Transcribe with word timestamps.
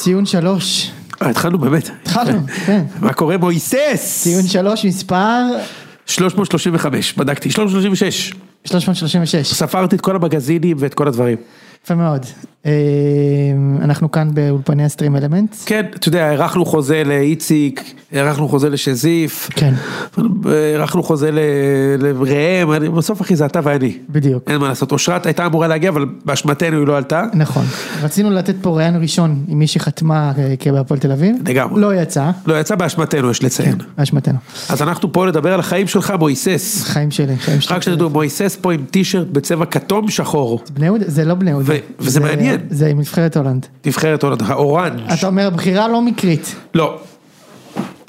ציון 0.00 0.26
שלוש. 0.26 0.90
אה, 1.22 1.28
התחלנו 1.28 1.58
באמת. 1.58 1.90
התחלנו, 2.02 2.40
כן. 2.66 2.84
מה 3.02 3.12
קורה 3.12 3.36
מויסס? 3.36 4.20
ציון 4.22 4.42
שלוש 4.42 4.84
מספר 4.84 5.42
335, 6.06 7.12
בדקתי, 7.12 7.50
336. 7.50 8.32
336. 8.64 9.54
ספרתי 9.54 9.96
את 9.96 10.00
כל 10.00 10.16
המגזינים 10.16 10.76
ואת 10.80 10.94
כל 10.94 11.08
הדברים. 11.08 11.36
יפה 11.84 11.94
מאוד. 11.94 12.26
אה, 12.66 12.72
אנחנו 13.82 14.10
כאן 14.10 14.28
באולפני 14.34 14.84
הסטרים 14.84 15.16
אלמנטס. 15.16 15.64
כן, 15.64 15.86
אתה 15.94 16.08
יודע, 16.08 16.26
הארכנו 16.26 16.64
חוזה 16.64 17.02
לאיציק, 17.04 17.94
הארכנו 18.12 18.48
חוזה 18.48 18.68
לשזיף, 18.68 19.48
כן. 19.50 19.74
הארכנו 20.44 21.02
חוזה 21.02 21.30
לראם, 21.98 22.94
בסוף 22.96 23.20
אחי 23.20 23.36
זה 23.36 23.46
אתה 23.46 23.60
ואני. 23.62 23.98
בדיוק. 24.08 24.50
אין 24.50 24.56
מה 24.56 24.68
לעשות, 24.68 24.92
אושרת 24.92 25.26
הייתה 25.26 25.46
אמורה 25.46 25.68
להגיע, 25.68 25.90
אבל 25.90 26.06
באשמתנו 26.24 26.78
היא 26.78 26.86
לא 26.86 26.96
עלתה. 26.96 27.24
נכון. 27.34 27.64
רצינו 28.02 28.30
לתת 28.30 28.54
פה 28.62 28.70
ראיון 28.76 29.02
ראשון 29.02 29.44
עם 29.48 29.58
מי 29.58 29.66
שחתמה 29.66 30.32
אה, 30.38 30.54
כבהפועל 30.58 31.00
תל 31.00 31.12
אביב. 31.12 31.36
לגמרי. 31.46 31.80
לא 31.80 31.94
יצא, 31.94 32.30
לא, 32.46 32.60
יצא 32.60 32.74
באשמתנו, 32.74 33.30
יש 33.30 33.44
לציין. 33.44 33.74
באשמתנו. 33.98 34.38
אז 34.68 34.82
אנחנו 34.82 35.12
פה 35.12 35.26
לדבר 35.26 35.54
על 35.54 35.60
החיים 35.60 35.86
שלך, 35.86 36.14
מויסס. 36.18 36.82
חיים 36.84 37.10
שלי, 37.10 37.36
חיים 37.36 37.60
שלי. 37.60 37.76
רק 37.76 37.82
שתדעו, 37.82 38.10
מויסס 38.10 38.58
פה 38.60 38.72
עם 38.72 38.84
טישרט 38.90 39.26
בצבע 39.26 39.66
כתום 39.66 40.10
שחור. 40.10 40.62
בני 40.72 40.86
יהודה, 40.86 41.04
זה 41.08 41.24
לא 41.24 41.34
בני 41.34 41.50
יהודה. 41.50 41.69
וזה 41.98 42.10
זה- 42.10 42.20
מעניין. 42.20 42.60
זה 42.70 42.86
עם 42.86 42.98
נבחרת 43.00 43.36
הולנד. 43.36 43.66
נבחרת 43.86 44.22
הולנד, 44.22 44.42
האורנג'. 44.46 45.00
אתה 45.18 45.26
אומר 45.26 45.50
בחירה 45.50 45.88
לא 45.88 46.02
מקרית. 46.02 46.54
לא. 46.74 46.98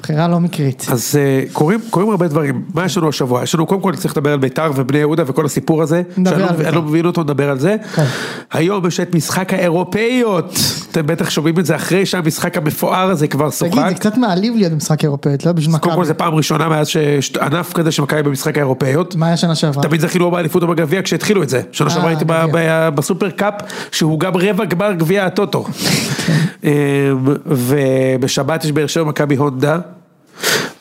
בחירה 0.02 0.28
לא 0.28 0.40
מקרית. 0.40 0.86
אז 0.92 1.18
אה, 1.18 1.44
קורים, 1.52 1.80
קורים 1.90 2.10
הרבה 2.10 2.28
דברים, 2.28 2.62
מה 2.74 2.84
יש 2.84 2.96
לנו 2.96 3.08
השבוע? 3.08 3.42
יש 3.42 3.54
לנו 3.54 3.66
קודם 3.66 3.80
כל 3.80 3.96
צריך 3.96 4.16
לדבר 4.16 4.32
על 4.32 4.38
ביתר 4.38 4.70
ובני 4.76 4.98
יהודה 4.98 5.22
וכל 5.26 5.46
הסיפור 5.46 5.82
הזה, 5.82 6.02
נדבר 6.16 6.38
לא- 6.38 6.44
על 6.44 6.56
בית"ר. 6.56 6.68
אני 6.68 6.76
לא 6.76 6.82
מבין 6.82 7.06
אותו, 7.06 7.22
נדבר 7.22 7.50
על 7.50 7.58
זה. 7.58 7.76
כן. 7.94 8.04
היום 8.52 8.86
יש 8.86 9.00
את 9.00 9.14
משחק 9.14 9.52
האירופאיות, 9.52 10.58
אתם 10.90 11.06
בטח 11.06 11.30
שומעים 11.30 11.58
את 11.58 11.66
זה 11.66 11.76
אחרי 11.76 12.06
שהמשחק 12.06 12.56
המפואר 12.56 13.10
הזה 13.10 13.28
כבר 13.28 13.50
תגיד, 13.50 13.72
שוחק. 13.72 13.88
זה 13.88 13.94
קצת 13.94 14.16
מעליב 14.16 14.54
להיות 14.56 14.72
במשחק 14.72 15.04
אירופאית, 15.04 15.46
לא 15.46 15.52
בשביל 15.52 15.72
קודם 15.78 15.82
כל 15.82 15.90
מכבי. 15.90 16.06
זה 16.06 16.14
פעם 16.14 16.34
ראשונה 16.34 16.68
מאז 16.68 16.88
שיש 16.88 17.36
ענף 17.36 17.72
כזה 17.72 17.92
שמכבי 17.92 18.22
במשחק 18.22 18.56
האירופאיות. 18.56 19.16
מה 19.16 19.26
היה 19.26 19.36
שנה 19.36 19.54
שעברה? 19.54 19.82
תמיד 19.82 20.00
זכינו 20.00 20.30
באליפות 20.30 20.62
או 20.62 20.68
בגביע 20.68 21.02
כשהתחילו 21.02 21.42
את 21.42 21.48
זה. 21.48 21.60
שנה 21.72 21.88
אה, 21.88 21.94
שעברה 21.94 22.08
הייתי 22.08 22.24
בסופר 22.94 23.30
קאפ, 23.30 23.54
שהוא 23.92 24.20
גם 24.20 24.32
רבע 24.36 24.64
גמר 24.64 24.92
גביע 24.92 25.26
הטוטו. 25.26 25.64
כן. 26.26 26.32
אמ, 26.64 26.70
ובשבת 27.46 28.64
יש 28.64 28.72
באר 28.72 28.86
שבע 28.86 29.04
מכבי 29.04 29.36
הונדה, 29.36 29.78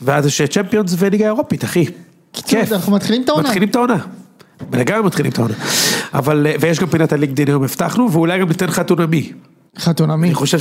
ואז 0.02 0.26
יש 0.26 0.42
צ'מפיונס 0.42 0.96
וליגה 0.98 1.26
אירופית, 1.26 1.64
אחי. 1.64 1.86
כיף. 2.34 2.72
אנחנו 2.72 2.92
מתחילים 2.94 3.24
את 3.24 3.30
העונה. 3.30 3.48
מתחילים 3.48 3.70
את 3.70 3.76
העונה. 3.76 3.98
לגמרי 4.74 5.04
מתחילים 5.04 5.32
את 5.32 5.38
העונה. 5.40 5.54
אבל, 6.14 6.48
אה, 6.48 6.56
ויש 6.60 6.80
גם 6.80 6.88
פינת 6.88 7.14
הלינקדאין 7.14 7.48
היום 7.48 7.64
הבטחנו, 7.64 8.12
ואולי 8.12 8.40
גם 8.40 8.48
ניתן 8.48 8.72
חתונמי. 8.72 9.32
חתונמי. 9.80 10.28
אני 10.28 10.36
חושב 10.36 10.58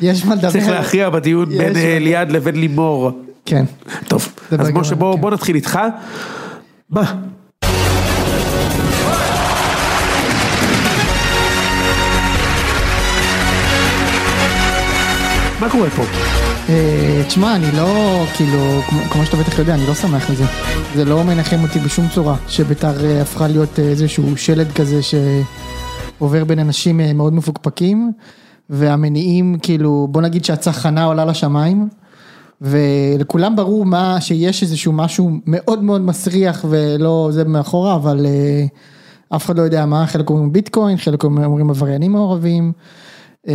יש 0.00 0.24
מה 0.24 0.34
לדבר. 0.34 0.50
שצריך 0.50 0.68
להכריע 0.68 1.10
בדיון 1.10 1.48
בין 1.48 1.76
אה, 1.76 1.98
ליעד 2.00 2.32
לבין 2.32 2.60
לימור. 2.60 3.10
כן. 3.46 3.64
טוב, 4.08 4.28
אז 4.58 4.70
משה 4.70 4.94
בוא 4.94 5.14
כן. 5.14 5.20
בוא 5.20 5.30
נתחיל 5.30 5.56
איתך. 5.56 5.78
מה? 6.90 7.14
מה 15.60 15.70
קורה 15.70 15.90
פה? 15.90 16.02
אה, 16.68 17.22
תשמע, 17.26 17.56
אני 17.56 17.66
לא, 17.76 18.24
כאילו, 18.36 18.58
כמו- 19.10 19.24
שאתה 19.24 19.36
בטח 19.36 19.58
יודע, 19.58 19.74
אני 19.74 19.86
לא 19.86 19.94
שמח 19.94 20.30
מזה. 20.30 20.44
זה 20.94 21.04
לא 21.04 21.24
מנחם 21.24 21.56
אותי 21.62 21.78
בשום 21.78 22.08
צורה, 22.08 22.36
שביתר 22.48 23.04
אה, 23.04 23.22
הפכה 23.22 23.48
להיות 23.48 23.78
אה, 23.78 23.84
איזשהו 23.84 24.36
שלד 24.36 24.72
כזה 24.72 25.00
שעובר 25.02 26.44
בין 26.44 26.58
אנשים 26.58 27.00
מאוד 27.14 27.32
מפוקפקים, 27.34 28.12
והמניעים, 28.70 29.56
כאילו, 29.62 30.08
בוא 30.10 30.22
נגיד 30.22 30.44
שהצחנה 30.44 31.04
עולה 31.04 31.24
לשמיים, 31.24 31.88
ולכולם 32.60 33.56
ברור 33.56 33.84
מה, 33.86 34.20
שיש 34.20 34.62
איזשהו 34.62 34.92
משהו 34.92 35.30
מאוד 35.46 35.82
מאוד 35.82 36.00
מסריח 36.00 36.64
ולא 36.68 37.28
זה 37.32 37.44
מאחורה, 37.44 37.94
אבל 37.94 38.26
אף 39.36 39.44
אחד 39.46 39.56
לא 39.58 39.62
יודע 39.62 39.86
מה, 39.86 40.06
חלק 40.06 40.30
אומרים 40.30 40.52
ביטקוין, 40.52 40.96
חלק 40.96 41.24
אומרים 41.24 41.70
עבריינים 41.70 42.12
מעורבים. 42.12 42.72
אה, 43.48 43.54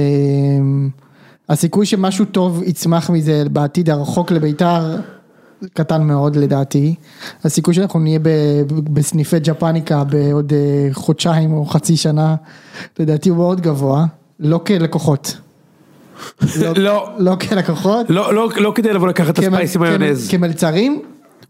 הסיכוי 1.49 1.85
שמשהו 1.85 2.25
טוב 2.25 2.63
יצמח 2.65 3.09
מזה 3.09 3.43
בעתיד 3.51 3.89
הרחוק 3.89 4.31
לביתר 4.31 4.95
קטן 5.73 6.03
מאוד 6.03 6.35
לדעתי. 6.35 6.95
הסיכוי 7.43 7.73
שאנחנו 7.73 7.99
נהיה 7.99 8.19
בסניפי 8.69 9.39
ג'פניקה 9.39 10.03
בעוד 10.03 10.53
אה, 10.53 10.59
חודשיים 10.93 11.53
או 11.53 11.65
חצי 11.65 11.97
שנה, 11.97 12.35
לדעתי 12.99 13.29
הוא 13.29 13.37
מאוד 13.37 13.61
גבוה, 13.61 14.05
לא 14.39 14.59
כלקוחות. 14.67 15.37
לא, 16.75 17.09
לא 17.17 17.35
כלקוחות. 17.35 18.09
לא, 18.09 18.33
לא, 18.33 18.49
לא 18.57 18.71
כדי 18.75 18.93
לבוא 18.93 19.07
לקחת 19.07 19.29
את 19.39 19.43
כמל- 19.43 19.47
הספייסי 19.53 19.77
מיונז, 19.77 20.27
כמ- 20.29 20.37
כמלצרים? 20.37 21.01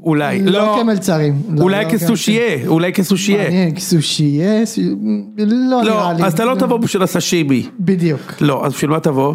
אולי, 0.04 0.42
לא 0.44 0.52
לא, 0.52 0.78
כמלצרים. 0.82 1.42
לא, 1.50 1.62
אולי 1.64 1.86
לא 1.86 1.90
כסושייה, 1.90 2.68
אולי 2.68 2.94
כסושייה, 2.94 3.44
מעניין, 3.44 3.76
כסושייה, 3.76 4.66
סו- 4.66 4.82
לא 5.38 5.82
נראה 5.84 6.14
לי. 6.14 6.22
לא, 6.22 6.26
אז 6.28 6.34
אתה 6.34 6.46
לא 6.46 6.56
תבוא 6.56 6.78
בשביל 6.78 7.04
הסשימי, 7.04 7.70
בדיוק. 7.80 8.22
לא, 8.42 8.66
אז 8.66 8.74
בשביל 8.74 8.92
מה 8.92 9.00
תבוא? 9.00 9.34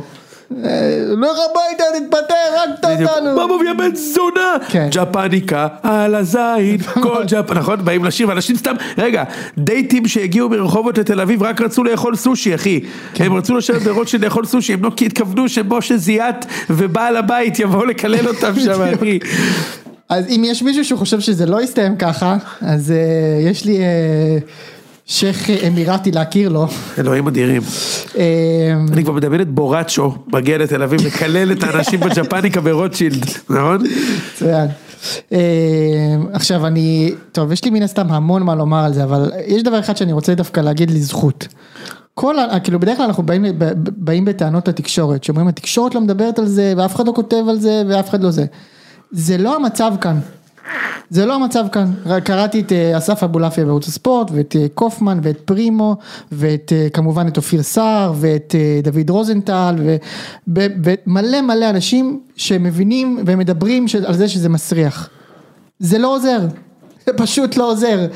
אה, 0.64 1.04
לך 1.12 1.38
הביתה, 1.50 1.84
תתפטר, 1.98 2.34
הרגת. 2.84 3.08
אותנו. 3.10 3.34
מה 3.36 3.56
מביא 3.56 3.70
הבן 3.70 3.94
זונה? 3.94 4.56
כן. 4.68 4.88
ג'פניקה 4.90 5.68
על 5.82 6.14
הזין, 6.14 6.78
כל 7.02 7.22
ג'פ... 7.26 7.50
נכון? 7.50 7.84
באים 7.84 8.04
לשיר, 8.04 8.28
ואנשים 8.28 8.56
סתם, 8.56 8.74
רגע, 8.98 9.24
דייטים 9.58 10.08
שהגיעו 10.08 10.48
מרחובות 10.48 10.98
לתל 10.98 11.20
אביב 11.20 11.42
רק 11.42 11.60
רצו 11.60 11.84
לאכול 11.84 12.16
סושי, 12.16 12.54
אחי. 12.54 12.80
כן. 13.14 13.24
הם 13.24 13.32
רצו 13.32 13.56
לשבת 13.56 13.82
ברוטשילד 13.82 14.24
לאכול 14.24 14.44
סושי, 14.44 14.72
הם 14.72 14.84
לא 14.84 14.90
התכוונו 15.02 15.48
שמשה 15.48 15.96
זיאת 15.96 16.46
ובעל 16.70 17.16
הבית 17.16 17.58
יבואו 17.58 17.84
לקלל 17.84 18.28
אותם 18.28 18.60
שם, 18.60 18.80
אחי. 18.94 19.18
אז 20.08 20.28
אם 20.28 20.42
יש 20.46 20.62
מישהו 20.62 20.84
שחושב 20.84 21.20
שזה 21.20 21.46
לא 21.46 21.62
יסתיים 21.62 21.96
ככה, 21.96 22.36
אז 22.60 22.92
uh, 22.92 23.50
יש 23.50 23.64
לי 23.64 23.78
uh, 23.78 24.44
שייח' 25.06 25.50
אמירתי 25.50 26.12
להכיר 26.12 26.48
לו. 26.48 26.66
אלוהים 26.98 27.26
אדירים. 27.26 27.62
Uh, 27.62 28.16
אני 28.92 29.04
כבר 29.04 29.12
מדמיין 29.12 29.40
את 29.40 29.48
בורצ'ו 29.48 30.14
מגיע 30.32 30.58
לתל 30.58 30.82
אביב 30.82 31.06
לקלל 31.06 31.52
את 31.52 31.62
האנשים 31.62 32.00
בג'פניקה 32.00 32.60
ברוטשילד, 32.60 33.24
נכון? 33.50 33.82
מצוין. 34.34 34.68
Uh, 35.30 35.34
עכשיו 36.32 36.66
אני, 36.66 37.14
טוב 37.32 37.52
יש 37.52 37.64
לי 37.64 37.70
מן 37.70 37.82
הסתם 37.82 38.12
המון 38.12 38.42
מה 38.42 38.54
לומר 38.54 38.84
על 38.84 38.92
זה, 38.92 39.04
אבל 39.04 39.30
יש 39.46 39.62
דבר 39.62 39.78
אחד 39.78 39.96
שאני 39.96 40.12
רוצה 40.12 40.34
דווקא 40.34 40.60
להגיד 40.60 40.90
לזכות. 40.90 41.48
כל, 42.14 42.36
כאילו 42.64 42.80
בדרך 42.80 42.96
כלל 42.96 43.06
אנחנו 43.06 43.22
באים, 43.22 43.44
באים 43.76 44.24
בטענות 44.24 44.68
לתקשורת, 44.68 45.24
שאומרים 45.24 45.48
התקשורת 45.48 45.94
לא 45.94 46.00
מדברת 46.00 46.38
על 46.38 46.46
זה 46.46 46.74
ואף 46.76 46.94
אחד 46.94 47.06
לא 47.06 47.12
כותב 47.16 47.44
על 47.48 47.58
זה 47.58 47.82
ואף 47.88 48.10
אחד 48.10 48.22
לא 48.22 48.30
זה. 48.30 48.44
זה 49.10 49.38
לא 49.38 49.56
המצב 49.56 49.92
כאן. 50.00 50.18
זה 51.10 51.26
לא 51.26 51.34
המצב 51.34 51.64
כאן, 51.72 51.92
קראתי 52.24 52.60
את 52.60 52.72
אה, 52.72 52.98
אסף 52.98 53.22
אבולעפיה 53.22 53.64
בערוץ 53.64 53.88
הספורט 53.88 54.30
ואת 54.34 54.56
אה, 54.56 54.66
קופמן 54.74 55.20
ואת 55.22 55.40
פרימו 55.40 55.96
ואת 56.32 56.72
אה, 56.76 56.88
כמובן 56.92 57.28
את 57.28 57.36
אופיר 57.36 57.62
סער 57.62 58.12
ואת 58.16 58.54
דוד 58.82 59.10
רוזנטל 59.10 59.74
ומלא 60.46 61.40
מלא 61.40 61.70
אנשים 61.70 62.20
שמבינים 62.36 63.24
ומדברים 63.26 63.86
על 64.06 64.14
זה 64.14 64.28
שזה 64.28 64.48
מסריח. 64.48 65.08
זה 65.78 65.98
לא 65.98 66.14
עוזר, 66.14 66.38
זה 67.06 67.12
פשוט 67.16 67.56
לא 67.56 67.70
עוזר, 67.70 68.06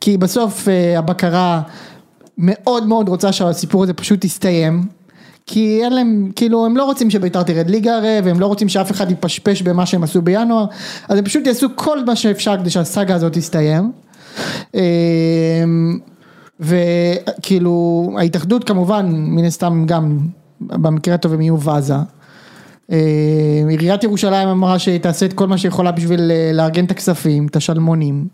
כי 0.00 0.18
בסוף 0.18 0.68
הבקרה 0.96 1.62
מאוד 2.38 2.86
מאוד 2.86 3.08
רוצה 3.08 3.32
שהסיפור 3.32 3.82
הזה 3.82 3.94
פשוט 3.94 4.24
יסתיים. 4.24 5.01
כי 5.52 5.80
אין 5.84 5.92
להם, 5.92 6.30
כאילו 6.36 6.66
הם 6.66 6.76
לא 6.76 6.84
רוצים 6.84 7.10
שביתר 7.10 7.42
תרד 7.42 7.70
ליגה 7.70 7.96
הרי, 7.96 8.18
והם 8.24 8.40
לא 8.40 8.46
רוצים 8.46 8.68
שאף 8.68 8.90
אחד 8.90 9.10
יפשפש 9.10 9.62
במה 9.62 9.86
שהם 9.86 10.02
עשו 10.02 10.22
בינואר, 10.22 10.66
אז 11.08 11.18
הם 11.18 11.24
פשוט 11.24 11.46
יעשו 11.46 11.68
כל 11.74 12.04
מה 12.04 12.16
שאפשר 12.16 12.56
כדי 12.56 12.70
שהסאגה 12.70 13.14
הזאת 13.14 13.32
תסתיים. 13.32 13.92
אמ, 14.74 15.98
וכאילו 16.60 18.10
ההתאחדות 18.18 18.64
כמובן, 18.64 19.06
מן 19.12 19.44
הסתם 19.44 19.84
גם, 19.86 20.18
במקרה 20.60 21.14
הטוב 21.14 21.32
הם 21.32 21.40
יהיו 21.40 21.60
ואזה. 21.60 21.94
אה, 22.92 22.98
עיריית 23.68 24.04
ירושלים 24.04 24.48
אמרה 24.48 24.78
שהיא 24.78 25.00
תעשה 25.00 25.26
את 25.26 25.32
כל 25.32 25.46
מה 25.46 25.58
שיכולה 25.58 25.92
בשביל 25.92 26.30
אה, 26.30 26.50
לארגן 26.54 26.84
את 26.84 26.90
הכספים, 26.90 27.46
את 27.46 27.56
השלמונים. 27.56 28.24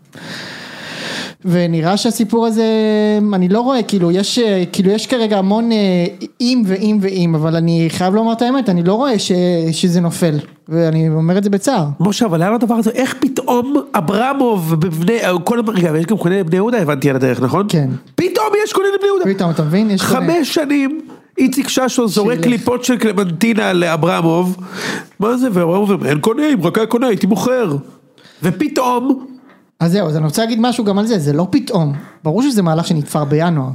ונראה 1.45 1.97
שהסיפור 1.97 2.45
הזה, 2.45 2.63
אני 3.33 3.49
לא 3.49 3.61
רואה, 3.61 3.83
כאילו 3.83 4.11
יש, 4.11 4.39
אה, 4.39 4.63
כאילו 4.71 4.91
יש 4.91 5.07
כרגע 5.07 5.37
המון 5.37 5.71
אה, 5.71 5.77
אם 6.41 6.63
ואם 6.65 6.97
ואם, 7.01 7.35
אבל 7.35 7.55
אני 7.55 7.87
חייב 7.89 8.15
לומר 8.15 8.33
את 8.33 8.41
האמת, 8.41 8.69
אני 8.69 8.83
לא 8.83 8.93
רואה 8.93 9.19
ש, 9.19 9.31
שזה 9.71 10.01
נופל, 10.01 10.35
ואני 10.69 11.09
אומר 11.09 11.37
את 11.37 11.43
זה 11.43 11.49
בצער. 11.49 11.85
משה, 11.99 12.25
אבל 12.25 12.39
לאן 12.39 12.53
הדבר 12.53 12.75
הזה, 12.75 12.89
איך 12.89 13.15
פתאום 13.19 13.73
אברמוב 13.93 14.75
בבני, 14.79 15.17
כל, 15.43 15.59
רגע, 15.67 15.97
יש 15.97 16.05
גם 16.05 16.17
קונה 16.17 16.39
לבני 16.39 16.55
יהודה, 16.55 16.81
הבנתי 16.81 17.09
על 17.09 17.15
הדרך, 17.15 17.41
נכון? 17.41 17.65
כן. 17.69 17.89
פתאום 18.15 18.47
יש 18.63 18.73
קונה 18.73 18.87
לבני 18.95 19.07
יהודה. 19.07 19.25
פתאום, 19.25 19.51
אתה 19.51 19.63
מבין? 19.63 19.91
יש 19.91 20.01
קונה. 20.01 20.19
חמש 20.19 20.53
שנים 20.53 21.01
איציק 21.37 21.67
ששו 21.67 22.07
זורק. 22.07 22.39
קליפות 22.39 22.83
של 22.83 22.97
קלמנטינה 22.97 23.73
לאברמוב, 23.73 24.57
מה 25.19 25.37
זה, 25.37 25.47
ואברמוב 25.53 25.91
אומר, 25.91 26.09
אין 26.09 26.19
קונה, 26.19 26.43
אם 26.53 26.61
רק 26.61 26.77
היה 26.77 26.87
קונה 26.87 27.07
הייתי 27.07 27.27
מוכר. 27.27 27.75
ופתאום, 28.43 29.25
אז 29.79 29.91
זהו, 29.91 30.07
אז 30.07 30.17
אני 30.17 30.25
רוצה 30.25 30.41
להגיד 30.41 30.59
משהו 30.61 30.83
גם 30.83 30.97
על 30.99 31.05
זה, 31.05 31.19
זה 31.19 31.33
לא 31.33 31.47
פתאום, 31.51 31.93
ברור 32.23 32.43
שזה 32.43 32.61
מהלך 32.61 32.87
שנתפר 32.87 33.25
בינואר. 33.25 33.69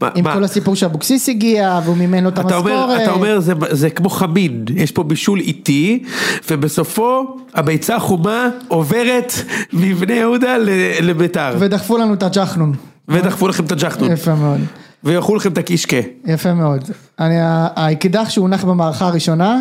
מה- 0.00 0.08
עם 0.14 0.24
מה? 0.24 0.34
כל 0.34 0.44
הסיפור 0.44 0.74
שאבוקסיס 0.76 1.28
הגיע, 1.28 1.80
והוא 1.84 1.96
מימן 1.96 2.24
לו 2.24 2.28
את 2.28 2.38
אומר, 2.38 2.54
המשכורת. 2.72 3.00
אתה 3.02 3.10
אומר 3.12 3.40
זה, 3.40 3.52
זה 3.70 3.90
כמו 3.90 4.08
חמין, 4.10 4.64
יש 4.74 4.92
פה 4.92 5.02
בישול 5.02 5.40
איטי, 5.40 6.04
ובסופו 6.50 7.22
הביצה 7.54 7.96
החומה 7.96 8.48
עוברת 8.68 9.32
מבני 9.72 10.12
יהודה 10.12 10.56
לביתר, 11.02 11.56
ודחפו 11.58 11.98
לנו 11.98 12.14
את 12.14 12.22
הג'חנון. 12.22 12.72
ודחפו 13.08 13.48
לכם 13.48 13.64
את 13.64 13.72
הג'חנון, 13.72 14.12
יפה 14.12 14.34
מאוד. 14.34 14.60
ויאכלו 15.04 15.36
לכם 15.36 15.52
את 15.52 15.58
הקישקה. 15.58 15.96
יפה 16.26 16.54
מאוד. 16.54 16.84
אני, 17.20 17.34
האקדח 17.76 18.30
שהונח 18.30 18.64
במערכה 18.64 19.06
הראשונה, 19.06 19.60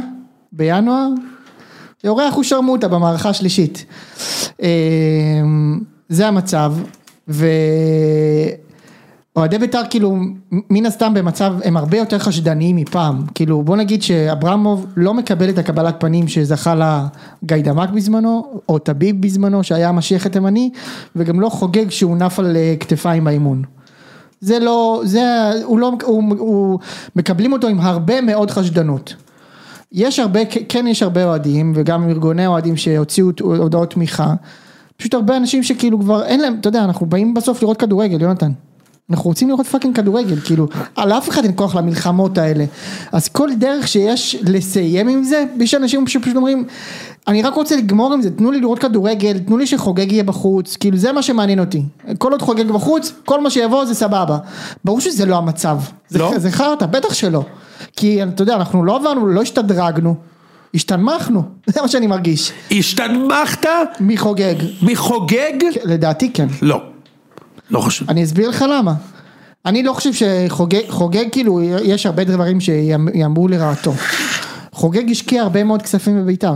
בינואר, 0.52 1.08
יורה 2.08 2.30
אחוז 2.30 2.46
שרמוטה 2.46 2.88
במערכה 2.88 3.30
השלישית. 3.30 3.86
אה, 4.62 4.68
זה 6.10 6.28
המצב, 6.28 6.74
ואוהדי 7.28 8.58
בית"ר 9.58 9.82
כאילו, 9.90 10.16
מן 10.52 10.86
הסתם 10.86 11.14
במצב, 11.14 11.54
הם 11.64 11.78
הרבה 11.78 11.98
יותר 11.98 12.20
חשדניים 12.20 12.76
מפעם. 12.76 13.22
כאילו, 13.36 13.64
בוא 13.64 13.78
נגיד 13.78 14.04
שאברמוב 14.04 14.86
לא 14.98 15.14
מקבל 15.14 15.50
את 15.50 15.58
הקבלת 15.58 15.96
פנים 16.00 16.28
שזכה 16.28 16.76
לה 16.76 17.08
גיידמק 17.44 17.90
בזמנו, 17.90 18.62
או 18.70 18.80
טביב 18.80 19.22
בזמנו, 19.22 19.64
שהיה 19.64 19.90
המשיח 19.90 20.26
התימני, 20.26 20.70
וגם 21.16 21.40
לא 21.40 21.50
חוגג 21.50 21.90
שהוא 21.90 22.18
נף 22.18 22.40
על 22.40 22.56
אה, 22.56 22.76
כתפיים 22.80 23.24
באימון. 23.24 23.64
זה 24.42 24.60
לא, 24.60 25.02
זה, 25.06 25.52
הוא 25.64 25.80
לא, 25.80 25.92
הוא, 26.04 26.24
הוא, 26.38 26.80
מקבלים 27.16 27.54
אותו 27.54 27.68
עם 27.68 27.80
הרבה 27.80 28.22
מאוד 28.22 28.52
חשדנות. 28.52 29.27
יש 29.92 30.20
הרבה, 30.20 30.40
כן 30.70 30.88
יש 30.88 31.04
הרבה 31.04 31.24
אוהדים, 31.24 31.74
וגם 31.76 32.10
ארגוני 32.10 32.48
אוהדים 32.48 32.78
שהוציאו 32.78 33.32
הודעות 33.42 33.92
תמיכה, 33.92 34.34
פשוט 34.98 35.14
הרבה 35.14 35.38
אנשים 35.38 35.64
שכאילו 35.64 36.00
כבר 36.00 36.24
אין 36.24 36.40
להם, 36.40 36.58
אתה 36.60 36.70
יודע, 36.70 36.84
אנחנו 36.84 37.06
באים 37.06 37.34
בסוף 37.34 37.62
לראות 37.62 37.78
כדורגל, 37.78 38.22
יונתן. 38.22 38.52
אנחנו 39.10 39.30
רוצים 39.30 39.50
לראות 39.50 39.68
פאקינג 39.68 39.96
כדורגל, 39.96 40.40
כאילו, 40.40 40.68
על 40.96 41.12
אף 41.12 41.30
אחד 41.30 41.44
אין 41.44 41.52
כוח 41.56 41.76
למלחמות 41.76 42.38
האלה. 42.38 42.66
אז 43.12 43.28
כל 43.28 43.50
דרך 43.58 43.88
שיש 43.88 44.38
לסיים 44.44 45.08
עם 45.08 45.24
זה, 45.24 45.44
יש 45.60 45.74
אנשים 45.74 46.08
שפשוט 46.08 46.36
אומרים, 46.36 46.66
אני 47.28 47.42
רק 47.42 47.54
רוצה 47.54 47.76
לגמור 47.76 48.14
עם 48.14 48.22
זה, 48.22 48.32
תנו 48.32 48.52
לי 48.52 48.60
לראות 48.60 48.80
כדורגל, 48.80 49.38
תנו 49.40 49.58
לי 49.58 49.68
שחוגג 49.68 50.12
יהיה 50.12 50.24
בחוץ, 50.24 50.76
כאילו 50.76 50.98
זה 50.98 51.12
מה 51.12 51.22
שמעניין 51.22 51.60
אותי. 51.60 51.84
כל 52.18 52.32
עוד 52.32 52.42
חוגג 52.42 52.72
בחוץ, 52.72 53.12
כל 53.26 53.42
מה 53.42 53.50
שיבוא 53.50 53.86
זה 53.86 53.94
סבבה. 53.94 54.38
ברור 54.86 55.02
שזה 55.02 55.26
לא 55.26 55.38
המצב. 55.38 55.78
זה, 56.10 56.20
לא? 56.20 56.34
זה 56.38 56.52
חרטא, 56.52 56.86
בטח 56.86 57.14
שלא. 57.14 57.44
כי 57.98 58.24
אתה 58.24 58.42
יודע, 58.42 58.56
אנחנו 58.56 58.86
לא 58.86 58.96
עברנו, 58.96 59.28
לא 59.28 59.42
השתדרגנו, 59.42 60.16
השתנמכנו, 60.74 61.44
זה 61.74 61.82
מה 61.82 61.88
שאני 61.88 62.08
מרגיש. 62.08 62.52
השתנמכת 62.72 63.68
מי 64.00 64.18
חוגג? 64.18 64.56
מחוגג? 64.82 65.54
לדעתי 65.84 66.32
כן. 66.34 66.48
לא. 66.62 66.82
לא 67.70 67.80
חושב. 67.80 68.10
אני 68.10 68.24
אסביר 68.24 68.50
לך 68.50 68.66
למה. 68.70 68.94
אני 69.66 69.84
לא 69.84 69.94
חושב 69.94 70.10
שחוגג, 70.14 70.90
חוגג 70.90 71.26
כאילו, 71.32 71.62
יש 71.62 72.06
הרבה 72.06 72.24
דברים 72.24 72.60
שיאמרו 72.60 73.48
לרעתו. 73.48 73.94
חוגג 74.72 75.12
השקיע 75.12 75.42
הרבה 75.42 75.64
מאוד 75.64 75.82
כספים 75.82 76.22
בביתר. 76.22 76.54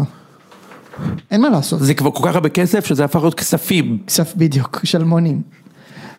אין 1.31 1.41
מה 1.41 1.49
לעשות. 1.49 1.79
זה 1.79 1.93
כבר 1.93 2.11
כל 2.11 2.29
כך 2.29 2.35
הרבה 2.35 2.49
כסף 2.49 2.85
שזה 2.85 3.05
הפך 3.05 3.19
להיות 3.19 3.33
כספים. 3.33 3.97
כסף 4.07 4.35
בדיוק, 4.35 4.79
שלמונים. 4.83 5.41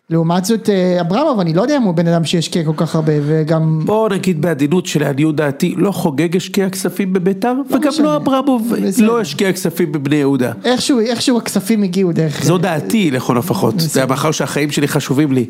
לעומת 0.09 0.45
זאת 0.45 0.69
אה, 0.69 1.01
אברמוב, 1.01 1.39
אני 1.39 1.53
לא 1.53 1.61
יודע 1.61 1.77
אם 1.77 1.81
הוא 1.81 1.93
בן 1.93 2.07
אדם 2.07 2.25
שהשקיע 2.25 2.63
כל 2.63 2.73
כך 2.77 2.95
הרבה 2.95 3.13
וגם... 3.25 3.81
בוא 3.85 4.09
נגיד 4.09 4.41
בעדינות 4.41 4.85
שלעניות 4.85 5.35
דעתי, 5.35 5.75
לא 5.77 5.91
חוגג 5.91 6.35
השקיע 6.37 6.69
כספים 6.69 7.13
בביתר, 7.13 7.53
וגם 7.69 7.89
משנה. 7.89 8.05
לא 8.05 8.15
אברמוב. 8.15 8.73
לא 8.97 9.21
השקיע 9.21 9.53
כספים 9.53 9.91
בבני 9.91 10.15
יהודה. 10.15 10.51
איכשהו, 10.63 10.99
איכשהו 10.99 11.37
הכספים 11.37 11.83
הגיעו 11.83 12.11
דרך... 12.11 12.43
זו 12.43 12.57
דעתי 12.57 13.11
לכל 13.11 13.37
הפחות, 13.37 13.75
זה 13.77 14.05
מאחר 14.05 14.31
שהחיים 14.31 14.71
שלי 14.71 14.87
חשובים 14.87 15.31
לי, 15.31 15.45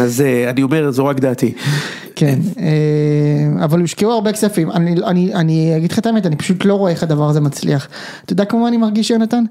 אז 0.00 0.20
אה, 0.20 0.50
אני 0.50 0.62
אומר 0.62 0.90
זו 0.90 1.06
רק 1.06 1.20
דעתי. 1.20 1.54
כן, 2.16 2.38
אה, 2.58 3.64
אבל 3.64 3.80
הושקעו 3.80 4.12
הרבה 4.12 4.32
כספים, 4.32 4.70
אני, 4.70 4.94
אני, 5.06 5.34
אני 5.34 5.76
אגיד 5.76 5.92
לך 5.92 5.98
את 5.98 6.06
האמת, 6.06 6.26
אני 6.26 6.36
פשוט 6.36 6.64
לא 6.64 6.74
רואה 6.74 6.92
איך 6.92 7.02
הדבר 7.02 7.28
הזה 7.28 7.40
מצליח. 7.40 7.88
אתה 8.24 8.32
יודע 8.32 8.44
כמו 8.44 8.60
מה 8.60 8.68
אני 8.68 8.76
מרגיש 8.76 9.10
יונתן? 9.10 9.44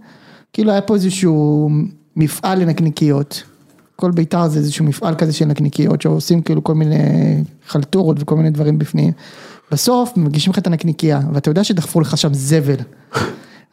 כאילו 0.54 0.72
היה 0.72 0.82
פה 0.82 0.96
איזשהו 0.96 1.70
מפעל 2.16 2.62
לנקניקיות, 2.62 3.44
כל 3.95 4.12
בית"ר 4.12 4.48
זה 4.48 4.60
איזשהו 4.60 4.86
מפעל 4.86 5.16
כזה 5.16 5.34
של 5.34 5.45
נקניקיות, 5.45 6.01
שעושים 6.01 6.42
כאילו 6.42 6.63
כל 6.63 6.74
מיני 6.75 6.98
חלטורות 7.68 8.18
וכל 8.19 8.36
מיני 8.36 8.50
דברים 8.50 8.80
בפנים. 8.80 9.12
בסוף 9.72 10.18
מגישים 10.18 10.54
לך 10.54 10.60
את 10.60 10.68
הנקניקייה, 10.68 11.19
ואתה 11.34 11.50
יודע 11.50 11.63
שדחפו 11.63 12.01
לך 12.01 12.18
שם 12.18 12.34
זבל. 12.34 12.75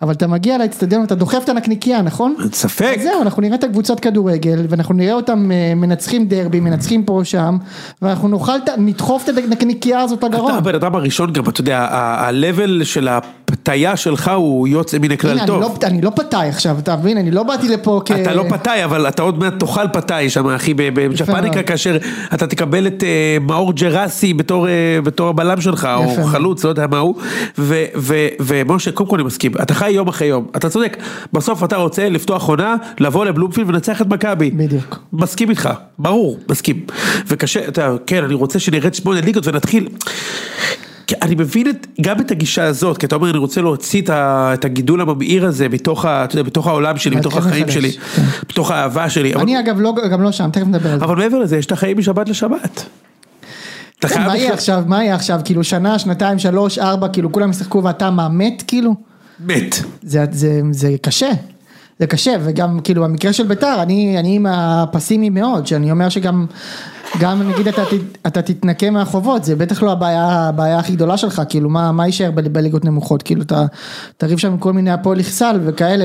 אבל 0.02 0.12
אתה 0.12 0.26
מגיע 0.26 0.58
לאצטדיון 0.58 1.02
ואתה 1.02 1.14
דוחף 1.14 1.40
את 1.44 1.48
הנקניקייה, 1.48 2.02
נכון? 2.02 2.34
ספק. 2.52 2.94
אז 2.96 3.02
זהו, 3.02 3.22
אנחנו 3.22 3.42
נראה 3.42 3.54
את 3.54 3.64
הקבוצות 3.64 4.00
כדורגל, 4.00 4.66
ואנחנו 4.68 4.94
נראה 4.94 5.12
אותם 5.12 5.50
אה, 5.52 5.72
מנצחים 5.76 6.28
דרבי, 6.28 6.60
מנצחים 6.60 7.04
פה 7.04 7.20
שם, 7.24 7.56
ואנחנו 8.02 8.28
נאכל, 8.28 8.52
ה- 8.52 8.76
נדחוף 8.78 9.28
את 9.28 9.34
הנקניקייה 9.38 10.00
הזאת 10.00 10.24
לגרון. 10.24 10.50
אתה 10.50 10.58
הבן 10.58 10.74
אדם 10.74 10.94
הראשון 10.94 11.32
גם, 11.32 11.48
אתה 11.48 11.60
יודע, 11.60 11.78
ה-level 11.78 12.84
של 12.84 13.08
הפתיה 13.52 13.96
שלך 13.96 14.30
הוא 14.36 14.68
יוצא 14.68 14.98
מן 14.98 15.10
הכלל 15.10 15.30
הנה, 15.30 15.40
אני 15.40 15.46
טוב. 15.46 15.60
לא, 15.60 15.70
אני 15.82 16.00
לא 16.00 16.10
פתאי 16.16 16.48
עכשיו, 16.48 16.78
אתה 16.78 16.96
מבין? 16.96 17.18
אני 17.18 17.30
לא 17.30 17.42
באתי 17.42 17.68
לפה 17.68 18.00
כ... 18.04 18.10
אתה 18.10 18.34
לא 18.34 18.44
פתאי, 18.48 18.84
אבל 18.84 19.08
אתה 19.08 19.22
עוד 19.22 19.38
מעט 19.38 19.54
תאכל 19.58 19.88
פתאי 19.92 20.30
שם, 20.30 20.48
אחי, 20.48 20.74
בג'פניקה. 20.74 21.62
כאשר 21.62 21.96
אתה 22.34 22.46
תקבל 22.46 22.86
את 22.86 23.04
אה, 23.04 23.36
מאור 23.40 23.72
ג'רסי 23.72 24.34
בתור 24.34 24.68
אה, 24.68 24.72
בתור 25.04 25.28
הבלם 25.28 25.60
שלך, 25.60 25.88
או 25.96 26.04
יפה 26.04 26.20
מאוד. 26.20 26.32
חלוץ, 26.32 26.64
לא 26.64 26.68
יודע 26.68 26.86
מה 26.86 26.98
הוא, 26.98 27.14
ומשה, 28.40 28.92
קודם 28.92 29.10
כל 29.10 29.16
אני 29.16 29.24
מסכים, 29.24 29.52
אתה 29.62 29.74
חי 29.74 29.90
יום 29.90 30.08
אחרי 30.08 30.26
יום, 30.26 30.46
אתה 30.56 30.68
צודק, 30.68 30.96
בסוף 31.32 31.64
אתה 31.64 31.76
רוצה 31.76 32.08
לפתוח 32.08 32.48
עונה, 32.48 32.76
לבוא 33.00 33.24
לבלומפילד 33.24 33.68
ולנצח 33.68 34.02
את 34.02 34.06
מכבי. 34.06 34.50
בדיוק. 34.50 34.98
מסכים 35.12 35.50
איתך, 35.50 35.68
ברור, 35.98 36.38
מסכים. 36.50 36.80
וקשה, 37.26 37.68
אתה, 37.68 37.94
כן, 38.06 38.24
אני 38.24 38.34
רוצה 38.34 38.58
שנרד 38.58 38.94
שמונה 38.94 39.20
ליגות 39.20 39.46
ונתחיל. 39.46 39.88
אני 41.22 41.34
מבין 41.34 41.70
את, 41.70 41.86
גם 42.00 42.20
את 42.20 42.30
הגישה 42.30 42.64
הזאת, 42.64 42.98
כי 42.98 43.06
אתה 43.06 43.14
אומר 43.14 43.30
אני 43.30 43.38
רוצה 43.38 43.60
להוציא 43.60 44.02
את, 44.54 44.64
הגידול 44.64 45.00
הממאיר 45.00 45.46
הזה 45.46 45.68
מתוך, 45.68 46.04
ה, 46.04 46.24
אתה 46.24 46.34
יודע, 46.34 46.46
מתוך 46.46 46.66
העולם 46.66 46.96
שלי, 46.96 47.16
מתוך 47.16 47.34
להתחיל 47.34 47.50
החיים 47.52 47.64
מחדש, 47.66 47.74
שלי, 47.74 47.92
כן. 47.92 48.22
מתוך 48.50 48.70
האהבה 48.70 49.10
שלי. 49.10 49.34
אבל, 49.34 49.42
אני 49.42 49.60
אגב 49.60 49.80
לא, 49.80 49.94
גם 50.10 50.22
לא 50.22 50.32
שם, 50.32 50.50
תכף 50.52 50.66
נדבר 50.66 50.92
על 50.92 50.98
זה. 50.98 51.04
אבל 51.04 51.16
מעבר 51.16 51.38
לזה 51.38 51.56
יש 51.56 51.66
את 51.66 51.72
החיים 51.72 51.98
משבת 51.98 52.28
לשבת. 52.28 52.84
כן, 54.00 54.08
מה 54.22 54.26
יהיה 54.26 54.36
לחיות- 54.36 54.52
עכשיו, 54.52 54.82
מה 54.86 55.04
יהיה 55.04 55.14
עכשיו, 55.14 55.40
כאילו 55.44 55.64
שנה, 55.64 55.98
שנתיים, 55.98 56.38
שלוש, 56.38 56.78
ארבע, 56.78 57.08
כאילו 57.08 57.32
כולם 57.32 57.50
ישחקו 57.50 57.84
ואתה 57.84 58.10
מה, 58.10 58.28
מת 58.28 58.62
כאילו? 58.66 58.94
מת. 59.46 59.74
זה, 60.02 60.24
זה, 60.30 60.60
זה 60.70 60.94
קשה, 61.02 61.30
זה 61.98 62.06
קשה, 62.06 62.32
וגם 62.44 62.80
כאילו 62.84 63.02
במקרה 63.02 63.32
של 63.32 63.46
ביתר, 63.46 63.82
אני, 63.82 64.16
אני 64.18 64.36
עם 64.36 64.46
הפסימי 64.46 65.30
מאוד, 65.30 65.66
שאני 65.66 65.90
אומר 65.90 66.08
שגם, 66.08 66.46
גם 67.18 67.42
נגיד 67.42 67.68
אתה, 67.68 67.82
אתה 68.26 68.42
תתנקה 68.42 68.90
מהחובות, 68.90 69.44
זה 69.44 69.56
בטח 69.56 69.82
לא 69.82 69.92
הבעיה, 69.92 70.48
הבעיה 70.48 70.78
הכי 70.78 70.92
גדולה 70.92 71.16
שלך, 71.16 71.42
כאילו 71.48 71.68
מה, 71.70 71.92
מה 71.92 72.06
יישאר 72.06 72.30
בליגות 72.30 72.84
נמוכות, 72.84 73.22
כאילו 73.22 73.42
אתה 73.42 73.64
תריב 74.16 74.38
שם 74.38 74.48
עם 74.52 74.58
כל 74.58 74.72
מיני 74.72 74.90
הפועל 74.90 75.18
איכסל 75.18 75.60
וכאלה, 75.64 76.04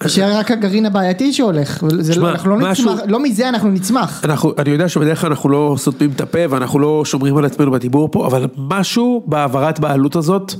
ויישאר 0.00 0.38
רק 0.38 0.50
הגרעין 0.50 0.86
הבעייתי 0.86 1.32
שהולך, 1.32 1.84
זה, 1.98 2.12
תשמע, 2.12 2.24
לא, 2.24 2.30
אנחנו 2.30 2.50
לא 2.50 2.56
משהו- 2.70 2.92
נצמח, 2.92 3.04
לא 3.08 3.22
מזה 3.22 3.48
אנחנו 3.48 3.70
נצמח. 3.70 4.24
אנחנו, 4.24 4.52
אני 4.58 4.70
יודע 4.70 4.88
שבדרך 4.88 5.20
כלל 5.20 5.30
אנחנו 5.30 5.48
לא 5.48 5.74
סותמים 5.78 6.10
את 6.16 6.20
הפה 6.20 6.38
ואנחנו 6.50 6.78
לא 6.78 7.02
שומרים 7.04 7.36
על 7.36 7.44
עצמנו 7.44 7.70
בדיבור 7.70 8.08
פה, 8.12 8.26
אבל 8.26 8.46
משהו 8.56 9.22
בהעברת 9.26 9.80
בעלות 9.80 10.16
הזאת 10.16 10.54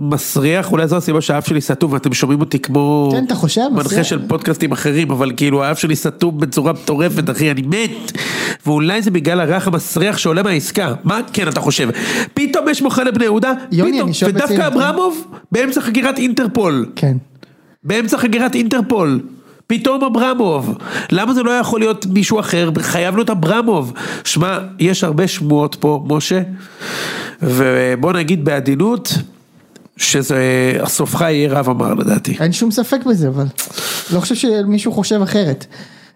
מסריח, 0.00 0.72
אולי 0.72 0.88
זו 0.88 0.96
הסיבה 0.96 1.20
שהאף 1.20 1.46
שלי 1.46 1.60
סתום 1.60 1.92
ואתם 1.92 2.14
שומעים 2.14 2.40
אותי 2.40 2.58
כמו 2.58 3.08
כן, 3.12 3.24
אתה 3.24 3.34
חושב? 3.34 3.62
מנחה. 3.72 4.04
של 4.04 4.28
פודקאסטים 4.28 4.72
אחרים, 4.72 5.10
אבל 5.10 5.32
כאילו 5.36 5.64
האף 5.64 5.78
שלי 5.78 5.96
סתום 5.96 6.38
בצורה 6.38 6.72
מטורפת 6.72 7.30
אחי, 7.30 7.50
אני 7.50 7.62
מת, 7.62 8.12
ואולי 8.66 9.02
זה 9.02 9.10
בגלל 9.10 9.40
הריח 9.40 9.66
המסריח 9.66 10.18
שעולה 10.18 10.42
מהעסקה, 10.42 10.94
מה 11.04 11.20
כן 11.32 11.48
אתה 11.48 11.60
חושב? 11.60 11.88
פתאום 12.34 12.68
יש 12.68 12.82
מוכר 12.82 13.04
לבני 13.04 13.24
יהודה, 13.24 13.52
יוני, 13.72 13.92
פתאום, 13.92 14.10
ודווקא 14.26 14.46
ברצינות, 14.46 14.72
אברמוב 14.72 15.26
באמצע 15.52 15.80
חקירת 15.80 16.18
אינטרפול. 16.18 16.86
כן. 16.96 17.16
באמצע 17.84 18.18
חקירת 18.18 18.54
אינטרפול. 18.54 19.20
פתאום 19.66 20.04
אברמוב, 20.04 20.78
למה 21.12 21.34
זה 21.34 21.42
לא 21.42 21.50
יכול 21.50 21.80
להיות 21.80 22.06
מישהו 22.06 22.40
אחר, 22.40 22.70
חייב 22.78 23.14
להיות 23.14 23.30
אברמוב. 23.30 23.92
שמע, 24.24 24.58
יש 24.78 25.04
הרבה 25.04 25.28
שמועות 25.28 25.76
פה, 25.80 26.04
משה, 26.08 26.40
ובוא 27.42 28.12
נגיד 28.12 28.44
בעדינות, 28.44 29.14
שזה, 29.98 30.72
סופך 30.86 31.20
יהיה 31.20 31.52
רב 31.52 31.68
אמר 31.68 31.94
לדעתי. 31.94 32.36
אין 32.40 32.52
שום 32.52 32.70
ספק 32.70 33.00
בזה, 33.06 33.28
אבל 33.28 33.46
לא 34.12 34.20
חושב 34.20 34.34
שמישהו 34.34 34.92
חושב 34.92 35.22
אחרת. 35.22 35.66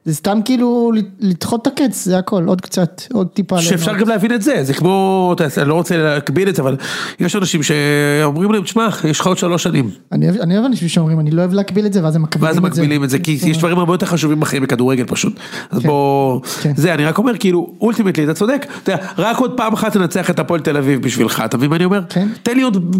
זה 0.05 0.15
סתם 0.15 0.39
כאילו 0.45 0.93
לדחות 1.21 1.63
את 1.63 1.73
הקץ, 1.73 2.05
זה 2.05 2.19
הכל, 2.19 2.45
עוד 2.47 2.61
קצת, 2.61 3.03
עוד 3.13 3.29
טיפה. 3.29 3.61
שאפשר. 3.63 3.97
גם 3.97 4.09
להבין 4.09 4.35
את 4.35 4.43
זה, 4.43 4.65
זה 4.65 4.75
כמו, 4.75 5.35
אני 5.59 5.69
לא 5.69 5.75
רוצה 5.75 5.97
להקביל 5.97 6.49
את 6.49 6.57
זה, 6.57 6.63
אבל 6.63 6.77
יש 7.21 7.37
אנשים 7.37 7.61
שאומרים 7.63 8.53
להם, 8.53 8.63
תשמע, 8.63 8.89
יש 9.05 9.21
לך 9.21 9.27
עוד 9.27 9.39
שלוש 9.39 9.63
שנים, 9.63 9.91
אני 10.13 10.29
אוהב- 10.57 10.65
אנשים 10.65 10.89
שאומרים, 10.89 11.21
אני 11.21 11.31
לא 11.31 11.41
אוהב 11.41 11.53
להקביל 11.53 11.87
את 11.87 11.93
זה, 11.93 12.05
ואז 12.05 12.17
הם 12.17 12.23
מקבילים 12.23 12.47
ואז 12.49 12.57
את 12.57 12.63
זה. 12.63 12.69
מקבילים 12.69 13.05
את 13.05 13.11
זה, 13.11 13.19
כי 13.19 13.39
יש 13.47 13.59
דברים 13.59 13.79
הרבה 13.79 13.95
יותר 13.95 14.07
חשובים 14.07 14.41
בחיים 14.41 14.63
בכדורגל 14.63 15.05
פשוט. 15.07 15.33
אז 15.71 15.83
בוא, 15.83 16.41
כן. 16.63 16.73
זה, 16.77 16.95
אני 16.95 17.05
רק 17.05 17.19
אומר, 17.19 17.33
כאילו, 17.39 17.73
אולטימטלי, 17.81 18.25
אתה 18.25 18.35
צודק, 18.35 18.67
אתה 18.83 18.93
יודע, 18.93 19.05
רק 19.19 19.37
עוד 19.39 19.57
פעם 19.57 19.73
אחת 19.73 19.93
תנצח 19.93 20.31
את 20.31 20.39
הפועל 20.39 20.61
תל 20.61 20.77
אביב 20.77 21.03
בשבילך, 21.03 21.43
אתה 21.45 21.57
מבין 21.57 21.71
מה 21.71 21.77
אני 21.77 21.85
אומר? 21.85 22.01
כן. 22.09 22.29
תן 22.43 22.57
לי 22.57 22.63
עוד, 22.63 22.95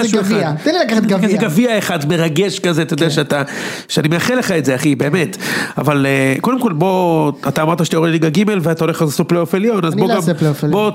משהו 0.00 0.20
אחד. 0.20 0.54
תן 0.64 0.70
לי 0.72 0.78
לקחת 0.84 1.02
גביע. 1.42 1.78
אחד 1.78 2.08
מרגש 2.08 2.58
כזה, 2.58 2.82
אתה 2.82 2.94
יודע 2.94 3.04
כן. 3.04 3.10
שאתה, 3.10 3.42
שאני 3.88 4.08
מאחל 4.08 4.34
לך 4.34 4.50
את 4.52 4.64
זה, 4.64 4.74
אחי, 4.74 4.94
באמת. 4.94 5.36
אבל 5.78 6.06
אה, 6.06 6.34
קודם 6.40 6.60
כל 6.60 6.72
בוא, 6.72 7.32
אתה 7.48 7.62
אמרת 7.62 7.84
שאתה 7.84 7.96
יורד 7.96 8.10
ליגה 8.10 8.28
ג' 8.30 8.42
ואתה 8.62 8.84
הולך 8.84 9.02
לעשות 9.02 9.28
פלייאוף 9.28 9.54
עליון, 9.54 9.84
אז 9.84 9.94
בוא 9.94 10.08
לא 10.08 10.14
גם. 10.14 10.70
בוא 10.70 10.90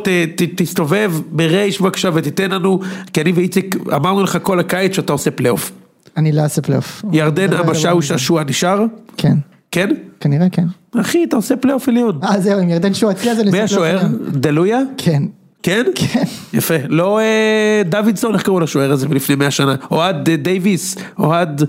תסתובב 0.56 1.12
ברייש 1.32 1.82
בבקשה 1.82 2.10
ותיתן 2.14 2.52
לנו, 2.52 2.80
כי 3.14 3.22
אני 3.22 3.32
ואיציק 3.32 3.76
אמרנו 3.96 4.24
לך 4.24 4.38
כל 4.42 4.60
הקיץ 4.60 4.96
שאתה 4.96 5.14
עושה 5.14 5.32
פלייאוף. 5.32 5.72
אני 6.18 6.32
לא 6.32 6.42
אעשה 6.42 6.62
פלייאוף. 6.62 7.04
ירדן 7.12 7.54
המשאו 7.54 7.92
דבר- 7.92 8.02
שעשוע 8.02 8.44
נשאר? 8.44 8.86
כן, 9.18 9.38
כן? 9.72 9.90
כנראה 10.20 10.48
כן. 10.52 10.66
אחי, 11.00 11.24
אתה 11.24 11.36
עושה 11.36 11.56
פלייאוף 11.56 11.88
עליון. 11.90 12.20
אה 12.24 12.40
זהו, 12.40 12.60
עם 12.60 12.70
ירדן 12.70 12.94
שועה 12.94 13.14
אצלי 13.14 13.32
אז 13.32 13.40
אני 13.40 13.52
מי 13.52 13.62
עושה 13.62 13.76
פלייאוף 13.76 13.96
השוער? 14.02 14.12
עליון. 14.16 14.32
דלויה? 14.32 14.80
כן. 14.98 15.24
כן? 15.64 15.84
כן. 15.96 16.24
יפה. 16.54 16.74
לא 16.90 17.20
אה, 17.20 17.82
דוידסון, 17.86 18.34
איך 18.34 18.44
קראו 18.44 18.60
לשוער 18.60 18.92
הזה 18.92 19.08
מלפני 19.08 19.36
100 19.36 19.52
שנה? 19.52 19.76
אוהד 19.92 20.30
אה, 20.30 20.36
דייוויס, 20.36 20.96
אוהד 21.20 21.64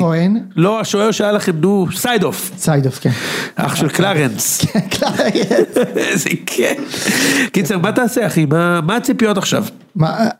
כהן. 0.00 0.40
לא, 0.56 0.80
השוער 0.80 1.10
שהיה 1.10 1.32
לכם, 1.32 1.56
נו, 1.60 1.86
סיידורף. 1.94 2.50
סיידורף, 2.56 2.98
כן. 2.98 3.10
אח 3.56 3.74
של 3.76 3.88
קלרנס. 3.88 4.60
כן, 4.64 4.80
קלרנס. 4.80 5.76
איזה 5.96 6.30
כיף. 6.46 7.08
קיצר, 7.52 7.78
מה 7.78 7.92
תעשה 7.92 8.26
אחי? 8.26 8.46
מה 8.82 8.96
הציפיות 8.96 9.38
עכשיו? 9.38 9.64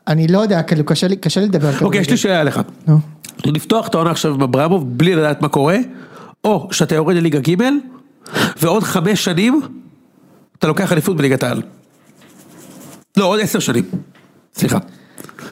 אני 0.07 0.27
לא 0.27 0.39
יודע, 0.39 0.61
כאילו 0.63 0.85
קשה 0.85 1.07
לי 1.07 1.15
לדבר. 1.37 1.71
אוקיי, 1.81 2.01
יש 2.01 2.09
לי 2.09 2.17
שאלה 2.17 2.41
אליך. 2.41 2.59
נו. 2.87 2.99
לפתוח 3.45 3.87
את 3.87 3.95
העונה 3.95 4.11
עכשיו 4.11 4.33
עם 4.33 4.41
אברמוב 4.41 4.97
בלי 4.97 5.15
לדעת 5.15 5.41
מה 5.41 5.47
קורה, 5.47 5.77
או 6.43 6.67
שאתה 6.71 6.95
יורד 6.95 7.15
לליגה 7.15 7.39
ג' 7.39 7.55
ועוד 8.61 8.83
חמש 8.83 9.23
שנים 9.23 9.61
אתה 10.59 10.67
לוקח 10.67 10.91
אליפות 10.91 11.17
בליגת 11.17 11.43
העל. 11.43 11.61
לא, 13.17 13.25
עוד 13.25 13.39
עשר 13.39 13.59
שנים. 13.59 13.83
סליחה. 14.55 14.77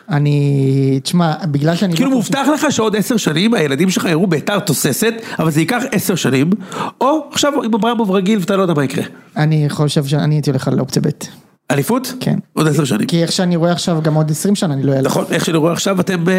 אני, 0.09 0.99
תשמע, 1.03 1.33
בגלל 1.51 1.75
שאני... 1.75 1.95
כאילו 1.95 2.09
לא 2.09 2.15
מובטח 2.15 2.47
לך 2.53 2.67
שעוד 2.69 2.95
עשר 2.95 3.17
שנים 3.17 3.53
הילדים 3.53 3.89
שלך 3.89 4.05
יראו 4.05 4.27
ביתר 4.27 4.59
תוססת, 4.59 5.13
אבל 5.39 5.51
זה 5.51 5.59
ייקח 5.59 5.83
עשר 5.91 6.15
שנים, 6.15 6.49
או 7.01 7.27
עכשיו 7.31 7.63
עם 7.63 7.73
אברמוב 7.73 8.11
רגיל 8.11 8.39
ואתה 8.39 8.55
לא 8.55 8.61
יודע 8.61 8.73
מה 8.73 8.83
יקרה. 8.83 9.03
אני 9.37 9.69
חושב 9.69 10.05
שאני 10.05 10.35
הייתי 10.35 10.49
הולך 10.49 10.67
על 10.67 10.79
אופציה 10.79 11.01
ב'. 11.01 11.09
אליפות? 11.71 12.13
כן. 12.19 12.39
עוד 12.53 12.67
עשר 12.67 12.85
שנים. 12.85 13.07
כי 13.07 13.21
איך 13.21 13.31
שאני 13.31 13.55
רואה 13.55 13.71
עכשיו, 13.71 13.99
גם 14.03 14.13
עוד 14.13 14.31
20 14.31 14.55
שנה 14.55 14.73
אני 14.73 14.83
לא 14.83 14.91
אעלה. 14.91 15.01
נכון, 15.01 15.25
איך 15.31 15.45
שאני 15.45 15.57
רואה 15.57 15.73
עכשיו 15.73 15.99
אתם 15.99 16.29
אה, 16.29 16.33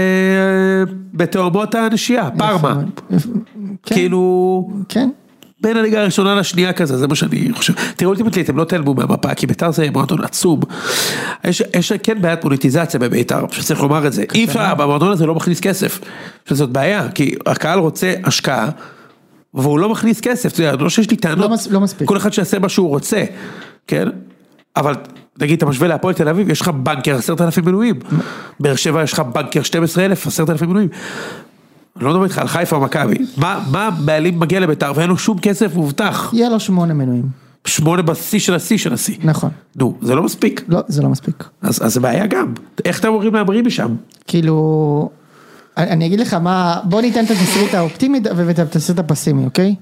בתאומות 1.15 1.75
הנשייה, 1.75 2.29
פארמה. 2.39 2.81
כן, 3.09 3.95
כאילו, 3.95 4.69
כן. 4.89 5.11
בין 5.61 5.77
הליגה 5.77 6.01
הראשונה 6.01 6.35
לשנייה 6.35 6.73
כזה, 6.73 6.97
זה 6.99 7.09
מה 7.09 7.15
שאני 7.15 7.49
חושב. 7.53 7.73
תראו 7.97 8.09
אולטימטלי, 8.11 8.43
אתם 8.43 8.57
לא 8.57 8.65
תעלמו 8.65 8.95
מהמפה, 8.95 9.35
כי 9.35 9.47
ביתר 9.47 9.71
זה 9.71 9.91
מועדון 9.93 10.25
עצום. 10.25 10.61
יש, 11.45 11.63
יש 11.77 11.93
כן 11.93 12.23
בעיית 12.23 12.45
מוניטיזציה 12.45 13.01
בביתר, 13.01 13.45
שצריך 13.51 13.81
לומר 13.83 14.07
את 14.07 14.13
זה. 14.13 14.25
אי 14.35 14.45
אפשר, 14.45 14.75
במועדון 14.75 15.13
הזה 15.13 15.27
לא 15.27 15.35
מכניס 15.35 15.61
כסף. 15.61 16.01
שזאת 16.49 16.71
בעיה, 16.71 17.09
כי 17.11 17.35
הקהל 17.47 17.79
רוצה 17.79 18.15
השקעה, 18.25 18.69
והוא 19.55 19.79
לא 19.79 19.89
מכניס 19.89 20.21
כסף, 20.21 20.53
אתה 20.53 20.63
יודע, 20.63 20.77
לא 20.83 20.91
שיש 20.91 21.11
לי 21.11 21.17
טענות. 21.17 21.39
לא 21.39 21.55
מס- 21.55 21.67
לא 21.71 21.81
מספיק. 21.81 22.09
כל 22.09 22.17
אחד 22.17 22.33
שיעשה 22.33 22.59
מה 22.59 22.69
שהוא 22.69 22.89
רוצה, 22.89 23.25
כן? 23.87 24.09
אבל 24.77 24.95
נגיד 25.41 25.57
אתה 25.57 25.67
משווה 25.67 25.89
להפועל 25.89 26.15
תל 26.15 26.29
אביב, 26.29 26.51
יש 26.51 26.61
לך 26.61 26.69
בנקר 26.69 27.15
עשרת 27.17 27.41
אלפים 27.41 27.65
מנויים. 27.65 27.95
באר 28.61 28.77
שבע 28.77 29.03
יש 29.03 29.13
לך 29.13 29.21
בנקר 29.21 29.63
12 29.63 30.05
אלף, 30.05 30.27
עשרת 30.27 30.51
אלפים 30.51 30.71
מנויים. 30.71 30.89
אני 31.97 32.05
לא 32.05 32.11
מדבר 32.11 32.25
איתך 32.25 32.39
על 32.39 32.49
חיפה 32.49 32.77
או 32.77 32.81
מכבי. 32.81 33.17
מה, 33.37 33.65
מה 33.71 33.87
הבעלים 33.87 34.41
מגיע 34.41 34.61
לביתר 34.61 34.93
ואין 34.95 35.09
לו 35.09 35.19
שום 35.19 35.39
כסף 35.39 35.75
מובטח. 35.75 36.31
יהיה 36.33 36.49
לו 36.49 36.61
שמונה 36.61 36.95
מנויים. 36.95 37.29
שמונה 37.65 38.03
בשיא 38.03 38.39
של 38.39 38.55
השיא 38.55 38.79
של 38.79 38.93
השיא. 38.93 39.17
נכון. 39.25 39.51
נו, 39.77 39.95
זה 40.03 40.15
לא 40.15 40.23
מספיק. 40.23 40.65
לא, 40.69 40.81
זה 40.89 41.03
לא 41.03 41.09
מספיק. 41.09 41.45
אז, 41.63 41.81
זה 41.87 42.01
בעיה 42.01 42.27
גם. 42.27 42.55
איך 42.85 43.01
אתם 43.01 43.09
אומרים 43.09 43.35
להמריא 43.35 43.63
משם? 43.63 43.95
כאילו, 44.27 45.11
אני 45.77 46.07
אגיד 46.07 46.21
לך 46.21 46.35
מה, 46.35 46.81
בוא 46.85 47.01
ניתן 47.01 47.25
את 47.25 47.31
התסריט 47.31 47.75
האופטימי 47.75 48.21
ואת 48.37 48.59
התסריט 48.59 48.99
הפסימי, 48.99 49.45
אוקיי? 49.45 49.75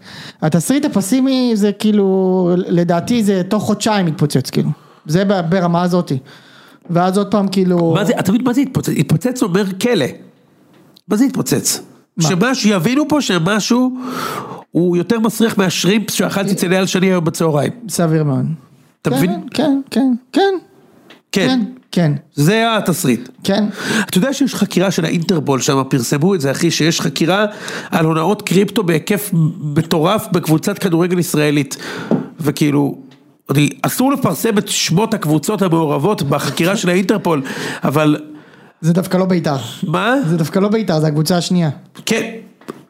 התסריט 0.43 0.85
הפסימי 0.85 1.53
זה 1.55 1.73
כאילו, 1.73 2.51
לדעתי 2.57 3.25
זה 3.25 3.43
תוך 3.49 3.63
חודשיים 3.63 4.09
יתפוצץ, 4.09 4.51
כאילו. 4.51 4.71
זה 5.07 5.25
ברמה 5.49 5.83
הזאתי. 5.83 6.19
ואז 6.91 7.19
עוד 7.19 7.31
פעם 7.31 7.49
כאילו... 7.49 7.93
מה 7.95 8.05
זה, 8.05 8.13
אתה 8.19 8.33
מבין 8.33 8.45
מה 8.45 8.53
זה 8.53 8.61
התפוצץ? 8.61 8.93
התפוצץ 8.99 9.43
אומר 9.43 9.65
כלא. 9.81 10.07
מה 11.09 11.17
זה 11.17 11.25
התפוצץ? 11.25 11.81
שמשהו, 12.21 12.71
יבינו 12.71 13.09
פה 13.09 13.21
שמשהו 13.21 13.99
הוא 14.71 14.97
יותר 14.97 15.21
מסריח 15.21 15.59
מהשרימפס 15.59 16.15
שאכלתי 16.15 16.53
אצל 16.53 16.73
אייל 16.73 16.87
שני 16.87 17.07
היום 17.07 17.25
בצהריים. 17.25 17.73
סביר 17.89 18.25
מאוד. 18.25 18.47
אתה 19.03 19.11
כן, 19.11 19.17
מבין? 19.17 19.31
כן, 19.51 19.81
כן, 19.91 20.13
כן, 20.33 20.41
כן. 21.33 21.47
כן, 21.47 21.61
כן, 21.93 22.13
זה 22.35 22.77
התסריט. 22.77 23.29
כן. 23.45 23.65
אתה 24.09 24.19
יודע 24.19 24.33
שיש 24.33 24.55
חקירה 24.55 24.91
של 24.91 25.05
האינטרפול 25.05 25.61
שם, 25.61 25.83
פרסמו 25.89 26.35
את 26.35 26.41
זה 26.41 26.51
אחי, 26.51 26.71
שיש 26.71 27.01
חקירה 27.01 27.47
על 27.91 28.05
הונאות 28.05 28.43
קריפטו 28.43 28.83
בהיקף 28.83 29.31
מטורף 29.77 30.27
בקבוצת 30.33 30.79
כדורגל 30.79 31.19
ישראלית. 31.19 31.77
וכאילו, 32.41 32.99
אסור 33.83 34.13
לפרסם 34.13 34.59
את 34.59 34.69
שמות 34.69 35.15
הקבוצות 35.15 35.63
המעורבות 35.63 36.23
בחקירה 36.23 36.77
של 36.77 36.89
האינטרפול, 36.89 37.43
אבל 37.85 38.17
זה 38.85 38.93
דווקא 38.93 39.17
לא 39.17 39.25
בית"ר. 39.25 39.57
מה? 39.87 40.15
זה 40.29 40.37
דווקא 40.37 40.59
לא 40.59 40.69
בית"ר, 40.69 41.01
זה 41.01 41.07
הקבוצה 41.07 41.37
השנייה. 41.37 41.71
כן, 42.07 42.31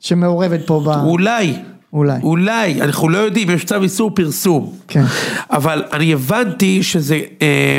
שמעורבת 0.00 0.60
פה 0.66 0.82
ב... 0.84 0.88
אולי. 0.88 1.56
אולי. 1.92 2.20
אולי, 2.22 2.82
אנחנו 2.82 3.08
לא 3.08 3.18
יודעים, 3.18 3.50
יש 3.50 3.64
צו 3.64 3.82
איסור 3.82 4.10
פרסום. 4.14 4.74
כן. 4.88 5.02
אבל 5.50 5.82
אני 5.92 6.12
הבנתי 6.12 6.82
שזה, 6.82 7.20
אה, 7.42 7.78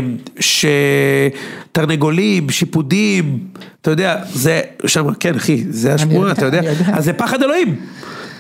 שתרנגולים, 1.72 2.50
שיפודים, 2.50 3.40
אתה 3.82 3.92
יודע, 3.92 4.22
זה 4.34 4.62
שם, 4.86 5.14
כן 5.14 5.36
אחי, 5.36 5.64
זה 5.70 5.94
השמועה, 5.94 6.32
אתה 6.32 6.46
יודע. 6.46 6.62
אז 6.94 7.06
זה 7.06 7.14
פחד 7.14 7.44
אלוהים. 7.44 7.76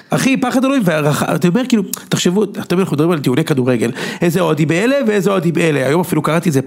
אחי, 0.09 0.37
פחד 0.37 0.65
אלוהים, 0.65 0.81
ואתה 0.85 1.47
אומר 1.47 1.61
כאילו, 1.69 1.83
תחשבו, 2.09 2.43
אתם 2.43 2.79
אנחנו 2.79 2.95
מדברים 2.95 3.11
על 3.11 3.19
טיעוני 3.19 3.43
כדורגל, 3.43 3.91
איזה 4.21 4.39
אוהדים 4.39 4.67
באלה 4.67 4.95
ואיזה 5.07 5.31
אוהדים 5.31 5.53
באלה, 5.53 5.87
היום 5.87 6.01
אפילו 6.01 6.21
קראתי 6.21 6.49
איזה 6.49 6.59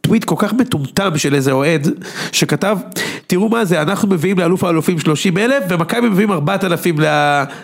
טוויט 0.00 0.24
כל 0.24 0.34
כך 0.38 0.52
מטומטם 0.52 1.18
של 1.18 1.34
איזה 1.34 1.52
אוהד, 1.52 1.88
שכתב, 2.32 2.78
תראו 3.26 3.48
מה 3.48 3.64
זה, 3.64 3.82
אנחנו 3.82 4.08
מביאים 4.08 4.38
לאלוף 4.38 4.64
האלופים 4.64 4.98
30 4.98 5.38
אלף, 5.38 5.64
ומכבי 5.68 6.08
מביאים 6.08 6.32
4,000 6.32 6.96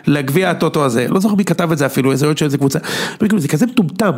לגביע 0.06 0.50
הטוטו 0.50 0.84
הזה, 0.84 1.06
לא 1.08 1.20
זוכר 1.20 1.34
מי 1.34 1.44
כתב 1.44 1.72
את 1.72 1.78
זה 1.78 1.86
אפילו, 1.86 2.12
איזה 2.12 2.26
אוהד 2.26 2.38
של 2.38 2.44
איזה 2.44 2.58
קבוצה, 2.58 2.78
וכאילו, 3.16 3.40
זה 3.40 3.48
כזה 3.48 3.66
מטומטם, 3.66 4.12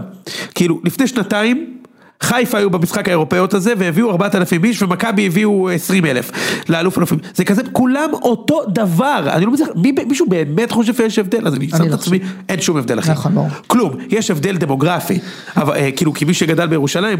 כאילו, 0.54 0.80
לפני 0.84 1.06
שנתיים, 1.06 1.78
חיפה 2.22 2.58
היו 2.58 2.70
במשחק 2.70 3.08
האירופאיות 3.08 3.54
הזה 3.54 3.72
והביאו 3.78 4.10
4,000 4.10 4.64
איש 4.64 4.82
ומכבי 4.82 5.26
הביאו 5.26 5.70
20 5.70 6.06
אלף 6.06 6.30
לאלוף 6.68 6.98
אלופים, 6.98 7.18
זה 7.34 7.44
כזה 7.44 7.62
כולם 7.72 8.10
אותו 8.12 8.62
דבר, 8.68 9.24
אני 9.32 9.44
לא 9.44 9.52
מצליח, 9.52 9.68
מי, 9.76 9.92
מישהו 10.08 10.26
באמת 10.26 10.70
חושב 10.70 10.94
שיש 10.94 11.18
הבדל, 11.18 11.46
אז 11.46 11.54
אני 11.54 11.68
שם 11.68 11.76
את 11.76 11.88
לא 11.88 11.94
עצמי, 11.94 12.18
אין 12.48 12.60
שום 12.60 12.76
הבדל 12.76 12.98
אחי, 12.98 13.10
נכון, 13.10 13.34
ברור. 13.34 13.48
כלום, 13.66 13.96
יש 14.08 14.30
הבדל 14.30 14.56
דמוגרפי, 14.56 15.18
אבל, 15.56 15.76
אה, 15.76 15.90
כאילו 15.92 16.14
כמי 16.14 16.34
שגדל 16.34 16.66
בירושלים, 16.66 17.18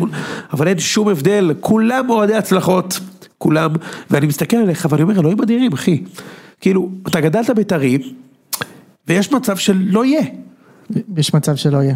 אבל 0.52 0.68
אין 0.68 0.78
שום 0.78 1.08
הבדל, 1.08 1.54
כולם 1.60 2.10
אוהדי 2.10 2.34
הצלחות, 2.34 3.00
כולם, 3.38 3.70
ואני 4.10 4.26
מסתכל 4.26 4.56
עליך 4.56 4.86
ואני 4.90 5.02
אומר 5.02 5.20
אלוהים 5.20 5.42
אדירים 5.42 5.72
אחי, 5.72 6.02
כאילו 6.60 6.90
אתה 7.08 7.20
גדלת 7.20 7.50
בית"רי 7.50 7.98
ויש 9.08 9.32
מצב 9.32 9.56
שלא 9.56 10.04
יהיה. 10.04 10.22
יש 11.16 11.34
מצב 11.34 11.56
שלא 11.56 11.78
יהיה. 11.82 11.94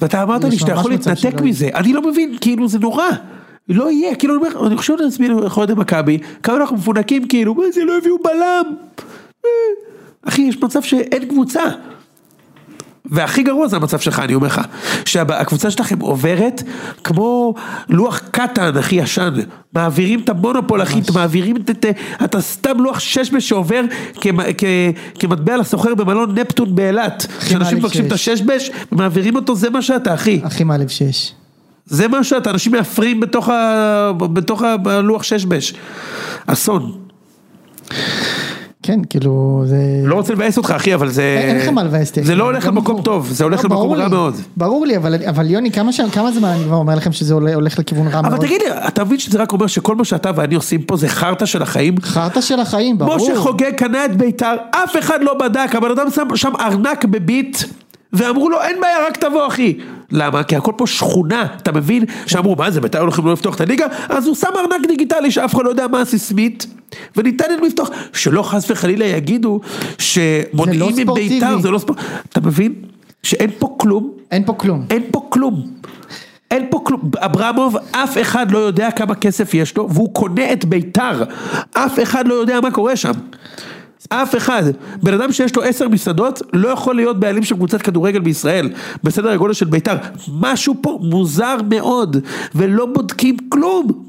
ואתה 0.00 0.22
אמרת 0.22 0.44
לי 0.44 0.58
שאתה 0.58 0.72
יכול 0.72 0.90
להתנתק 0.90 1.40
מזה, 1.40 1.68
אני 1.74 1.92
לא 1.92 2.02
מבין, 2.02 2.36
כאילו 2.40 2.68
זה 2.68 2.78
נורא. 2.78 3.08
לא 3.68 3.90
יהיה, 3.90 4.14
כאילו 4.14 4.34
אני 4.34 4.46
אומר, 4.46 4.66
אני 4.66 4.76
חושב 4.76 4.94
לעצמי, 4.98 5.28
אנחנו 5.28 5.58
אוהדי 5.60 5.74
מכבי, 5.76 6.18
כמה 6.42 6.56
אנחנו 6.56 6.76
מפונקים, 6.76 7.28
כאילו, 7.28 7.54
מה 7.54 7.62
זה, 7.72 7.84
לא 7.84 7.98
הביאו 7.98 8.16
בלם. 8.24 8.74
אה, 9.44 9.50
אחי, 10.22 10.42
יש 10.42 10.62
מצב 10.62 10.82
שאין 10.82 11.28
קבוצה. 11.28 11.62
והכי 13.10 13.42
גרוע 13.42 13.68
זה 13.68 13.76
המצב 13.76 13.98
שלך, 13.98 14.18
אני 14.18 14.34
אומר 14.34 14.46
לך, 14.46 14.60
שהקבוצה 15.04 15.70
שלכם 15.70 16.00
עוברת 16.00 16.62
כמו 17.04 17.54
לוח 17.88 18.20
קטן, 18.30 18.76
הכי 18.76 18.96
ישן, 18.96 19.34
מעבירים 19.72 20.20
את 20.20 20.28
המונופול, 20.28 20.82
אחי, 20.82 21.00
מעבירים 21.14 21.56
את, 21.56 21.70
את, 21.70 21.86
אתה 22.24 22.40
סתם 22.40 22.80
לוח 22.80 22.98
ששבש 22.98 23.48
שעובר 23.48 23.80
כמ- 24.14 24.52
כ- 24.58 24.64
כמטבע 25.18 25.56
לסוחר 25.56 25.94
במלון 25.94 26.38
נפטון 26.38 26.74
באילת, 26.74 27.26
שאנשים 27.40 27.58
מעליב 27.58 27.78
מבקשים 27.78 28.06
את. 28.06 28.12
הששבש, 28.12 28.70
ומעבירים 28.92 29.36
אותו, 29.36 29.54
זה 29.54 29.70
מה 29.70 29.82
שאתה, 29.82 30.14
אחי, 30.14 30.40
הכי 30.44 30.64
מעליב 30.64 30.88
שיש. 30.88 31.32
זה 31.86 32.08
מה 32.08 32.24
שאתה, 32.24 32.50
אנשים 32.50 32.72
מאפרים 32.72 33.20
בתוך, 33.20 33.48
ה, 33.48 34.10
בתוך 34.18 34.62
הלוח 34.84 35.22
ששבש, 35.22 35.74
אסון. 36.46 36.92
כן, 38.82 39.00
כאילו, 39.10 39.62
זה... 39.66 39.76
לא 40.04 40.14
רוצה 40.14 40.32
לבאס 40.32 40.56
אותך 40.56 40.70
אחי, 40.70 40.94
אבל 40.94 41.08
זה... 41.08 41.40
אין 41.48 41.56
לך 41.56 41.68
מה 41.68 41.84
לבאס 41.84 42.08
אותי. 42.08 42.24
זה 42.24 42.34
לא 42.34 42.44
הולך 42.44 42.66
גם 42.66 42.74
למקום. 42.74 43.02
טוב, 43.02 43.28
זה 43.30 43.44
הולך 43.44 43.64
לא, 43.64 43.70
למקום 43.70 43.92
רע. 43.92 44.08
מאוד. 44.08 44.34
ברור 44.56 44.86
לי, 44.86 44.96
אבל, 45.28 45.50
יוני, 45.50 45.70
כמה, 45.70 45.92
זמן 46.32 46.48
אני 46.48 46.64
כבר 46.64 46.76
אומר 46.76 46.94
לכם 46.94 47.12
שזה 47.12 47.34
הולך 47.34 47.78
לכיוון 47.78 48.08
רע 48.08 48.22
מאוד? 48.22 48.34
אבל 48.34 48.46
תגיד 48.46 48.62
לי, 48.62 48.68
אתה 48.88 49.04
מבין 49.04 49.18
שזה 49.18 49.38
רק 49.38 49.52
אומר 49.52 49.66
שכל 49.66 49.96
מה 49.96 50.04
שאתה 50.04 50.30
ואני 50.36 50.54
עושים 50.54 50.82
פה 50.82 50.96
זה 50.96 51.08
חרטא 51.08 51.46
של 51.46 51.62
החיים? 51.62 51.94
חרטא 52.02 52.40
של 52.40 52.60
החיים, 52.60 52.98
ברור. 52.98 53.16
משה 53.16 53.36
חוגג 53.36 53.72
קנה 53.76 54.04
את 54.04 54.16
בית"ר, 54.16 54.56
אף 54.70 54.96
אחד 54.98 55.18
לא 55.22 55.34
בדק, 55.34 55.70
הבן 55.74 55.90
אדם 55.90 56.06
שם 56.34 56.52
ארנק 56.60 57.04
בביט, 57.04 57.58
ואמרו 58.12 58.50
לו 58.50 58.62
אין 58.62 58.80
בעיה 58.80 59.06
רק 59.06 59.16
תבוא 59.16 59.46
אחי. 59.46 59.78
למה? 60.10 60.42
כי 60.42 60.56
הכל 60.56 60.72
פה 60.76 60.86
שכונה, 60.86 61.46
אתה 61.56 61.72
מבין? 61.72 62.04
שאמרו 62.26 62.56
מה 62.56 62.70
זה 62.70 62.80
בית"ר 62.80 63.00
הולכים 63.00 63.26
לא 63.26 63.32
לפתוח 63.32 63.54
את 63.54 63.60
הליגה? 63.60 63.86
אז 64.08 64.26
הוא 64.26 64.34
שם 64.34 64.48
ארנק 64.56 64.86
דיגיטלי 64.88 65.30
שאף 65.30 65.54
אחד 65.54 65.64
לא 65.64 65.68
יודע 65.68 65.86
מה 65.86 66.00
הסיסמית, 66.00 66.66
וניתן 67.16 67.44
להם 67.50 67.64
לפתוח, 67.64 67.90
שלא 68.12 68.42
חס 68.42 68.70
וחלילה 68.70 69.04
יגידו 69.06 69.60
שמונעים 69.98 70.92
ספורטיבי. 70.92 71.36
מביתר, 71.36 71.58
זה 71.60 71.70
לא 71.70 71.78
ספורט, 71.78 71.98
אתה 72.28 72.40
מבין? 72.40 72.74
שאין 73.22 73.50
פה 73.58 73.74
כלום, 73.78 74.12
אין 74.30 74.44
פה 74.44 74.52
כלום. 74.52 74.86
אין 74.90 75.02
פה 75.10 75.26
כלום. 75.28 75.66
אין 76.50 76.66
פה 76.70 76.80
כלום, 76.84 77.00
אברמוב, 77.18 77.76
אף 77.90 78.18
אחד 78.20 78.50
לא 78.50 78.58
יודע 78.58 78.90
כמה 78.90 79.14
כסף 79.14 79.54
יש 79.54 79.76
לו, 79.76 79.88
והוא 79.90 80.14
קונה 80.14 80.52
את 80.52 80.64
ביתר, 80.64 81.22
אף 81.72 81.98
אחד 82.02 82.28
לא 82.28 82.34
יודע 82.34 82.60
מה 82.60 82.70
קורה 82.70 82.96
שם. 82.96 83.12
אף 84.08 84.36
אחד, 84.36 84.62
בן 85.02 85.14
אדם 85.14 85.32
שיש 85.32 85.56
לו 85.56 85.62
עשר 85.62 85.88
מסעדות 85.88 86.42
לא 86.52 86.68
יכול 86.68 86.96
להיות 86.96 87.20
בעלים 87.20 87.42
של 87.42 87.54
קבוצת 87.54 87.82
כדורגל 87.82 88.20
בישראל. 88.20 88.70
בסדר 89.04 89.30
הגודל 89.30 89.52
של 89.52 89.66
ביתר, 89.66 89.96
משהו 90.40 90.74
פה 90.80 90.98
מוזר 91.02 91.56
מאוד 91.68 92.16
ולא 92.54 92.86
בודקים 92.86 93.36
כלום. 93.48 94.06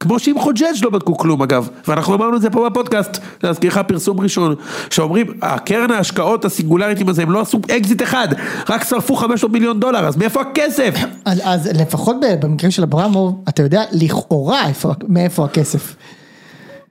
כמו 0.00 0.18
שעם 0.18 0.38
חוגג' 0.38 0.84
לא 0.84 0.90
בדקו 0.90 1.16
כלום 1.16 1.42
אגב, 1.42 1.68
ואנחנו 1.88 2.14
אמרנו 2.14 2.36
את 2.36 2.42
זה 2.42 2.50
פה 2.50 2.70
בפודקאסט, 2.70 3.18
להזכיר 3.42 3.70
לך 3.70 3.80
פרסום 3.88 4.20
ראשון, 4.20 4.54
שאומרים, 4.90 5.26
הקרן 5.42 5.90
ההשקעות 5.90 6.44
הסינגולריטים 6.44 7.08
הזה, 7.08 7.22
הם 7.22 7.30
לא 7.30 7.40
עשו 7.40 7.60
אקזיט 7.76 8.02
אחד, 8.02 8.28
רק 8.68 8.84
שרפו 8.84 9.16
500 9.16 9.52
מיליון 9.52 9.80
דולר, 9.80 10.06
אז 10.06 10.16
מאיפה 10.16 10.40
הכסף? 10.40 10.94
אז, 11.24 11.40
אז 11.44 11.66
לפחות 11.74 12.16
במקרה 12.40 12.70
של 12.70 12.82
אברמוב, 12.82 13.44
אתה 13.48 13.62
יודע 13.62 13.82
לכאורה 13.92 14.68
איפה, 14.68 14.92
מאיפה 15.08 15.44
הכסף. 15.44 15.96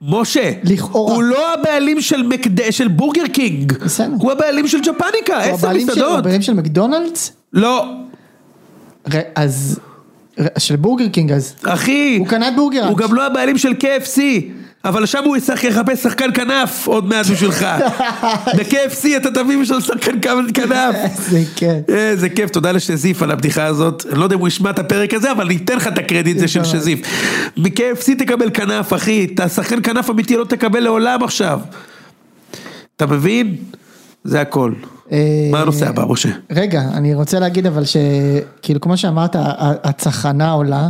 משה, 0.02 0.52
לכאורה. 0.64 1.14
הוא 1.14 1.22
לא 1.22 1.54
הבעלים 1.54 2.00
של, 2.00 2.22
מקד... 2.22 2.70
של 2.70 2.88
בורגר 2.88 3.26
קינג, 3.32 3.72
בסדר. 3.72 4.12
הוא 4.20 4.32
הבעלים 4.32 4.68
של 4.68 4.78
ג'פניקה, 4.80 5.36
עשר 5.38 5.56
של- 5.72 5.76
הוא 5.76 5.86
מסעדות, 5.86 6.18
הבעלים 6.18 6.42
של 6.42 6.54
מקדונלדס? 6.54 7.32
לא, 7.52 7.86
ר- 9.14 9.20
אז, 9.34 9.78
ר- 10.40 10.58
של 10.58 10.76
בורגר 10.76 11.08
קינג 11.08 11.32
אז. 11.32 11.54
אחי, 11.66 12.16
הוא 12.18 12.26
קנה 12.26 12.50
בורגר 12.50 12.88
הוא. 12.88 12.96
גם 12.98 13.14
לא 13.14 13.26
הבעלים 13.26 13.58
של 13.58 13.72
KFC, 13.72 14.20
אבל 14.88 15.06
שם 15.06 15.24
הוא 15.24 15.36
ישחק- 15.36 15.64
יחפש 15.64 16.02
שחקן 16.02 16.32
כנף 16.34 16.86
עוד 16.86 17.04
מעט 17.08 17.26
בשבילך, 17.26 17.66
ב-KFC 18.56 19.06
אתה 19.16 19.30
תביא 19.30 19.58
בשביל 19.62 19.80
שחקן 19.80 20.20
כנף. 20.54 20.96
זה 21.30 21.40
כן. 21.56 21.80
איזה 21.88 22.28
כיף, 22.28 22.50
תודה 22.50 22.72
לשזיף 22.72 23.22
על 23.22 23.30
הבדיחה 23.30 23.64
הזאת, 23.64 24.04
לא 24.12 24.24
יודע 24.24 24.34
אם 24.36 24.40
הוא 24.40 24.48
ישמע 24.48 24.70
את 24.70 24.78
הפרק 24.78 25.14
הזה, 25.14 25.32
אבל 25.32 25.46
ניתן 25.48 25.76
לך 25.76 25.86
את 25.88 25.98
הקרדיט 25.98 26.38
זה 26.38 26.48
של. 26.48 26.64
שזיף. 26.64 27.00
מ-KFC 27.56 28.18
תקבל 28.18 28.50
כנף, 28.54 28.92
אחי, 28.92 29.26
את 29.34 29.40
השחקן 29.40 29.82
כנף 29.82 30.10
אמיתי 30.10 30.36
לא 30.36 30.44
תקבל 30.44 30.80
לעולם 30.80 31.22
עכשיו. 31.24 31.60
אתה 32.96 33.06
מבין? 33.06 33.56
זה 34.24 34.40
הכל. 34.40 34.72
אה, 35.12 35.18
מה 35.52 35.60
הנושא 35.60 35.88
הבא, 35.88 36.04
משה? 36.08 36.28
רגע, 36.52 36.82
אני 36.94 37.14
רוצה 37.14 37.38
להגיד 37.38 37.66
אבל 37.66 37.82
שכאילו 37.84 38.80
כמו 38.80 38.96
שאמרת, 38.96 39.36
הצחנה 39.84 40.50
עולה, 40.50 40.88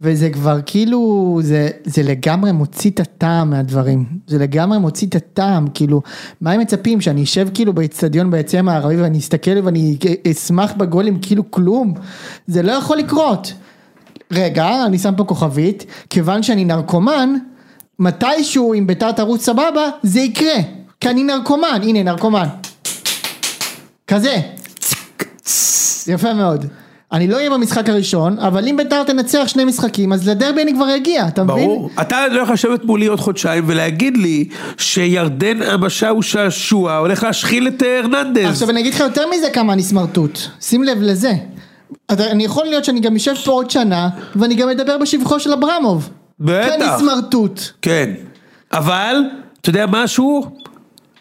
וזה 0.00 0.30
כבר 0.30 0.60
כאילו, 0.66 1.40
זה, 1.42 1.68
זה 1.84 2.02
לגמרי 2.02 2.52
מוציא 2.52 2.90
את 2.90 3.00
הטעם 3.00 3.50
מהדברים, 3.50 4.04
זה 4.26 4.38
לגמרי 4.38 4.78
מוציא 4.78 5.06
את 5.06 5.14
הטעם, 5.14 5.66
כאילו, 5.74 6.02
מה 6.40 6.52
הם 6.52 6.60
מצפים, 6.60 7.00
שאני 7.00 7.22
אשב 7.22 7.48
כאילו 7.54 7.72
באצטדיון 7.72 8.30
ביציע 8.30 8.60
המערבי 8.60 8.96
ואני 8.96 9.18
אסתכל 9.18 9.50
ואני 9.64 9.96
אשמח 10.30 10.72
בגולים 10.72 11.18
כאילו 11.22 11.50
כלום, 11.50 11.94
זה 12.46 12.62
לא 12.62 12.72
יכול 12.72 12.96
לקרות. 12.96 13.52
רגע, 14.30 14.86
אני 14.86 14.98
שם 14.98 15.14
פה 15.16 15.24
כוכבית, 15.24 15.86
כיוון 16.10 16.42
שאני 16.42 16.64
נרקומן, 16.64 17.34
מתישהו 17.98 18.74
אם 18.74 18.86
ביתר 18.86 19.12
תרוץ 19.12 19.44
סבבה, 19.44 19.88
זה 20.02 20.20
יקרה, 20.20 20.56
כי 21.00 21.10
אני 21.10 21.24
נרקומן, 21.24 21.80
הנה 21.82 22.02
נרקומן. 22.02 22.46
כזה. 24.06 24.36
יפה 26.06 26.34
מאוד. 26.34 26.66
אני 27.12 27.28
לא 27.28 27.36
אהיה 27.36 27.50
במשחק 27.50 27.88
הראשון, 27.88 28.38
אבל 28.38 28.68
אם 28.68 28.76
ביתר 28.76 29.04
תנצח 29.04 29.44
שני 29.46 29.64
משחקים, 29.64 30.12
אז 30.12 30.28
לדרבי 30.28 30.62
אני 30.62 30.74
כבר 30.74 30.96
אגיע, 30.96 31.28
אתה 31.28 31.44
מבין? 31.44 31.56
ברור. 31.56 31.90
אתה 32.00 32.28
לא 32.28 32.40
יכול 32.40 32.54
לשבת 32.54 32.84
מולי 32.84 33.06
עוד 33.06 33.20
חודשיים 33.20 33.64
ולהגיד 33.66 34.16
לי 34.16 34.48
שירדן 34.78 35.62
המשאו 35.62 36.22
שעשוע 36.22 36.96
הולך 36.96 37.22
להשחיל 37.22 37.68
את 37.68 37.82
אה, 37.82 37.98
הרננדז. 37.98 38.44
עכשיו 38.44 38.70
אני 38.70 38.80
אגיד 38.80 38.94
לך 38.94 39.00
יותר 39.00 39.24
מזה 39.36 39.50
כמה 39.50 39.72
אני 39.72 39.82
סמרטוט, 39.82 40.38
שים 40.60 40.82
לב 40.82 40.98
לזה. 41.00 41.32
אני 42.10 42.44
יכול 42.44 42.64
להיות 42.66 42.84
שאני 42.84 43.00
גם 43.00 43.16
אשב 43.16 43.34
פה 43.44 43.52
עוד 43.52 43.70
שנה, 43.70 44.08
ואני 44.36 44.54
גם 44.54 44.68
אדבר 44.68 44.98
בשבחו 44.98 45.40
של 45.40 45.52
אברמוב. 45.52 46.10
בטח. 46.40 46.68
כי 46.68 46.74
אני 46.74 46.84
סמרטוט. 46.98 47.60
כן, 47.82 48.10
אבל, 48.72 49.16
אתה 49.60 49.70
יודע 49.70 49.86
משהו? 49.88 50.44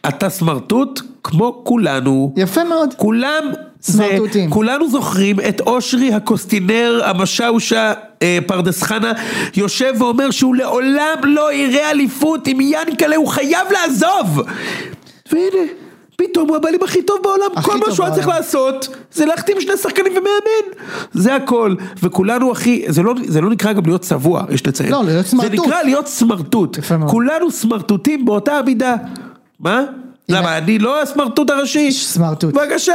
אתה 0.08 0.30
סמרטוט 0.30 1.02
כמו 1.24 1.62
כולנו. 1.64 2.34
יפה 2.38 2.64
מאוד. 2.64 2.94
כולם, 2.98 3.44
זה, 3.86 3.94
סמרטוטים. 3.94 4.50
כולנו 4.50 4.90
זוכרים 4.90 5.40
את 5.40 5.62
אושרי 5.62 6.14
הקוסטינר 6.14 7.02
המשאושה 7.06 7.94
אה, 8.22 8.40
פרדס 8.48 8.84
חנה 8.84 9.14
יושב 9.56 9.94
ואומר 10.00 10.32
שהוא 10.32 10.56
לעולם 10.56 11.18
לא 11.24 11.54
יראה 11.54 11.92
אליפות 11.92 12.48
עם 12.48 12.58
ינקלה 12.62 13.16
הוא 13.16 13.28
חייב 13.28 13.68
לעזוב 13.72 14.42
והנה 15.32 15.72
פתאום 16.18 16.50
הוא 16.50 16.58
הבעלים 16.58 16.84
הכי 16.84 17.02
טוב 17.02 17.18
בעולם 17.24 17.46
הכי 17.56 17.72
כל 17.72 17.78
מה 17.78 17.96
שהוא 17.96 18.06
היה 18.06 18.16
צריך. 18.16 18.28
לעשות 18.28 18.88
זה 19.12 19.26
להחתים 19.26 19.62
שני 19.62 19.78
שחקנים 19.78 20.12
ומאמן 20.12 20.84
זה 21.14 21.36
הכל 21.36 21.76
וכולנו 22.04 22.52
אחי 22.52 22.86
זה 22.88 23.04
לא, 23.04 23.14
זה 23.28 23.42
לא 23.42 23.50
נקרא 23.50 23.74
גם 23.74 23.82
להיות 23.86 24.02
צבוע 24.02 24.44
יש 24.50 24.68
לציין 24.68 24.92
לא, 24.92 25.04
להיות 25.04 25.26
סמרטוט. 25.26 25.52
זה 25.52 25.64
נקרא 25.64 25.84
להיות 25.84 26.08
סמרטוט. 26.08 26.78
כולנו 27.08 27.52
סמרטוטים 27.52 28.26
באותה 28.26 28.54
המידה 28.54 28.96
מה? 29.60 29.84
למה 30.30 30.58
אני 30.58 30.80
לא 30.80 31.02
הסמרטוט 31.02 31.50
הראשי? 31.50 31.92
סמרטוט. 31.92 32.54
בבקשה, 32.54 32.94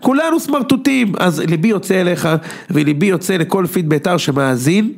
כולנו 0.00 0.40
סמרטוטים. 0.40 1.12
אז 1.18 1.40
ליבי 1.40 1.68
יוצא 1.68 2.00
אליך, 2.00 2.28
וליבי 2.70 3.06
יוצא 3.06 3.36
לכל 3.36 3.66
פיד 3.72 3.88
בית"ר 3.88 4.16
שמאזין. 4.16 4.92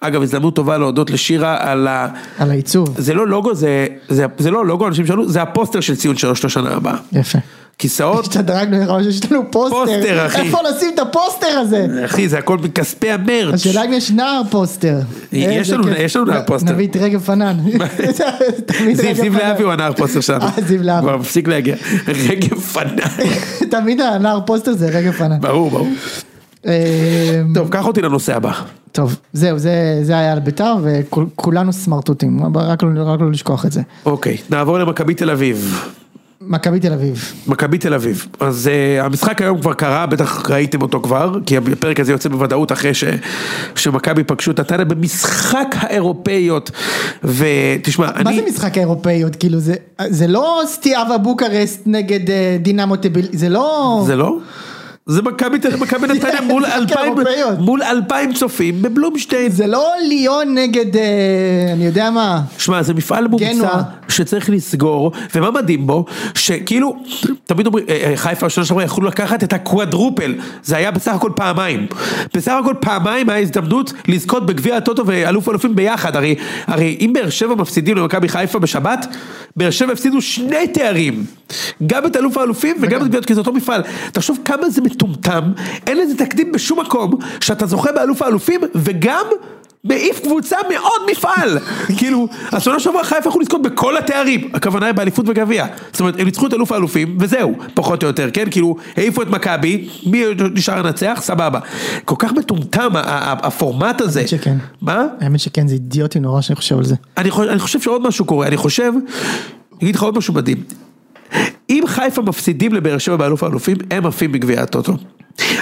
אגב, 0.00 0.22
הזדמנות 0.22 0.56
טובה 0.56 0.78
להודות 0.78 1.10
לשירה 1.10 1.56
על 1.70 1.86
ה... 1.86 2.08
על 2.38 2.50
העיצוב. 2.50 2.94
זה 2.98 3.14
לא 3.14 3.28
לוגו, 3.28 3.54
זה, 3.54 3.86
זה, 4.08 4.26
זה 4.38 4.50
לא 4.50 4.66
לוגו, 4.66 4.86
אנשים 4.86 5.06
שאלו, 5.06 5.28
זה 5.28 5.42
הפוסטר 5.42 5.80
של 5.80 5.96
ציון 5.96 6.16
שלוש 6.16 6.44
לשנה 6.44 6.70
הבאה. 6.70 6.96
יפה. 7.12 7.38
כיסאות, 7.78 8.20
השתדרגנו, 8.28 8.78
נראה 8.78 9.02
שיש 9.02 9.32
לנו 9.32 9.42
פוסטר. 9.50 9.76
פוסטר, 9.76 10.26
אחי. 10.26 10.40
איפה 10.40 10.58
לשים 10.70 10.90
את 10.94 10.98
הפוסטר 10.98 11.46
הזה? 11.46 11.86
אחי, 12.04 12.28
זה 12.28 12.38
הכל 12.38 12.58
מכספי 12.58 13.10
ה 13.10 13.16
merch. 13.16 13.54
השאלה 13.54 13.84
אם 13.84 13.92
יש 13.92 14.10
נער 14.10 14.40
פוסטר. 14.50 14.98
יש 15.32 15.70
לנו- 15.70 15.84
כיף. 15.84 15.92
יש 15.98 16.16
לנו 16.16 16.24
נער 16.24 16.42
פוסטר. 16.46 16.72
נביא 16.72 16.86
את 16.88 16.96
רגב 16.96 17.20
פנן. 17.20 17.56
זיו, 18.94 19.14
זיו. 19.14 19.32
להבי 19.32 19.62
הוא 19.62 19.72
הנער 19.72 19.92
פוסטר 19.92 20.20
שלנו. 20.20 20.44
אה, 20.44 20.50
זיו 20.66 20.82
להבי. 20.82 21.06
כבר 21.06 21.16
מפסיק 21.16 21.48
להגיע. 21.48 21.76
רגב 22.08 22.60
פנן. 22.60 22.96
תמיד 23.70 24.00
הנער 24.00 24.40
פוסטר 24.46 24.72
זה 24.72 24.88
רגב 24.88 25.12
פנן. 25.12 25.40
ברור, 25.40 25.70
ברור. 25.70 25.88
אה, 26.66 26.72
טוב, 27.54 27.68
קח 27.68 27.86
אותי 27.86 28.02
לנושא 28.02 28.36
הבא. 28.36 28.52
טוב, 28.92 29.16
זהו, 29.32 29.58
זה 29.58 29.70
זה 30.02 30.12
היה 30.18 30.32
על 30.32 30.40
בית"ר 30.40 30.76
וכולנו 30.82 31.72
סמרטוטים, 31.72 32.40
רק 32.56 32.82
לא 32.82 33.02
רק 33.04 33.20
לא 33.20 33.30
לשכוח 33.30 33.66
את 33.66 33.72
זה. 33.72 33.82
אוקיי, 34.06 34.36
נעבור 34.50 34.78
למכבי 34.78 35.14
תל 35.14 35.30
אביב. 35.30 35.84
מכבי 36.46 36.80
תל 36.80 36.92
אביב. 36.92 37.32
מכבי 37.46 37.78
תל 37.78 37.94
אביב, 37.94 38.26
אז 38.40 38.70
uh, 39.00 39.04
המשחק 39.04 39.42
היום 39.42 39.60
כבר 39.60 39.72
קרה, 39.74 40.06
בטח 40.06 40.50
ראיתם 40.50 40.82
אותו 40.82 41.00
כבר, 41.02 41.38
כי 41.46 41.56
הפרק 41.56 42.00
הזה 42.00 42.12
יוצא 42.12 42.28
בוודאות 42.28 42.72
אחרי 42.72 42.94
ש, 42.94 43.04
שמכבי 43.74 44.24
פגשו 44.24 44.50
את 44.50 44.60
נתניה 44.60 44.84
במשחק 44.84 45.74
האירופאיות, 45.78 46.70
ותשמע, 47.24 48.06
מה 48.06 48.30
אני, 48.30 48.36
זה 48.40 48.46
משחק 48.50 48.76
האירופאיות? 48.78 49.36
כאילו 49.36 49.58
זה 49.60 49.74
זה 50.08 50.26
לא 50.26 50.62
סטיאבה 50.66 51.18
בוקרסט 51.18 51.82
נגד 51.86 52.30
אה, 52.30 52.56
דינמו 52.60 52.96
טביל, 52.96 53.26
זה 53.32 53.48
לא... 53.48 54.02
זה 54.06 54.16
לא? 54.16 54.38
זה 55.06 55.22
מכבי 55.22 55.58
תל- 55.58 55.76
מכבי 55.76 56.06
נתניה 56.14 56.40
מול 56.40 56.64
אלפיים. 56.66 57.14
מול 57.58 57.82
אלפיים 57.82 58.34
צופים 58.34 58.82
בבלומשטיין. 58.82 59.52
זה 59.52 59.66
לא 59.66 59.92
ליון 60.08 60.54
נגד, 60.54 60.96
אה, 60.96 61.02
אני 61.72 61.86
יודע 61.86 62.10
מה. 62.10 62.40
שמע, 62.58 62.82
זה 62.82 62.94
מפעל 62.94 63.28
מומצא. 63.28 63.80
שצריך 64.14 64.50
לסגור, 64.50 65.12
ומה 65.34 65.50
מדהים 65.50 65.86
בו, 65.86 66.04
שכאילו, 66.34 66.96
תמיד 67.44 67.66
אומרים, 67.66 67.84
אה, 67.88 68.10
אה, 68.10 68.16
חיפה 68.16 68.46
בשנה 68.46 68.64
שעברה 68.64 68.84
יכלו 68.84 69.06
לקחת 69.06 69.44
את 69.44 69.52
הקוואדרופל, 69.52 70.34
זה 70.62 70.76
היה 70.76 70.90
בסך 70.90 71.12
הכל 71.14 71.30
פעמיים. 71.36 71.86
בסך 72.34 72.52
הכל 72.62 72.74
פעמיים 72.80 73.30
היה 73.30 73.38
הזדמנות 73.38 73.92
לזכות 74.08 74.46
בגביע 74.46 74.76
הטוטו 74.76 75.06
ואלוף 75.06 75.48
אלופים 75.48 75.76
ביחד, 75.76 76.16
הרי, 76.16 76.34
הרי 76.66 76.96
אם 77.00 77.10
באר 77.12 77.30
שבע 77.30 77.54
מפסידים 77.54 77.96
למכבי 77.96 78.28
חיפה 78.28 78.58
בשבת, 78.58 79.06
באר 79.56 79.70
שבע 79.70 79.92
הפסידו 79.92 80.22
שני 80.22 80.68
תארים, 80.68 81.24
גם 81.86 82.06
את 82.06 82.16
אלוף 82.16 82.36
האלופים 82.36 82.76
וגם 82.80 83.02
את 83.02 83.06
גביעות, 83.06 83.24
כי 83.24 83.34
זה 83.34 83.40
אותו 83.40 83.52
מפעל. 83.52 83.82
תחשוב 84.12 84.38
כמה 84.44 84.70
זה 84.70 84.82
מטומטם, 84.82 85.52
אין 85.86 85.98
לזה 85.98 86.16
תקדים 86.16 86.52
בשום 86.52 86.80
מקום, 86.80 87.18
שאתה 87.40 87.66
זוכה 87.66 87.92
באלוף 87.92 88.22
האלופים 88.22 88.60
וגם... 88.74 89.24
מעיף 89.84 90.20
קבוצה 90.20 90.56
מעוד 90.68 91.10
מפעל, 91.10 91.58
כאילו, 91.98 92.28
השנה 92.52 92.80
שעברה 92.80 93.04
חיפה 93.04 93.28
יכלו 93.28 93.40
לזכות 93.40 93.62
בכל 93.62 93.96
התארים, 93.96 94.50
הכוונה 94.54 94.86
היא 94.86 94.94
באליפות 94.94 95.28
וגביע, 95.28 95.66
זאת 95.92 96.00
אומרת, 96.00 96.20
הם 96.20 96.24
ניצחו 96.24 96.46
את 96.46 96.54
אלוף 96.54 96.72
האלופים, 96.72 97.16
וזהו, 97.20 97.54
פחות 97.74 98.02
או 98.02 98.08
יותר, 98.08 98.30
כן, 98.32 98.50
כאילו, 98.50 98.76
העיפו 98.96 99.22
את 99.22 99.28
מכבי, 99.28 99.88
מי 100.06 100.24
נשאר 100.54 100.82
לנצח, 100.82 101.18
סבבה, 101.22 101.60
כל 102.04 102.14
כך 102.18 102.32
מטומטם 102.32 102.90
הפורמט 102.94 104.00
הזה, 104.00 104.28
שכן. 104.28 104.56
מה? 104.82 105.04
האמת 105.20 105.40
שכן, 105.40 105.68
זה 105.68 105.74
אידיוטי 105.74 106.20
נורא 106.20 106.40
שאני 106.40 106.56
חושב 106.56 106.78
על 106.78 106.84
זה. 106.84 106.94
אני 107.16 107.58
חושב 107.58 107.80
שעוד 107.80 108.02
משהו 108.02 108.24
קורה, 108.24 108.46
אני 108.46 108.56
חושב, 108.56 108.92
אני 108.92 109.82
אגיד 109.82 109.96
לך 109.96 110.02
עוד 110.02 110.18
משהו 110.18 110.34
מדהים, 110.34 110.62
אם 111.70 111.82
חיפה 111.86 112.22
מפסידים 112.22 112.72
לבאר 112.74 112.98
שבע 112.98 113.16
באלוף 113.16 113.42
האלופים, 113.42 113.76
הם 113.90 114.06
עפים 114.06 114.32
בגביע 114.32 114.62
הטוטו. 114.62 114.96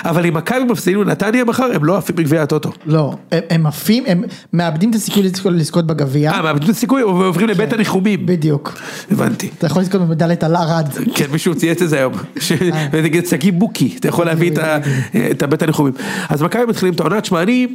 אבל 0.04 0.26
אם 0.26 0.34
מכבי 0.34 0.64
מפסידים 0.64 1.02
לנתניה 1.02 1.44
מחר, 1.44 1.64
הם 1.74 1.84
לא 1.84 1.96
עפים 1.96 2.16
בגביע 2.16 2.42
הטוטו. 2.42 2.70
לא, 2.86 3.14
הם- 3.32 3.40
הם 3.50 3.66
עפים, 3.66 4.04
הם 4.06 4.22
מאבדים 4.52 4.90
את 4.90 4.94
הסיכוי 4.94 5.22
לזכות- 5.52 5.86
בגביע. 5.86 6.32
אה, 6.32 6.42
מאבדים 6.42 6.70
את 6.70 6.76
הסיכוי 6.76 7.02
ועוברים 7.04 7.48
לבית 7.48 7.72
הניחומים. 7.72 8.26
בדיוק. 8.26 8.72
הבנתי. 9.10 9.48
אתה 9.58 9.66
יכול 9.66 9.82
לזכות 9.82 10.00
במדליית 10.00 10.44
על 10.44 10.56
ערד. 10.56 10.88
כן, 11.14 11.24
מישהו 11.32 11.54
צייץ 11.54 11.82
את 11.82 11.88
זה 11.88 11.96
היום, 11.98 12.12
ש- 12.40 12.52
נגיד 12.92 13.26
שגיא 13.26 13.52
בוקי, 13.52 13.96
אתה 14.00 14.08
יכול 14.08 14.26
להביא 14.26 14.50
את 14.50 14.58
ה- 14.58 14.78
את 15.30 15.42
הבית 15.42 15.62
הניחומים. 15.62 15.92
אז 16.28 16.42
מכבי 16.42 16.64
מתחילים 16.64 16.94
את 16.94 17.00
העונה, 17.00 17.20
תשמע, 17.20 17.42
אני 17.42 17.66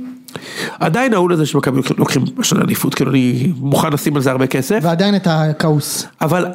עדיין 0.79 1.11
נעול 1.11 1.33
לזה 1.33 1.45
שמכבי 1.45 1.79
לוקחים- 1.97 2.25
השנה 2.39 2.61
אליפות, 2.61 2.95
כאילו 2.95 3.11
אני 3.11 3.51
מוכן 3.59 3.93
לשים 3.93 4.15
על 4.15 4.21
זה 4.21 4.31
הרבה 4.31 4.47
כסף, 4.47 4.79
ועדיין 4.81 5.15
את 5.15 5.27
הכעוס. 5.29 6.07
אבל 6.21 6.45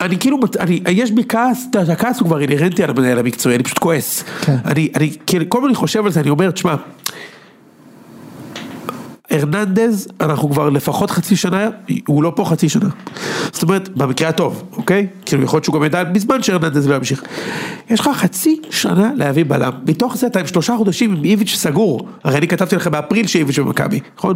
אני 0.00 0.18
כאילו, 0.18 0.38
אני, 0.60 0.80
יש 0.90 1.10
בי 1.10 1.22
כעס, 1.28 1.66
אתה 1.70 1.78
יודע, 1.78 1.92
הכעס 1.92 2.20
הוא 2.20 2.26
כבר 2.26 2.40
אינהרנטי 2.40 2.84
על 2.84 2.90
המנהל 2.90 3.18
המקצועי, 3.18 3.54
אני 3.54 3.64
פשוט 3.64 3.78
כועס. 3.78 4.24
כן. 4.40 4.56
אני, 4.64 4.88
אני, 4.96 5.10
כאילו, 5.26 5.44
כל 5.48 5.58
הזמן 5.58 5.68
אני 5.68 5.76
חושב 5.76 6.04
על 6.04 6.12
זה, 6.12 6.20
אני 6.20 6.30
אומר, 6.30 6.50
תשמע, 6.50 6.74
הרננדז, 9.30 10.08
אנחנו 10.20 10.50
כבר 10.50 10.70
לפחות 10.70 11.10
חצי 11.10 11.36
שנה, 11.36 11.68
הוא 12.06 12.22
לא 12.22 12.32
פה 12.36 12.44
חצי 12.44 12.68
שנה. 12.68 12.88
זאת 13.52 13.62
אומרת, 13.62 13.88
במקרה 13.88 14.28
הטוב, 14.28 14.62
אוקיי? 14.72 15.06
כאילו 15.26 15.42
יכול 15.42 15.56
להיות 15.56 15.64
שהוא 15.64 15.74
גם 15.74 15.84
ידע 15.84 16.04
בזמן 16.04 16.42
שהרננדז 16.42 16.88
לא 16.88 16.94
ימשיך. 16.94 17.22
יש 17.90 18.00
לך 18.00 18.08
חצי 18.12 18.60
שנה 18.70 19.10
להביא 19.16 19.44
בלם, 19.48 19.72
מתוך 19.86 20.16
זה 20.16 20.26
אתה 20.26 20.40
עם 20.40 20.46
שלושה 20.46 20.76
חודשים 20.76 21.16
עם 21.16 21.24
איביץ' 21.24 21.54
סגור, 21.54 22.08
הרי 22.24 22.38
אני 22.38 22.48
כתבתי 22.48 22.76
לך 22.76 22.86
באפריל 22.86 23.26
שאיביץ' 23.26 23.58
במכבי, 23.58 24.00
נכון? 24.18 24.34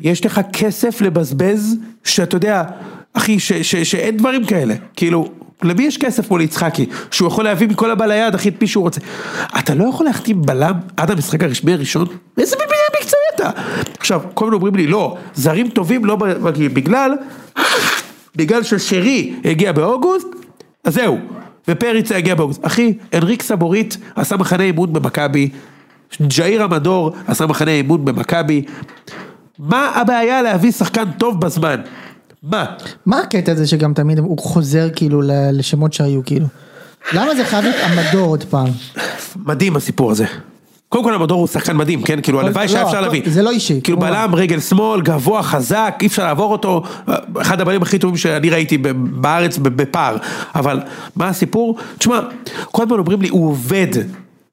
יש 0.00 0.26
לך 0.26 0.40
כסף 0.52 1.00
לבזבז, 1.00 1.76
שאתה 2.04 2.36
יודע, 2.36 2.64
אחי, 3.14 3.38
שאין 3.84 4.16
דברים 4.16 4.44
כאלה, 4.44 4.74
כאילו, 4.96 5.28
למי 5.62 5.82
יש 5.82 5.98
כסף 5.98 6.26
פה 6.26 6.38
ליצחקי, 6.38 6.86
שהוא 7.10 7.28
יכול 7.28 7.44
להביא 7.44 7.68
מכל 7.68 7.90
הבא 7.90 8.06
ליד, 8.06 8.34
אחי, 8.34 8.48
את 8.48 8.60
מי 8.60 8.66
שהוא 8.66 8.82
רוצה. 8.82 9.00
אתה 9.58 9.74
לא 9.74 9.84
יכול 9.84 10.06
להחתים 10.06 10.42
בלם 10.42 10.74
עד 10.96 11.10
המשחק 11.10 11.42
הרשמי 11.42 11.72
הראשון? 11.72 12.06
איזה 12.38 12.56
מקצועי 13.00 13.22
אתה? 13.34 13.50
עכשיו, 13.98 14.20
כל 14.34 14.44
מיני 14.44 14.54
אומרים 14.54 14.74
לי, 14.74 14.86
לא, 14.86 15.16
זרים 15.34 15.68
טובים 15.68 16.04
לא 16.04 16.16
מגיעים, 16.40 16.74
בגלל, 16.74 17.12
בגלל 18.36 18.62
ששרי 18.62 19.34
הגיע 19.44 19.72
באוגוסט, 19.72 20.26
אז 20.84 20.94
זהו, 20.94 21.18
ופריצה 21.68 22.16
הגיע 22.16 22.34
באוגוסט. 22.34 22.66
אחי, 22.66 22.94
הנריק 23.12 23.42
סבורית 23.42 23.96
עשה 24.16 24.36
מחנה 24.36 24.62
אימון 24.62 24.92
במכבי, 24.92 25.48
ג'איר 26.22 26.62
המדור 26.62 27.12
עשה 27.26 27.46
מחנה 27.46 27.70
אימון 27.70 28.04
במכבי. 28.04 28.62
מה 29.58 29.92
הבעיה 29.94 30.42
להביא 30.42 30.70
שחקן 30.72 31.04
טוב 31.18 31.40
בזמן? 31.40 31.80
מה? 32.42 32.64
מה 33.06 33.20
הקטע 33.20 33.52
הזה 33.52 33.66
שגם 33.66 33.94
תמיד 33.94 34.18
הוא 34.18 34.38
חוזר 34.38 34.88
כאילו 34.96 35.20
לשמות 35.52 35.92
שהיו 35.92 36.24
כאילו? 36.24 36.46
למה 37.12 37.34
זה 37.34 37.44
חייב 37.44 37.64
להיות 37.64 37.76
המדור 37.82 38.28
עוד 38.28 38.44
פעם? 38.44 38.68
מדהים 39.36 39.76
הסיפור 39.76 40.10
הזה. 40.10 40.24
קודם 40.88 41.04
כל 41.04 41.14
המדור 41.14 41.40
הוא 41.40 41.46
שחקן 41.46 41.76
מדהים, 41.76 42.02
כן? 42.02 42.20
כאילו 42.20 42.40
הלוואי 42.40 42.68
שהיה 42.68 42.82
לא, 42.82 42.88
אפשר 42.88 43.00
להביא. 43.00 43.22
זה 43.26 43.42
לא 43.42 43.50
אישי, 43.50 43.80
כאילו. 43.84 43.98
בלם, 43.98 44.34
רגל 44.34 44.60
שמאל, 44.60 45.00
גבוה, 45.02 45.42
חזק, 45.42 45.94
אי 46.02 46.06
אפשר 46.06 46.24
לעבור 46.24 46.52
אותו. 46.52 46.82
אחד 47.40 47.60
הבלמים 47.60 47.82
הכי 47.82 47.98
טובים 47.98 48.16
שאני 48.16 48.50
ראיתי 48.50 48.78
בארץ 48.94 49.58
בפער. 49.58 50.16
אבל 50.54 50.80
מה 51.16 51.28
הסיפור? 51.28 51.76
תשמע, 51.98 52.20
כל 52.64 52.82
הזמן 52.82 52.98
אומרים 52.98 53.22
לי, 53.22 53.28
הוא 53.28 53.48
עובד. 53.48 53.86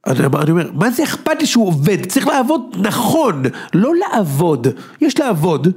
אני 0.07 0.25
אני 0.41 0.51
אומר, 0.51 0.69
מה 0.73 0.91
זה 0.91 1.03
אכפת 1.03 1.39
לי 1.39 1.45
שהוא 1.45 1.67
עובד? 1.67 2.05
צריך 2.05 2.27
לעבוד 2.27 2.61
נכון, 2.79 3.43
לא 3.73 3.91
לעבוד. 3.95 4.67
יש 5.01 5.19
לעבוד. 5.19 5.67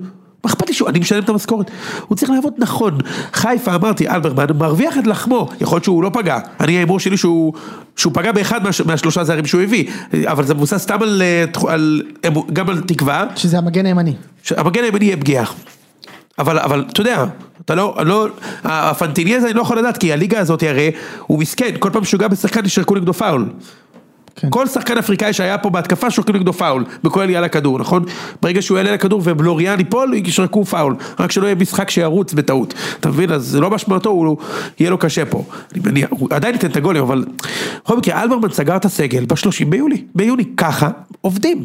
מה 0.44 0.50
אכפת 0.50 0.68
לי 0.68 0.74
שהוא, 0.74 0.88
אני 0.88 0.98
משלם 0.98 1.22
את 1.22 1.28
המשכורת, 1.28 1.70
הוא 2.08 2.16
צריך 2.16 2.30
לעבוד 2.30 2.52
נכון. 2.58 2.98
חיפה, 3.32 3.74
אמרתי, 3.74 4.08
אלברמן, 4.08 4.46
מרוויח 4.58 4.98
את 4.98 5.06
לחמו, 5.06 5.48
יכול 5.60 5.76
להיות 5.76 5.84
שהוא 5.84 6.02
לא 6.02 6.10
פגע, 6.12 6.38
אני 6.60 6.76
ההימור 6.76 7.00
שלי 7.00 7.16
שהוא, 7.16 7.52
שהוא 7.96 8.12
פגע 8.14 8.32
באחד 8.32 8.62
מה, 8.62 8.70
מהשלושה 8.86 9.24
זרים 9.24 9.46
שהוא 9.46 9.62
הביא, 9.62 9.84
אבל 10.26 10.44
זה 10.44 10.54
מבוסס 10.54 10.76
סתם 10.82 11.02
על, 11.02 11.22
אה, 11.22 11.44
תח- 11.52 11.64
על, 11.64 12.02
גם 12.52 12.68
על 12.70 12.80
תקווה, 12.80 13.24
שזה 13.36 13.58
המגן 13.58 13.86
הימני. 13.86 14.14
שהמגן 14.42 14.84
הימני 14.84 15.04
יהיה 15.04 15.16
פגיעה. 15.16 15.44
אבל, 16.38 16.58
אבל 16.58 16.84
אתה 16.92 17.00
יודע, 17.00 17.24
אתה 17.64 17.74
לא, 17.74 17.96
לא, 18.06 18.28
הפנטיני 18.64 19.34
הזה 19.36 19.46
אני 19.46 19.54
לא 19.54 19.62
יכול 19.62 19.78
לדעת, 19.78 19.96
כי 19.98 20.12
הליגה 20.12 20.38
הזאת 20.38 20.62
הרי, 20.62 20.90
הוא 21.26 21.38
מסכן, 21.38 21.70
כל 21.78 21.90
פעם 21.92 22.04
שהוא 22.04 22.20
גע 22.20 22.28
בשחקן 22.28 22.64
ישרקו 22.66 22.94
נגדו 22.94 23.12
פאול. 23.12 23.46
כן. 24.36 24.50
כל 24.50 24.66
שחקן 24.66 24.98
אפריקאי 24.98 25.32
שהיה 25.32 25.58
פה 25.58 25.70
בהתקפה 25.70 26.10
שורקים 26.10 26.36
נגדו 26.36 26.52
פאול, 26.52 26.84
בכל 27.04 27.20
עלייה 27.20 27.40
לכדור, 27.40 27.78
נכון? 27.78 28.04
ברגע 28.42 28.62
שהוא 28.62 28.78
יעלה 28.78 28.92
לכדור 28.92 29.20
ובלוריאן 29.24 29.78
ייפול, 29.78 30.14
ישרקו 30.14 30.64
פאול, 30.64 30.96
רק 31.20 31.32
שלא 31.32 31.46
יהיה 31.46 31.54
משחק 31.54 31.90
שירוץ 31.90 32.32
בטעות, 32.32 32.74
אתה 33.00 33.08
מבין? 33.08 33.32
אז 33.32 33.46
זה 33.46 33.60
לא 33.60 33.70
משמעותו, 33.70 34.10
הוא 34.10 34.36
יהיה 34.80 34.90
לו 34.90 34.98
קשה 34.98 35.24
פה, 35.24 35.44
אני 35.72 35.82
מניח, 35.84 36.08
הוא 36.10 36.28
עדיין 36.30 36.54
ייתן 36.54 36.70
את 36.70 36.76
הגולים, 36.76 37.02
אבל 37.02 37.24
בכל 37.84 37.96
מקרה, 37.96 38.22
אלברמן 38.22 38.50
סגר 38.50 38.76
את 38.76 38.84
הסגל 38.84 39.24
ב-30 39.24 39.64
ביולי, 39.68 40.04
ביוני, 40.14 40.44
ככה 40.56 40.88
עובדים. 41.20 41.64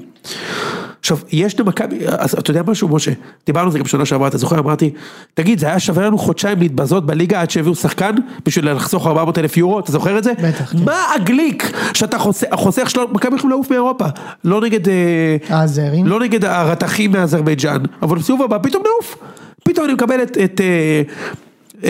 עכשיו, 1.07 1.17
יש 1.31 1.59
למכבי, 1.59 1.99
אז 2.07 2.33
אתה 2.33 2.51
יודע 2.51 2.61
משהו 2.67 2.87
משה, 2.87 3.11
דיברנו 3.45 3.65
על 3.65 3.71
זה 3.71 3.79
גם 3.79 3.83
בשנה 3.83 4.05
שעברה, 4.05 4.27
אתה 4.27 4.37
זוכר, 4.37 4.59
אמרתי, 4.59 4.91
תגיד, 5.33 5.59
זה 5.59 5.65
היה 5.65 5.79
שווה 5.79 6.05
לנו 6.05 6.17
חודשיים 6.17 6.59
להתבזות 6.59 7.05
בליגה 7.05 7.41
עד 7.41 7.49
שהביאו 7.49 7.75
שחקן 7.75 8.15
בשביל 8.45 8.71
לחסוך 8.71 9.07
400 9.07 9.37
אלף 9.37 9.57
יורו, 9.57 9.79
אתה 9.79 9.91
זוכר 9.91 10.17
את 10.17 10.23
זה? 10.23 10.33
בטח, 10.43 10.71
כן. 10.71 10.77
מה 10.85 11.03
הגליק 11.15 11.71
שאתה 11.93 12.17
חוסך, 12.53 12.89
שלו, 12.89 13.07
מכבי 13.11 13.35
יכולים 13.35 13.49
לעוף 13.49 13.71
מאירופה, 13.71 14.05
לא 14.43 14.61
נגד, 14.61 14.89
אה, 14.89 15.37
הזרים. 15.49 16.07
לא 16.07 16.19
נגד 16.19 16.45
הרתכים 16.45 17.11
מאזרבייג'אן, 17.11 17.81
אבל 18.01 18.17
בסיבוב 18.17 18.41
הבא 18.43 18.57
פתאום 18.63 18.83
נעוף, 18.83 19.17
פתאום 19.63 19.85
אני 19.85 19.93
מקבל 19.93 20.21
את, 20.21 20.37
את, 20.43 20.61
אה, 20.61 21.01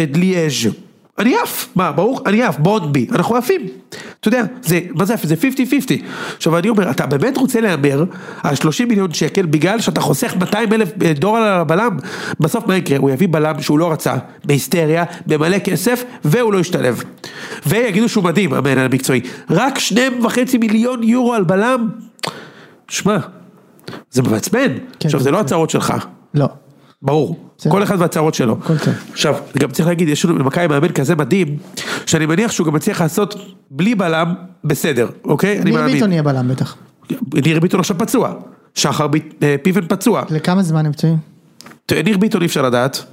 את 0.03 0.17
ליאז' 0.17 0.73
אני 1.19 1.35
עף, 1.43 1.67
מה 1.75 1.91
ברור, 1.91 2.21
אני 2.25 2.43
עף, 2.43 2.57
בונדבי, 2.59 3.07
אנחנו 3.11 3.35
עפים, 3.35 3.61
אתה 4.19 4.27
יודע, 4.27 4.43
זה, 4.61 4.79
מה 4.95 5.05
זה 5.05 5.13
עף, 5.13 5.23
זה 5.23 5.35
50-50, 5.35 6.03
עכשיו 6.37 6.57
אני 6.57 6.69
אומר, 6.69 6.91
אתה 6.91 7.05
באמת 7.05 7.37
רוצה 7.37 7.61
להמר 7.61 8.03
על 8.43 8.55
30 8.55 8.87
מיליון 8.87 9.13
שקל 9.13 9.45
בגלל 9.45 9.81
שאתה 9.81 10.01
חוסך 10.01 10.35
200 10.39 10.73
אלף 10.73 10.89
דולר 11.15 11.43
על 11.43 11.59
הבלם, 11.59 11.97
בסוף 12.39 12.67
מה 12.67 12.75
יקרה, 12.75 12.97
הוא 12.97 13.09
יביא 13.09 13.27
בלם 13.31 13.61
שהוא 13.61 13.79
לא 13.79 13.91
רצה, 13.91 14.15
בהיסטריה, 14.45 15.03
במלא 15.25 15.59
כסף, 15.59 16.03
והוא 16.25 16.53
לא 16.53 16.59
ישתלב, 16.59 17.03
ויגידו 17.65 18.09
שהוא 18.09 18.23
מדהים, 18.23 18.53
המנהל 18.53 18.85
המקצועי, 18.85 19.21
רק 19.49 19.79
שניהם 19.79 20.25
וחצי 20.25 20.57
מיליון 20.57 21.03
יורו 21.03 21.33
על 21.33 21.43
בלם, 21.43 21.89
שמע, 22.89 23.17
זה 24.11 24.21
מעצבן, 24.21 24.73
כן, 24.99 25.07
עכשיו 25.07 25.19
זה 25.19 25.23
זה 25.23 25.31
לא. 25.31 25.39
הצהרות 25.39 25.69
שלך, 25.69 25.93
לא. 26.33 26.47
ברור. 27.01 27.37
כל 27.69 27.83
אחד 27.83 28.01
והצהרות 28.01 28.33
שלו. 28.33 28.57
עכשיו, 29.11 29.35
גם 29.57 29.71
צריך 29.71 29.87
להגיד, 29.87 30.07
יש 30.07 30.25
לנו 30.25 30.37
למכבי 30.37 30.67
מאמן 30.67 30.91
כזה 30.91 31.15
מדהים, 31.15 31.57
שאני 32.05 32.25
מניח 32.25 32.51
שהוא 32.51 32.67
גם 32.67 32.73
מצליח 32.73 33.01
לעשות 33.01 33.35
בלי 33.71 33.95
בלם 33.95 34.33
בסדר, 34.63 35.09
אוקיי? 35.23 35.59
אני 35.61 35.71
ניר 35.71 35.81
ביטון 35.81 35.99
מאמין. 35.99 36.11
יהיה 36.11 36.23
בלם 36.23 36.47
בטח. 36.47 36.75
ניר 37.33 37.59
ביטון 37.59 37.79
עכשיו 37.79 37.97
פצוע, 37.97 38.33
שחר 38.75 39.07
אה, 39.43 39.55
פיבן 39.63 39.87
פצוע, 39.87 40.23
לכמה 40.29 40.63
זמן 40.63 40.85
הם 40.85 40.91
פצועים? 40.91 41.17
ניר 41.91 42.17
ביטון 42.17 42.41
אי 42.41 42.47
אפשר 42.47 42.61
לדעת, 42.61 43.03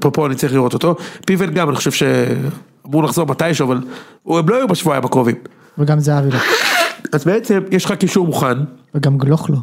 פה 0.00 0.26
אני 0.26 0.34
צריך 0.34 0.52
לראות 0.52 0.74
אותו, 0.74 0.96
פיבן 1.26 1.54
גם, 1.54 1.68
אני 1.68 1.76
חושב 1.76 1.90
שאמור 1.90 3.02
לחזור 3.04 3.26
מתישהו, 3.26 3.66
אבל 3.66 3.80
הם 4.26 4.48
לא 4.48 4.56
היו 4.56 4.68
בשבועיים 4.68 5.04
הקרובים. 5.04 5.36
וגם 5.78 6.00
זהבי 6.00 6.30
לא. 6.30 6.38
אז 7.12 7.24
בעצם 7.24 7.60
יש 7.70 7.84
לך 7.84 7.92
קישור 7.92 8.26
מוכן, 8.26 8.58
וגם 8.94 9.18
גלוך 9.18 9.50
לא. 9.50 9.56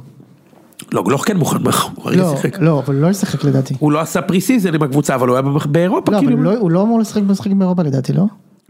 לא, 0.91 1.03
גלוך 1.03 1.27
כן 1.27 1.37
מוכן, 1.37 1.57
הוא 1.95 2.05
הרגע 2.05 2.21
לא, 2.21 2.35
שיחק. 2.35 2.57
לא, 2.59 2.79
אבל 2.85 2.95
הוא 2.95 3.01
לא 3.01 3.07
ישחק 3.07 3.43
לדעתי. 3.43 3.73
הוא 3.79 3.91
לא 3.91 3.99
עשה 3.99 4.21
pre-season 4.21 4.75
עם 4.75 4.83
הקבוצה, 4.83 5.15
אבל 5.15 5.27
הוא 5.27 5.37
היה 5.37 5.41
באירופה, 5.69 6.11
לא, 6.11 6.17
אבל 6.17 6.25
כאילו. 6.27 6.37
הוא 6.37 6.45
לא- 6.45 6.57
הוא 6.59 6.71
לא 6.71 6.81
אמור 6.81 6.99
לשחק 6.99 7.21
במשחקים 7.21 7.59
באירופה 7.59 7.83
לדעתי, 7.83 8.13
לא? 8.13 8.23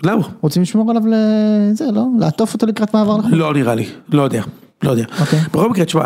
למה? 0.03 0.21
רוצים 0.41 0.61
לשמור 0.61 0.89
עליו 0.91 1.03
לזה, 1.07 1.85
לא? 1.93 2.05
לעטוף 2.19 2.53
אותו 2.53 2.65
לקראת 2.65 2.93
מעבר 2.93 3.17
נכון? 3.17 3.31
לא 3.33 3.53
נראה 3.53 3.75
לי, 3.75 3.85
לא 4.11 4.21
יודע, 4.21 4.41
לא 4.83 4.91
יודע. 4.91 5.03
אוקיי. 5.21 5.39
בכל 5.53 5.69
מקרה, 5.69 5.85
תשמע, 5.85 6.03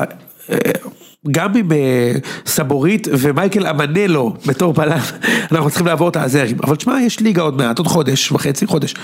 גם 1.32 1.58
עם 1.58 1.72
אה, 1.72 2.12
סבוריט 2.46 3.08
ומייקל 3.12 3.68
אמנלו 3.68 4.34
בתור 4.46 4.74
בלם, 4.74 5.00
אנחנו 5.52 5.70
צריכים 5.70 5.88
לעבור 5.88 6.10
את 6.10 6.18
הזרים. 6.18 6.58
אבל 6.64 6.76
תשמע, 6.76 7.02
יש 7.02 7.20
ליגה 7.20 7.42
עוד 7.42 7.58
מעט, 7.58 7.78
עוד 7.78 7.88
חודש 7.88 8.32
וחצי, 8.32 8.66
חודש. 8.66 8.96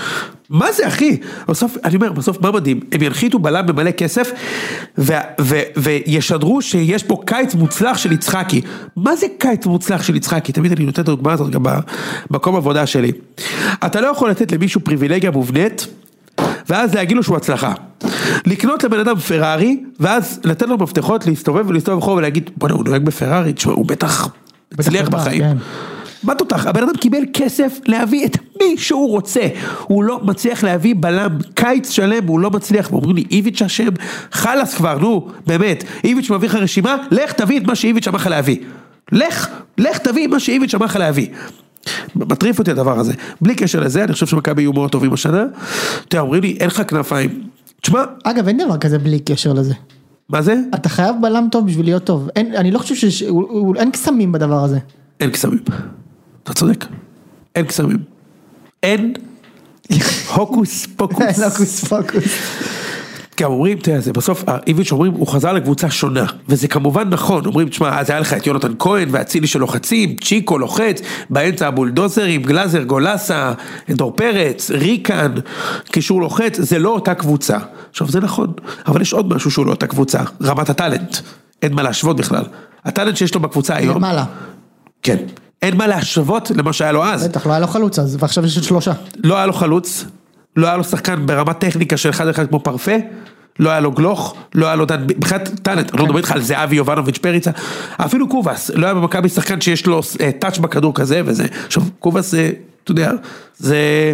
מה 0.49 0.71
זה 0.71 0.87
אחי? 0.87 1.17
בסוף, 1.47 1.77
אני 1.83 1.95
אומר, 1.95 2.11
בסוף 2.11 2.41
מה 2.41 2.51
מדהים? 2.51 2.79
הם 2.91 3.01
ינחיתו 3.01 3.39
בלם 3.39 3.65
במלא 3.65 3.91
כסף 3.91 4.31
ו- 4.97 5.13
ו- 5.41 5.61
וישדרו 5.77 6.61
שיש 6.61 7.03
פה 7.03 7.21
קיץ 7.25 7.55
מוצלח 7.55 7.97
של 7.97 8.11
יצחקי. 8.11 8.61
מה 8.95 9.15
זה 9.15 9.27
קיץ 9.37 9.65
מוצלח 9.65 10.03
של 10.03 10.15
יצחקי? 10.15 10.51
תמיד 10.51 10.71
אני 10.71 10.85
נותן 10.85 11.01
את 11.01 11.07
הדוגמה 11.07 11.33
הזאת 11.33 11.49
גם 11.49 11.63
במקום 12.29 12.55
עבודה 12.55 12.85
שלי. 12.85 13.11
אתה 13.85 14.01
לא 14.01 14.07
יכול 14.07 14.29
לתת 14.29 14.51
למישהו 14.51 14.81
פריבילגיה 14.81 15.31
מובנית. 15.31 15.87
ואז 16.69 16.93
להגיד 16.93 17.17
לו 17.17 17.23
שהוא 17.23 17.37
הצלחה. 17.37 17.73
לקנות 18.45 18.83
לבן 18.83 18.99
אדם 18.99 19.19
פרארי, 19.19 19.83
ואז 19.99 20.39
לתת 20.43 20.67
לו 20.67 20.77
מפתחות 20.77 21.27
להסתובב 21.27 21.69
ולהסתובב 21.69 21.99
ברחוב 21.99 22.17
ולהגיד, 22.17 22.49
בוא'נה 22.57 22.73
הוא 22.73 22.85
נוהג 22.85 23.03
בפרארי, 23.03 23.53
תשמע 23.53 23.73
הוא 23.73 23.85
בטח 23.85 24.29
הצליח 24.79 25.09
בחיים. 25.09 25.41
כן. 25.41 25.57
מה 26.23 26.35
תותח? 26.35 26.67
הבן 26.67 26.83
אדם 26.83 26.97
קיבל 26.97 27.21
כסף 27.33 27.79
להביא 27.85 28.25
את 28.25 28.37
מי 28.61 28.77
שהוא 28.77 29.09
רוצה, 29.09 29.47
הוא 29.83 30.03
לא 30.03 30.19
מצליח 30.23 30.63
להביא 30.63 30.95
בלם, 30.97 31.37
קיץ 31.53 31.89
שלם 31.89 32.27
הוא 32.27 32.39
לא 32.39 32.51
מצליח, 32.51 32.91
ואומרים 32.91 33.15
לי 33.15 33.23
איביץ' 33.31 33.61
אשם, 33.61 33.89
חלאס 34.31 34.73
כבר, 34.73 34.97
נו, 34.97 35.27
באמת, 35.47 35.83
איביץ' 36.03 36.29
מביא 36.29 36.49
לך 36.49 36.55
רשימה, 36.55 36.97
לך 37.11 37.31
תביא 37.31 37.59
את 37.59 37.63
מה 37.63 37.75
שאיביץ' 37.75 38.07
אמר 38.07 38.15
לך 38.15 38.27
להביא. 38.27 38.57
לך, 39.11 39.47
לך 39.77 39.97
תביא 39.97 40.25
את 40.25 40.31
מה 40.31 40.39
שאיביץ' 40.39 40.75
אמר 40.75 40.85
לך 40.85 40.95
להביא. 40.95 41.27
מטריף 42.15 42.59
אותי 42.59 42.71
הדבר 42.71 42.99
הזה. 42.99 43.13
בלי 43.41 43.55
קשר 43.55 43.79
לזה, 43.79 44.03
אני 44.03 44.13
חושב 44.13 44.25
שמכבי 44.25 44.61
יהיו 44.61 44.73
מאוד 44.73 44.91
טובים 44.91 45.13
השנה. 45.13 45.43
אתה 46.07 46.15
יודע, 46.15 46.21
אומרים 46.21 46.41
לי, 46.43 46.57
אין 46.59 46.67
לך 46.67 46.81
כנפיים. 46.87 47.43
תשמע, 47.81 48.03
אגב, 48.23 48.47
אין 48.47 48.57
דבר 48.57 48.77
כזה 48.77 48.99
בלי 48.99 49.19
קשר 49.19 49.53
לזה. 49.53 49.73
מה 50.29 50.41
זה? 50.41 50.55
אתה 50.75 50.89
חייב 50.89 51.15
בלם 51.21 51.47
טוב 51.51 51.67
בשביל 51.67 51.85
להיות 51.85 52.03
טוב. 52.03 52.29
אין, 52.35 52.55
אני 52.55 52.71
לא 52.71 52.79
חושב 52.79 52.95
שיש, 52.95 53.23
אין 53.75 53.91
קסמים 53.91 54.31
בדבר 54.31 54.63
הזה. 54.63 54.79
אין 55.19 55.31
קסמים. 55.31 55.59
אתה 56.43 56.53
צודק. 56.53 56.85
אין 57.55 57.65
קסמים. 57.65 57.97
אין 58.83 59.13
הוקוס 60.35 60.85
פוקוס. 60.95 61.21
אין 61.21 61.43
הוקוס 61.43 61.83
פוקוס. 61.83 62.23
גם 63.39 63.51
אומרים, 63.51 63.77
תראה, 63.77 63.99
זה 63.99 64.13
בסוף, 64.13 64.43
איביץ' 64.67 64.91
אומרים, 64.91 65.11
הוא 65.11 65.27
חזר 65.27 65.53
לקבוצה 65.53 65.89
שונה, 65.89 66.25
וזה 66.49 66.67
כמובן 66.67 67.09
נכון, 67.09 67.45
אומרים, 67.45 67.69
תשמע, 67.69 67.99
אז 67.99 68.09
היה 68.09 68.19
לך 68.19 68.33
את 68.33 68.47
יונתן 68.47 68.71
כהן 68.79 69.07
ואצילי 69.11 69.47
שלוחצים, 69.47 70.15
צ'יקו 70.15 70.57
לוחץ, 70.57 71.01
באמצע 71.29 71.67
הבולדוזרים, 71.67 72.43
גלאזר, 72.43 72.83
גולסה, 72.83 73.53
דור 73.89 74.13
פרץ, 74.15 74.71
ריקן, 74.71 75.31
קישור 75.91 76.21
לוחץ, 76.21 76.59
זה 76.59 76.79
לא 76.79 76.89
אותה 76.89 77.13
קבוצה. 77.13 77.57
עכשיו 77.89 78.07
זה 78.07 78.19
נכון, 78.19 78.53
אבל 78.87 79.01
יש 79.01 79.13
עוד 79.13 79.33
משהו 79.33 79.51
שהוא 79.51 79.65
לא 79.65 79.71
אותה 79.71 79.87
קבוצה, 79.87 80.19
רמת 80.43 80.69
הטאלנט, 80.69 81.17
אין 81.61 81.73
מה 81.73 81.83
להשוות 81.83 82.17
בכלל. 82.17 82.43
ה 82.85 82.90
talent 82.90 83.17
שיש 83.17 83.35
לו 83.35 83.41
בקבוצה 83.41 83.75
היום, 83.75 83.95
למעלה. 83.95 84.25
כן, 85.03 85.17
אין 85.61 85.77
מה 85.77 85.87
להשוות 85.87 86.51
למה 86.51 86.73
שהיה 86.73 86.91
לו 86.91 87.03
אז. 87.03 87.27
בטח, 87.27 87.45
לא 87.45 87.51
היה 87.51 87.59
לו 87.59 87.67
חלוץ 87.67 87.99
אז, 87.99 88.17
ועכשיו 88.19 88.45
יש 88.45 88.55
שלושה. 88.55 88.91
לא 89.23 89.37
היה 89.37 89.45
לו 89.45 89.53
חלוץ, 89.53 90.05
לא 90.55 90.67
היה 90.67 90.77
לו 90.77 90.83
שחקן 90.83 91.25
ברמת 91.25 91.59
טכניקה 91.59 91.97
של 91.97 92.09
אחד 92.09 92.27
אחד 92.27 92.47
כמו 92.47 92.59
פרץ, 92.59 92.91
לא 93.59 93.69
היה 93.69 93.79
לו 93.79 93.91
גלוך, 93.91 94.35
לא 94.55 94.65
היה 94.65 94.75
לו 94.75 94.85
דן, 94.85 95.03
מבחינת 95.03 95.49
talent, 95.61 95.91
אני 95.91 95.99
לא 95.99 96.05
מדבר 96.05 96.17
איתך 96.17 96.31
על 96.31 96.41
זהבי, 96.41 96.75
יובאנוביץ', 96.75 97.17
פריצה, 97.17 97.51
אפילו 97.97 98.29
קובאס, 98.29 98.71
לא 98.75 98.85
היה 98.85 98.93
במכבי 98.93 99.29
שחקן 99.29 99.61
שיש 99.61 99.85
לו 99.85 100.01
אה, 100.21 100.31
touch 100.39 100.57
בכדור 100.57 100.95
כזה 100.95 101.21
וזה, 101.25 101.45
עכשיו 101.65 101.83
קובאס 101.99 102.31
זה, 102.31 102.51
אתה 102.83 102.91
יודע, 102.91 103.11
זה, 103.57 104.13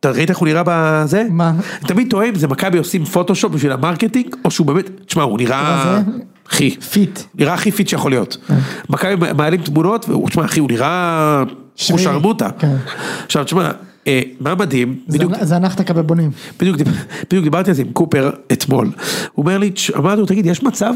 אתה 0.00 0.10
ראית 0.10 0.30
איך 0.30 0.38
הוא 0.38 0.48
נראה 0.48 0.62
בזה? 0.66 1.26
מה? 1.30 1.52
תמיד 1.80 2.10
טועה 2.10 2.28
אם 2.28 2.34
זה 2.34 2.48
מכבי 2.48 2.78
עושים 2.78 3.04
פוטושופ 3.04 3.52
בשביל 3.52 3.72
ה 3.72 3.78
marketing, 3.78 4.36
או 4.44 4.50
שהוא 4.50 4.66
באמת, 4.66 4.90
תשמע 5.06 5.22
הוא 5.22 5.38
נראה? 5.38 6.00
אחי, 6.50 6.70
fit. 6.70 7.20
נראה 7.34 7.54
הכי 7.54 7.70
fit 7.70 7.88
שיכול 7.88 8.10
להיות. 8.10 8.36
מכבי 8.90 9.32
מעלים 9.36 9.62
תמונות, 9.62 10.08
והוא, 10.08 10.28
תשמע 10.28 10.44
אחי, 10.44 10.60
הוא 10.60 10.68
נראה 10.70 11.42
שרירי. 11.76 12.02
שרמוטה. 12.02 12.48
כן. 12.58 12.76
עכשיו 13.26 13.44
תשמע, 13.44 13.64
אה, 13.64 13.70
מה 14.40 14.54
מדהים, 14.54 14.96
בדיוק, 15.08 15.32
זנחת 15.42 15.80
כבבונים. 15.80 16.30
בדיוק, 16.60 16.76
דיב- 16.76 16.88
בדיוק 17.26 17.44
דיברתי 17.44 17.70
על 17.70 17.76
זה 17.76 17.82
עם 17.82 17.92
קופר 17.92 18.30
אתמול, 18.52 18.86
הוא 19.32 19.42
אומר 19.42 19.58
לי, 19.58 19.70
"תש- 19.70 19.90
אמרתי 19.90 20.20
לו, 20.20 20.26
תגיד, 20.26 20.46
יש 20.46 20.62
מצב, 20.62 20.92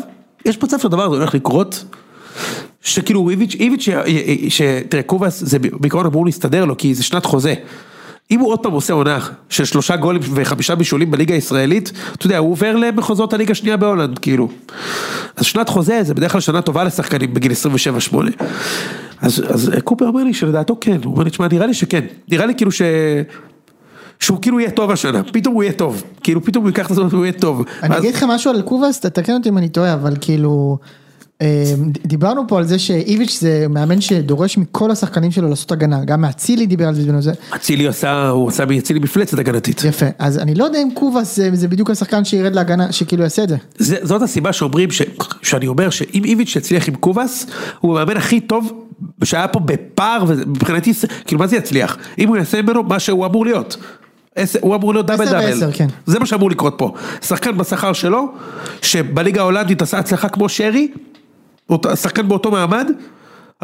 יש 0.47 0.63
מצב 0.63 0.79
שהדבר 0.79 1.03
הזה 1.03 1.17
הולך 1.17 1.35
לקרות? 1.35 1.85
שכאילו 2.83 3.31
איביץ', 3.31 3.55
איביץ', 3.55 3.81
ש- 3.83 3.91
ש- 4.49 4.63
תראה, 4.89 5.03
קובאס 5.03 5.41
זה 5.45 5.59
בעיקרון 5.59 6.07
אמור 6.07 6.27
להסתדר 6.27 6.65
לו, 6.65 6.77
כי 6.77 6.95
זה 6.95 7.03
שנת 7.03 7.27
חוזה. 7.27 7.55
אם 8.31 8.41
הוא 8.41 8.49
עוד 8.51 8.59
פעם 8.59 8.73
עושה 8.73 8.93
עונה 8.93 9.19
של 9.49 9.65
שלושה 9.65 9.97
גולים 9.97 10.21
וחמישה 10.35 10.75
בישולים 10.75 11.11
בליגה 11.11 11.35
הישראלית, 11.35 11.93
אתה 12.13 12.27
יודע, 12.27 12.39
הוא 12.39 12.53
עובר 12.53 12.77
למחוזות 12.77 13.33
הליגה 13.33 13.53
השנייה 13.53 13.77
בהולנד, 13.77 14.19
כאילו. 14.19 14.49
אז 15.37 15.45
שנת 15.45 15.69
חוזה 15.69 15.99
זה 16.03 16.15
בדרך 16.15 16.33
כלל 16.33 16.41
שנה 16.41 16.63
טובה 16.63 16.85
לשחקנים 16.85 17.35
בגיל 17.35 17.53
27-8. 18.13 18.17
אז, 19.21 19.43
אז 19.49 19.71
קופר 19.85 20.07
אומר 20.07 20.25
לי 20.25 20.35
שלדעתו 20.35 20.77
כן, 20.81 20.99
הוא 21.05 21.13
אומר 21.13 21.25
לי, 21.25 21.31
תשמע, 21.31 21.47
נראה 21.53 21.67
לי 21.67 21.75
שכן, 21.75 22.01
נראה 22.29 22.47
לי 22.47 22.55
כאילו 22.55 22.71
ש... 22.73 22.83
שהוא 24.21 24.39
כאילו 24.43 24.61
יהיה 24.61 24.71
טוב 24.71 24.91
השנה, 24.91 25.23
פתאום 25.33 25.55
הוא 25.55 25.63
יהיה 25.63 25.73
טוב, 25.73 26.03
כאילו 26.23 26.45
פתאום 26.45 26.65
הוא 26.65 26.71
ייקח 26.71 26.87
את 26.87 26.91
הזמן 26.91 27.07
והוא 27.11 27.25
יהיה 27.25 27.33
טוב. 27.33 27.65
אני 27.83 27.91
ואז- 27.95 28.03
אגיד 28.03 28.15
לך 28.15 28.25
משהו 28.29 28.51
על 28.51 28.63
קובאס, 28.63 29.01
תתקן 29.01 29.33
אותי 29.35 29.49
אם 29.49 29.59
אני 29.59 29.69
טועה, 29.69 29.95
אבל 29.95 30.15
כאילו, 30.21 30.79
אה, 30.83 30.87
דיברנו 32.07 32.49
פה 32.49 32.59
על 32.59 32.65
זה 32.65 32.79
שאיביץ' 32.79 33.39
זה 33.41 33.67
מאמן 33.71 34.01
שדורש 34.01 34.59
מכל 34.59 34.91
השחקנים 34.91 35.31
שלו 35.31 35.49
לעשות 35.49 35.73
הגנה, 35.73 36.05
גם 36.05 36.21
מאצילי 36.21 36.67
דיבר 36.67 36.89
על 36.89 36.95
זה 36.95 37.03
בזמנו 37.03 37.19
אצילי 37.57 37.89
עשה, 37.89 38.29
הוא 38.29 38.49
עשה 38.49 38.65
מאצילי 38.67 39.01
מפלצת 39.01 39.39
הגנתית. 39.39 39.85
יפה, 39.85 40.07
אז 40.19 40.39
אני 40.39 40.55
לא 40.55 40.65
יודע 40.65 40.83
אם 40.83 40.89
קובאס 40.95 41.37
זה, 41.37 41.51
זה 41.53 41.69
בדיוק 41.69 41.91
השחקן 41.91 42.25
שירד 42.25 42.55
להגנה, 42.55 42.93
שכאילו 42.93 43.23
יעשה 43.23 43.45
את 43.45 43.49
זה. 43.49 43.57
זה, 43.79 43.97
זאת 44.03 44.23
הסיבה 44.23 44.53
שאומרים, 44.53 44.91
ש, 44.91 45.03
שאני 45.43 45.67
אומר 45.67 45.91
שאם 45.91 46.25
איביץ' 46.25 46.57
יצליח 46.57 46.89
עם 46.89 46.95
קובאס, 46.95 47.47
הוא 47.81 47.99
המאמן 47.99 48.17
הכי 48.17 48.41
טוב 48.41 48.73
שהיה 49.25 49.49
פה 49.49 49.61
בפער, 49.61 50.25
ומבחינתי, 50.27 50.93
כאילו 51.27 51.39
מה 51.39 51.47
זה 51.47 51.57
יצליח? 51.57 51.97
אם 52.19 52.29
הוא 52.29 52.37
יעשה 52.37 52.63
ממנו 52.63 52.83
מה 52.83 52.99
שהוא 52.99 53.27
אמור 53.27 53.45
להיות. 53.45 53.77
הוא 54.61 54.75
אמור 54.75 54.93
להיות 54.95 55.07
דאבל 55.07 55.25
דאבל, 55.25 55.73
כן. 55.73 55.87
זה 56.07 56.19
מה 56.19 56.27
שאמור 56.27 56.51
לקרות 56.51 56.75
פה, 56.79 56.93
שחקן 57.23 57.59
בשכר 57.59 57.93
שלו, 57.93 58.29
שבליגה 58.83 59.41
ההולנדית 59.41 59.83
עשה 59.83 59.99
הצלחה 59.99 60.29
כמו 60.29 60.49
שרי, 60.49 60.89
שחקן 61.95 62.29
באותו 62.29 62.51
מעמד, 62.51 62.91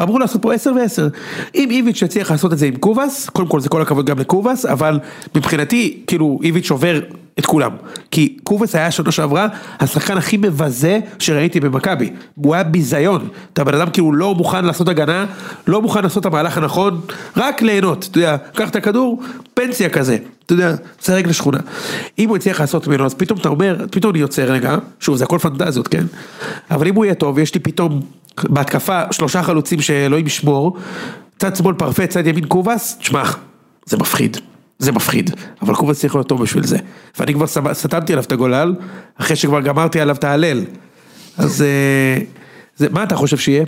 אמרו 0.01 0.19
לעשות 0.19 0.41
פה 0.41 0.53
10 0.53 0.71
ו-10. 0.71 1.17
אם 1.55 1.71
איביץ' 1.71 2.01
יצליח 2.01 2.31
לעשות 2.31 2.53
את 2.53 2.57
זה 2.57 2.65
עם 2.65 2.75
קובאס, 2.75 3.29
קודם 3.29 3.47
כל 3.47 3.59
זה 3.59 3.69
כל 3.69 3.81
הכבוד 3.81 4.05
גם 4.05 4.19
לקובאס, 4.19 4.65
אבל 4.65 4.99
מבחינתי, 5.35 6.03
כאילו 6.07 6.39
איביץ' 6.43 6.71
עובר 6.71 6.99
את 7.39 7.45
כולם. 7.45 7.71
כי 8.11 8.37
קובאס 8.43 8.75
היה 8.75 8.91
שנה 8.91 9.11
שעברה 9.11 9.47
השחקן 9.79 10.17
הכי 10.17 10.37
מבזה 10.37 10.99
שראיתי 11.19 11.59
במכבי. 11.59 12.09
הוא 12.35 12.53
היה 12.53 12.63
ביזיון. 12.63 13.27
אתה 13.53 13.63
בן 13.63 13.73
אדם 13.73 13.89
כאילו 13.89 14.13
לא 14.13 14.35
מוכן 14.35 14.65
לעשות 14.65 14.87
הגנה, 14.87 15.25
לא 15.67 15.81
מוכן 15.81 16.03
לעשות 16.03 16.21
את 16.21 16.25
המהלך 16.25 16.57
הנכון, 16.57 17.01
רק 17.37 17.61
ליהנות. 17.61 18.07
אתה 18.11 18.17
יודע, 18.17 18.37
קח 18.55 18.69
את 18.69 18.75
הכדור, 18.75 19.21
פנסיה 19.53 19.89
כזה. 19.89 20.17
אתה 20.45 20.53
יודע, 20.53 20.75
סרג 21.01 21.27
לשכונה. 21.27 21.57
אם 22.19 22.29
הוא 22.29 22.37
יצליח 22.37 22.61
לעשות 22.61 22.87
ממנו, 22.87 23.05
אז 23.05 23.13
פתאום 23.13 23.39
אתה 23.39 23.49
אומר, 23.49 23.85
פתאום 23.91 24.11
אני 24.11 24.19
יוצא 24.19 24.41
רגע, 24.41 24.77
שוב 24.99 25.15
זה 25.15 25.23
הכל 25.23 25.39
פנטזיות, 25.39 25.87
כן? 25.87 26.05
אבל 26.71 26.87
אם 26.87 26.95
הוא 26.95 27.05
יהיה 27.05 27.15
טוב, 27.15 27.39
יש 27.39 27.53
לי 27.53 27.59
פתאום 27.59 28.01
בהתקפה 28.43 29.01
שלושה 29.11 29.43
חלוצים 29.43 29.81
שאלוהים 29.81 30.27
ישמור, 30.27 30.77
צד 31.39 31.55
שמאל 31.55 31.75
פרפה, 31.75 32.07
צד 32.07 32.27
ימין 32.27 32.45
קובאס, 32.45 32.97
תשמע, 32.97 33.23
זה 33.85 33.97
מפחיד, 33.97 34.37
זה 34.79 34.91
מפחיד, 34.91 35.31
אבל 35.61 35.75
קובאס 35.75 35.99
צריך 35.99 36.15
להיות 36.15 36.27
טוב 36.29 36.41
בשביל 36.41 36.63
זה. 36.67 36.77
ואני 37.19 37.33
כבר 37.33 37.45
סתמתי 37.73 38.13
עליו 38.13 38.23
את 38.23 38.31
הגולל, 38.31 38.75
אחרי 39.21 39.35
שכבר 39.35 39.61
גמרתי 39.61 39.99
עליו 39.99 40.15
את 40.15 40.23
ההלל. 40.23 40.63
אז 41.37 41.61
אה, 41.61 42.23
זה, 42.77 42.87
מה 42.91 43.03
אתה 43.03 43.15
חושב 43.15 43.37
שיהיה? 43.37 43.65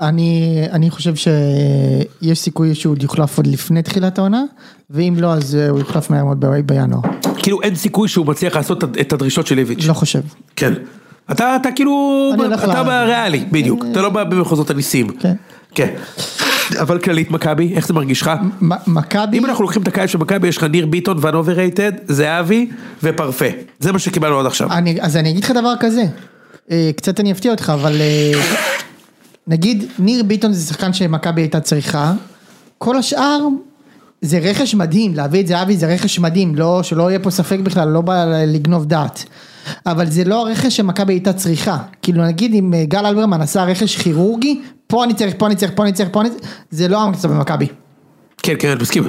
אני, 0.00 0.62
אני 0.72 0.90
חושב 0.90 1.12
שיש 1.14 2.38
סיכוי 2.38 2.74
שהוא 2.74 2.96
יוחלף 3.02 3.36
עוד 3.36 3.46
לפני 3.46 3.82
תחילת 3.82 4.18
העונה, 4.18 4.42
ואם 4.90 5.14
לא 5.18 5.32
אז 5.32 5.54
אה, 5.56 5.68
הוא 5.68 5.78
יוחלף 5.78 6.10
מהר 6.10 6.24
מאוד 6.24 6.44
בינואר, 6.66 7.00
כאילו 7.36 7.62
אין 7.62 7.74
סיכוי 7.74 8.08
שהוא 8.08 8.26
מצליח 8.26 8.56
לעשות 8.56 8.84
את- 8.84 9.12
הדרישות 9.12 9.46
של 9.46 9.58
איביץ'. 9.58 9.84
לא 9.88 9.92
חושב. 9.92 10.20
כן. 10.56 10.72
אתה, 11.30 11.56
אתה 11.56 11.68
כאילו, 11.76 12.30
אתה 12.64 12.82
בריאלי, 12.84 13.44
בדיוק, 13.52 13.84
אתה 13.92 14.02
לא 14.02 14.08
בא 14.08 14.24
במחוזות 14.24 14.70
הניסים. 14.70 15.08
כן. 15.08 15.34
כן. 15.74 15.94
אבל 16.80 16.98
כללית 16.98 17.30
מכבי, 17.30 17.74
איך 17.74 17.86
זה 17.86 17.94
מרגיש 17.94 18.22
לך? 18.22 18.30
מכבי, 18.86 19.38
אם 19.38 19.46
אנחנו 19.46 19.62
לוקחים 19.64 19.82
את 19.82 19.88
הקיץ 19.88 20.10
של 20.10 20.18
מכבי, 20.18 20.48
יש 20.48 20.56
לך 20.56 20.64
ניר 20.64 20.86
ביטון 20.86 21.16
ואן 21.20 21.34
overrated, 21.34 21.92
זהבי 22.08 22.70
ופרפה. 23.02 23.46
זה 23.78 23.92
מה 23.92 23.98
שקיבלנו 23.98 24.40
עד 24.40 24.46
עכשיו. 24.46 24.72
אני, 24.72 25.00
אז 25.00 25.16
אני 25.16 25.30
אגיד 25.30 25.44
לך 25.44 25.50
דבר 25.50 25.74
כזה, 25.80 26.02
אה, 26.70 26.90
קצת 26.96 27.20
אני 27.20 27.32
אפתיע 27.32 27.50
אותך, 27.50 27.72
אבל 27.74 28.00
אה, 28.00 28.32
נגיד 29.46 29.84
ניר 29.98 30.22
ביטון 30.22 30.52
זה 30.52 30.66
שחקן 30.66 30.92
שמכבי 30.92 31.40
הייתה 31.40 31.60
צריכה, 31.60 32.12
כל 32.78 32.96
השאר 32.96 33.38
זה 34.20 34.38
רכש 34.38 34.74
מדהים, 34.74 35.14
להביא 35.14 35.40
את 35.40 35.46
זהבי 35.46 35.76
זה 35.76 35.86
רכש 35.86 36.18
מדהים, 36.18 36.54
לא, 36.54 36.82
שלא 36.82 37.10
יהיה 37.10 37.18
פה 37.18 37.30
ספק 37.30 37.58
בכלל, 37.58 37.88
לא 37.88 38.00
בא 38.00 38.24
לגנוב 38.46 38.84
דעת. 38.84 39.24
אבל 39.86 40.10
זה 40.10 40.24
לא 40.24 40.48
הרכש 40.48 40.76
שמכבי 40.76 41.12
הייתה 41.12 41.32
צריכה, 41.32 41.78
כאילו 42.02 42.26
נגיד 42.26 42.54
אם 42.54 42.74
אה, 42.74 42.84
גל 42.84 43.06
אלברמן 43.06 43.40
עשה 43.40 43.64
רכש 43.64 43.96
כירורגי, 43.96 44.60
פה 44.92 45.04
אני 45.04 45.14
צריך, 45.14 45.34
פה 45.38 45.46
אני 45.46 45.56
צריך, 45.56 45.72
פה 45.74 45.82
אני 45.82 45.92
צריך, 45.92 46.08
פה 46.12 46.20
אני 46.20 46.30
צריך, 46.30 46.42
זה 46.70 46.88
לא 46.88 47.02
המצב 47.02 47.32
במכבי. 47.32 47.66
כן, 48.42 48.54
כן, 48.58 48.68
אני 48.68 48.82
מסכים. 48.82 49.04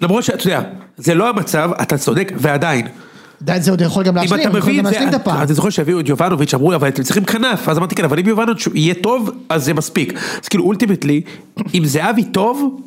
למרות 0.00 0.24
שאתה 0.24 0.46
יודע, 0.46 0.60
זה 0.96 1.14
לא 1.14 1.28
המצב, 1.28 1.70
אתה 1.82 1.98
צודק, 1.98 2.32
ועדיין. 2.36 2.86
די, 3.42 3.56
זה 3.60 3.70
עוד 3.70 3.80
יכול 3.80 4.04
גם 4.04 4.18
אם 4.18 4.22
להשלים, 4.22 4.40
אתה 4.40 4.58
יכול 4.58 4.70
מביא 4.70 4.82
גם 4.82 4.86
את 4.86 4.92
זה, 4.92 5.08
את 5.08 5.14
הפער. 5.14 5.42
אתה 5.42 5.54
זוכר 5.54 5.70
שהביאו 5.70 6.00
את 6.00 6.08
יובנוביץ', 6.08 6.54
אמרו, 6.54 6.74
אבל 6.74 6.88
אתם 6.88 7.02
צריכים 7.02 7.24
כנף, 7.24 7.68
אז 7.68 7.78
אמרתי 7.78 7.94
כן, 7.94 8.04
אבל 8.04 8.18
אם 8.18 8.26
יובנוביץ' 8.26 8.68
יהיה 8.74 8.94
טוב, 8.94 9.30
אז 9.48 9.64
זה 9.64 9.74
מספיק. 9.74 10.12
אז 10.42 10.48
כאילו 10.48 10.64
אולטימטלי, 10.64 11.22
אם 11.74 11.82
זהבי 11.84 12.24
טוב, 12.24 12.80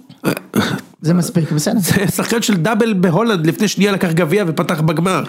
זה 1.01 1.13
מספיק, 1.13 1.51
בסדר. 1.51 1.79
זה 1.79 2.07
שחקן 2.15 2.41
של 2.41 2.57
דאבל 2.57 2.93
בהולנד, 2.93 3.47
לפני 3.47 3.67
שנייה 3.67 3.91
לקח 3.91 4.11
גביע 4.11 4.43
ופתח 4.47 4.81
בגמר. 4.81 5.23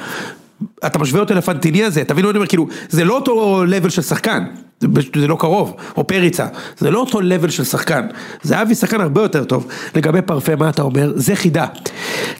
אתה 0.86 0.98
משווה 0.98 1.20
אותו 1.20 1.34
לפנטיני 1.34 1.84
הזה, 1.84 2.04
תבינו 2.04 2.26
מה 2.26 2.30
אני 2.30 2.36
אומר, 2.38 2.46
כאילו, 2.46 2.66
זה 2.88 3.04
לא 3.04 3.14
אותו 3.14 3.64
לבל 3.64 3.88
של 3.88 4.02
שחקן, 4.02 4.44
זה, 4.80 4.86
זה 5.16 5.26
לא 5.26 5.36
קרוב, 5.40 5.74
או 5.96 6.06
פריצה, 6.06 6.46
זה 6.78 6.90
לא 6.90 6.98
אותו 6.98 7.20
לבל 7.20 7.50
של 7.50 7.64
שחקן, 7.64 8.06
זה 8.42 8.62
אבי 8.62 8.74
שחקן 8.74 9.00
הרבה 9.00 9.22
יותר 9.22 9.44
טוב. 9.44 9.66
לגבי 9.94 10.22
פרפה, 10.22 10.56
מה 10.56 10.68
אתה 10.68 10.82
אומר? 10.82 11.12
זה 11.14 11.36
חידה. 11.36 11.66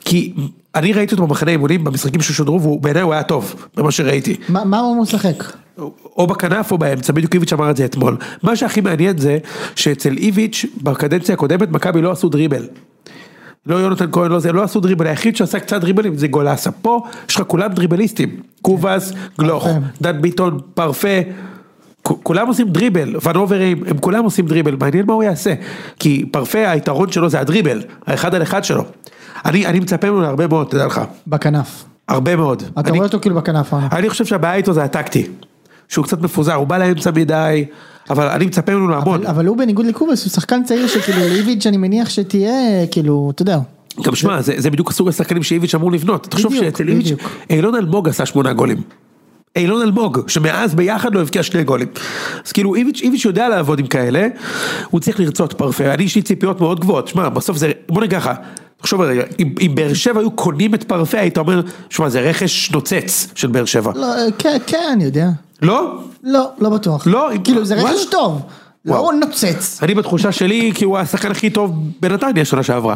כי 0.05 0.33
אני 0.75 0.93
ראיתי 0.93 1.15
אותו 1.15 1.27
במחנה 1.27 1.51
אימונים, 1.51 1.83
במשחקים 1.83 2.21
ששודרו, 2.21 2.61
ובעיניי 2.61 3.01
הוא 3.01 3.13
היה 3.13 3.23
טוב, 3.23 3.55
במה 3.77 3.91
שראיתי. 3.91 4.35
מה 4.49 4.65
מה 4.65 4.79
הוא 4.79 5.01
משחק? 5.01 5.43
או 6.17 6.27
בכנף 6.27 6.71
או 6.71 6.77
באמצע, 6.77 7.13
בדיוק 7.13 7.33
איביץ' 7.33 7.53
אמר 7.53 7.71
את 7.71 7.77
זה 7.77 7.85
אתמול. 7.85 8.17
מה 8.43 8.55
שהכי 8.55 8.81
מעניין 8.81 9.17
זה 9.17 9.37
שאצל 9.75 10.17
איביץ' 10.17 10.65
בקדנציה 10.81 11.33
הקודמת 11.33 11.71
מכבי 11.71 12.01
לא 12.01 12.11
עשו 12.11 12.29
דריבל. 12.29 12.67
לא 13.65 13.75
יונתן 13.75 14.05
כהן, 14.11 14.31
לא 14.31 14.39
זה, 14.39 14.51
לא 14.51 14.63
עשו 14.63 14.79
דריבל, 14.79 15.07
היחיד 15.07 15.35
שעשה 15.35 15.59
קצת 15.59 15.81
דריבלים 15.81 16.17
זה 16.17 16.27
גולסה. 16.27 16.71
פה 16.71 17.01
יש 17.29 17.35
לך 17.35 17.43
כולם 17.47 17.73
דריבליסטים. 17.73 18.29
קובאס, 18.61 19.13
גלוך, 19.39 19.63
פרפה. 19.63 19.79
דן 20.01 20.21
ביטון, 20.21 20.59
פרפה, 20.73 21.07
כולם 22.03 22.47
עושים 22.47 22.69
דריבל, 22.69 23.15
ונוברים, 23.23 23.83
הם 23.87 23.97
כולם 23.97 24.23
עושים 24.23 24.45
דריבל, 24.45 24.75
מעניין 24.75 25.05
מה 25.05 25.13
הוא 25.13 25.23
יעשה. 25.23 25.53
כי 25.99 26.25
פרפה 26.31 26.69
היתרון 26.69 27.11
שלו 27.11 27.29
זה 27.29 27.39
הדריבל, 27.39 27.81
האחד 28.07 28.35
על 28.35 28.41
אחד 28.41 28.63
שלו. 28.63 28.83
אני, 29.45 29.65
אני 29.65 29.79
מצפה 29.79 30.09
ממנו 30.09 30.21
להרבה 30.21 30.47
מאוד, 30.47 30.67
תדע 30.67 30.85
לך. 30.85 31.01
בכנף. 31.27 31.83
הרבה 32.07 32.35
מאוד. 32.35 32.63
אתה 32.73 32.89
אני, 32.89 32.97
רואה 32.97 33.07
אותו 33.07 33.19
כאילו 33.19 33.35
בכנף. 33.35 33.73
אני 33.91 34.09
חושב 34.09 34.25
שהבעיה 34.25 34.55
איתו 34.55 34.73
זה 34.73 34.83
הטקטי. 34.83 35.27
שהוא 35.91 36.05
קצת 36.05 36.21
מפוזר, 36.21 36.53
הוא 36.53 36.67
בא 36.67 36.77
לאמצע 36.77 37.11
מדי, 37.15 37.65
אבל 38.09 38.27
אני 38.27 38.45
מצפה 38.45 38.71
ממנו 38.75 38.87
להמון. 38.87 39.25
אבל- 39.25 39.45
הוא 39.45 39.57
בניגוד 39.57 39.85
לקובס, 39.85 40.23
הוא 40.23 40.31
שחקן 40.31 40.63
צעיר 40.63 40.87
שכאילו 40.87 41.19
לאיביץ' 41.19 41.67
אני 41.67 41.77
מניח 41.77 42.09
שתהיה, 42.09 42.53
כאילו, 42.91 43.31
אתה 43.35 43.41
יודע. 43.41 43.59
גם 44.03 44.15
שמע, 44.15 44.41
זה, 44.41 44.69
בדיוק 44.69 44.89
הסוג 44.89 45.07
השחקנים 45.07 45.43
שאיביץ' 45.43 45.75
אמור 45.75 45.91
לבנות. 45.91 46.27
תחשוב 46.29 46.55
שאצל 46.55 46.89
איביץ'. 46.89 47.11
אילון 47.49 47.75
אלמוג 47.75 48.09
עשה 48.09 48.25
שמונה 48.25 48.53
גולים. 48.53 48.81
אילון 49.55 49.81
אלמוג, 49.81 50.19
שמאז 50.27 50.75
ביחד 50.75 51.15
לא 51.15 51.21
הבקיע 51.21 51.43
שני 51.43 51.63
גולים. 51.63 51.87
אז 52.45 52.51
כאילו 52.51 52.75
איביץ', 52.75 53.01
איביץ' 53.01 53.25
יודע 53.25 53.49
לעבוד 53.49 53.79
עם 53.79 53.87
כאלה, 53.87 54.27
הוא 54.89 54.99
צריך 54.99 55.19
לרצות 55.19 55.53
פרפה, 55.53 55.93
אני 55.93 56.03
יש 56.03 56.15
לי 56.15 56.21
ציפיות 56.21 56.61
מאוד 56.61 56.79
גבוהות, 56.79 57.07
שמע, 57.07 57.29
בסוף 57.29 57.57
זה, 57.57 57.71
בוא 57.89 58.01
נגיד 58.01 58.17
ככה, 58.19 58.33
תחשוב 58.77 59.01
רגע, 59.01 59.23
אם, 59.39 59.53
אם 59.61 59.71
באר 59.75 59.93
שבע 59.93 60.19
היו 60.19 60.31
קונים 60.31 60.75
את 60.75 60.83
פרפה, 60.83 61.19
היית 61.19 61.37
אומר, 61.37 61.61
שמע, 61.89 62.09
זה 62.09 62.19
רכש 62.21 62.71
נוצץ 62.71 63.27
של 63.35 63.47
באר 63.47 63.65
שבע. 63.65 63.91
לא, 63.95 64.07
כן, 64.37 64.57
כן, 64.67 64.89
אני 64.93 65.03
יודע. 65.03 65.29
לא? 65.61 65.97
לא, 66.23 66.49
לא 66.59 66.69
בטוח. 66.69 67.07
לא, 67.07 67.31
אם- 67.33 67.43
כאילו 67.43 67.65
זה 67.65 67.75
רכש. 67.75 68.05
טוב. 68.11 68.41
לא 68.85 68.91
וואו. 68.93 69.11
נוצץ. 69.11 69.79
אני 69.83 69.95
בתחושה 69.95 70.31
שלי, 70.31 70.71
כי 70.75 70.85
הוא 70.85 70.97
השחקן 70.97 71.31
הכי 71.31 71.49
טוב 71.49 71.71
בנתניה 71.99 72.45
שנה 72.45 72.63
שעברה. 72.63 72.95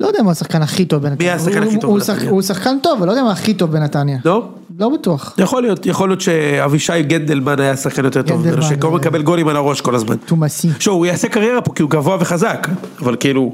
לא 0.00 0.06
יודע 0.06 0.22
מה 0.22 0.30
השחקן 0.30 0.62
הכי 0.62 0.84
טוב 0.84 1.02
בנתניה. 1.02 1.34
השחקן 1.34 1.58
הוא- 1.62 1.68
הכי 1.68 1.80
טוב 1.80 1.90
הוא 1.90 1.98
בנתניה? 2.00 2.30
הוא 2.30 2.42
שחקן 2.42 2.76
טוב, 2.82 2.98
אבל 2.98 3.06
לא 3.06 3.12
יודע 3.12 3.22
מה 3.24 3.32
הכי 3.32 3.54
טוב 3.54 3.70
בנתניה. 3.72 4.18
לא? 4.24 4.48
לא 4.78 4.88
בטוח. 4.88 5.34
יכול 5.38 5.62
להיות, 5.62 5.86
יכול 5.86 6.08
להיות 6.08 6.20
שאבישי 6.20 7.02
גנדלמן 7.02 7.60
היה 7.60 7.76
שחקן 7.76 8.04
יותר 8.04 8.22
טוב, 8.22 8.36
גנדלמן, 8.42 8.58
ממנו, 8.62 8.76
שכל 8.76 8.88
אה. 8.88 8.94
מקבל 8.94 9.22
גולים 9.22 9.48
על 9.48 9.56
הראש 9.56 9.80
כל 9.80 9.94
הזמן. 9.94 10.16
תומאסי. 10.16 10.68
הוא 10.86 11.06
יעשה 11.06 11.28
קריירה 11.28 11.60
פה 11.60 11.72
כי 11.74 11.82
הוא 11.82 11.90
גבוה 11.90 12.16
וחזק, 12.20 12.68
אבל 13.02 13.16
כאילו, 13.20 13.52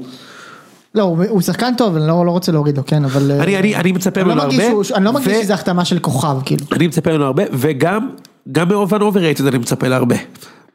לא, 0.95 1.03
הוא 1.29 1.41
שחקן 1.41 1.73
טוב, 1.77 1.95
אני 1.95 2.07
לא 2.07 2.25
לא 2.25 2.31
רוצה 2.31 2.51
להוריד 2.51 2.77
לו, 2.77 2.85
כן, 2.85 3.05
אבל... 3.05 3.31
אה, 3.31 3.43
אני, 3.43 3.75
אני 3.75 3.91
מצפה 3.91 4.21
לא 4.21 4.27
ממנו 4.27 4.41
הרבה, 4.41 4.63
אני 4.95 5.05
לא 5.05 5.13
מרגיש 5.13 5.43
שזה 5.43 5.53
החתמה 5.53 5.85
של 5.85 5.99
כוכב, 5.99 6.37
כאילו. 6.45 6.65
אני 6.71 6.87
מצפה 6.87 7.11
ממנו 7.11 7.25
הרבה, 7.25 7.43
וגם, 7.53 8.09
גם 8.51 8.69
מואן 8.69 9.01
overrated 9.01 9.45
אני 9.47 9.57
מצפה 9.57 9.87
להרבה, 9.87 10.15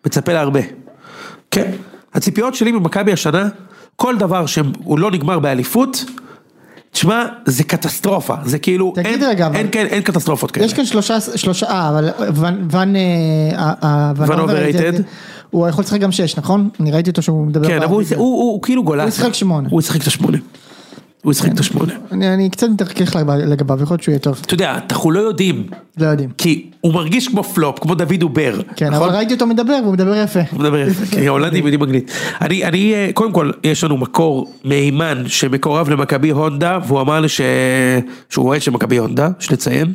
מצפה 0.07 0.33
להרבה, 0.33 0.61
כן, 1.51 1.71
הציפיות 2.15 2.55
שלי 2.55 2.73
ממכבי 2.73 3.13
השנה, 3.13 3.49
כל 3.97 4.17
דבר 4.17 4.47
שהוא 4.47 4.99
לא 4.99 5.11
נגמר 5.11 5.39
באליפות, 5.39 6.05
תשמע, 6.91 7.25
זה 7.45 7.65
קטסטרופה, 7.65 8.35
זה 8.45 8.59
כאילו, 8.59 8.95
אין, 9.05 9.25
רגע, 9.25 9.49
אין, 9.55 9.69
אין, 9.73 9.87
אין 9.87 10.03
קטסטרופות 10.03 10.51
כאלה. 10.51 10.67
יש 10.67 10.75
כאן 10.75 10.85
שלושה, 10.85 11.21
שלושה, 11.21 11.67
אה, 11.67 11.89
אבל 11.89 12.11
ון, 12.35 12.69
ון, 12.71 12.97
אה, 12.97 13.01
אה, 13.59 13.73
אה, 13.85 14.13
ון 14.17 14.31
ון 14.33 14.39
overrated, 14.39 14.95
overrated. 14.95 15.03
הוא 15.51 15.69
יכול 15.69 15.85
לשחק 15.85 16.01
גם 16.01 16.13
שש, 16.13 16.37
נכון? 16.37 16.69
אני 16.81 16.91
ראיתי 16.91 17.11
אותו 17.11 17.23
שהוא 17.23 17.47
מדבר. 17.47 17.69
כן, 17.69 17.83
אבל 17.83 18.05
הוא, 18.17 18.63
כאילו 18.63 18.85
גולס. 18.85 19.03
הוא 19.03 19.09
ישחק 19.09 19.35
שמונה. 19.35 19.69
הוא 19.71 19.81
ישחק 19.81 20.03
את 20.03 20.07
השמונה. 20.07 20.39
הוא 21.23 21.33
ישחק 21.33 21.53
את 21.53 21.61
השמונה. 21.61 21.93
אני, 22.13 22.51
קצת 22.51 22.69
מתרכך 22.69 23.17
לגביו, 23.17 23.83
יכול 23.83 23.95
להיות 23.95 24.03
שהוא 24.03 24.13
יהיה 24.13 24.19
טוב. 24.19 24.41
אתה 24.47 24.55
יודע, 24.55 24.79
אנחנו 24.91 25.11
לא 25.11 25.21
יודעים, 25.21 25.67
לא 25.99 26.07
יודעים. 26.07 26.31
כי 26.39 26.71
הוא 26.81 26.95
מרגיש 26.95 27.29
כמו 27.29 27.45
פלופ, 27.45 27.79
כמו 27.79 27.95
דוד 27.95 28.23
אובר. 28.23 28.61
כן, 28.77 28.91
נכון? 28.91 29.09
אבל 29.09 29.17
ראיתי 29.17 29.35
אותו 29.35 29.47
מדבר, 29.47 29.79
והוא 29.83 29.93
מדבר 29.93 30.15
יפה. 30.15 30.41
הוא 30.51 30.61
מדבר 30.61 30.79
יפה, 30.79 31.17
כי 31.17 31.27
ההולנדים 31.27 31.65
יודעים 31.65 31.83
אנגלית. 31.83 32.11
אני, 32.41 32.65
אני, 32.65 32.95
אה, 32.95 33.11
קודם 33.15 33.33
כל, 33.33 33.51
יש 33.65 33.85
לנו 33.85 33.97
מקור 33.97 34.53
מהימן 34.65 35.23
שמקורב 35.27 35.91
למכבי 35.91 36.31
הונדה, 36.31 36.79
והוא 36.87 37.01
אמר 37.01 37.21
לי. 37.21 37.29
שהוא 37.29 38.47
אוהד 38.47 38.63
של 38.63 38.71
מכבי 38.71 38.97
הונדה, 38.97 39.29
יש 39.41 39.53
לציין, 39.53 39.93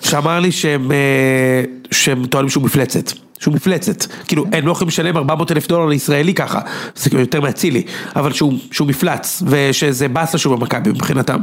שאמר 0.00 0.40
לי 0.40 0.50
אה, 0.64 1.64
שהם 1.90 2.26
טוענים 2.26 2.48
שהוא 2.48 2.64
מפלצת. 2.64 3.12
שהוא 3.40 3.54
מפלצת, 3.54 4.04
כאילו 4.26 4.44
הם 4.52 4.66
לא 4.66 4.72
יכולים 4.72 4.88
לשלם 4.88 5.16
400 5.16 5.52
אלף 5.52 5.68
דולר 5.68 5.86
לישראלי 5.86 6.34
ככה, 6.34 6.60
זה 6.96 7.08
כאילו 7.10 7.20
יותר 7.22 7.40
מאצילי, 7.40 7.82
אבל 8.16 8.32
שהוא, 8.32 8.52
שהוא 8.70 8.88
מפלץ, 8.88 9.42
ושזה 9.46 10.08
באסה 10.08 10.38
שהוא 10.38 10.56
במכבי 10.56 10.90
מבחינתם, 10.90 11.40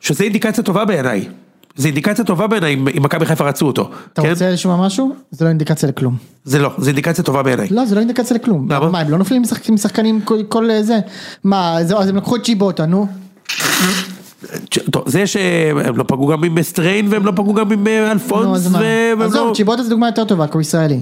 שזה 0.00 0.24
אינדיקציה 0.24 0.64
טובה 0.64 0.84
בעיניי, 0.84 1.28
זה 1.76 1.88
אינדיקציה 1.88 2.24
טובה 2.24 2.46
בעיניי 2.46 2.74
אם 2.74 3.02
מכבי 3.02 3.26
חיפה 3.26 3.44
רצו 3.48 3.66
אותו, 3.66 3.90
אתה 4.12 4.22
כן? 4.22 4.30
רוצה 4.30 4.50
לשמוע 4.50 4.86
משהו? 4.86 5.14
זה 5.30 5.44
לא 5.44 5.48
אינדיקציה 5.50 5.88
לכלום. 5.88 6.16
זה 6.44 6.58
לא, 6.58 6.70
זה 6.78 6.90
אינדיקציה 6.90 7.24
טובה 7.24 7.42
בעיניי. 7.42 7.68
לא, 7.70 7.84
זה 7.86 7.94
לא 7.94 8.00
אינדיקציה 8.00 8.36
לכלום. 8.36 8.70
למה? 8.72 8.90
מה, 8.90 9.00
הם 9.00 9.10
לא 9.10 9.18
נופלים 9.18 9.42
משחק- 9.42 9.70
משחקנים 9.70 10.20
כל- 10.20 10.42
כל 10.48 10.70
אה, 10.70 10.82
זה? 10.82 10.98
מה, 11.44 11.76
זה- 11.84 11.96
אז 11.96 12.08
הם 12.08 12.16
לקחו 12.16 12.36
את 12.36 12.44
צ'יבוטה, 12.44 12.86
נו. 12.86 13.06
טוב, 14.90 15.02
זה 15.06 15.26
שהם 15.26 15.96
לא 15.96 16.04
פגעו 16.06 16.26
גם 16.26 16.44
עם 16.44 16.62
סטריין 16.62 17.06
והם 17.10 17.26
לא 17.26 17.32
פגעו 17.36 17.54
גם 17.54 17.72
עם 17.72 17.86
אה, 17.86 18.12
אלפונס 18.12 18.66
מה? 18.66 18.78
והם 18.78 19.22
עזוב, 19.22 19.48
לא... 19.48 19.54
צ'יבוטה 19.54 19.82
זה 19.82 19.90
דוגמה 19.90 20.08
יותר 20.08 20.24
טובה, 20.24 20.46
כי 20.46 20.52
הוא 20.52 20.60
ישראלי. 20.60 21.00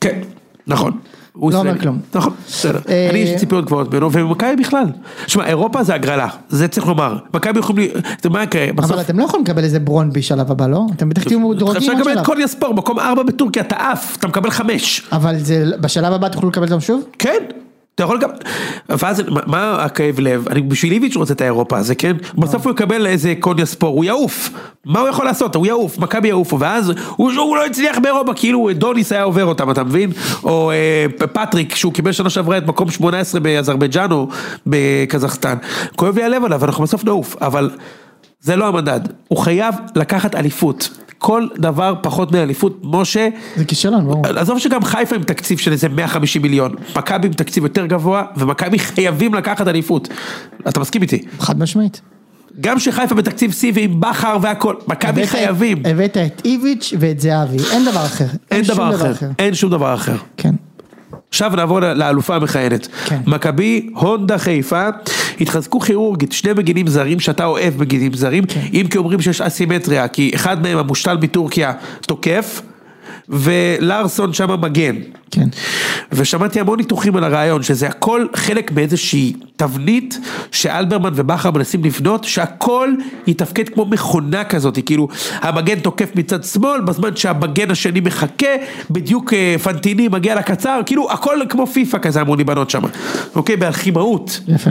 כן, 0.00 0.20
נכון. 0.66 0.92
הוא 1.32 1.52
לא 1.52 1.58
אומר. 1.58 1.78
כלום. 1.78 1.98
נכון, 2.14 2.32
בסדר. 2.48 2.78
אה, 2.88 3.08
אני 3.10 3.18
יש 3.18 3.30
לי 3.30 3.38
ציפיות 3.38 3.64
גבוהות 3.64 3.94
ממנו 3.94 4.12
ומכבי 4.12 4.56
בכלל. 4.56 4.84
שמע, 5.26 5.46
אירופה 5.46 5.82
זה 5.82 5.94
הגרלה, 5.94 6.28
זה 6.48 6.68
צריך 6.68 6.86
לומר. 6.86 7.18
מכבי 7.34 7.58
יכולים... 7.58 7.90
ל- 7.94 8.00
זה 8.22 8.28
מה 8.28 8.42
יקרה? 8.42 8.66
בסוף... 8.74 8.90
אבל 8.92 9.00
אתם 9.00 9.18
לא 9.18 9.24
יכולים 9.24 9.44
לקבל 9.44 9.64
איזה 9.64 9.80
ברונבי 9.80 10.22
שלב 10.22 10.50
הבא, 10.50 10.66
לא? 10.66 10.86
אתם 10.96 11.08
בטח 11.08 11.22
תהיו 11.24 11.54
דורגים 11.54 11.76
אפשר 11.76 11.92
עוד 11.92 12.00
לקבל 12.00 12.12
שלב. 12.12 12.18
את 12.20 12.26
קוניה 12.26 12.46
ספורט, 12.46 12.76
מקום 12.76 12.98
ארבע 12.98 13.22
בטורקיה, 13.22 13.62
אתה 13.62 13.76
עף, 13.76 14.16
אתה 14.16 14.28
מקבל 14.28 14.50
חמש. 14.50 15.02
אבל 15.12 15.34
בשלב 15.80 16.12
הבא 16.12 16.28
תוכלו 16.28 16.48
לקבל 16.48 16.64
אותם 16.64 16.80
שוב? 16.80 17.02
כן. 17.18 17.38
אתה 17.98 18.04
יכול 18.04 18.18
גם, 18.18 18.30
ואז 18.88 19.22
מה- 19.46 19.84
הכאב 19.84 20.20
לב, 20.20 20.48
אני 20.48 20.62
בשביל 20.62 20.92
איביץ' 20.92 21.16
רוצה 21.16 21.32
את 21.34 21.40
האירופה 21.40 21.78
הזה, 21.78 21.94
כן? 21.94 22.16
בסוף 22.34 22.66
הוא 22.66 22.72
יקבל 22.72 23.06
איזה 23.06 23.34
קוניה 23.40 23.66
ספור, 23.66 23.94
הוא 23.96 24.04
יעוף, 24.04 24.50
מה 24.86 25.00
הוא 25.00 25.08
יכול 25.08 25.24
לעשות? 25.24 25.54
הוא 25.54 25.66
יעוף, 25.66 25.98
מכבי 25.98 26.28
יעופו, 26.28 26.58
ואז 26.60 26.92
הוא 27.16 27.32
לא 27.56 27.66
הצליח 27.66 27.98
באירופה, 27.98 28.34
כאילו 28.34 28.68
דוניס 28.74 29.12
היה 29.12 29.22
עובר 29.22 29.44
אותם, 29.44 29.70
אתה 29.70 29.84
מבין? 29.84 30.10
או 30.44 30.70
אה, 30.70 31.06
פטריק, 31.32 31.74
שהוא 31.74 31.92
קיבל 31.92 32.12
שנה 32.12 32.30
שעברה 32.30 32.58
את 32.58 32.66
מקום 32.66 32.90
18 32.90 33.40
באזרבייג'אן 33.40 34.12
או 34.12 34.28
בקזחסטן, 34.66 35.56
כואב 35.96 36.16
לי 36.18 36.24
הלב 36.24 36.44
עליו, 36.44 36.64
אנחנו 36.64 36.84
בסוף 36.84 37.04
נעוף, 37.04 37.36
אבל 37.40 37.70
זה 38.40 38.56
לא 38.56 38.68
המדד, 38.68 39.00
הוא 39.28 39.38
חייב 39.38 39.74
לקחת 39.96 40.34
אליפות, 40.34 40.90
כל 41.18 41.46
דבר 41.56 41.94
פחות 42.02 42.32
מאליפות, 42.32 42.80
משה, 42.82 43.28
זה 43.56 43.64
כישלון, 43.64 44.04
ברור. 44.04 44.26
עזוב 44.26 44.58
שגם 44.58 44.84
חיפה 44.84 45.16
עם 45.16 45.22
תקציב 45.22 45.58
של 45.58 45.72
איזה 45.72 45.88
150 45.88 46.42
מיליון, 46.42 46.74
מכבי 46.96 47.26
עם 47.26 47.32
תקציב 47.32 47.62
יותר 47.62 47.86
גבוה, 47.86 48.24
ומכבי 48.36 48.78
חייבים 48.78 49.34
לקחת 49.34 49.68
אליפות. 49.68 50.08
אתה 50.68 50.80
מסכים 50.80 51.02
איתי? 51.02 51.22
חד 51.40 51.58
משמעית. 51.58 52.00
גם 52.60 52.78
שחיפה 52.78 53.14
בתקציב 53.14 53.52
שיא 53.52 53.72
ועם 53.74 54.00
בכר 54.00 54.36
והכל, 54.42 54.74
מכבי 54.88 55.26
חייבים. 55.26 55.82
הבאת 55.84 56.16
את 56.16 56.42
איביץ' 56.44 56.92
ואת 56.98 57.20
זהבי, 57.20 57.56
אין 57.72 57.84
דבר 57.84 58.06
אחר. 58.06 58.26
אין 58.50 58.64
שום 58.64 58.74
דבר 58.76 59.12
אחר, 59.12 59.30
אין 59.38 59.54
שום 59.54 59.70
דבר 59.70 59.94
אחר. 59.94 60.16
כן. 60.36 60.54
עכשיו 61.30 61.52
נעבור 61.56 61.80
לאלופה 61.80 62.36
המכהנת. 62.36 62.88
כן. 63.06 63.20
מכבי, 63.26 63.90
הונדה 63.94 64.38
חיפה, 64.38 64.88
התחזקו 65.40 65.80
כירורגית, 65.80 66.32
שני 66.32 66.52
מגינים 66.52 66.86
זרים 66.86 67.20
שאתה 67.20 67.44
אוהב 67.44 67.80
מגינים 67.80 68.12
זרים, 68.14 68.44
כן. 68.44 68.60
אם 68.72 68.86
כי 68.90 68.98
אומרים 68.98 69.20
שיש 69.20 69.40
אסימטריה, 69.40 70.08
כי 70.08 70.30
אחד 70.34 70.62
מהם 70.62 70.78
המושתל 70.78 71.16
מטורקיה 71.22 71.72
תוקף, 72.06 72.62
ולארסון 73.28 74.32
שם 74.32 74.60
מגן. 74.60 74.96
כן. 75.30 75.48
ושמעתי 76.12 76.60
המון 76.60 76.78
ניתוחים 76.78 77.16
על 77.16 77.24
הרעיון, 77.24 77.62
שזה 77.62 77.86
הכל 77.86 78.26
חלק 78.34 78.72
מאיזושהי 78.72 79.32
תבנית 79.56 80.18
שאלברמן 80.52 81.12
ובכר 81.14 81.50
מנסים 81.50 81.84
לבנות, 81.84 82.24
שהכל 82.24 82.90
יתפקד 83.26 83.68
כמו 83.68 83.84
מכונה 83.86 84.44
כזאת, 84.44 84.78
כאילו 84.86 85.08
המגן 85.32 85.80
תוקף 85.80 86.10
מצד 86.14 86.44
שמאל, 86.44 86.80
בזמן 86.80 87.16
שהמגן 87.16 87.70
השני 87.70 88.00
מחכה, 88.00 88.46
בדיוק 88.90 89.32
אה, 89.32 89.56
פנטיני 89.62 90.08
מגיע 90.08 90.34
לקצר, 90.34 90.80
כאילו 90.86 91.12
הכל 91.12 91.38
כמו 91.48 91.66
פיפא 91.66 91.98
כזה 91.98 92.20
אמרו 92.20 92.36
לי 92.36 92.44
בנות 92.44 92.70
שם, 92.70 92.82
אוקיי, 93.34 93.56
באלכימאות, 93.56 94.40
יפה. 94.48 94.70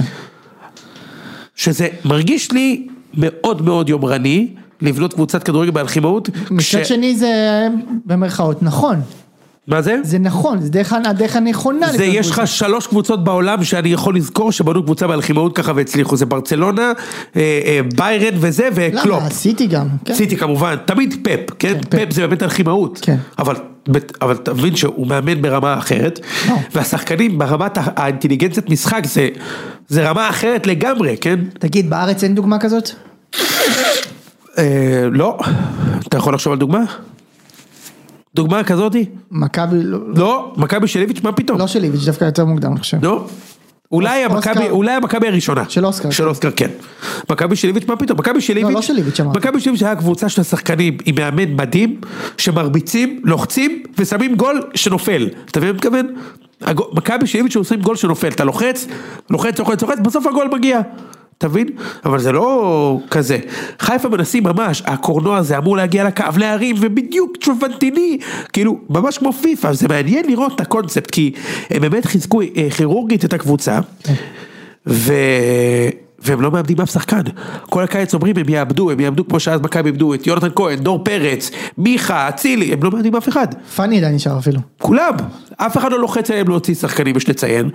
שזה 1.55 1.87
מרגיש 2.05 2.51
לי 2.51 2.87
מאוד 3.13 3.61
מאוד 3.61 3.89
יומרני, 3.89 4.47
לבנות 4.81 5.13
קבוצת 5.13 5.43
כדורגל 5.43 5.71
באלכימאות, 5.71 6.29
מצד 6.51 6.85
שני 6.85 7.15
זה 7.15 7.67
במרכאות 8.05 8.63
נכון. 8.63 9.01
מה 9.67 9.81
זה? 9.81 9.95
זה 10.03 10.19
נכון, 10.19 10.61
זה 10.61 10.69
דרך, 10.69 10.93
הדרך 11.05 11.35
הנכונה. 11.35 11.87
זה 11.91 12.05
יש 12.05 12.29
לך. 12.29 12.41
שלוש 12.45 12.87
קבוצות 12.87 13.23
בעולם 13.23 13.63
שאני 13.63 13.89
יכול 13.89 14.15
לזכור 14.15 14.51
שבנו 14.51 14.83
קבוצה 14.83 15.07
באלכימאות 15.07 15.55
ככה 15.55 15.71
והצליחו, 15.75 16.17
זה 16.17 16.25
ברצלונה, 16.25 16.91
אה, 17.35 17.41
אה, 17.65 17.79
ביירן 17.95 18.37
וזה 18.39 18.69
וקלופ. 18.73 19.05
למה? 19.05 19.27
עשיתי 19.27 19.67
גם. 19.67 19.87
כן. 20.05 20.13
סיטי 20.13 20.37
כמובן, 20.37 20.75
תמיד 20.85 21.15
פפ, 21.23 21.53
כן? 21.59 21.73
כן, 21.91 22.05
פפ 22.05 22.13
זה 22.13 22.27
באמת 22.27 22.43
אלכימאות. 22.43 22.99
כן. 23.01 23.15
אבל, 23.39 23.55
אבל 24.21 24.33
אתה 24.33 24.53
מבין 24.53 24.75
שהוא 24.75 25.07
מאמן 25.07 25.41
ברמה 25.41 25.77
אחרת, 25.77 26.19
לא. 26.49 26.55
והשחקנים 26.75 27.37
ברמת 27.37 27.77
האינטליגנציית 27.77 28.69
משחק 28.69 29.01
זה, 29.05 29.29
זה 29.87 30.09
רמה 30.09 30.29
אחרת 30.29 30.67
לגמרי, 30.67 31.17
כן? 31.21 31.39
תגיד, 31.59 31.89
בארץ 31.89 32.23
אין 32.23 32.35
דוגמה 32.35 32.59
כזאת? 32.59 32.89
אה, 34.57 35.07
לא, 35.11 35.37
אתה 36.07 36.17
יכול 36.17 36.33
לחשוב 36.33 36.53
על 36.53 36.59
דוגמה? 36.59 36.83
דוגמה 38.35 38.63
כזאתי? 38.63 39.05
מכבי, 39.31 39.83
לא, 39.83 39.99
לא, 40.15 40.53
מכבי 40.57 40.87
של 40.87 40.99
איביץ', 40.99 41.21
מה 41.23 41.31
פתאום? 41.31 41.59
לא 41.59 41.67
של 41.67 41.83
איביץ', 41.83 42.05
דווקא 42.05 42.25
יותר 42.25 42.45
מוקדם 42.45 42.71
אני 42.71 42.79
חושב. 42.79 42.97
לא? 43.05 43.25
אולי 43.91 44.23
המכבי. 44.23 44.69
אולי 44.69 44.91
המכבי 44.91 45.27
הראשונה. 45.27 45.63
של 45.69 45.85
אוסקר, 45.85 46.09
של 46.09 46.23
כן. 46.23 46.29
אוסקר, 46.29 46.49
כן. 46.55 46.69
מכבי 47.29 47.55
של 47.55 47.67
איביץ', 47.67 47.85
מה 47.87 47.95
פתאום? 47.95 48.19
מכבי 48.19 48.41
של 48.41 48.57
איביץ', 48.57 48.73
לא 48.73 48.81
של 48.81 48.97
איביץ', 48.97 49.19
אמרתי. 49.19 49.39
מכבי 49.39 49.59
של 49.59 49.69
איביץ' 49.69 49.83
היה 49.83 49.95
קבוצה 49.95 50.29
של 50.29 50.41
השחקנים 50.41 50.97
עם 51.05 51.15
מאמן 51.15 51.53
מדהים, 51.53 52.01
שמרביצים, 52.37 53.21
לוחצים 53.23 53.83
ושמים 53.97 54.35
גול 54.35 54.63
שנופל. 54.75 55.29
אתה 55.51 55.59
מבין 55.59 55.75
מה 55.75 55.91
אני 55.91 56.01
מתכוון? 56.01 56.07
מכבי 56.93 57.27
של 57.27 57.37
איביץ' 57.37 57.53
שעושים 57.53 57.81
גול 57.81 57.95
שנופל, 57.95 58.27
אתה 58.27 58.43
לוחץ, 58.43 58.87
לוחץ, 59.29 59.59
לוחץ, 59.59 59.81
לוחץ, 59.81 59.99
בסוף 60.03 60.27
הגול 60.27 60.49
מגיע. 60.53 60.81
אתה 61.37 61.47
מבין? 61.47 61.67
אבל 62.05 62.19
זה 62.19 62.31
לא 62.31 62.99
כזה. 63.09 63.37
חיפה 63.79 64.09
מנסים 64.09 64.43
ממש, 64.43 64.83
הקורנוע 64.85 65.37
הזה 65.37 65.57
אמור 65.57 65.77
להגיע 65.77 66.03
לקו, 66.03 66.23
להרים, 66.37 66.75
ובדיוק 66.79 67.37
צ'ופנטיני, 67.41 68.17
כאילו, 68.53 68.79
ממש 68.89 69.17
כמו 69.17 69.33
פיפא, 69.33 69.73
זה 69.73 69.87
מעניין 69.87 70.25
לראות 70.25 70.55
את 70.55 70.61
הקונספט, 70.61 71.11
כי 71.11 71.31
הם 71.69 71.81
באמת 71.81 72.05
חיזקו 72.05 72.41
אה, 72.41 72.67
כירורגית 72.77 73.25
את 73.25 73.33
הקבוצה, 73.33 73.79
ו... 74.87 75.13
והם 76.19 76.41
לא 76.41 76.51
מאבדים 76.51 76.81
אף 76.81 76.91
שחקן. 76.91 77.21
כל 77.61 77.83
הקיץ 77.83 78.13
אומרים 78.13 78.37
הם 78.37 78.49
יאבדו, 78.49 78.91
הם 78.91 78.99
יאבדו 78.99 79.27
כמו 79.27 79.39
שאז 79.39 79.61
מכבי 79.61 79.89
איבדו 79.89 80.13
את 80.13 80.27
יונתן 80.27 80.47
כהן, 80.55 80.79
דור 80.79 81.03
פרץ, 81.03 81.51
מיכה, 81.77 82.29
אצילי, 82.29 82.73
הם 82.73 82.83
לא 82.83 82.91
מאבדים 82.91 83.15
אף 83.15 83.29
אחד. 83.29 83.47
פאני 83.75 83.97
עדיין 83.97 84.15
נשאר 84.15 84.37
אפילו. 84.37 84.59
כולם, 84.81 85.13
אף 85.57 85.77
אחד 85.77 85.91
לא 85.91 85.99
לוחץ 85.99 86.31
עליהם 86.31 86.49
להוציא 86.49 86.75
שחקנים, 86.75 87.17
יש 87.17 87.29
לציין. 87.29 87.69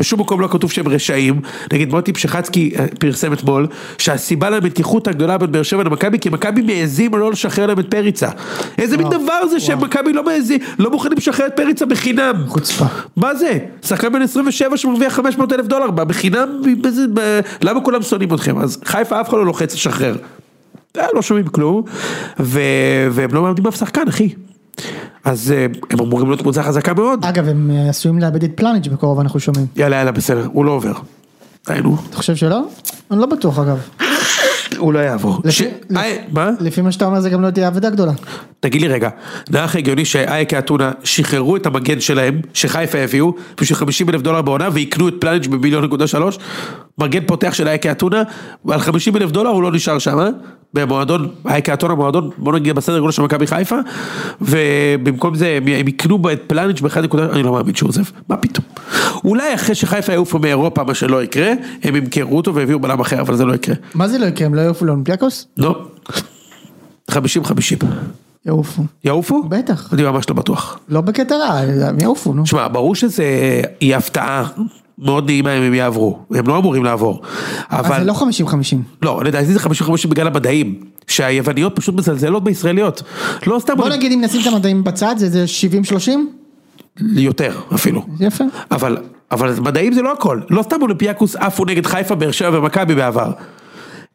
בשום 0.00 0.20
מקום 0.20 0.40
לא 0.40 0.48
כתוב 0.48 0.72
שהם 0.72 0.88
רשעים, 0.88 1.40
נגיד 1.72 1.90
מוטי 1.90 2.12
פשחצקי 2.12 2.72
אה, 2.78 2.86
פרסם 2.98 3.32
אתמול 3.32 3.66
שהסיבה 3.98 4.50
למתיחות 4.50 5.08
הגדולה 5.08 5.38
בין 5.38 5.52
באר 5.52 5.62
שבע 5.62 5.82
למכבי 5.82 6.18
כי 6.18 6.28
מכבי 6.28 6.62
מעזים 6.62 7.14
לא 7.14 7.30
לשחרר 7.30 7.66
להם 7.66 7.80
את 7.80 7.90
פריצה. 7.90 8.28
איזה 8.78 8.96
מין 8.96 9.06
וואו, 9.06 9.18
דבר 9.18 9.46
זה 9.50 9.60
שמכבי 9.60 10.12
לא 10.12 10.24
מעזים, 10.24 10.58
לא 10.78 10.90
מוכנים 10.90 11.18
לשחרר 11.18 11.46
את 11.46 11.52
פריצה 11.56 11.86
בחינם. 11.86 12.34
חוצפה. 12.48 12.84
מה 13.16 13.34
זה? 13.34 13.58
שחקן 13.82 14.12
בן 14.12 14.22
27 14.22 14.76
שמרוויח 14.76 15.14
500 15.14 15.52
אלף 15.52 15.66
דולר 15.66 15.90
בחינם, 15.90 16.48
למה 17.62 17.80
כולם 17.80 18.02
שונאים 18.02 18.34
אתכם? 18.34 18.58
אז 18.58 18.78
חיפה 18.84 19.20
אף 19.20 19.28
אחד 19.28 19.36
לא 19.36 19.46
לוחץ 19.46 19.74
לשחרר. 19.74 20.16
אה, 20.98 21.06
לא 21.14 21.22
שומעים 21.22 21.46
כלום. 21.46 21.82
והם 22.38 23.30
לא 23.32 23.42
מאבדים 23.42 23.66
אף 23.66 23.76
שחקן 23.76 24.08
אחי. 24.08 24.28
אז 25.24 25.52
אה, 25.56 25.66
הם 25.90 26.00
אמורים 26.00 26.26
להיות 26.26 26.40
קבוצה 26.40 26.62
חזקה 26.62 26.94
מאוד. 26.94 27.24
אגב, 27.24 27.48
הם 27.48 27.70
אה, 27.74 27.88
עשויים 27.88 28.18
לאבד 28.18 28.42
את 28.44 28.50
פלניץ' 28.54 28.86
בקרוב, 28.86 29.20
אנחנו 29.20 29.40
שומעים. 29.40 29.66
יאללה 29.76 29.96
יאללה 29.96 30.12
בסדר, 30.12 30.48
הוא 30.52 30.64
לא 30.64 30.70
עובר. 30.70 30.92
די 31.68 31.80
נו, 31.82 31.96
אתה 32.10 32.16
חושב 32.16 32.36
שלא? 32.36 32.60
אני 33.10 33.20
לא 33.20 33.26
בטוח 33.26 33.58
אגב. 33.58 33.78
הוא 34.78 34.92
לא 34.92 34.98
יעבור. 34.98 35.40
לפי- 35.44 35.52
ש- 35.52 35.62
אה, 35.96 36.16
מה? 36.32 36.50
לפי 36.60 36.80
מה 36.80 36.92
שאתה 36.92 37.04
אומר 37.04 37.20
זה 37.20 37.30
גם 37.30 37.42
לא 37.42 37.50
תהיה 37.50 37.68
אבדה 37.68 37.90
גדולה. 37.90 38.12
תגיד 38.60 38.80
לי 38.82 38.88
רגע, 38.88 39.08
נראה 39.50 39.64
לך 39.64 39.76
הגיוני 39.76 40.04
שאייק 40.04 40.54
אתונה 40.54 40.92
שחררו 41.04 41.56
את 41.56 41.66
המגן 41.66 42.00
שלהם, 42.00 42.40
שחיפה 42.54 42.98
הביאו, 42.98 43.32
בשביל 43.60 43.76
50 43.78 44.10
אלף 44.10 44.20
דולר 44.20 44.42
בעונה 44.42 44.68
ויקנו 44.72 45.08
את 45.08 45.14
פלניץ' 45.20 45.46
במיליון 45.46 45.84
נקודה 45.84 46.06
שלוש? 46.06 46.38
מגן 47.00 47.26
פותח 47.26 47.52
של 47.52 47.68
אייק 47.68 47.86
אתונה, 47.86 48.22
על 48.68 48.80
50 48.80 49.16
אלף 49.16 49.30
דולר 49.30 49.50
הוא 49.50 49.62
לא 49.62 49.72
נשאר 49.72 49.98
שם, 49.98 50.18
אה? 50.18 50.28
במועדון, 50.74 51.28
אייק 51.46 51.68
אתונה 51.68 51.94
מועדון, 51.94 52.30
בוא 52.38 52.52
נגיד 52.52 52.76
בסדר 52.76 52.98
גודל 52.98 53.12
של 53.12 53.22
מכבי 53.22 53.46
חיפה, 53.46 53.76
ובמקום 54.40 55.34
זה 55.34 55.48
הם, 55.56 55.68
הם 55.68 55.88
יקנו 55.88 56.32
את 56.32 56.42
פלניץ' 56.46 56.80
באחד 56.80 57.04
נקודה, 57.04 57.32
אני 57.32 57.42
לא 57.42 57.52
מאמין 57.52 57.74
שהוא 57.74 57.88
עוזב, 57.88 58.02
מה 58.28 58.36
פתאום. 58.36 58.64
אולי 59.24 59.54
אחרי 59.54 59.74
שחיפה 59.74 60.12
יעופו 60.12 60.38
מאירופה, 60.38 60.84
מה 60.84 60.94
שלא 60.94 61.22
יקרה, 61.22 61.52
הם 61.82 61.96
ימכרו 61.96 62.36
אותו 62.36 62.54
ויביאו 62.54 62.80
בלם 62.80 63.00
אחר, 63.00 63.20
אבל 63.20 63.36
זה 63.36 63.44
לא 63.44 63.54
יקרה. 63.54 63.74
מה 63.94 64.08
זה 64.08 64.18
לא 64.18 64.26
יקרה? 64.26 64.46
הם 64.46 64.54
לא 64.54 64.60
יעופו 64.60 64.84
לאולימפיאקוס? 64.84 65.46
לא. 65.56 65.86
50-50. 67.10 67.14
יעופו. 68.46 68.82
יעופו? 69.04 69.42
בטח. 69.48 69.92
אני 69.92 70.02
ממש 70.02 70.28
לא 70.28 70.34
בטוח. 70.34 70.78
לא 70.88 71.00
בקטע 71.00 71.36
רע, 71.36 71.58
הם 71.88 72.00
יעופו, 72.00 72.34
נו. 72.34 72.46
שמע, 72.46 72.68
ברור 72.68 72.94
שזה 72.94 73.24
יהיה 73.80 73.98
הפתעה 73.98 74.48
מאוד 75.00 75.24
נעימה 75.26 75.52
אם 75.58 75.62
הם 75.62 75.74
יעברו, 75.74 76.18
הם 76.30 76.46
לא 76.46 76.58
אמורים 76.58 76.84
לעבור. 76.84 77.20
אז 77.68 77.86
אבל, 77.86 77.98
זה 78.00 78.04
לא 78.04 78.12
50-50. 78.12 78.54
לא, 79.02 79.20
לדעתי 79.24 79.46
זה 79.46 79.58
50-50 79.58 79.68
בגלל 80.08 80.26
המדעים, 80.26 80.74
שהיווניות 81.06 81.76
פשוט 81.76 81.94
מזלזלות 81.94 82.44
בישראליות. 82.44 83.02
לא 83.46 83.58
סתם, 83.58 83.76
בוא 83.76 83.88
נגיד 83.88 84.12
אם 84.12 84.20
נשים 84.24 84.40
את 84.40 84.46
המדעים 84.46 84.84
בצד, 84.84 85.14
זה- 85.18 85.30
זה 85.30 85.44
70-30? 85.48 86.10
יותר 87.16 87.56
אפילו. 87.74 88.06
יפה. 88.20 88.44
אבל, 88.70 88.96
אבל 89.30 89.54
מדעים 89.60 89.92
זה 89.92 90.02
לא 90.02 90.12
הכל, 90.12 90.40
לא 90.50 90.62
סתם 90.62 90.82
אולימפיאקוס 90.82 91.36
עפו 91.36 91.64
נגד 91.64 91.86
חיפה, 91.86 92.14
באר 92.14 92.30
שבע 92.30 92.58
ומכבי 92.58 92.94
בעבר. 92.94 93.32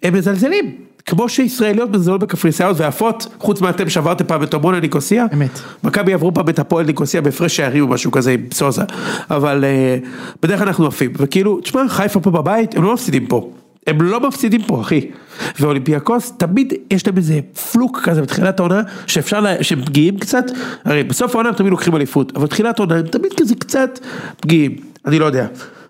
הם 0.04 0.14
מזלזלים, 0.14 0.76
כמו 1.06 1.30
שישראליות 1.30 1.90
מזלזלות 1.90 2.22
בקפריסאיות 2.22 2.80
ועפות, 2.80 3.28
חוץ 3.40 3.62
מאתם 3.62 3.90
שברתם 3.90 4.26
פעם 4.26 4.44
את 4.44 4.54
עמונה 4.54 4.80
ניקוסיה. 4.80 5.26
אמת. 5.34 5.60
מכבי 5.84 6.14
עברו 6.14 6.34
פעם 6.34 6.50
את 6.50 6.60
הפועל 6.60 6.86
ניקוסיה 6.86 7.22
בהפרש 7.22 7.56
שערים 7.56 7.84
או 7.84 7.88
משהו 7.88 8.12
כזה 8.12 8.32
עם 8.32 8.46
סוזה. 8.54 8.84
אבל 9.30 9.66
אה, 9.66 9.98
בדרך 10.44 10.60
כלל 10.60 10.68
אנחנו 10.68 10.88
עפים, 10.88 11.14
וכאילו, 11.18 11.62
תשמע, 11.62 11.82
חיפה 11.90 12.20
פה 12.20 12.32
בבית, 12.32 12.76
הם 12.76 12.84
לא 12.84 12.94
מפסידים 12.94 13.28
פה. 13.28 13.52
הם 13.88 14.02
לא 14.02 14.28
מפסידים 14.28 14.62
פה, 14.64 14.82
אחי. 14.82 15.12
ואולימפיאקוס, 15.60 16.34
תמיד 16.38 16.74
יש 16.92 17.08
להם 17.08 17.18
איזה 17.18 17.40
פלוק 17.72 18.00
כזה 18.04 18.22
בתחילת 18.22 18.60
העונה, 18.60 18.82
שאפשר, 19.08 19.40
לה, 19.40 19.64
שהם 19.64 19.86
פגיעים 19.86 20.20
קצת, 20.20 20.46
הרי 20.86 21.04
בסוף 21.04 21.36
העונה 21.36 21.50
הם 21.50 21.56
תמיד 21.56 21.72
לוקחים 21.72 21.96
אליפות, 21.96 22.32
אבל 22.36 22.46
בתחילת 22.46 22.80
העונה 22.80 22.96
הם 22.96 23.08
תמיד 23.08 23.32
כזה 23.38 23.56
קצת 23.56 24.00
פגיעים, 24.42 24.76
אני 25.06 25.20
לא 25.20 25.26
יודע. 25.26 25.48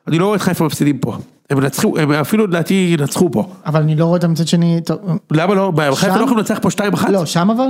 אני 0.08 0.20
לא 0.20 0.26
רואה 0.26 0.36
את 0.36 0.42
חיפה 0.42 0.66
מפסידים 0.66 0.98
פה. 0.98 1.18
הם 1.50 1.60
נצחו, 1.60 1.98
הם 1.98 2.12
אפילו 2.12 2.48
לדעתי 2.48 2.96
ינצחו 3.00 3.32
פה. 3.32 3.48
אבל 3.66 3.82
אני 3.82 3.96
לא 3.96 4.06
רואה 4.06 4.18
אותם 4.18 4.32
מצד 4.32 4.48
שני, 4.48 4.80
טוב, 4.86 4.98
למה 5.32 5.54
לא? 5.56 5.72
חיפה 5.96 5.96
שם? 5.96 6.08
לא 6.20 6.24
יכולים 6.24 6.38
לנצח 6.38 6.60
פה 6.62 6.70
2-1? 6.70 7.10
לא, 7.10 7.26
שם 7.26 7.50
אבל? 7.50 7.68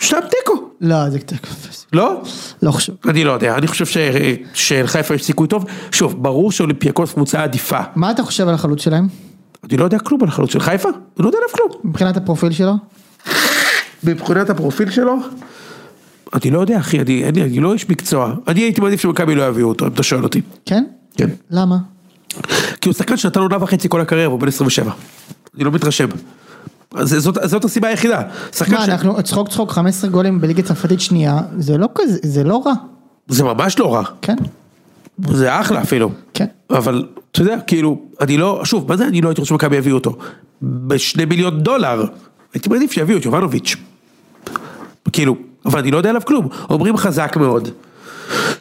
שם 0.00 0.16
תיקו. 0.30 0.68
לא, 0.80 1.10
זה 1.10 1.18
קצת, 1.18 1.36
לא? 1.92 2.22
לא 2.62 2.70
חושב. 2.70 2.92
אני 3.08 3.24
לא 3.24 3.32
יודע, 3.32 3.54
אני 3.56 3.66
חושב 3.66 3.86
ש- 3.86 3.98
שלחיפה 4.54 5.14
יש 5.14 5.24
סיכוי 5.24 5.48
טוב. 5.48 5.64
שוב, 5.92 6.22
ברור 6.22 6.52
שאולימפיאקוס 6.52 7.12
קבוצה 7.12 7.42
עדיפה. 7.42 7.78
מה 7.96 8.10
אתה 8.10 8.22
חושב 8.22 8.48
על 8.48 8.54
החלוץ 8.54 8.82
שלהם? 8.82 9.08
אני 9.68 9.76
לא 9.76 9.84
יודע 9.84 9.98
כלום 9.98 10.22
על 10.22 10.28
החלוץ 10.28 10.52
של 10.52 10.60
חיפה, 10.60 10.88
אני 10.88 10.96
לא 11.18 11.26
יודע 11.26 11.38
עליו 11.38 11.50
כלום. 11.54 11.68
מבחינת 11.84 12.16
הפרופיל 12.16 12.50
שלו? 12.52 12.72
מבחינת 14.04 14.50
הפרופיל 14.50 14.90
שלו? 14.90 15.16
אני 16.34 16.50
לא 16.50 16.60
יודע 16.60 16.78
אחי, 16.78 17.00
אני, 17.00 17.24
אני, 17.28 17.42
אני 17.42 17.60
לא 17.60 17.72
איש 17.72 17.88
מקצוע. 17.90 18.34
אני 18.48 18.60
הייתי 18.60 18.80
מעדיף 18.80 19.00
שמכבי 19.00 19.34
לא 19.34 19.42
יביאו 19.48 19.68
אותו, 19.68 19.86
אם 19.86 19.92
אתה 19.92 20.02
שואל 20.02 20.22
אותי. 20.22 20.40
כן? 20.66 20.84
כן. 21.16 21.28
למה? 21.50 21.76
כי 22.80 22.88
הוא 22.88 22.94
שחקן 22.94 23.16
שנתן 23.16 23.40
עונה 23.40 23.56
וחצי 23.60 23.88
כל 23.88 24.00
הקריירה, 24.00 24.28
והוא 24.28 24.40
בן 24.40 24.48
27. 24.48 24.92
אני 25.56 25.64
לא 25.64 25.70
מתרשם. 25.70 26.08
אז 26.94 27.16
זאת, 27.18 27.38
זאת 27.44 27.64
הסיבה 27.64 27.88
היחידה. 27.88 28.22
מה, 28.70 28.86
ש... 28.86 28.88
אנחנו 28.88 29.22
צחוק 29.22 29.48
צחוק 29.48 29.70
15 29.70 30.10
גולים 30.10 30.40
בליגה 30.40 30.62
צרפתית 30.62 31.00
שנייה, 31.00 31.38
זה 31.58 31.78
לא 31.78 31.88
כזה, 31.94 32.18
זה 32.22 32.44
לא 32.44 32.62
רע. 32.66 32.72
זה 33.28 33.44
ממש 33.44 33.78
לא 33.78 33.94
רע. 33.94 34.02
כן? 34.22 34.36
זה 35.30 35.60
אחלה 35.60 35.82
אפילו. 35.82 36.10
כן. 36.34 36.46
אבל, 36.70 37.06
אתה 37.30 37.42
יודע, 37.42 37.60
כאילו, 37.66 38.00
אני 38.20 38.36
לא, 38.36 38.60
שוב, 38.64 38.88
מה 38.88 38.96
זה 38.96 39.06
אני 39.06 39.20
לא 39.20 39.28
הייתי 39.28 39.40
רוצה 39.40 39.48
שמכבי 39.48 39.76
יביאו 39.76 39.96
אותו? 39.96 40.16
בשני 40.62 41.24
מיליון 41.24 41.60
דולר, 41.60 42.04
הייתי 42.54 42.68
מעדיף 42.68 42.92
שיביאו 42.92 43.18
את 43.18 43.24
יובנוביץ'. 43.24 43.76
כאילו, 45.12 45.36
אבל 45.66 45.78
אני 45.78 45.90
לא 45.90 45.96
יודע 45.96 46.10
עליו 46.10 46.22
כלום. 46.24 46.48
אומרים 46.70 46.96
חזק 46.96 47.36
מאוד. 47.36 47.68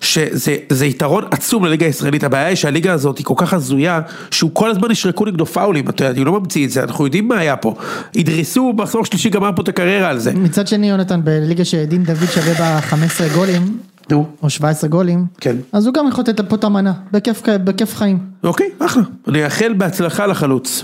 שזה 0.01 0.57
זה 0.69 0.85
יתרון 0.85 1.23
עצום 1.31 1.65
לליגה 1.65 1.85
הישראלית, 1.85 2.23
הבעיה 2.23 2.47
היא 2.47 2.55
שהליגה 2.55 2.93
הזאת 2.93 3.17
היא 3.17 3.25
כל 3.25 3.33
כך 3.37 3.53
הזויה, 3.53 3.99
שהוא 4.31 4.51
כל 4.53 4.71
הזמן 4.71 4.91
ישרקו 4.91 5.25
נגדו 5.25 5.45
פאולים, 5.45 5.89
אתה 5.89 6.03
יודע, 6.03 6.15
אני 6.15 6.25
לא 6.25 6.39
ממציא 6.39 6.65
את 6.65 6.71
זה, 6.71 6.83
אנחנו 6.83 7.05
יודעים 7.05 7.27
מה 7.27 7.37
היה 7.37 7.55
פה. 7.55 7.75
ידרסו 8.15 8.73
מחזור 8.77 9.05
שלישי 9.05 9.29
גמר 9.29 9.51
פה 9.55 9.61
את 9.61 9.67
הקריירה 9.67 10.09
על 10.09 10.19
זה. 10.19 10.33
מצד 10.33 10.67
שני 10.67 10.89
יונתן 10.89 11.21
בליגה 11.23 11.65
שדין 11.65 12.03
דוד 12.03 12.27
שווה 12.33 12.53
בה 12.53 12.81
15 12.81 13.27
גולים, 13.35 13.77
נו. 14.11 14.27
או 14.43 14.49
17 14.49 14.89
גולים, 14.89 15.25
כן. 15.39 15.55
אז 15.71 15.85
הוא 15.85 15.93
גם 15.93 16.07
יכול 16.07 16.23
לתת 16.27 16.41
פה 16.41 16.55
את 16.55 16.63
המנה, 16.63 16.93
בכיף, 17.11 17.41
בכיף 17.63 17.95
חיים. 17.95 18.19
אוקיי, 18.43 18.69
אחלה. 18.79 19.03
אני 19.27 19.45
אאחל 19.45 19.73
בהצלחה 19.73 20.25
לחלוץ. 20.25 20.83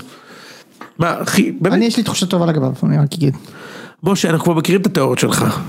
מה, 0.98 1.22
אחי, 1.22 1.52
באמת, 1.60 1.74
אני 1.74 1.84
יש 1.84 1.96
לי 1.96 2.02
תחושה 2.02 2.26
טובה 2.26 2.46
לגביו, 2.46 2.72
אני 2.82 2.98
רק 2.98 3.14
אגיד. 3.14 3.36
משה, 4.02 4.30
אנחנו 4.30 4.44
כבר 4.44 4.54
מכירים 4.54 4.80
את 4.80 4.86
התיאוריות 4.86 5.18
שלך. 5.18 5.60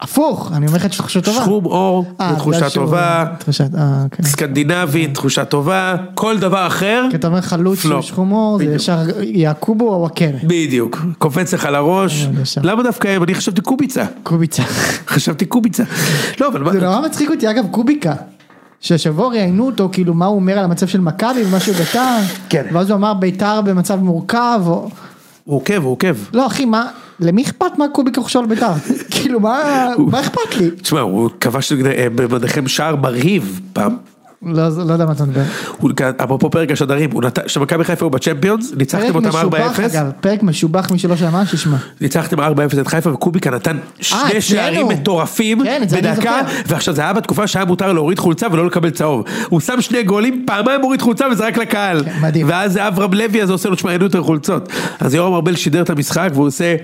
הפוך, 0.00 0.52
אני 0.56 0.66
אומר 0.66 0.76
לך 0.78 0.84
לי 0.84 0.90
תחושה 0.90 1.20
טובה. 1.20 1.40
שחום 1.42 1.66
אור, 1.66 2.04
אה, 2.20 2.34
תחושה 2.36 2.70
שהוא- 2.70 2.84
טובה, 2.84 3.24
אה, 3.78 4.04
כן. 4.10 4.22
סקנדינבי, 4.22 5.06
תחושה 5.06 5.44
טובה, 5.44 5.94
כל 6.14 6.38
דבר 6.38 6.66
אחר, 6.66 7.06
כי 7.10 7.16
אתה 7.16 7.26
אומר 7.26 7.40
חלוץ 7.40 7.78
פלופ. 7.80 8.02
שיש 8.04 8.12
חומור, 8.12 8.58
זה. 8.58 8.64
ישר 8.64 8.98
יעקובו 9.22 9.94
או 9.94 10.00
וואקרה. 10.00 10.28
בדיוק, 10.44 10.98
קופץ 11.18 11.54
לך 11.54 11.64
לראש, 11.72 12.26
אה. 12.26 12.62
למה 12.62 12.82
דווקא 12.82 13.08
הם? 13.08 13.22
אני 13.22 13.34
חשבתי 13.34 13.60
קוביצה, 13.60 14.04
קוביצה. 14.22 14.62
חשבתי 15.14 15.46
קוביצה, 15.46 15.82
לא 16.40 16.48
אבל 16.48 16.62
מה, 16.62 16.72
זה 16.72 16.80
נורא 16.80 17.00
מצחיק 17.00 17.30
אותי, 17.30 17.50
אגב, 17.50 17.64
קוביקה. 17.70 18.14
שהשבוע 18.80 19.28
ראיינו 19.28 19.66
אותו, 19.66 19.88
כאילו 19.92 20.14
מה 20.14 20.26
הוא 20.26 20.36
אומר 20.36 20.58
על 20.58 20.64
המצב 20.64 20.86
של 20.86 21.00
מכבי 21.00 21.44
ומשהו 21.46 21.74
ביתר, 21.74 22.16
כן. 22.48 22.66
ואז 22.72 22.90
הוא 22.90 22.96
אמר 22.96 23.14
ביתר 23.14 23.60
במצב 23.60 24.00
מורכב. 24.02 24.60
הוא 25.48 25.56
עוקב, 25.56 25.82
הוא 25.82 25.92
עוקב, 25.92 26.14
לא 26.32 26.46
אחי, 26.46 26.64
מה, 26.64 26.86
למי 27.20 27.42
אכפת 27.42 27.78
מה 27.78 27.88
קוביקה 27.88 28.20
חושב 28.20 28.38
על 28.38 28.46
ביתר? 28.46 28.72
כאילו 29.10 29.40
מה, 29.40 30.20
אכפת 30.20 30.56
לי? 30.56 30.70
תשמע, 30.70 31.00
הוא 31.00 31.30
כבש 31.40 31.72
אה, 31.72 32.06
במדכם 32.14 32.68
שער 32.68 32.96
מרהיב 32.96 33.60
פעם, 33.72 33.96
לא 34.42 34.68
לא 34.86 34.92
יודע 34.92 35.06
מה 35.06 35.12
אתה 35.12 35.24
מדבר. 35.24 35.42
הוא- 35.78 35.90
אפרופו 36.24 36.50
פרק 36.50 36.70
השדרים, 36.70 37.10
הוא 37.12 37.22
כשמכבי 37.46 37.84
חיפה 37.84 38.04
היו 38.06 38.10
בצ'מפיונס, 38.10 38.72
ניצחתם 38.76 39.12
פרק 39.12 39.14
אותם 39.14 39.28
4-0, 39.28 39.32
משובח 39.36 39.80
אגב, 39.80 40.10
פרק 40.20 40.42
משובח 40.42 40.90
מי 40.90 40.98
שלא 40.98 41.16
שמע 41.16 41.46
שישמע. 41.46 41.76
ניצחתם 42.00 42.40
4-0 42.40 42.42
את 42.80 42.86
חיפה 42.86 43.10
וקוביקה 43.12 43.50
נתן 43.50 43.78
שני 44.00 44.18
אצלנו. 44.26 44.40
שערים 44.40 44.88
מטורפים 44.88 45.64
כן, 45.64 45.82
בדקה. 45.92 46.40
ועכשיו 46.66 46.94
זה 46.94 47.02
היה 47.02 47.12
בתקופה 47.12 47.46
שהיה 47.46 47.64
מותר 47.64 47.92
להוריד 47.92 48.18
חולצה 48.18 48.46
ולא 48.52 48.66
לקבל 48.66 48.90
צהוב. 48.90 49.24
הוא 49.48 49.60
שם 49.60 49.80
שני 49.80 50.02
גולים, 50.02 50.44
פעמיים 50.46 50.80
הוריד 50.80 51.02
חולצה 51.02 51.26
וזרק 51.32 51.56
לקהל. 51.58 52.04
כן. 52.04 52.42
ואז 52.46 52.76
אברהם 52.76 53.12
לוי 53.14 53.42
הזה 53.42 53.52
עושה 53.52 53.68
לו, 53.68 53.74
תשמע, 53.76 53.92
אין 53.92 54.02
יותר 54.02 54.22
חולצות. 54.22 54.68
אז 55.00 55.14
יורם 55.14 55.34
ארבל 55.34 55.56
שידר 55.56 55.82
את 55.82 55.90
המשחק 55.90 56.30
והוא 56.34 56.46
עושה... 56.46 56.74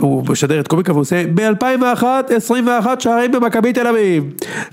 הוא 0.00 0.24
משדר 0.28 0.60
את 0.60 0.68
קוביקה 0.68 0.92
והוא 0.92 1.00
עושה 1.00 1.24
ב-2001 1.34 2.04
21 2.36 3.00
שערים 3.00 3.32
במכבי 3.32 3.72
תל 3.72 3.86
אביב. 3.86 4.24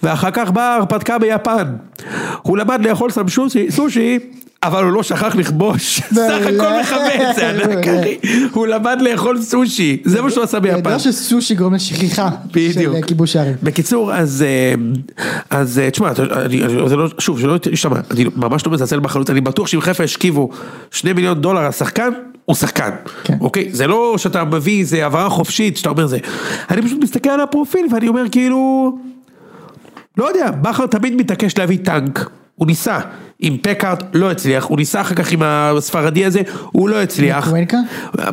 ואחר 0.03 0.31
כך 0.31 0.51
באה 0.51 0.75
הרפתקה 0.75 1.17
ביפן. 1.19 1.75
הוא 2.41 2.57
למד 2.57 2.85
לאכול 2.85 3.11
סם 3.11 3.25
סושי 3.69 4.19
אבל 4.63 4.83
הוא 4.83 4.91
לא 4.91 5.03
שכח 5.03 5.35
לכבוש. 5.35 5.99
סך 6.15 6.41
הכל 6.41 6.81
מכבד 6.81 7.31
זה 7.35 7.49
ענק 7.49 7.87
אחי. 7.87 8.17
הוא 8.51 8.67
למד 8.67 8.97
לאכול 9.01 9.41
סושי. 9.41 10.01
זה 10.05 10.21
מה 10.21 10.31
שהוא 10.31 10.43
עשה 10.43 10.57
אתה 10.57 10.67
ביפן. 10.67 10.77
יודע 10.77 10.99
שסושי 10.99 11.55
גורם 11.55 11.73
לשכחה 11.73 12.29
בדיוק. 12.51 12.73
של 12.73 12.95
אה, 12.95 13.01
כיבוש 13.01 13.33
שערים. 13.33 13.55
בקיצור 13.63 14.13
אז 14.13 14.43
אה, 14.47 14.73
אה, 15.57 15.89
תשמע 15.91 16.13
זה 16.87 16.95
לא 16.95 17.07
שוב 17.19 17.39
שלא 17.39 17.57
ישתמע 17.71 17.99
אני 18.11 18.25
ממש 18.35 18.65
לא 18.65 18.71
מזלזל 18.71 18.99
בחלוץ. 18.99 19.29
אני 19.29 19.41
בטוח 19.41 19.67
שאם 19.67 19.81
חיפה 19.81 20.03
השכיבו 20.03 20.49
שני 20.91 21.13
מיליון 21.13 21.41
דולר 21.41 21.61
על 21.61 21.71
שחקן 21.71 22.09
הוא 22.45 22.55
שחקן 22.55 22.89
כן. 23.23 23.37
אוקיי 23.41 23.69
זה 23.71 23.87
לא 23.87 24.17
שאתה 24.17 24.43
מביא 24.43 24.79
איזה 24.79 25.03
העברה 25.03 25.29
חופשית 25.29 25.77
שאתה 25.77 25.89
אומר 25.89 26.07
זה 26.07 26.17
אני 26.69 26.81
פשוט 26.81 27.03
מסתכל 27.03 27.29
על 27.29 27.41
הפרופיל 27.41 27.87
ואני 27.93 28.07
אומר 28.07 28.23
כאילו 28.31 28.91
לא 30.17 30.25
יודע 30.25 30.51
בכר 30.51 30.85
תמיד 30.85 31.15
מתעקש 31.15 31.57
להביא 31.57 31.77
טנק 31.83 32.29
הוא 32.55 32.67
ניסה 32.67 32.99
עם 33.39 33.57
פקארט 33.61 34.03
לא 34.13 34.31
הצליח 34.31 34.63
הוא 34.63 34.77
ניסה 34.77 35.01
אחר 35.01 35.15
כך 35.15 35.31
עם 35.31 35.41
הספרדי 35.43 36.25
הזה 36.25 36.41
הוא 36.71 36.89
לא 36.89 37.01
הצליח 37.01 37.45
קוונקה? 37.45 37.77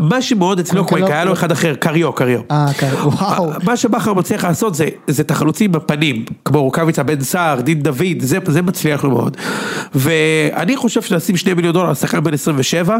מה 0.00 0.22
שמאוד 0.22 0.58
אצלו 0.58 0.86
קוונקה 0.86 1.08
לא- 1.08 1.14
היה 1.14 1.24
לו 1.24 1.32
אחד 1.32 1.52
אחר 1.52 1.74
קריו 1.74 2.12
קריו 2.12 2.40
אה, 2.50 2.66
כן, 2.78 2.90
וואו. 3.02 3.50
מה 3.64 3.76
שבכר 3.76 4.14
מצליח 4.14 4.44
לעשות 4.44 4.74
זה, 4.74 4.88
זה 5.08 5.22
את 5.22 5.30
החלוצים 5.30 5.72
בפנים, 5.72 6.24
כמו 6.44 6.62
רוקאביצה, 6.62 7.02
בן 7.02 7.20
סער, 7.20 7.60
דין 7.60 7.82
דוד, 7.82 8.20
זה, 8.20 8.38
זה 8.46 8.62
מצליח 8.62 9.04
לו 9.04 9.10
מאוד. 9.10 9.36
ואני 9.94 10.76
חושב 10.76 11.02
שלשים 11.02 11.36
שני 11.36 11.54
מיליון 11.54 11.74
דולר 11.74 11.88
על 11.88 11.94
שחקן 11.94 12.24
בן 12.24 12.34
27, 12.34 12.98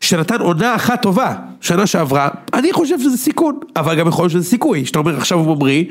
שנתן 0.00 0.40
עונה 0.40 0.74
אחת 0.74 1.02
טובה, 1.02 1.34
שנה 1.60 1.86
שעברה, 1.86 2.28
אני 2.54 2.72
חושב 2.72 3.00
שזה 3.00 3.16
סיכון, 3.16 3.58
אבל 3.76 3.98
גם 3.98 4.08
יכול 4.08 4.22
להיות 4.22 4.32
שזה 4.32 4.44
סיכוי, 4.44 4.84
שאתה 4.84 4.98
אומר 4.98 5.16
עכשיו 5.16 5.38
הוא 5.38 5.56
ממריא, 5.56 5.84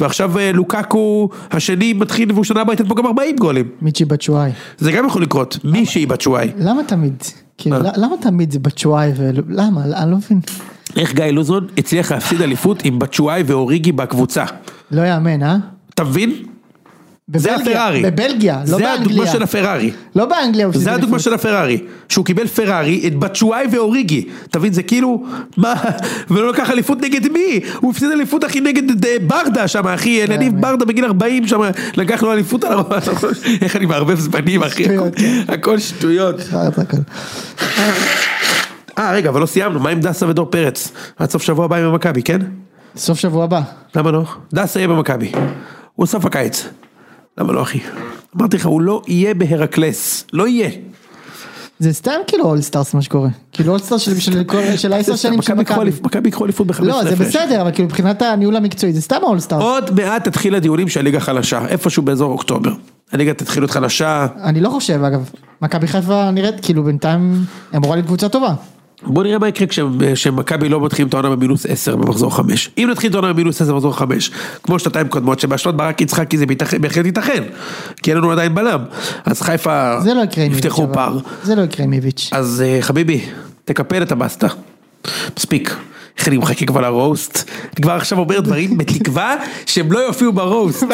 ועכשיו 0.00 0.38
אה, 0.38 0.52
לוקקו 0.52 1.28
השני 1.50 1.92
מתחיל 1.92 2.32
והוא 2.32 2.44
שנה 2.44 2.60
הבאה 2.60 2.72
ייתן 2.72 2.88
פה 2.88 2.94
גם 2.94 3.06
40 3.06 3.36
גולים. 3.36 3.68
מיצ'י 3.82 4.04
בצ'ואי. 4.04 4.50
זה 4.78 4.92
גם 4.92 5.06
יכול 5.06 5.22
לקרות, 5.22 5.58
מישהי 5.64 6.06
בת 6.06 6.20
שועי. 6.20 6.50
למה 6.58 6.84
תמיד? 6.84 7.22
כאילו, 7.58 7.82
מה? 7.82 7.90
למה 7.96 8.16
תמיד 8.20 8.50
זה 8.50 8.58
בצ'ואי 8.58 9.12
ולמה? 9.16 9.84
אני 9.84 10.10
לא 10.10 10.16
מבין. 10.16 10.40
איך 10.96 11.14
גיא 11.14 11.24
לוזון 11.24 11.66
הצליח 11.78 12.12
להפסיד 12.12 12.42
אליפות 12.42 12.84
עם 12.84 12.98
בת 12.98 13.14
שועי 13.14 13.42
ואוריגי 13.46 13.92
בקבוצה. 13.92 14.44
לא 14.90 15.02
יאמן, 15.02 15.42
אה? 15.42 15.56
אתה 15.94 16.04
מבין? 16.04 16.34
זה 17.36 17.56
הפרארי. 17.56 18.02
בבלגיה, 18.02 18.58
לא 18.60 18.64
זה 18.66 18.92
הדוגמה 18.92 19.08
באנגליה. 19.08 19.32
של 19.32 19.42
הפרארי. 19.42 19.90
לא 20.16 20.24
באנגליה 20.26 20.64
הוא 20.66 20.70
הפסיד 20.70 20.84
זה 20.84 20.90
הדוגמה 20.92 21.06
אליפות. 21.16 21.20
של 21.24 21.34
הפרארי. 21.34 21.78
שהוא 22.08 22.24
קיבל 22.24 22.46
פרארי, 22.46 23.02
את 23.06 23.14
בצ'ואי 23.16 23.64
ואוריגי. 23.72 24.28
אתה 24.50 24.58
מבין, 24.58 24.72
זה 24.72 24.82
כאילו, 24.82 25.24
מה, 25.56 25.74
ולא 26.30 26.50
לקח 26.52 26.70
אליפות 26.70 26.98
נגד 27.00 27.32
מי? 27.32 27.60
הוא 27.80 27.90
הפסיד 27.90 28.10
אליפות 28.10 28.44
אחי 28.44 28.60
נגד 28.60 29.04
אה, 29.06 29.16
ברדה 29.26 29.68
שם, 29.68 29.86
אחי, 29.86 30.20
כן, 30.26 30.32
יניב 30.32 30.60
ברדה 30.60 30.84
בגיל 30.84 31.04
40 31.04 31.46
שם, 31.46 31.60
לקח 31.96 32.22
לו 32.22 32.32
אליפות 32.32 32.64
על 32.64 32.72
הראש. 32.72 33.08
איך 33.62 33.76
אני 33.76 33.86
מערבב 33.86 34.20
זמנים, 34.20 34.62
אחי, 34.62 34.84
הכל- 34.84 34.98
שטויות, 34.98 35.16
כן. 35.16 35.52
הכל 35.52 35.78
שטויות. 35.78 36.36
אה, 38.98 39.12
רגע, 39.12 39.30
אבל 39.30 39.40
לא 39.40 39.46
סיימנו, 39.46 39.80
מה 39.80 39.90
עם 39.90 40.00
דסה 40.00 40.28
ודור 40.28 40.46
פרץ? 40.50 40.92
עד 41.18 41.30
סוף 41.30 41.42
שבוע 41.42 41.64
הבא 41.64 41.76
עם 41.76 41.84
המכבי, 41.84 42.22
כן? 42.22 42.38
סוף 42.96 43.18
שבוע 43.18 43.44
הבא. 43.44 43.60
למה 43.96 44.10
לא? 44.10 44.24
דסה 44.54 44.78
יהיה 44.80 44.88
במכבי. 44.88 45.32
הוא 45.94 46.06
סוף 46.06 46.24
הקיץ. 46.24 46.66
למה 47.40 47.52
לא 47.52 47.62
אחי? 47.62 47.80
אמרתי 48.36 48.56
לך, 48.56 48.66
הוא 48.66 48.80
לא 48.80 49.02
יהיה 49.06 49.34
בהרקלס. 49.34 50.24
לא 50.32 50.48
יהיה. 50.48 50.70
זה 51.78 51.92
סתם 51.92 52.12
כאילו 52.26 52.44
all 52.44 52.63
stars 52.63 52.94
מה 52.94 53.02
שקורה. 53.02 53.28
כאילו 53.52 53.70
all 53.72 53.83
stars 53.83 54.00
של- 54.76 54.92
העשר 54.92 55.16
שנים 55.16 55.42
של 55.42 55.54
מכבי 55.54 55.90
מכבי. 56.02 56.28
ייקחו 56.28 56.44
אליפות 56.44 56.66
בחמש 56.66 56.86
לא, 56.88 57.04
זה. 57.04 57.16
בסדר, 57.16 57.62
אבל 57.62 57.72
כאילו 57.72 57.88
מבחינת 57.88 58.22
הניהול 58.22 58.56
המקצועי 58.56 58.92
זה 58.92 59.00
סתם 59.00 59.16
all 59.22 59.35
stars. 59.35 59.62
עוד 59.62 60.00
מעט 60.00 60.24
תתחיל 60.28 60.54
הדיונים 60.54 60.88
של 60.88 61.00
הליגה 61.00 61.20
חלשה, 61.20 61.66
איפשהו 61.68 62.02
באזור 62.02 62.32
אוקטובר. 62.32 62.70
הליגה 63.12 63.34
תתחיל 63.34 63.62
להיות 63.62 63.70
חלשה. 63.70 64.26
אני 64.42 64.60
לא 64.60 64.68
חושב 64.70 65.04
אגב. 65.04 65.30
מכבי 65.62 65.86
חיפה 65.86 66.30
נראית 66.30 66.54
כאילו 66.62 66.84
בינתיים 66.84 67.44
אמורה 67.76 67.96
להיות 67.96 68.06
קבוצה 68.06 68.28
טובה. 68.28 68.54
בוא 69.02 69.22
נראה 69.24 69.38
מה 69.38 69.48
יקרה 69.48 69.66
כש- 69.66 69.80
כשמכבי 70.14 70.68
לא 70.68 70.80
מתחילים 70.84 71.08
את 71.08 71.14
העונה 71.14 71.30
במינוס 71.30 71.66
10 71.66 71.96
במחזור 71.96 72.36
5. 72.36 72.70
אם 72.78 72.88
נתחיל 72.90 73.10
את 73.10 73.14
העונה 73.14 73.32
במינוס 73.32 73.62
10 73.62 73.72
במחזור 73.72 73.96
5, 73.98 74.30
כמו 74.62 74.78
שנתיים 74.78 75.08
קודמות, 75.08 75.40
שבאשדוד 75.40 75.76
ברק 75.76 76.00
יצחקי 76.00 76.38
זה 76.38 76.46
בהחלט 76.80 77.06
ייתכן, 77.06 77.42
כי 78.02 78.10
אין 78.10 78.18
לנו 78.18 78.32
עדיין 78.32 78.54
בלם. 78.54 78.80
אז 79.24 79.42
חיפה 79.42 79.94
לא. 80.52 80.52
יפתחו. 80.52 80.88
פער. 80.92 81.18
זה 81.42 81.54
לא 81.54 81.62
יקרה 81.62 81.84
עם 81.86 81.92
איביץ'. 81.92 82.28
אז 82.32 82.64
אה, 82.66 82.78
חביבי, 82.82 83.24
תקפל 83.64 84.02
את 84.02 84.12
הבסטה. 84.12 84.46
מספיק. 85.36 85.74
איך 86.18 86.28
אני 86.28 86.38
מחכה 86.38 86.66
כבר 86.66 86.80
לרוסט? 86.80 87.50
אני 87.64 87.82
כבר 87.82 87.92
עכשיו 87.92 88.18
אומר 88.18 88.40
דברים 88.40 88.78
בתקווה 88.78 89.36
שהם 89.66 89.92
לא 89.92 89.98
יופיעו 89.98 90.32
ברוסט. 90.32 90.84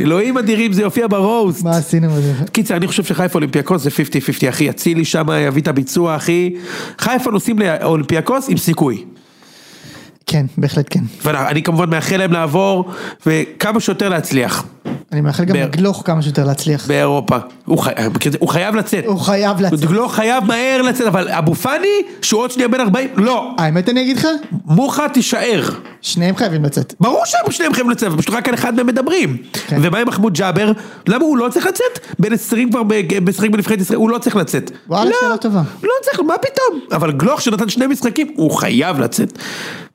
אלוהים 0.00 0.38
אדירים 0.38 0.72
זה 0.72 0.82
יופיע 0.82 1.06
ברוסט. 1.06 1.64
מה 1.64 1.76
עשינו 1.76 2.08
בזה? 2.10 2.32
קיצר, 2.52 2.76
אני 2.76 2.86
חושב 2.86 3.04
שחיפה 3.04 3.34
אולימפיאקוס 3.34 3.82
זה 3.82 3.90
50-50 3.90 4.48
אחי, 4.48 4.70
אצילי 4.70 5.04
שם 5.04 5.26
יביא 5.46 5.62
את 5.62 5.68
הביצוע 5.68 6.16
אחי. 6.16 6.54
חיפה 6.98 7.30
נוסעים 7.30 7.58
לאולימפיאקוס 7.58 8.48
עם 8.48 8.56
סיכוי. 8.56 9.04
כן, 10.26 10.46
בהחלט 10.58 10.86
כן. 10.90 11.00
ואני 11.22 11.62
כמובן 11.62 11.90
מאחל 11.90 12.16
להם 12.16 12.32
לעבור 12.32 12.90
וכמה 13.26 13.80
שיותר 13.80 14.08
להצליח 14.08 14.64
אני 15.16 15.22
מאחל 15.22 15.44
גם 15.44 15.56
לגלוך 15.56 16.02
כמה 16.04 16.22
שיותר 16.22 16.44
להצליח. 16.44 16.86
באירופה. 16.86 17.36
הוא 17.64 17.78
חי- 17.78 17.90
הוא 18.40 18.48
חייב 18.48 18.74
לצאת. 18.76 19.04
הוא 19.06 19.20
חייב 19.20 19.60
לצאת. 19.60 19.90
לא 19.90 20.08
חייב 20.08 20.44
מהר 20.44 20.82
לצאת, 20.82 21.06
אבל 21.06 21.28
אבו 21.28 21.54
פאני, 21.54 21.88
שהוא 22.22 22.40
עוד 22.40 22.50
שנייה 22.50 22.68
בן 22.68 22.80
40, 22.80 23.08
לא. 23.16 23.50
האמת 23.58 23.88
אני 23.88 24.02
אגיד 24.02 24.16
לך, 24.16 24.26
מוחה 24.66 25.08
תישאר. 25.08 25.62
שניהם 26.06 26.36
חייבים 26.36 26.64
לצאת. 26.64 26.94
ברור 27.00 27.22
שהם 27.24 27.50
שניהם 27.50 27.72
חייבים 27.72 27.90
לצאת, 27.90 28.12
פשוט 28.18 28.34
רק 28.34 28.48
על 28.48 28.54
אחד 28.54 28.74
מהם 28.74 28.86
מדברים. 28.86 29.36
כן. 29.66 29.78
ומה 29.82 29.98
עם 29.98 30.08
מחמוד 30.08 30.34
ג'אבר? 30.34 30.72
למה 31.08 31.24
הוא 31.24 31.36
לא 31.36 31.48
צריך 31.48 31.66
לצאת? 31.66 31.98
בן 32.18 32.32
20 32.32 32.70
כבר 32.70 32.82
משחק 33.22 33.50
בנבחרת 33.50 33.80
ישראל, 33.80 33.98
הוא 33.98 34.10
לא 34.10 34.18
צריך 34.18 34.36
לצאת. 34.36 34.70
וואלה, 34.88 35.10
לא, 35.10 35.16
שאלה 35.20 35.36
טובה. 35.36 35.62
לא 35.82 35.90
צריך, 36.02 36.20
מה 36.20 36.34
פתאום? 36.38 36.80
אבל 36.92 37.12
גלוך 37.12 37.42
שנתן 37.42 37.68
שני 37.68 37.86
משחקים, 37.86 38.26
הוא 38.36 38.50
חייב 38.50 39.00
לצאת. 39.00 39.38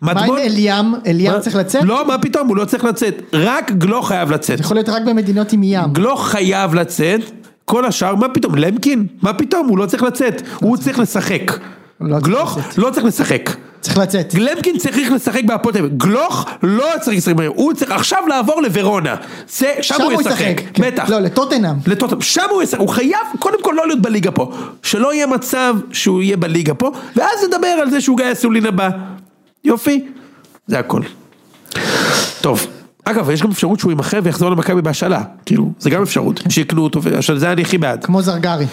מה 0.01 0.12
עם 0.12 0.38
אליאם? 0.38 0.93
אליאם? 1.05 1.39
צריך 1.39 1.55
לצאת? 1.55 1.84
לא, 1.84 2.07
מה 2.07 2.18
פתאום, 2.18 2.47
הוא 2.47 2.57
לא 2.57 2.66
צריך 2.66 2.84
לצאת. 2.84 3.22
רק 3.34 3.72
גלוך 3.72 4.07
חייב 4.07 4.32
לצאת. 4.32 4.59
יכול 4.59 4.78
להיות 4.78 4.89
רק 4.89 5.01
במדינות 5.05 5.53
עם 5.53 5.64
ים. 5.64 5.93
גלוך 5.93 6.28
חייב 6.28 6.76
לצאת, 6.76 7.22
כל 7.66 7.86
השאר, 7.86 8.16
מה 8.16 8.30
פתאום? 8.30 8.55
למקין? 8.55 9.07
מה 9.22 9.34
פתאום? 9.34 9.68
הוא 9.68 9.78
לא 9.78 9.86
צריך 9.86 10.03
לצאת. 10.03 10.41
הוא 10.59 10.78
צריך 10.78 10.99
לשחק. 10.99 11.51
לא 12.01 12.16
צריך 12.20 12.26
גלוך 12.26 12.57
לצאת. 12.57 12.78
לא 12.78 12.89
צריך 12.91 13.05
לשחק. 13.05 13.49
צריך 13.82 13.97
לצאת. 13.97 14.34
למקין 14.34 14.77
צריך 14.77 15.11
לשחק 15.11 15.43
בהפועל 15.43 15.73
תל 15.73 15.79
אביב, 15.79 15.97
גלוך 15.97 16.45
לא 16.63 16.88
צריך 17.01 17.17
לשחק 17.17 17.36
בהפועל, 17.36 17.57
הוא 17.57 17.73
צריך 17.73 17.91
עכשיו 17.91 18.19
לעבור 18.27 18.61
לוורונה, 18.61 19.15
זה, 19.49 19.73
שם 19.82 20.01
הוא 20.01 20.21
ישחק, 20.21 20.61
כן. 20.73 20.84
בטח, 20.84 21.09
לא, 21.09 21.19
לטוטנאם. 21.19 21.75
לטוטנאם, 21.88 22.21
שם 22.21 22.45
הוא 22.51 22.63
ישחק, 22.63 22.79
הוא 22.79 22.89
חייב 22.89 23.19
קודם 23.39 23.63
כל 23.63 23.73
לא 23.77 23.88
להיות 23.88 24.01
בליגה 24.01 24.32
פה, 24.32 24.51
שלא 24.84 25.13
יהיה 25.13 25.27
מצב 25.27 25.75
שהוא 25.91 26.21
יהיה 26.21 26.38
בליגה 26.38 26.73
פה, 26.73 26.91
ואז 27.15 27.43
נדבר 27.47 27.67
על 27.67 27.89
זה 27.89 28.01
שהוא 28.01 28.17
גיא 28.17 28.34
סולין 28.34 28.65
הבא, 28.65 28.89
יופי, 29.63 30.05
זה 30.67 30.79
הכל. 30.79 31.01
טוב, 32.41 32.67
אגב, 33.05 33.29
יש 33.29 33.41
גם 33.41 33.51
אפשרות 33.51 33.79
שהוא 33.79 33.91
יימכר 33.91 34.19
ויחזור 34.23 34.49
למכבי 34.49 34.82
בהשאלה, 34.82 35.21
כאילו, 35.45 35.71
זה 35.79 35.89
גם 35.89 36.01
אפשרות, 36.01 36.41
שיקנו 36.49 36.84
אותו, 36.84 36.99
עכשיו 37.17 37.38
זה 37.38 37.51
אני 37.51 37.61
הכי 37.61 37.77
בעד, 37.77 38.05
כמו 38.05 38.21
זרגרי. 38.21 38.65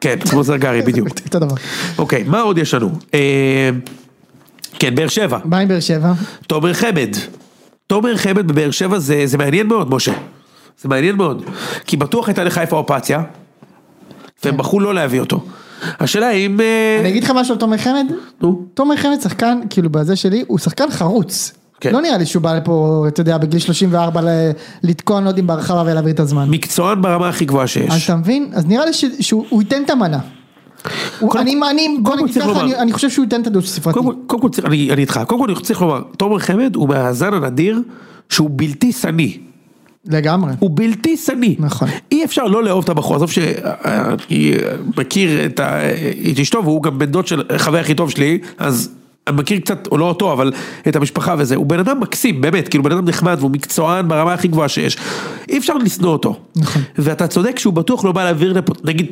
כן, 0.00 0.16
כמו 0.30 0.42
זרגרי 0.42 0.82
בדיוק. 0.86 1.08
אותו 1.26 1.38
דבר. 1.38 1.54
אוקיי, 1.98 2.24
מה 2.26 2.40
עוד 2.40 2.58
יש 2.58 2.74
לנו? 2.74 2.90
כן, 4.78 4.94
באר 4.94 5.08
שבע. 5.08 5.38
מה 5.44 5.58
עם 5.58 5.68
באר 5.68 5.80
שבע? 5.80 6.12
תומר 6.46 6.72
חמד. 6.74 7.08
תומר 7.86 8.16
חמד 8.16 8.48
בבאר 8.48 8.70
שבע 8.70 8.98
זה, 8.98 9.22
זה 9.24 9.38
מעניין 9.38 9.66
מאוד, 9.66 9.90
משה. 9.94 10.12
זה 10.82 10.88
מעניין 10.88 11.16
מאוד. 11.16 11.42
כי 11.86 11.96
בטוח 11.96 12.28
הייתה 12.28 12.44
לחיפה 12.44 12.76
אופציה, 12.76 13.22
והם 14.44 14.56
בחרו 14.56 14.80
לא 14.80 14.94
להביא 14.94 15.20
אותו. 15.20 15.44
השאלה 16.00 16.30
אם... 16.30 16.60
אה, 16.60 16.96
אני 17.00 17.08
אגיד 17.08 17.24
לך 17.24 17.30
משהו 17.30 17.54
על 17.54 17.60
תומר 17.60 17.76
חמד? 17.78 18.06
נו, 18.40 18.64
תומר 18.74 18.96
חמד 18.96 19.16
שחקן, 19.22 19.60
כאילו 19.70 19.90
בזה 19.90 20.16
שלי, 20.16 20.44
הוא 20.46 20.58
שחקן 20.58 20.90
חרוץ. 20.90 21.52
כן. 21.80 21.92
לא 21.92 22.00
נראה 22.02 22.18
לי 22.18 22.26
שהוא 22.26 22.42
בא 22.42 22.54
לפה, 22.56 23.04
אתה 23.08 23.20
יודע, 23.20 23.38
בגיל 23.38 23.60
34 23.60 24.20
ל- 24.20 24.50
לתקוע 24.82 25.20
נודים 25.20 25.46
בהרחבה 25.46 25.82
ולהעביר 25.86 26.12
את 26.14 26.20
הזמן. 26.20 26.50
מקצוען 26.50 27.02
ברמה 27.02 27.28
הכי 27.28 27.44
גבוהה 27.44 27.64
אז 27.64 27.68
שיש. 27.70 28.04
אתה 28.04 28.16
מבין? 28.16 28.50
אז 28.54 28.66
נראה 28.66 28.84
לי 28.86 28.92
שהוא 29.20 29.46
הוא 29.48 29.62
ייתן 29.62 29.82
את 29.84 29.90
המנה. 29.90 30.18
אני, 32.80 32.92
חושב 32.92 33.10
שהוא 33.10 33.24
ייתן 33.24 33.40
את 33.40 33.46
הדו 33.46 33.62
ספרתי. 33.62 33.98
קודם 34.26 34.42
כל, 34.42 34.48
אני, 34.64 34.90
איתך, 34.98 35.20
קודם 35.26 35.40
כל 35.40 35.50
אני 35.50 35.60
צריך 35.60 35.82
לומר, 35.82 36.02
תומר 36.16 36.38
חמד 36.38 36.74
הוא 36.74 36.88
מהזן 36.88 37.34
הנדיר 37.34 37.82
שהוא 38.28 38.50
בלתי 38.52 38.92
שניא. 38.92 39.38
לגמרי. 40.06 40.52
הוא 40.58 40.70
בלתי 40.74 41.16
שניא. 41.16 41.56
נכון. 41.58 41.88
אי 42.12 42.24
אפשר 42.24 42.44
לא 42.44 42.64
לאהוב 42.64 42.84
את 42.84 42.88
הבחור, 42.88 43.16
עזוב 43.16 43.30
שאני 43.30 44.52
מכיר 44.96 45.46
את, 45.46 45.60
ה... 45.60 45.78
את 46.32 46.38
אשתו 46.38 46.64
והוא 46.64 46.82
גם 46.82 46.98
בן 46.98 47.06
דוד 47.06 47.26
של 47.26 47.42
החבר 47.50 47.78
הכי 47.78 47.94
טוב 47.94 48.10
שלי, 48.10 48.38
אז 48.58 48.90
אני 49.26 49.36
מכיר 49.36 49.58
קצת, 49.60 49.88
או 49.90 49.98
לא 49.98 50.04
אותו, 50.04 50.32
אבל 50.32 50.52
את 50.88 50.96
המשפחה 50.96 51.34
וזה, 51.38 51.56
הוא 51.56 51.66
בן 51.66 51.78
אדם 51.78 52.00
מקסים, 52.00 52.40
באמת, 52.40 52.68
כאילו 52.68 52.84
בן 52.84 52.92
אדם 52.92 53.08
נחמד 53.08 53.36
והוא 53.40 53.50
מקצוען 53.50 54.08
ברמה 54.08 54.32
הכי 54.32 54.48
גבוהה 54.48 54.68
שיש. 54.68 54.96
אי 55.48 55.58
אפשר 55.58 55.74
לשנוא 55.74 56.10
אותו. 56.12 56.36
נכון. 56.56 56.82
ואתה 56.98 57.26
צודק 57.26 57.58
שהוא 57.58 57.74
בטוח 57.74 58.04
לא 58.04 58.12
בא 58.12 58.24
להעביר 58.24 58.52
לפה, 58.52 58.72
נגיד, 58.84 59.06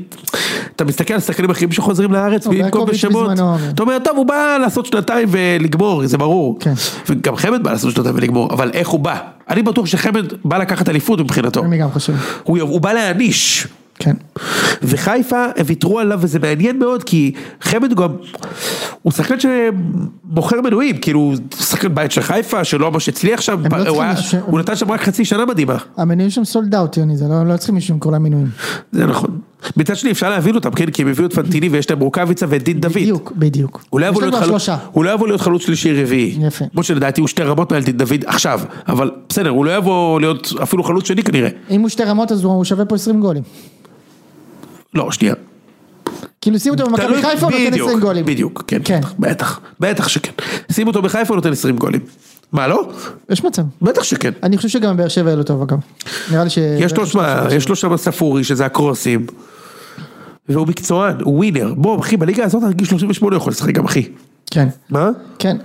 אתה 0.77 0.85
מסתכל 0.85 1.15
על 1.15 1.21
שחקנים 1.21 1.51
אחרים 1.51 1.73
שחוזרים 1.73 2.13
לארץ 2.13 2.47
לא, 2.47 2.53
לנקוב 2.53 2.71
ברקוביץ' 2.71 2.95
בשמות, 3.05 3.31
אבל- 3.39 3.59
אתה 3.75 3.83
אומר, 3.83 3.99
טוב, 4.05 4.17
הוא 4.17 4.27
בא 4.27 4.57
לעשות 4.61 4.87
שנתיים 4.87 5.29
ולגמור, 5.31 6.07
זה 6.07 6.19
ברור. 6.19 6.57
כן. 6.61 6.73
וגם 7.09 7.37
חמד 7.37 7.63
בא 7.63 7.73
לעשות 7.73 7.95
שנתיים 7.95 8.15
ולגמור, 8.17 8.53
אבל 8.53 8.71
איך 8.75 8.89
הוא 8.89 9.01
בא? 9.01 9.17
אני 9.51 9.63
בטוח 9.63 9.87
שחמד 9.87 10.27
בא 10.45 10.59
לקחת 10.59 10.89
אליפות 10.89 11.21
מבחינתו. 11.21 11.65
אני 11.65 11.79
גם 11.79 11.91
חושב. 11.91 12.13
הוא, 12.43 12.61
הוא 12.61 12.81
בא 12.81 12.93
להעניש. 12.93 13.67
כן. 13.99 14.15
וחיפה 14.83 15.45
ויתרו 15.67 15.99
עליו 15.99 16.19
וזה 16.23 16.39
מעניין 16.39 16.79
מאוד 16.79 17.03
כי 17.05 17.33
חמד 17.61 17.95
גם, 17.95 18.09
הוא 19.03 19.13
שחקן 19.13 19.35
שמוכר 19.41 20.61
מנויים, 20.61 20.97
כאילו 20.99 21.33
שחקן 21.61 21.95
בית 21.95 22.13
של 22.13 22.21
חיפה 22.21 22.65
שלא 22.65 22.91
ממש 22.91 23.09
הצליח 23.09 23.41
שם, 23.41 23.59
הם 23.65 23.75
לא 23.85 23.89
הוא, 23.89 24.03
היה, 24.03 24.13
לש- 24.13 24.35
הוא 24.35 24.61
נתן 24.61 24.77
שם 24.77 24.91
רק 24.91 25.01
חצי 25.03 25.25
שנה 25.25 25.47
מדהימה, 25.47 25.77
המנויים 25.97 26.31
שם 26.31 26.45
סולד 26.45 26.75
אאוט, 26.75 26.97
יוני, 26.97 27.17
זה 27.17 27.25
לא 27.29 27.47
לא 27.47 27.57
צריכים 27.57 27.75
מישהו 27.75 27.95
למכור 27.95 28.13
להם 28.13 28.23
מנויים. 28.23 28.47
זה 28.93 29.07
נכון. 29.07 29.39
מצד 29.77 29.97
שני 29.97 30.11
אפשר 30.11 30.31
להבין 30.31 30.55
אותם, 30.55 30.71
כן, 30.71 30.91
כי 30.91 31.03
הם 31.03 31.09
הביאו 31.09 31.27
את 31.27 31.33
פנטיני 31.33 31.69
ויש 31.69 31.91
להם 31.91 32.01
רוקאביצה 32.01 32.47
ואת 32.49 32.63
דין 32.63 32.81
דוד. 32.81 32.93
בדיוק, 32.93 33.33
בדיוק. 33.37 33.85
הוא 33.91 34.01
לא 34.01 34.07
יבוא 34.07 34.23
להם 34.23 34.31
להיות 34.31 34.43
חלוץ, 34.43 34.53
לא 35.05 35.13
להיות 35.29 35.41
חלוץ 35.41 35.63
שלישי 35.63 36.03
רביעי. 36.03 36.37
יפה. 36.41 36.65
כמו 36.73 36.83
שלדעתי 36.83 37.21
הוא 37.21 37.29
שתי 37.29 37.43
רמות 37.43 37.73
מעל 37.73 37.83
דין 37.83 37.97
דוד 37.97 38.25
עכשיו, 38.27 38.61
אבל 38.89 39.11
בסדר, 39.29 39.51
הוא 39.51 39.65
לא 39.65 39.77
יבוא 39.77 40.21
להיות 40.21 40.53
אפילו 40.63 40.83
חלוץ 40.85 41.07
שני 41.09 41.23
כנראה. 41.23 41.49
אם 41.71 41.81
הוא 41.81 41.89
שתי 41.89 42.05
רמות 42.05 42.33
אז 42.33 42.45
הוא 42.45 42.65
שווה 42.65 42.85
פה 42.85 42.95
20 42.95 43.21
גולים. 43.21 43.43
לא, 44.95 45.13
שנייה. 45.13 45.35
כאילו 46.43 46.59
שים 46.59 46.73
אותו 46.73 46.87
במכבי 46.87 47.23
חיפה 47.23 47.47
הוא 47.47 47.53
נותן 47.53 47.71
בדיוק, 47.71 47.89
20 47.89 48.01
גולים. 48.01 48.25
בדיוק, 48.25 48.63
כן, 48.67 48.79
כן. 48.85 49.01
בטח, 49.19 49.61
בטח, 49.81 50.09
שכן. 50.09 50.33
שים 50.73 50.87
אותו 50.87 51.03
בחיפה 51.03 51.29
הוא 51.29 51.37
נותן 51.37 51.53
20 51.53 51.77
גולים. 51.77 52.01
מה 52.53 52.67
לא? 52.67 52.89
יש 53.31 53.45
מצב. 53.45 53.63
בטח 53.83 54.03
שכן. 54.03 54.31
אני 54.43 54.57
חושב 54.57 54.69
שגם 54.69 54.97
באר 54.97 55.09
שבע 55.09 55.29
יהיה 55.29 55.37
לו 55.37 55.43
טוב 55.43 55.63
אגב. 55.63 55.79
נראה 56.31 56.45
לי 56.45 56.51
ש... 56.51 56.59
יש 56.59 56.97
לו, 56.97 57.07
שמע, 57.07 57.43
יש 57.51 57.69
לו 57.69 57.77
שם 57.77 57.97
ספורי 57.97 58.45
שזה 58.45 58.67
הקרוסים. 58.67 59.27
והוא 60.49 60.67
מקצוען, 60.67 61.17
הוא 61.21 61.37
ווינר. 61.37 61.75
בוא, 61.77 62.01
אחי, 62.01 62.17
בליגה 62.17 62.45
הזאת 62.45 62.63
עד 62.63 62.73
גיל 62.73 62.87
38 62.87 63.37
הוא 63.37 63.41
יכול 63.41 63.51
לשחק 63.51 63.75
גם 63.75 63.85
אחי. 63.85 64.09
כן. 64.53 64.69
מה? 64.91 65.11
כן. 65.39 65.57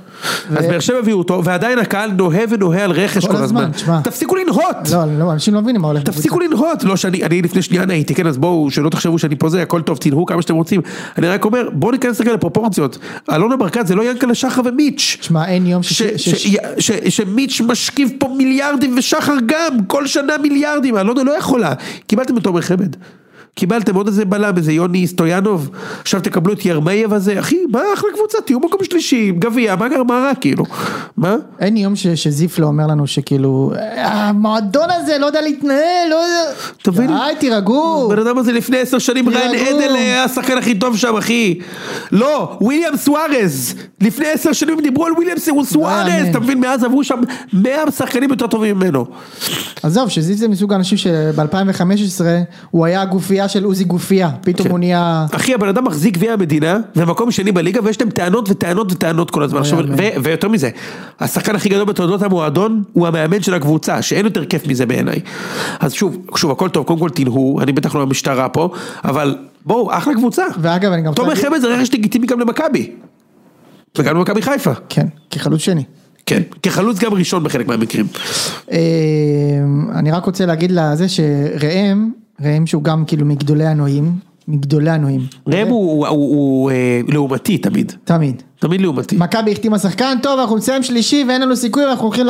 אז 0.58 0.66
באר 0.66 0.80
שבע 0.80 0.98
הביאו 0.98 1.18
אותו, 1.18 1.44
ועדיין 1.44 1.80
הקהל 1.80 2.12
נוהה 2.12 2.42
ונוהה 2.50 2.84
על 2.84 2.92
רכש 2.92 3.26
כל 3.26 3.32
כל 3.32 3.44
הזמן. 3.44 3.72
תפסיקו 4.04 4.36
לנהות! 4.36 4.76
לא, 4.92 5.00
לא, 5.20 5.32
אנשים 5.34 5.54
לא 5.54 5.62
מבינים 5.62 5.82
מה 5.82 5.88
הולך. 5.88 6.04
תפסיקו 6.04 6.40
לנהות, 6.40 6.84
לא 6.84 6.96
שאני, 6.96 7.24
אני 7.24 7.42
לפני 7.42 7.62
שנייה 7.62 7.86
נהייתי, 7.86 8.16
כן, 8.16 8.28
אז 8.28 8.38
בואו, 8.38 8.72
שלא 8.72 8.90
תחשבו 8.90 9.20
שאני 9.20 9.36
פה 9.36 9.50
זה, 9.50 9.62
הכל 9.62 9.82
טוב, 9.82 9.98
תנהו 9.98 10.26
כמה 10.26 10.42
שאתם 10.42 10.56
רוצים. 10.56 10.82
אני 11.18 11.28
רק 11.28 11.46
אומר, 11.46 11.70
בואו 11.74 11.92
ניכנס 11.92 12.22
רגע 12.22 12.34
לפרופורציות. 12.34 12.98
אלונה 13.32 13.58
ברקת 13.58 13.88
זה 13.88 13.96
לא 13.96 14.10
ינקלה 14.10 14.36
שחר 14.36 14.62
ומיץ'. 14.66 15.18
תשמע, 15.20 15.48
אין 15.48 15.66
יום 15.66 15.84
ש... 15.84 16.04
ש- 16.04 16.04
ש- 16.30 16.48
ש- 16.48 16.58
ש- 16.80 16.92
שמיץ' 17.18 17.62
משכיב 17.68 18.10
פה 18.20 18.34
מיליארדים 18.38 18.96
ושחר 18.98 19.36
גם, 19.46 19.86
כל 19.88 20.08
שנה 20.08 20.34
מיליארדים, 20.42 20.98
אלונה 20.98 21.24
לא 21.24 21.38
יכולה. 21.38 21.74
קיבלתם 22.08 22.38
את 22.38 22.44
תומר 22.44 22.62
חמד. 22.62 22.96
קיבלתם 23.58 23.96
עוד 23.96 24.08
איזה 24.08 24.26
בלם, 24.26 24.58
איזה 24.58 24.72
יוני 24.72 25.08
סטויאנוב, 25.08 25.70
עכשיו 26.02 26.22
תקבלו 26.22 26.54
את 26.54 26.66
ירמייב 26.66 27.14
הזה, 27.14 27.40
אחי, 27.40 27.58
מה 27.72 27.82
אחלה 27.94 28.10
קבוצה, 28.16 28.38
תהיו 28.46 28.60
מקום 28.60 28.80
שלישי, 28.84 29.32
גביע, 29.40 29.76
מה 29.76 29.90
גר, 29.90 30.04
מה 30.04 30.14
רע, 30.14 30.36
כאילו, 30.42 30.64
מה? 31.18 31.36
אין 31.60 31.78
יום 31.78 31.96
ש- 31.96 32.08
שזיף 32.08 32.60
לא 32.60 32.66
אומר 32.68 32.88
לנו 32.88 33.08
שכאילו, 33.08 33.72
המועדון 33.96 34.90
הזה 34.92 35.18
לא 35.18 35.26
יודע 35.26 35.42
להתנהל, 35.42 36.10
לא 36.10 36.16
יודע... 36.16 36.52
תבין. 36.82 37.08
די, 37.08 37.14
תירגעו. 37.40 38.12
הבן 38.14 38.28
אדם 38.28 38.38
הזה 38.38 38.52
לפני 38.52 38.78
עשר 38.78 39.00
שנים 39.00 39.30
ריין 39.30 39.52
תירגעו. 39.52 39.78
עדל 39.80 39.96
היה 39.96 40.24
השחקן 40.24 40.58
הכי 40.58 40.76
טוב 40.80 40.98
שם 40.98 41.16
אחי 41.18 41.60
לא 42.12 42.58
וויליאם 42.62 42.98
סוארז 42.98 43.76
לפני 44.02 44.28
עשר 44.28 44.54
שנים 44.54 44.82
דיברו 44.82 45.06
על 45.06 45.14
וויליאם 45.14 45.38
סוארז. 45.64 46.28
אתה 46.30 46.40
מבין 46.40 46.60
מאז 46.60 46.84
עברו 46.84 47.04
שם 47.04 47.20
מאה 47.54 47.92
שחקנים 47.92 48.30
יותר 48.30 48.48
טובים 48.48 48.76
ממנו 48.76 49.06
עזוב, 49.84 50.10
שזיף 50.10 50.38
זה 50.38 50.48
מסוג 50.48 50.74
האנשים 50.74 50.98
שב-2015 50.98 52.22
הוא 52.72 52.86
היה 52.86 53.02
הגופייה 53.02 53.47
של 53.48 53.64
עוזי 53.64 53.84
גופייה, 53.84 54.30
פתאום 54.42 54.68
הוא 54.68 54.80
נהיה... 54.80 55.26
אחי 55.32 55.54
הבן 55.54 55.68
אדם 55.68 55.86
מחזיק 55.86 56.14
גביע 56.14 56.34
המדינה 56.34 56.78
ומקום 56.96 57.32
שני 57.32 57.52
בליגה 57.52 57.80
ויש 57.84 58.02
להם 58.02 58.10
טענות 58.10 58.50
וטענות 58.50 58.92
וטענות 58.92 59.32
כל 59.32 59.44
הזמן 59.44 59.62
ויותר 60.24 60.50
מזה 60.50 60.70
השחקן 61.20 61.56
הכי 61.56 61.70
גדול 61.70 61.86
בתולדות 61.86 62.22
המועדון 62.22 62.84
הוא 62.94 63.08
המאמן 63.08 63.42
של 63.42 63.54
הקבוצה 63.54 64.02
שאין 64.02 64.26
יותר 64.26 64.46
כיף 64.46 64.68
מזה 64.68 64.86
בעיניי 64.86 65.20
אז 65.80 65.94
שוב 65.94 66.18
שוב 66.36 66.52
הכל 66.52 66.70
טוב 66.70 66.86
קודם 66.86 67.00
כל 67.00 67.10
תנהו 67.10 67.60
אני 67.62 67.72
בטח 67.72 67.96
לא 67.96 68.02
המשטרה 68.02 68.50
פה 68.50 68.70
אבל 69.04 69.36
בואו 69.68 69.98
אחלה 69.98 70.14
קבוצה 70.14 70.44
ואגב, 70.62 70.92
אני 70.92 71.02
גם 71.02 71.14
תומר 71.14 71.36
חמד 71.36 71.60
זה 71.62 71.68
רכש 71.68 71.94
לגיטימי 71.94 72.28
גם 72.28 72.40
למכבי. 72.40 72.92
וגם 73.98 74.18
למכבי 74.18 74.42
חיפה. 74.42 74.72
כן, 74.90 75.08
כחלוץ 75.30 75.62
שני. 75.62 75.84
כן. 76.26 76.42
כחלוץ 76.64 77.00
גם 77.00 77.14
ראשון 77.14 77.44
בחלק 77.44 77.68
מהמקרים. 77.68 78.08
אה, 78.72 78.78
אני 79.96 80.12
רק 80.12 80.26
רוצה 80.26 80.46
להגיד 80.46 80.72
לזה 80.72 81.06
שראם, 81.10 82.10
ראם 82.42 82.66
שהוא 82.68 82.84
גם 82.84 83.04
כאילו 83.06 83.26
מגדולי 83.26 83.66
הנועים, 83.66 84.12
מגדולי 84.48 84.90
הנועים. 84.90 85.22
ראם 85.48 85.68
הוא, 85.68 85.92
הוא, 85.92 86.08
הוא, 86.08 86.36
הוא 86.36 86.72
אה, 86.72 86.76
לעומתי 87.08 87.58
תמיד. 87.58 87.92
תמיד. 88.04 88.42
תמיד 88.60 88.82
לעומתי. 88.82 89.16
מכבי 89.20 89.52
החתימה 89.52 89.80
שחקן, 89.80 90.18
טוב 90.24 90.40
אנחנו 90.40 90.58
נסיים 90.58 90.84
שלישי 90.84 91.26
ואין 91.28 91.42
לנו 91.42 91.56
סיכוי 91.56 91.86
ואנחנו 91.86 92.06
הולכים 92.06 92.26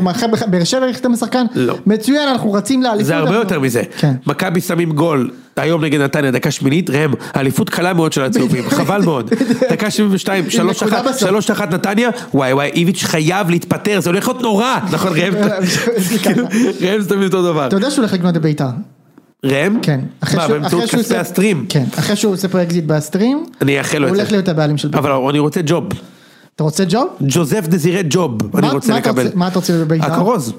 מכבי- 0.00 0.46
באר 0.50 0.64
שבע 0.64 0.86
החתימה 0.86 1.16
שחקן, 1.16 1.44
לא. 1.54 1.76
מצוין 1.86 2.28
אנחנו 2.28 2.52
רצים 2.52 2.82
לאליפות. 2.82 3.06
זה 3.06 3.16
הרבה 3.16 3.28
אנחנו- 3.28 3.42
יותר 3.42 3.60
מזה. 3.60 3.82
כן. 3.98 4.12
מכבי 4.26 4.60
שמים 4.60 4.92
גול 4.92 5.30
היום 5.56 5.84
נגד 5.84 6.00
נתניה 6.00 6.30
דקה 6.30 6.50
שמינית, 6.50 6.90
ראם, 6.90 7.10
אליפות 7.36 7.70
קלה 7.70 7.92
מאוד 7.94 8.12
של 8.12 8.22
הצהובים, 8.22 8.64
חבל 8.68 9.02
מאוד. 9.04 9.30
דקה 9.70 9.90
72, 9.90 10.50
שלוש 10.50 10.82
נקודה 10.82 11.00
אחת, 11.00 11.08
בסוף. 11.08 11.20
שלוש 11.28 11.50
אחת 11.50 11.70
נתניה, 11.74 12.10
וואי 12.34 12.52
וואי, 12.52 12.70
איביץ' 12.74 13.02
חייב 13.04 13.50
להתפטר, 13.50 14.00
זה 14.00 14.10
הולך 14.10 14.28
להיות 14.28 14.42
נורא, 14.42 14.78
נכון 14.92 15.12
ראם? 15.18 15.32
כאילו, 16.22 16.44
ראם 16.80 17.00
זה 17.00 17.08
תמיד 17.08 17.24
אותו 17.24 17.42
דבר. 17.52 17.66
אתה 17.66 17.76
יודע 17.76 17.90
שהוא 17.90 18.02
הולך 18.02 18.12
לקנות 18.12 18.36
את 18.36 18.42
בית"ר. 18.42 18.64
ראם? 19.44 19.78
כן. 19.82 20.00
מה, 20.36 20.48
באמצעות 20.48 20.90
כספי 20.90 21.16
ה 21.16 21.22
stream? 21.22 21.66
כן. 21.68 21.84
אחרי 21.98 22.16
שהוא 22.16 22.32
עושה 22.32 22.48
פה 22.48 22.62
אקזיט 22.62 22.84
ב 22.84 22.92
stream, 22.92 23.44
אני 23.62 23.78
אאחל 23.78 23.98
לו 23.98 24.04
הוא 24.08 24.14
את 24.14 24.18
הולך 24.18 24.28
זה. 24.30 24.34
להיות 24.36 24.48
הבעלים 24.48 24.78
של 24.78 24.88
בית"ר. 24.88 24.98
אבל 24.98 25.10
אני 25.30 25.38
רוצה 25.38 25.60
job. 25.66 25.84
אתה 26.56 26.64
רוצה 26.64 26.84
job? 26.88 27.08
ג'וזף 27.20 27.66
דזירה 27.66 28.00
ג'וב, 28.10 28.56
אני 28.56 28.70
רוצה 28.70 28.96
לקבל. 28.96 29.28
מה 29.34 29.48
אתה 29.48 29.58
רוצה 29.58 29.72
בבית"ר? 29.72 30.06
הכרוז, 30.12 30.52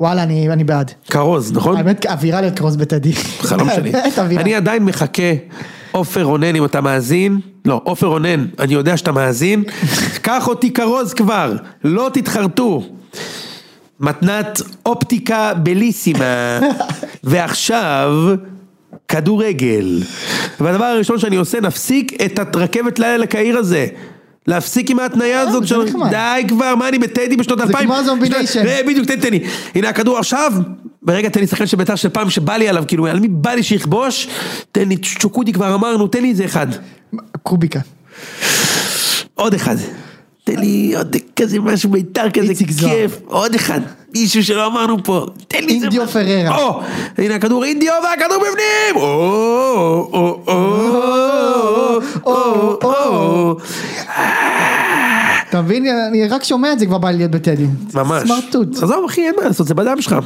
וואלה 0.00 0.22
אני 0.22 0.48
אני 0.52 0.64
בעד. 0.64 0.90
כרוז, 1.10 1.52
נכון? 1.52 1.76
האמת 1.76 2.06
אווירה 2.06 2.40
להיות 2.40 2.58
כרוז 2.58 2.76
בטדי. 2.76 3.12
חלום 3.12 3.68
שלי. 3.76 3.92
אני 4.40 4.54
עדיין 4.54 4.84
מחכה, 4.84 5.22
עופר 5.92 6.22
רונן 6.22 6.56
אם 6.56 6.64
אתה 6.64 6.80
מאזין, 6.80 7.40
לא, 7.64 7.80
עופר 7.84 8.06
רונן, 8.06 8.46
אני 8.58 8.74
יודע 8.74 8.96
שאתה 8.96 9.12
מאזין, 9.12 9.64
קח 10.22 10.48
אותי 10.48 10.72
כרוז 10.72 11.14
כבר, 11.14 11.52
לא 11.84 12.10
תתחרטו. 12.12 12.82
מתנת 14.00 14.62
אופטיקה 14.86 15.54
בליסימה, 15.54 16.60
ועכשיו 17.24 18.12
כדורגל. 19.08 20.02
והדבר 20.60 20.84
הראשון 20.84 21.18
שאני 21.18 21.36
עושה, 21.36 21.60
נפסיק 21.60 22.12
את 22.24 22.56
הרכבת 22.56 22.98
לילה 22.98 23.16
לקהיר 23.16 23.58
הזה. 23.58 23.86
להפסיק 24.46 24.90
עם 24.90 24.98
ההתניה 24.98 25.40
הזאת 25.40 25.62
זה 25.62 25.68
של... 25.68 25.84
די 26.10 26.42
כבר, 26.48 26.74
מה 26.74 26.88
אני 26.88 26.98
בטדי 26.98 27.36
בשנות 27.36 27.60
אלפיים? 27.60 27.84
כמו 27.84 27.96
ה 27.96 28.00
Zombie 28.00 28.26
שנות- 28.26 28.38
Nation. 28.38 28.66
אה, 28.66 28.80
בדיוק, 28.86 29.06
תן, 29.06 29.30
לי. 29.30 29.40
הנה 29.74 29.88
הכדור 29.88 30.18
עכשיו, 30.18 30.52
ברגע 31.02 31.28
תן 31.28 31.40
לי 31.40 31.46
שחקן 31.46 31.66
של 31.66 31.76
בית"ר 31.76 31.94
של 31.96 32.08
פעם 32.08 32.30
שבא 32.30 32.56
לי 32.56 32.68
עליו, 32.68 32.84
כאילו, 32.88 33.06
על 33.06 33.20
מי 33.20 33.28
בא 33.28 33.50
לי 33.50 33.62
שיכבוש? 33.62 34.28
תן 34.72 34.88
לי, 34.88 34.96
צ'וקודי 34.96 35.52
כבר 35.52 35.74
אמרנו, 35.74 36.06
תן 36.08 36.22
לי 36.22 36.30
איזה 36.30 36.44
אחד. 36.44 36.66
קוביקה. 37.42 37.80
עוד 39.34 39.54
אחד. 39.54 39.76
תן 40.46 40.58
לי 40.58 40.92
עוד 40.96 41.16
כזה 41.36 41.60
משהו 41.60 41.90
בית"ר 41.90 42.30
כזה. 42.30 42.52
כיף. 42.80 43.18
עוד 43.26 43.54
אחד. 43.54 43.80
מישהו 44.14 44.44
שלא 44.44 44.66
אמרנו 44.66 45.04
פה. 45.04 45.26
תן 45.48 45.64
לי 45.64 45.74
איזה 45.74 45.86
אינדיו. 45.86 46.08
פררה. 46.08 46.58
או, 46.58 46.80
הנה 47.18 47.34
הכדור 47.34 47.64
אינדיו 47.64 47.92
והכדור 48.04 48.38
בפנים. 48.38 48.96
או, 48.96 49.02
או, 50.12 50.40
או, 50.46 52.00
או, 52.24 52.78
או, 52.82 52.94
או. 52.94 53.56
אתה 55.48 55.62
מבין? 55.62 55.86
אני 56.08 56.28
רק 56.28 56.44
שומע 56.44 56.72
את 56.72 56.78
זה 56.78 56.86
כבר 56.86 56.98
בא 56.98 57.10
לי 57.10 57.16
להיות 57.16 57.30
בטדי. 57.30 57.66
ממש. 57.94 58.22
סמרטוט. 58.22 58.82
עזוב 58.82 59.04
אחי, 59.06 59.20
אין 59.20 59.34
מה 59.36 59.46
לעשות, 59.46 59.66
זה 59.66 59.74
בדם 59.74 60.00
שלך. 60.00 60.16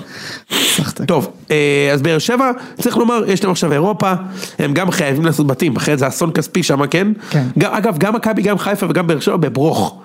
טוב, 1.06 1.30
אה, 1.50 1.90
אז 1.92 2.02
באר 2.02 2.18
שבע, 2.18 2.50
צריך 2.82 2.96
לומר, 2.96 3.24
יש 3.26 3.44
להם 3.44 3.52
עכשיו 3.52 3.72
אירופה, 3.72 4.12
הם 4.58 4.74
גם 4.74 4.90
חייבים 4.90 5.24
לעשות 5.24 5.46
בתים, 5.46 5.76
אחרת 5.76 5.98
זה 5.98 6.08
אסון 6.08 6.32
כספי 6.32 6.62
שם, 6.62 6.86
כן? 6.86 7.08
כן. 7.30 7.44
אגב, 7.62 7.98
גם 7.98 8.14
מכבי, 8.14 8.42
גם 8.42 8.58
חיפה 8.58 8.86
וגם 8.90 9.06
באר 9.06 9.20
שבע 9.20 9.36
בברוך. 9.36 10.00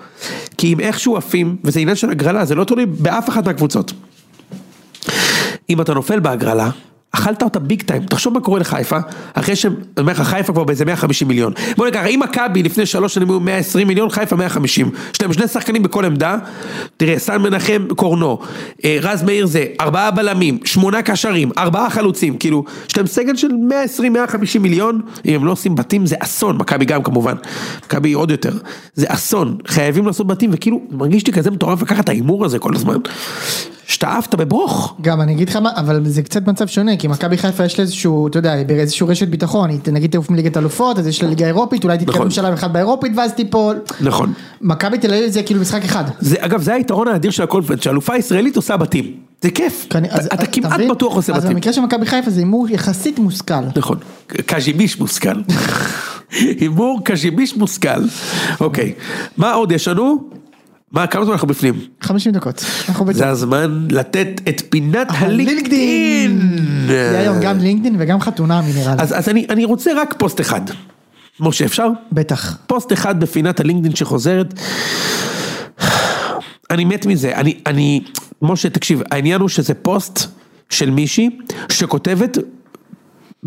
כי 0.58 0.72
אם 0.72 0.80
איכשהו 0.80 1.16
עפים, 1.16 1.56
וזה 1.64 1.80
עניין 1.80 1.96
של 1.96 2.10
הגרלה, 2.10 2.44
זה 2.44 2.54
לא 2.54 2.64
תלוי 2.64 2.86
באף 2.86 3.28
אחת 3.28 3.46
מהקבוצות. 3.46 3.92
אם 5.70 5.80
אתה 5.80 5.94
נופל 5.94 6.20
בהגרלה, 6.20 6.70
אכלת 7.16 7.42
אותה 7.42 7.58
ביג 7.58 7.82
טיים, 7.82 8.02
תחשוב 8.02 8.34
מה 8.34 8.40
קורה 8.40 8.60
לחיפה, 8.60 8.98
אחרי 9.34 9.56
שהם, 9.56 9.72
אני 9.72 9.82
אומר 9.98 10.12
לך 10.12 10.20
חיפה 10.20 10.52
כבר 10.52 10.64
באיזה 10.64 10.84
150 10.84 11.28
מיליון, 11.28 11.52
בוא 11.76 11.86
נקרא, 11.86 12.06
אם 12.06 12.20
מכבי 12.22 12.62
לפני 12.62 12.86
שלוש 12.86 13.14
שנים 13.14 13.30
היו 13.30 13.40
120 13.40 13.88
מיליון, 13.88 14.10
חיפה 14.10 14.36
150, 14.36 14.90
יש 15.14 15.22
להם 15.22 15.32
שני 15.32 15.48
שחקנים 15.48 15.82
בכל 15.82 16.04
עמדה, 16.04 16.36
תראה, 16.96 17.18
סן 17.18 17.42
מנחם 17.42 17.86
קורנו, 17.96 18.38
אה, 18.84 18.98
רז 19.02 19.22
מאיר 19.22 19.46
זה, 19.46 19.64
ארבעה 19.80 20.10
בלמים, 20.10 20.58
שמונה 20.64 21.02
קשרים, 21.02 21.50
ארבעה 21.58 21.90
חלוצים, 21.90 22.38
כאילו, 22.38 22.64
יש 22.88 22.96
להם 22.96 23.06
סגל 23.06 23.36
של 23.36 23.48
120-150 23.98 24.58
מיליון, 24.60 25.00
אם 25.26 25.34
הם 25.34 25.44
לא 25.44 25.52
עושים 25.52 25.74
בתים 25.74 26.06
זה 26.06 26.16
אסון, 26.20 26.56
מכבי 26.56 26.84
גם 26.84 27.02
כמובן, 27.02 27.34
מכבי 27.86 28.12
עוד 28.12 28.30
יותר, 28.30 28.52
זה 28.94 29.06
אסון, 29.08 29.56
חייבים 29.66 30.06
לעשות 30.06 30.26
בתים, 30.26 30.50
וכאילו, 30.52 30.80
מרגיש 30.90 31.26
לי 31.26 31.32
כזה 31.32 31.50
מטורף 31.50 31.82
לקחת 31.82 32.04
את 32.04 32.08
ההימור 32.08 32.44
הזה 32.44 32.58
כל 32.58 32.74
הזמן, 32.74 32.96
שאתה 33.86 34.16
עפת 34.18 34.34
בברוך. 34.34 34.96
גם 35.00 35.20
אני 35.20 35.32
אגיד 35.32 35.48
לך 35.48 35.56
מה, 35.56 35.70
אבל 35.76 36.00
זה 36.04 36.22
קצת 36.22 36.46
מצב 36.48 36.66
שונה, 36.66 36.96
כי 36.96 37.08
מכבי 37.08 37.36
חיפה 37.38 37.64
יש 37.64 37.78
לה 37.78 37.82
איזשהו, 37.82 38.26
אתה 38.28 38.38
יודע, 38.38 38.62
באיזשהו 38.66 39.08
רשת 39.08 39.28
ביטחון, 39.28 39.70
היא 39.70 39.78
נגיד 39.92 40.10
תעוף 40.10 40.30
מליגת 40.30 40.56
אלופות, 40.56 40.98
אז 40.98 41.06
יש 41.06 41.22
לה 41.22 41.28
ליגה 41.28 41.46
אירופית, 41.46 41.84
אולי 41.84 41.98
תתקדם 41.98 42.14
נכון. 42.14 42.30
שלב 42.30 42.52
אחד 42.52 42.72
באירופית 42.72 43.12
ואז 43.16 43.32
תיפול. 43.32 43.76
נכון. 44.00 44.32
מכבי 44.60 44.98
תל 44.98 45.14
אביב 45.14 45.30
זה 45.30 45.42
כאילו 45.42 45.60
משחק 45.60 45.84
אחד. 45.84 46.04
זה, 46.20 46.36
אגב, 46.38 46.62
זה 46.62 46.74
היתרון 46.74 47.08
האדיר 47.08 47.30
של 47.30 47.42
הקונפרנס, 47.42 47.80
שאלופה 47.82 48.16
ישראלית 48.16 48.56
עושה 48.56 48.76
בתים. 48.76 49.04
זה 49.42 49.50
כיף. 49.50 49.86
כנ- 49.90 49.96
אז- 50.10 50.26
אתה, 50.26 50.42
אז 50.42 50.48
כמעט 50.52 50.72
מבין? 50.72 50.88
בטוח 50.90 51.14
עושה 51.14 51.32
אז 51.32 51.44
בתים. 51.44 51.54
במקרה 51.54 51.72
של 51.72 51.80
מכבי 51.80 52.06
חיפה 52.06 52.30
זה 52.30 52.40
הימור 52.40 52.68
יחסית 52.70 53.18
מושכל. 53.18 53.54
נכון. 53.76 53.98
קז'ימיש 54.26 55.00
מושכל. 55.00 55.40
הימור 56.60 57.00
קז'ימיש 57.04 57.56
מושכל. 57.56 57.88
אוקיי. 58.60 58.92
מה 59.36 59.52
עוד 59.52 59.72
יש 59.72 59.88
לנו? 59.88 60.18
מה, 60.96 61.06
כמה 61.06 61.24
זמן 61.24 61.32
אנחנו 61.32 61.48
בפנים? 61.48 61.74
50 62.00 62.32
דקות. 62.32 62.64
זה 63.10 63.28
הזמן 63.28 63.86
לתת 63.90 64.28
את 64.48 64.62
פינת 64.68 65.08
הלינקדאין. 65.10 66.56
זה 66.88 67.18
היום 67.18 67.40
גם 67.40 67.58
לינקדאין 67.58 67.96
וגם 67.98 68.20
חתונמי 68.20 68.72
נראה 68.74 68.94
לי. 68.94 69.02
אז, 69.02 69.28
אני 69.28 69.64
רוצה 69.64 69.90
רק 69.96 70.14
פוסט 70.18 70.40
אחד. 70.40 70.60
משה, 71.40 71.64
אפשר? 71.64 71.88
בטח. 72.12 72.58
פוסט 72.66 72.92
אחד 72.92 73.20
בפינת 73.20 73.60
ה 73.60 73.64
LinkedIn 73.64 73.96
שחוזרת. 73.96 74.54
אני 76.70 76.84
מת 76.84 77.06
מזה, 77.06 77.36
אני, 77.36 77.54
אני, 77.66 78.00
משה 78.42 78.70
תקשיב, 78.70 79.02
העניין 79.10 79.40
הוא 79.40 79.48
שזה 79.48 79.74
פוסט 79.74 80.26
של 80.70 80.90
מישהי 80.90 81.30
שכותבת 81.68 82.38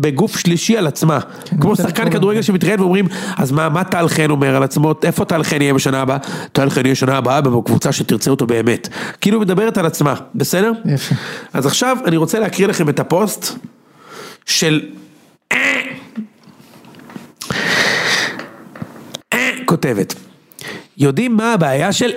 בגוף 0.00 0.36
שלישי 0.38 0.76
על 0.76 0.86
עצמה, 0.86 1.18
כמו 1.60 1.70
רוצה 1.70 1.82
שחקן 1.82 2.10
כדורגל. 2.10 2.42
שמתראיין 2.42 2.80
ואומרים, 2.80 3.06
אז 3.36 3.52
מה, 3.52 3.68
מה 3.68 3.84
טל 3.84 4.08
חן 4.08 4.30
אומר 4.30 4.56
על 4.56 4.62
עצמו, 4.62 4.94
איפה 5.04 5.24
טל 5.24 5.42
חן 5.42 5.62
יהיה 5.62 5.74
בשנה 5.74 6.00
הבאה? 6.00 6.18
טל 6.52 6.70
חן 6.70 6.84
יהיה 6.84 6.94
בשנה 6.94 7.16
הבאה 7.16 7.40
בקבוצה 7.40 7.92
שתרצה 7.92 8.30
אותו 8.30 8.46
באמת, 8.46 8.88
כאילו 9.20 9.40
מדברת 9.40 9.78
על 9.78 9.86
עצמה, 9.86 10.14
בסדר? 10.34 10.72
יפה. 10.84 11.14
אז 11.52 11.66
עכשיו 11.66 11.96
אני 12.04 12.16
רוצה 12.16 12.38
להקריא 12.38 12.66
לכם 12.66 12.88
את 12.88 13.00
הפוסט 13.00 13.58
של 14.46 14.80
כותבת, 19.64 20.14
יודעים 20.96 21.36
מה 21.36 21.52
הבעיה 21.52 21.92
של 21.92 22.10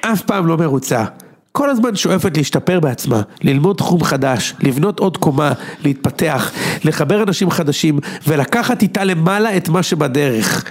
אף 0.00 0.22
פעם 0.22 0.46
לא 0.46 0.56
מרוצה. 0.56 1.04
כל 1.52 1.70
הזמן 1.70 1.96
שואפת 1.96 2.36
להשתפר 2.36 2.80
בעצמה, 2.80 3.22
ללמוד 3.42 3.76
תחום 3.76 4.04
חדש, 4.04 4.54
לבנות 4.60 5.00
עוד 5.00 5.16
קומה, 5.16 5.52
להתפתח, 5.84 6.52
לחבר 6.84 7.22
אנשים 7.22 7.50
חדשים 7.50 7.98
ולקחת 8.26 8.82
איתה 8.82 9.04
למעלה 9.04 9.56
את 9.56 9.68
מה 9.68 9.82
שבדרך. 9.82 10.64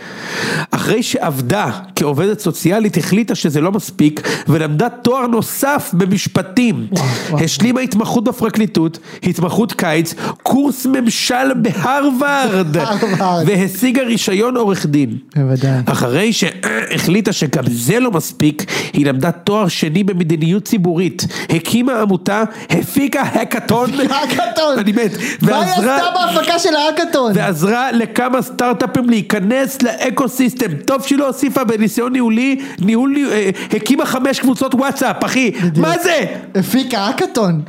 אחרי 0.71 1.03
שעבדה 1.03 1.69
כעובדת 1.95 2.39
סוציאלית 2.39 2.97
החליטה 2.97 3.35
שזה 3.35 3.61
לא 3.61 3.71
מספיק 3.71 4.27
ולמדה 4.47 4.89
תואר 4.89 5.27
נוסף 5.27 5.89
במשפטים. 5.93 6.87
השלימה 7.33 7.81
התמחות 7.81 8.23
בפרקליטות, 8.23 8.99
התמחות 9.23 9.73
קיץ, 9.73 10.13
קורס 10.43 10.85
ממשל 10.85 11.53
בהרווארד 11.61 12.77
הרווארד. 12.77 13.47
והשיגה 13.47 14.01
רישיון 14.01 14.57
עורך 14.57 14.85
דין. 14.85 15.17
בוודאי. 15.35 15.79
אחרי 15.85 16.33
שהחליטה 16.33 17.33
שגם 17.33 17.63
זה 17.71 17.99
לא 17.99 18.11
מספיק, 18.11 18.65
היא 18.93 19.05
למדה 19.05 19.31
תואר 19.31 19.67
שני 19.67 20.03
במדיניות 20.03 20.70
ציבורית, 20.71 21.25
הקימה 21.49 22.01
עמותה, 22.01 22.43
הפיקה 22.69 23.21
האקתון, 23.21 23.89
האקתון. 24.09 24.79
אני 24.79 24.91
מת, 24.91 25.11
מה 25.41 25.61
היא 25.61 25.71
עשתה 25.71 26.03
בהפקה 26.13 26.59
של 26.59 26.69
האקתון? 26.75 27.31
ועזרה 27.35 27.91
לכמה 27.91 28.41
סטארט-אפים 28.41 29.09
להיכנס 29.09 29.81
ל 29.81 29.90
ecosystem, 29.90 30.73
טוב 30.85 31.05
שהיא 31.05 31.19
לא 31.19 31.27
הוסיפה 31.27 31.63
בניסיון 31.63 32.11
ניהולי, 32.11 32.61
ניהול, 32.79 33.15
אה, 33.31 33.49
הקימה 33.71 34.05
חמש 34.05 34.39
קבוצות 34.39 34.75
וואטסאפ, 34.75 35.25
אחי, 35.25 35.51
מה 35.77 35.97
זה? 35.97 36.25
הפיקה 36.55 36.97
האקתון. 36.97 37.61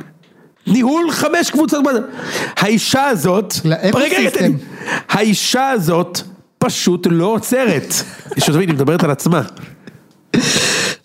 ניהול 0.67 1.11
חמש 1.11 1.49
קבוצות. 1.49 1.83
האישה 2.57 3.05
הזאת, 3.05 3.53
לאקו-סיסטם. 3.65 4.43
רגע. 4.43 4.57
האישה 5.09 5.69
הזאת 5.69 6.21
פשוט 6.57 7.07
לא 7.11 7.25
עוצרת, 7.25 7.93
שתבין, 8.43 8.69
היא 8.69 8.69
מדברת 8.69 9.03
על 9.03 9.11
עצמה. 9.11 9.41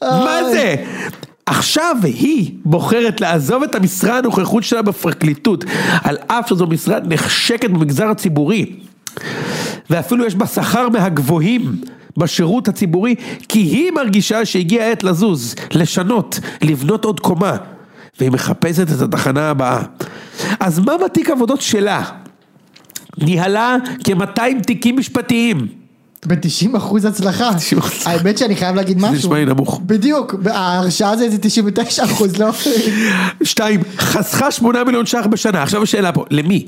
מה 0.02 0.40
זה? 0.52 0.76
עכשיו 1.48 1.96
היא 2.02 2.50
בוחרת 2.64 3.20
לעזוב 3.20 3.62
את 3.62 3.74
המשרה 3.74 4.18
הנוכחות 4.18 4.62
שלה 4.62 4.82
בפרקליטות, 4.82 5.64
על 6.02 6.16
אף 6.26 6.48
שזו 6.48 6.66
משרה 6.66 6.98
נחשקת 7.00 7.70
במגזר 7.70 8.06
הציבורי, 8.08 8.72
ואפילו 9.90 10.26
יש 10.26 10.34
בה 10.34 10.46
שכר 10.46 10.88
מהגבוהים 10.88 11.80
בשירות 12.16 12.68
הציבורי, 12.68 13.14
כי 13.48 13.58
היא 13.58 13.92
מרגישה 13.92 14.44
שהגיעה 14.44 14.86
העת 14.88 15.04
לזוז, 15.04 15.54
לשנות, 15.74 16.40
לבנות 16.62 17.04
עוד 17.04 17.20
קומה, 17.20 17.56
והיא 18.18 18.30
מחפשת 18.30 18.86
את 18.96 19.00
התחנה 19.02 19.50
הבאה. 19.50 19.82
אז 20.60 20.78
מה 20.78 20.92
בתיק 21.04 21.30
עבודות 21.30 21.60
שלה? 21.60 22.02
ניהלה 23.18 23.76
כ-200 24.04 24.62
תיקים 24.66 24.96
משפטיים. 24.96 25.77
ב-90 26.26 26.76
אחוז 26.76 27.04
הצלחה. 27.04 27.50
90%. 27.80 27.84
האמת 28.06 28.38
שאני 28.38 28.56
חייב 28.56 28.76
להגיד 28.76 28.98
משהו. 28.98 29.14
נשמע 29.14 29.36
לי 29.36 29.44
נמוך. 29.44 29.80
בדיוק, 29.86 30.34
ההרשאה 30.50 31.16
זה 31.16 31.24
איזה 31.24 31.38
99 31.38 32.04
אחוז, 32.04 32.36
לא? 32.36 32.50
שתיים, 33.42 33.80
חסכה 33.98 34.50
שמונה 34.50 34.84
מיליון 34.84 35.06
ש"ח 35.06 35.26
בשנה, 35.30 35.62
עכשיו 35.62 35.82
השאלה 35.82 36.12
פה, 36.12 36.24
למי? 36.30 36.66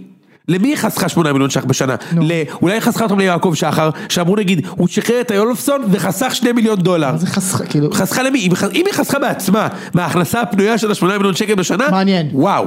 למי 0.48 0.68
היא 0.68 0.76
חסכה 0.76 1.08
שמונה 1.08 1.32
מיליון 1.32 1.50
ש"ח 1.50 1.64
בשנה? 1.64 1.94
נו. 2.12 2.22
אולי 2.62 2.74
היא 2.74 2.80
חסכה 2.80 3.04
אותם 3.04 3.18
ליעקב 3.18 3.52
שחר, 3.54 3.90
שאמרו 4.08 4.36
נגיד, 4.36 4.66
הוא 4.70 4.88
שחרר 4.88 5.20
את 5.20 5.30
היולפסון 5.30 5.82
וחסך 5.90 6.34
שני 6.34 6.52
מיליון 6.52 6.78
דולר. 6.78 7.16
זה 7.16 7.26
חסכה, 7.26 7.64
כאילו, 7.64 7.92
חסכה 7.92 8.22
למי? 8.22 8.38
אם, 8.38 8.52
אם 8.74 8.84
היא 8.86 8.94
חסכה 8.94 9.18
בעצמה, 9.18 9.68
מההכנסה 9.94 10.40
הפנויה 10.40 10.78
של 10.78 10.90
השמונה 10.90 11.16
מיליון 11.16 11.34
שקל 11.34 11.54
בשנה? 11.54 11.90
מעניין. 11.90 12.28
וואו. 12.32 12.64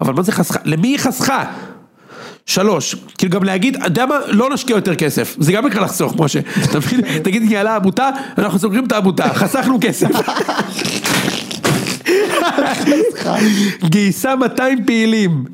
אבל 0.00 0.12
מה 0.12 0.22
זה 0.22 0.32
חסכה? 0.32 0.58
למי 0.64 0.88
היא 0.88 0.98
חסכה? 0.98 1.44
שלוש, 2.46 2.94
כאילו 3.18 3.32
גם 3.32 3.44
להגיד, 3.44 3.76
אתה 3.76 3.86
יודע 3.86 4.06
מה, 4.06 4.14
לא 4.28 4.50
נשקיע 4.50 4.76
יותר 4.76 4.94
כסף, 4.94 5.36
זה 5.38 5.52
גם 5.52 5.66
נקרא 5.66 5.80
לחסוך, 5.80 6.14
משה, 6.18 6.40
מבין? 6.76 7.00
תגיד, 7.22 7.42
ניהלה 7.42 7.76
עמותה, 7.76 8.10
אנחנו 8.38 8.58
סוגרים 8.58 8.84
את 8.84 8.92
העמותה, 8.92 9.34
חסכנו 9.40 9.78
כסף. 9.80 10.08
גייסה 13.84 14.36
200 14.36 14.84
פעילים, 14.86 15.44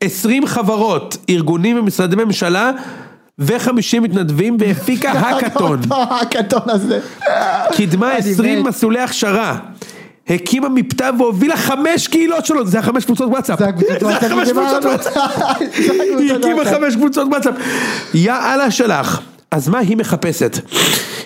20 0.00 0.46
חברות, 0.46 1.16
ארגונים 1.30 1.78
ומשרדי 1.78 2.16
ממשלה 2.16 2.70
ו-50 3.38 4.00
מתנדבים 4.00 4.56
והפיקה 4.60 5.12
האקתון. 5.12 5.80
האקתון 5.90 6.62
הזה. 6.66 7.00
קידמה 7.72 8.16
אני 8.16 8.30
20 8.30 8.58
מת. 8.58 8.66
מסלולי 8.66 9.00
הכשרה. 9.00 9.58
הקימה 10.30 10.68
מבטא 10.68 11.10
והובילה 11.18 11.56
חמש 11.56 12.08
קהילות 12.08 12.46
שלו, 12.46 12.66
זה 12.66 12.78
החמש 12.78 13.04
קבוצות 13.04 13.30
וואטסאפ. 13.30 13.58
זה 13.58 14.16
החמש. 14.16 14.48
קבוצות 14.50 14.84
וואטסאפ. 14.90 15.12
היא 16.18 16.32
הקימה. 16.32 16.64
חמש 16.64 16.94
קבוצות 16.96 17.28
וואטסאפ. 17.28 17.54
יא 18.14 18.32
אללה 18.32 18.70
שלך. 18.70 19.20
אז 19.50 19.68
מה 19.68 19.78
היא 19.78 19.96
מחפשת? 19.96 20.58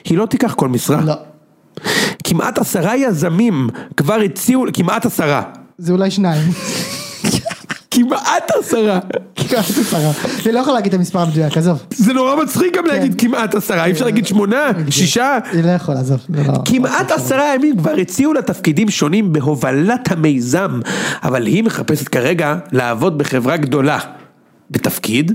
היא 0.04 0.18
לא 0.18 0.26
תיקח 0.26 0.54
כל 0.54 0.68
משרה. 0.68 1.00
לא. 1.00 1.14
כמעט 2.24 2.58
עשרה 2.58 2.96
יזמים 2.96 3.68
כבר 3.96 4.20
הציעו, 4.20 4.64
כמעט 4.72 5.06
עשרה. 5.06 5.42
זה 5.78 5.92
אולי 5.92 6.10
שניים. 6.10 6.42
כמעט 7.94 8.50
עשרה. 8.60 8.98
כמעט 9.36 9.64
עשרה. 9.70 10.10
אני 10.46 10.52
לא 10.52 10.60
יכול 10.60 10.74
להגיד 10.74 10.92
את 10.94 10.98
המספר 10.98 11.18
המדויק, 11.18 11.56
עזוב. 11.56 11.82
זה 11.90 12.12
נורא 12.12 12.42
מצחיק 12.42 12.76
גם 12.76 12.86
להגיד 12.86 13.14
כמעט 13.20 13.54
עשרה, 13.54 13.84
אי 13.84 13.92
אפשר 13.92 14.04
להגיד 14.04 14.26
שמונה, 14.26 14.70
שישה. 14.90 15.38
אני 15.52 15.62
לא 15.62 15.70
יכול, 15.70 15.96
עזוב. 15.96 16.20
לא- 16.28 16.54
כמעט 16.64 17.10
עשרה 17.10 17.54
ימים 17.54 17.76
כבר 17.76 17.90
הציעו 18.00 18.32
לה 18.32 18.42
תפקידים 18.42 18.90
שונים 18.90 19.32
בהובלת 19.32 20.12
המיזם, 20.12 20.80
אבל 21.22 21.46
היא 21.46 21.64
מחפשת 21.64 22.08
כרגע 22.08 22.56
לעבוד 22.72 23.18
בחברה 23.18 23.56
גדולה. 23.56 23.98
בתפקיד 24.70 25.32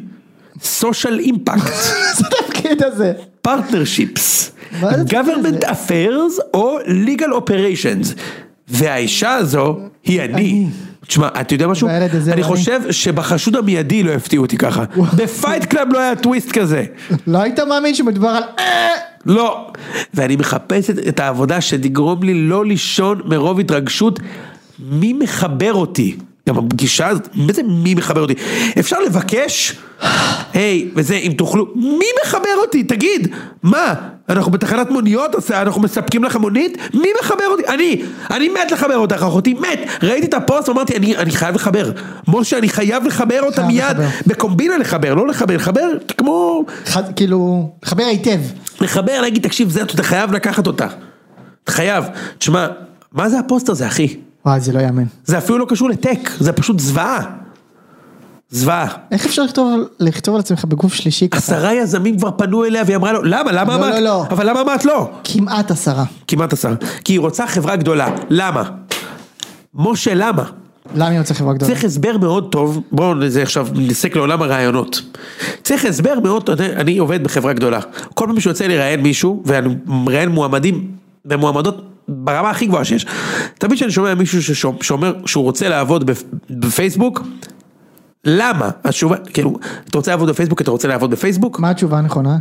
social 0.79 1.21
impact, 1.25 1.69
זה 2.17 2.25
התפקיד 2.27 2.83
הזה. 2.83 3.13
זה 3.45 5.03
government 5.09 5.63
affairs 5.63 6.41
או 6.53 6.77
legal 6.79 7.31
operations. 7.31 8.19
והאישה 8.67 9.33
הזו 9.33 9.77
היא 10.03 10.21
אני. 10.21 10.67
תשמע, 11.07 11.27
אתה 11.41 11.53
יודע 11.55 11.67
משהו? 11.67 11.87
אני. 12.33 12.43
חושב 12.43 12.81
שבחשוד 12.91 13.55
המיידי 13.55 14.03
לא 14.03 14.11
הפתיעו 14.11 14.43
אותי 14.43 14.57
ככה. 14.57 14.83
ב 15.17 15.25
Fight 15.25 15.65
Club 15.65 15.87
לא 15.91 15.99
היה 15.99 16.15
טוויסט 16.15 16.51
כזה. 16.51 16.83
לא 17.27 17.37
היית 17.37 17.59
מאמין 17.59 17.95
שמדובר 17.95 18.27
על... 18.27 18.43
אה, 18.59 18.87
לא. 19.25 19.71
ואני 20.13 20.35
מחפשת 20.35 21.07
את 21.07 21.19
העבודה 21.19 21.61
שתגרום 21.61 22.23
לי 22.23 22.33
לא 22.33 22.65
לישון 22.65 23.21
מרוב 23.25 23.59
התרגשות. 23.59 24.19
מי 24.79 25.13
מחבר 25.13 25.73
אותי? 25.73 26.17
גם 26.47 26.57
הפגישה 26.57 27.07
הזאת, 27.07 27.27
מה 27.33 27.53
זה 27.53 27.61
מי 27.63 27.95
מחבר 27.95 28.21
אותי? 28.21 28.33
אפשר 28.79 28.99
לבקש, 28.99 29.75
היי, 30.53 30.89
וזה, 30.95 31.15
אם 31.15 31.31
תוכלו, 31.37 31.67
מי 31.75 32.05
מחבר 32.25 32.55
אותי? 32.61 32.83
תגיד, 32.83 33.27
מה? 33.63 33.93
אנחנו 34.29 34.51
בתחנת 34.51 34.91
מוניות, 34.91 35.51
אנחנו 35.51 35.81
מספקים 35.81 36.23
לך 36.23 36.35
מונית? 36.35 36.77
מי 36.93 37.07
מחבר 37.21 37.43
אותי? 37.51 37.67
אני, 37.67 38.01
אני 38.31 38.49
מת 38.49 38.71
לחבר 38.71 38.97
אותך, 38.97 39.23
אחותי, 39.23 39.53
מת. 39.53 39.79
ראיתי 40.03 40.27
את 40.27 40.33
הפוסט 40.33 40.69
ואמרתי, 40.69 40.97
אני, 40.97 41.17
אני 41.17 41.31
חייב 41.31 41.55
לחבר. 41.55 41.91
משה, 42.27 42.57
אני 42.57 42.69
חייב 42.69 43.05
לחבר 43.05 43.41
אותה 43.41 43.55
חייב 43.55 43.67
מיד. 43.67 43.83
לחבר. 43.83 44.07
בקומבינה 44.27 44.77
לחבר, 44.77 45.13
לא 45.13 45.27
לחבר, 45.27 45.55
לחבר 45.55 45.87
כמו... 46.17 46.65
כאילו, 47.15 47.71
חבר 47.85 48.03
היטב. 48.03 48.39
לחבר, 48.81 49.21
להגיד, 49.21 49.43
תקשיב, 49.43 49.69
זה, 49.69 49.81
אתה 49.81 50.03
חייב 50.03 50.31
לקחת 50.31 50.67
אותה. 50.67 50.87
חייב. 51.69 52.03
תשמע, 52.37 52.67
מה 53.11 53.29
זה 53.29 53.39
הפוסט 53.39 53.69
הזה, 53.69 53.87
אחי? 53.87 54.15
וואי, 54.47 54.59
זה 54.59 54.73
לא 54.73 54.79
יאמן. 54.79 55.03
זה 55.25 55.37
אפילו 55.37 55.57
לא 55.57 55.65
קשור 55.69 55.89
ל 55.89 55.96
tech, 55.96 56.29
זה 56.39 56.53
פשוט 56.53 56.79
זוועה. 56.79 57.21
זוועה. 58.49 58.87
איך 59.11 59.25
אפשר 59.25 59.43
לכתוב, 59.43 59.81
לכתוב 59.99 60.35
על 60.35 60.39
עצמך 60.39 60.65
בגוף 60.65 60.93
שלישי 60.93 61.29
ככה? 61.29 61.37
עשרה 61.37 61.73
יזמים 61.73 62.17
כבר 62.17 62.31
פנו 62.31 62.65
אליה 62.65 62.83
והיא 62.85 62.95
אמרה 62.95 63.11
לו, 63.11 63.23
למה, 63.23 63.51
למה 63.51 63.77
לא, 63.77 63.79
אמרת? 63.79 63.93
לא, 63.93 63.99
לא. 63.99 64.25
אבל 64.29 64.49
למה 64.49 64.61
אמרת 64.61 64.85
לא? 64.85 65.09
כמעט 65.23 65.71
עשרה. 65.71 66.03
כמעט 66.27 66.53
עשרה. 66.53 66.75
כי 67.03 67.13
היא 67.13 67.19
רוצה 67.19 67.47
חברה 67.47 67.75
גדולה. 67.75 68.15
למה? 68.29 68.63
משה, 69.75 70.13
למה? 70.13 70.43
למה 70.95 71.07
היא 71.07 71.19
רוצה 71.19 71.33
חברה 71.33 71.53
גדולה? 71.53 71.71
צריך 71.73 71.85
הסבר 71.85 72.17
מאוד 72.17 72.51
טוב, 72.51 72.81
בואו 72.91 73.13
נזה 73.13 73.41
עכשיו 73.41 73.67
נעסק 73.73 74.15
לעולם 74.15 74.41
הרעיונות. 74.41 75.01
צריך 75.63 75.85
הסבר 75.85 76.19
מאוד 76.23 76.43
טוב, 76.43 76.61
אני 76.61 76.97
עובד 76.97 77.23
בחברה 77.23 77.53
גדולה. 77.53 77.79
כל 78.13 78.25
פעם 78.27 78.39
שיוצא 78.39 78.67
לי 78.67 78.77
לראיין 78.77 79.01
מישהו, 79.01 79.43
ואני 79.45 79.75
מראיין 79.85 80.29
מועמדים 80.29 80.91
ומועמדות 81.25 81.96
ברמה 82.07 82.49
הכי 82.49 82.65
גבוהה 82.65 82.85
שיש. 82.85 83.05
תמיד 83.57 83.75
כשאני 83.75 83.91
שומע 83.91 84.15
מישהו 84.15 84.55
שאומר 84.81 85.13
שהוא 85.25 85.43
רוצה 85.43 85.69
לעבוד 85.69 86.09
בפ- 86.11 86.23
בפייסבוק, 86.49 87.21
למה? 88.25 88.69
התשובה, 88.83 89.17
כאילו, 89.17 89.57
אתה 89.89 89.97
רוצה 89.97 90.11
לעבוד 90.11 90.29
בפייסבוק, 90.29 90.61
אתה 90.61 90.71
רוצה 90.71 90.87
לעבוד 90.87 91.11
בפייסבוק? 91.11 91.59
מה 91.59 91.69
התשובה 91.69 91.97
הנכונה? 91.97 92.37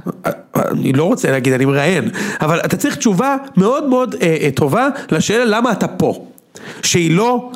אני 0.57 0.93
לא 0.93 1.05
רוצה 1.05 1.31
להגיד, 1.31 1.53
אני 1.53 1.65
מראיין, 1.65 2.11
אבל 2.41 2.61
אתה 2.61 2.77
צריך 2.77 2.97
תשובה 2.97 3.37
מאוד 3.57 3.89
מאוד 3.89 4.15
אה, 4.23 4.37
אה, 4.41 4.49
טובה 4.55 4.89
לשאלה 5.11 5.45
למה 5.45 5.73
אתה 5.73 5.89
פה. 5.89 6.27
שהיא 6.83 7.17
לא, 7.17 7.51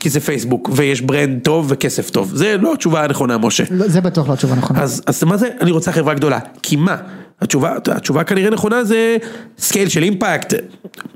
כי 0.00 0.10
זה 0.10 0.20
פייסבוק, 0.20 0.70
ויש 0.72 1.00
brand 1.00 1.42
טוב 1.42 1.66
וכסף 1.68 2.10
טוב. 2.10 2.30
זה 2.34 2.56
לא 2.56 2.72
התשובה 2.74 3.04
הנכונה, 3.04 3.38
משה. 3.38 3.64
לא, 3.70 3.88
זה 3.88 4.00
בטוח 4.00 4.28
לא 4.28 4.32
התשובה 4.32 4.54
הנכונה. 4.54 4.82
אז, 4.82 5.02
אז 5.06 5.24
מה 5.24 5.36
זה, 5.36 5.48
אני 5.60 5.70
רוצה 5.70 5.92
חברה 5.92 6.14
גדולה. 6.14 6.38
כי 6.62 6.76
מה? 6.76 6.96
התשובה, 7.40 7.74
התשובה 7.86 8.24
כנראה 8.24 8.50
נכונה 8.50 8.84
זה 8.84 9.16
scale 9.58 9.88
של 9.88 10.02
impact, 10.02 10.54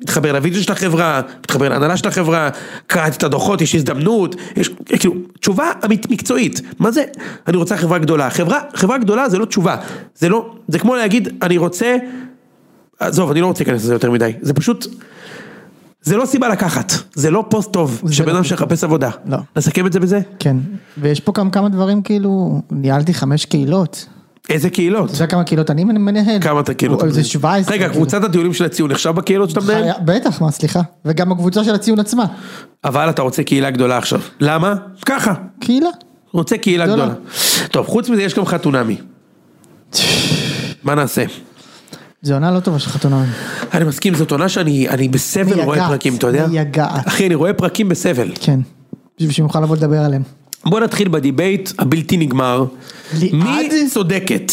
מתחבר 0.02 0.32
לוידאו 0.32 0.62
של 0.62 0.72
החברה, 0.72 1.20
מתחבר 1.40 1.68
להנהלה 1.68 1.96
של 1.96 2.08
החברה, 2.08 2.48
קראתי 2.86 3.16
את 3.16 3.22
הדוחות, 3.22 3.60
יש 3.60 3.74
הזדמנות, 3.74 4.36
יש, 4.56 4.70
כאילו, 4.86 5.14
תשובה 5.40 5.70
אמית 5.84 6.10
מקצועית, 6.10 6.60
מה 6.78 6.90
זה, 6.90 7.04
אני 7.48 7.56
רוצה 7.56 7.76
חברה 7.76 7.98
גדולה, 7.98 8.30
חברה, 8.30 8.60
חברה 8.74 8.98
גדולה 8.98 9.28
זה 9.28 9.38
לא 9.38 9.44
תשובה, 9.44 9.76
זה 10.16 10.28
לא, 10.28 10.54
זה 10.68 10.78
כמו 10.78 10.96
להגיד, 10.96 11.28
אני 11.42 11.58
רוצה, 11.58 11.96
עזוב, 13.00 13.30
אני 13.30 13.40
לא 13.40 13.46
רוצה 13.46 13.64
להיכנס 13.64 13.84
לזה 13.84 13.92
יותר 13.92 14.10
מדי, 14.10 14.32
זה 14.40 14.54
פשוט, 14.54 14.86
זה 16.02 16.16
לא 16.16 16.26
סיבה 16.26 16.48
לקחת, 16.48 16.92
זה 17.14 17.30
לא 17.30 17.44
פוסט 17.48 17.72
טוב, 17.72 18.02
שבן 18.10 18.32
לא 18.32 18.36
אדם 18.36 18.44
שמחפש 18.44 18.84
עבודה, 18.84 19.10
לא. 19.26 19.38
נסכם 19.56 19.86
את 19.86 19.92
זה 19.92 20.00
בזה? 20.00 20.20
כן. 20.38 20.56
ויש 20.98 21.20
פה 21.20 21.32
גם 21.34 21.50
כמה 21.50 21.68
דברים 21.68 22.02
כאילו, 22.02 22.62
ניהלתי 22.70 23.14
חמש 23.14 23.44
קהילות. 23.44 24.06
איזה 24.48 24.70
קהילות? 24.70 25.10
אתה 25.10 25.14
יודע 25.16 25.26
כמה 25.26 25.44
קהילות 25.44 25.70
אני 25.70 25.84
מנהל? 25.84 26.40
כמה 26.40 26.60
אתה 26.60 26.74
קהילות? 26.74 27.02
זה 27.08 27.24
17. 27.24 27.74
רגע. 27.74 27.88
קבוצת 27.88 28.24
הטיולים 28.24 28.54
של 28.54 28.64
הציון 28.64 28.90
נחשב 28.90 29.10
בקהילות 29.10 29.50
שאתה 29.50 29.60
מנהל? 29.60 29.92
בטח, 30.04 30.40
מה, 30.40 30.50
סליחה. 30.50 30.80
וגם 31.04 31.32
הקבוצה 31.32 31.64
של 31.64 31.74
הציון 31.74 32.00
עצמה. 32.00 32.26
אבל 32.84 33.10
אתה 33.10 33.22
רוצה 33.22 33.42
קהילה 33.42 33.70
גדולה 33.70 33.98
עכשיו. 33.98 34.20
למה? 34.40 34.74
ככה. 35.06 35.34
קהילה. 35.60 35.88
רוצה 36.32 36.58
קהילה 36.58 36.86
גדולה. 36.86 37.14
טוב, 37.70 37.86
חוץ 37.86 38.08
מזה 38.08 38.22
יש 38.22 38.34
גם 38.34 38.46
חתונמי. 38.46 38.96
מה 40.84 40.94
נעשה? 40.94 41.24
זה 42.22 42.34
עונה 42.34 42.50
לא 42.50 42.60
טובה 42.60 42.78
של 42.78 42.90
חתונה. 42.90 43.24
אני 43.74 43.84
מסכים, 43.84 44.14
זאת 44.14 44.30
עונה 44.30 44.48
שאני 44.48 44.88
אני 44.88 45.08
בסבל 45.08 45.60
רואה 45.60 45.88
פרקים, 45.88 46.14
אתה 46.14 46.26
יודע? 46.26 46.46
מייגעת. 46.46 47.08
אחי, 47.08 47.26
אני 47.26 47.34
רואה 47.34 47.52
פרקים 47.52 47.88
בסבל. 47.88 48.32
כן. 48.40 48.60
בשביל 49.16 49.32
שנוכל 49.32 49.60
לבוא 49.60 49.76
לדבר 49.76 49.98
עליהם. 49.98 50.22
בוא 50.66 50.80
נתחיל 50.80 51.08
בדיבייט 51.08 51.70
הבלתי 51.78 52.16
נגמר. 52.16 52.64
ליעד? 53.18 53.36
מי 53.72 53.90
צודקת? 53.90 54.52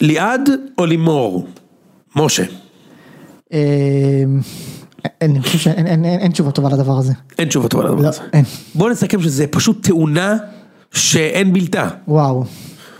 ליעד 0.00 0.48
או 0.78 0.86
לימור? 0.86 1.46
משה. 2.16 2.44
אה, 3.52 3.58
אני 5.22 5.40
חושב 5.42 5.58
שאין 5.58 5.86
אין- 5.86 6.04
אין- 6.04 6.20
אין 6.20 6.32
תשובה 6.32 6.50
טובה 6.50 6.68
לדבר 6.68 6.98
הזה. 6.98 7.12
אין 7.38 7.48
תשובה 7.48 7.68
טובה 7.68 7.84
לדבר 7.84 8.02
לא, 8.02 8.08
הזה. 8.08 8.20
אין. 8.32 8.44
בוא 8.74 8.90
נסכם 8.90 9.22
שזה 9.22 9.46
פשוט 9.46 9.86
תאונה 9.86 10.36
שאין 10.92 11.52
בלתה. 11.52 11.88
וואו. 12.08 12.44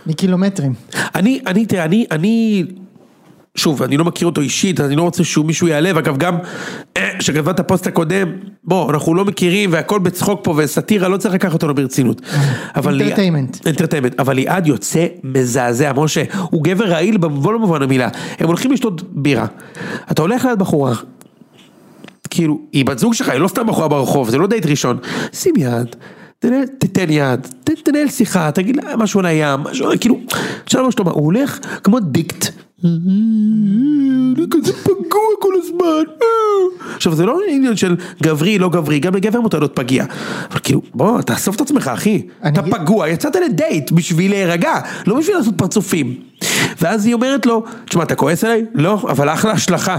מקילומטרים. 0.07 0.73
אני, 1.15 1.39
אני, 1.47 1.65
תראה, 1.65 1.85
אני, 1.85 2.05
אני, 2.11 2.63
שוב, 3.55 3.83
אני 3.83 3.97
לא 3.97 4.05
מכיר 4.05 4.27
אותו 4.27 4.41
אישית, 4.41 4.79
אני 4.79 4.95
לא 4.95 5.01
רוצה 5.01 5.23
שהוא 5.23 5.45
מישהו 5.45 5.67
יעלב, 5.67 5.97
אגב 5.97 6.17
גם, 6.17 6.37
אה, 6.97 7.09
שכתבה 7.19 7.51
את 7.51 7.59
הפוסט 7.59 7.87
הקודם, 7.87 8.27
בוא, 8.63 8.91
אנחנו 8.91 9.15
לא 9.15 9.25
מכירים 9.25 9.69
והכל 9.73 9.99
בצחוק 9.99 10.39
פה 10.43 10.53
וסאטירה, 10.57 11.07
לא 11.07 11.17
צריך 11.17 11.33
לקחת 11.33 11.53
אותנו 11.53 11.75
ברצינות. 11.75 12.21
Entertainment. 13.15 13.69
entertainment, 13.69 14.19
אבל 14.19 14.35
ליעד 14.35 14.67
יוצא 14.67 15.05
מזעזע, 15.23 15.91
משה, 15.95 16.23
הוא 16.49 16.63
גבר 16.63 16.85
רעיל 16.85 17.17
במובן 17.17 17.53
המובן 17.53 17.81
המילה, 17.81 18.09
הם 18.39 18.47
הולכים 18.47 18.71
לשתות 18.71 19.01
בירה, 19.13 19.45
אתה 20.11 20.21
הולך 20.21 20.45
ליד 20.45 20.59
בחורה, 20.59 20.93
כאילו, 22.29 22.59
היא 22.71 22.85
בת 22.85 22.99
זוג 22.99 23.13
שלך, 23.13 23.29
היא 23.29 23.39
לא 23.39 23.47
סתם 23.47 23.67
בחורה 23.67 23.87
ברחוב, 23.87 24.29
זה 24.29 24.37
לא 24.37 24.47
דייט 24.47 24.65
ראשון, 24.65 24.97
שים 25.33 25.53
יד, 25.57 25.95
תנהל, 26.39 26.65
תתן 26.79 27.09
יד, 27.09 27.47
ת, 27.63 27.69
תנהל 27.69 28.07
שיחה, 28.07 28.51
תגיד 28.51 28.75
לה 28.75 28.95
משהו 28.95 29.19
על 29.19 29.25
הים, 29.25 29.59
משהו, 29.59 29.89
כאילו, 29.99 30.19
תשאל 30.65 30.81
מה 30.81 30.91
שלומה, 30.91 31.11
הוא 31.11 31.25
הולך 31.25 31.59
כמו 31.83 31.99
דיקט. 31.99 32.51
כזה 34.51 34.73
פגוע 34.83 35.21
כל 35.39 35.53
הזמן. 35.57 36.13
עכשיו 36.95 37.15
זה 37.15 37.25
לא 37.25 37.39
עניין 37.49 37.75
של 37.75 37.95
גברי, 38.23 38.59
לא 38.59 38.69
גברי, 38.69 38.99
גם 38.99 39.15
לגבר 39.15 39.41
מותר 39.41 39.59
להיות 39.59 39.75
פגיע. 39.75 40.05
אבל 40.51 40.59
כאילו, 40.63 40.81
בוא, 40.93 41.21
תאסוף 41.21 41.55
את 41.55 41.61
עצמך 41.61 41.87
אחי. 41.87 42.21
אתה 42.47 42.61
פגוע, 42.63 43.09
יצאת 43.09 43.35
לדייט 43.35 43.91
בשביל 43.91 44.31
להירגע, 44.31 44.73
לא 45.07 45.19
בשביל 45.19 45.35
לעשות 45.37 45.53
פרצופים. 45.57 46.15
ואז 46.81 47.05
היא 47.05 47.13
אומרת 47.13 47.45
לו, 47.45 47.63
תשמע, 47.85 48.03
אתה 48.03 48.15
כועס 48.15 48.43
עליי? 48.43 48.65
לא, 48.73 48.93
אבל 48.93 49.29
אחלה 49.29 49.51
השלכה. 49.51 49.97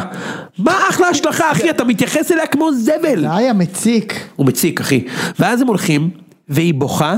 מה 0.58 0.78
אחלה 0.90 1.08
השלכה, 1.08 1.52
אחי? 1.52 1.70
אתה 1.70 1.84
מתייחס 1.84 2.32
אליה 2.32 2.46
כמו 2.46 2.72
זבל. 2.72 3.26
היה 3.30 3.52
מציק. 3.52 4.14
הוא 4.36 4.46
מציק, 4.46 4.80
אחי. 4.80 5.04
ואז 5.38 5.60
הם 5.60 5.66
הולכים, 5.66 6.10
והיא 6.48 6.74
בוכה. 6.74 7.16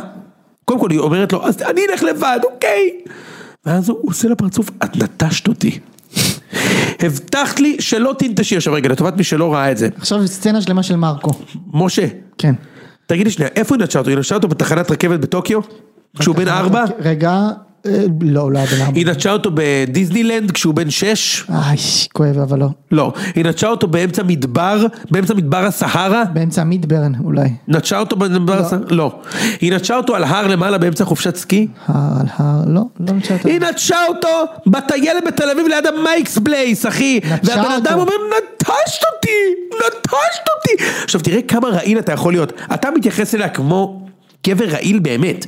קודם 0.64 0.80
כל 0.80 0.90
היא 0.90 0.98
אומרת 0.98 1.32
לו, 1.32 1.46
אז 1.46 1.62
אני 1.62 1.80
אלך 1.90 2.02
לבד, 2.02 2.38
אוקיי. 2.44 2.90
ואז 3.66 3.88
הוא 3.88 3.98
עושה 4.02 4.28
לה 4.28 4.34
פרצוף, 4.34 4.70
את 4.84 4.96
נטשת 4.96 5.48
אותי. 5.48 5.78
הבטחת 7.00 7.60
לי 7.60 7.76
שלא 7.80 8.14
תנטשי. 8.18 8.56
עכשיו 8.56 8.72
רגע, 8.72 8.88
לטובת 8.88 9.16
מי 9.16 9.24
שלא 9.24 9.54
ראה 9.54 9.72
את 9.72 9.76
זה. 9.78 9.88
עכשיו 9.96 10.28
סצנה 10.28 10.62
שלמה 10.62 10.82
של 10.82 10.96
מרקו. 10.96 11.30
משה, 11.72 12.06
כן. 12.38 12.54
תגיד 13.06 13.26
לי 13.26 13.32
שנייה, 13.32 13.50
איפה 13.56 13.74
היא 13.74 13.82
נטשה 13.82 13.98
אותו? 13.98 14.10
היא 14.10 14.18
נטשה 14.18 14.34
אותו 14.34 14.48
בתחנת 14.48 14.90
רכבת 14.90 15.20
בטוקיו? 15.20 15.60
כשהוא 16.18 16.36
בן 16.36 16.48
ארבע? 16.48 16.84
רגע, 16.98 17.48
לא, 18.20 18.41
הוא 18.41 18.53
לא 18.53 18.59
היה 18.59 18.66
בן 18.66 18.80
ארבע. 18.80 18.93
היא 18.95 19.07
נטשה 19.07 19.32
אותו 19.32 19.51
בדיסנילנד 19.55 20.51
כשהוא 20.51 20.74
בן 20.74 20.91
שש? 20.91 21.45
איי, 21.51 21.76
כואב 22.12 22.39
אבל 22.39 22.59
לא. 22.59 22.68
לא. 22.91 23.12
היא 23.35 23.45
נטשה 23.45 23.68
אותו 23.68 23.87
באמצע 23.87 24.22
מדבר, 24.22 24.87
באמצע 25.11 25.35
מדבר 25.35 25.64
הסהרה? 25.64 26.24
באמצע 26.24 26.61
המידברן 26.62 27.12
אולי. 27.24 27.49
נטשה 27.68 27.99
אותו 27.99 28.16
במדבר 28.16 28.59
הסהרה? 28.59 28.82
לא. 28.91 29.18
היא 29.61 29.72
נטשה 29.72 29.97
אותו 29.97 30.16
על 30.16 30.24
הר 30.24 30.47
למעלה 30.47 30.78
באמצע 30.78 31.05
חופשת 31.05 31.37
סקי? 31.37 31.66
הר 31.87 32.20
על 32.20 32.26
הר, 32.37 32.61
לא, 32.66 32.82
לא 33.01 33.12
נשאר 33.12 33.37
אותו. 33.37 33.49
היא 33.49 33.61
נטשה 33.61 34.07
אותו 34.09 34.45
בטיילת 34.66 35.24
בתל 35.26 35.51
אביב 35.51 35.66
ליד 35.68 35.87
המייקס 35.87 36.39
בלייס, 36.39 36.87
אחי. 36.87 37.20
נטשה 37.32 37.57
והבן 37.57 37.70
אדם 37.70 37.99
אותו. 37.99 38.12
אומר, 38.12 38.37
נטשת 38.39 39.03
אותי, 39.14 39.28
נטשת 39.76 40.45
אותי. 40.57 40.85
עכשיו 41.05 41.20
תראה 41.20 41.43
כמה 41.43 41.68
רעיל 41.68 41.99
אתה 41.99 42.12
יכול 42.12 42.32
להיות. 42.32 42.53
אתה 42.74 42.89
מתייחס 42.97 43.35
אליה 43.35 43.49
כמו... 43.49 44.03
גבר 44.47 44.64
רעיל 44.64 44.99
באמת, 44.99 45.47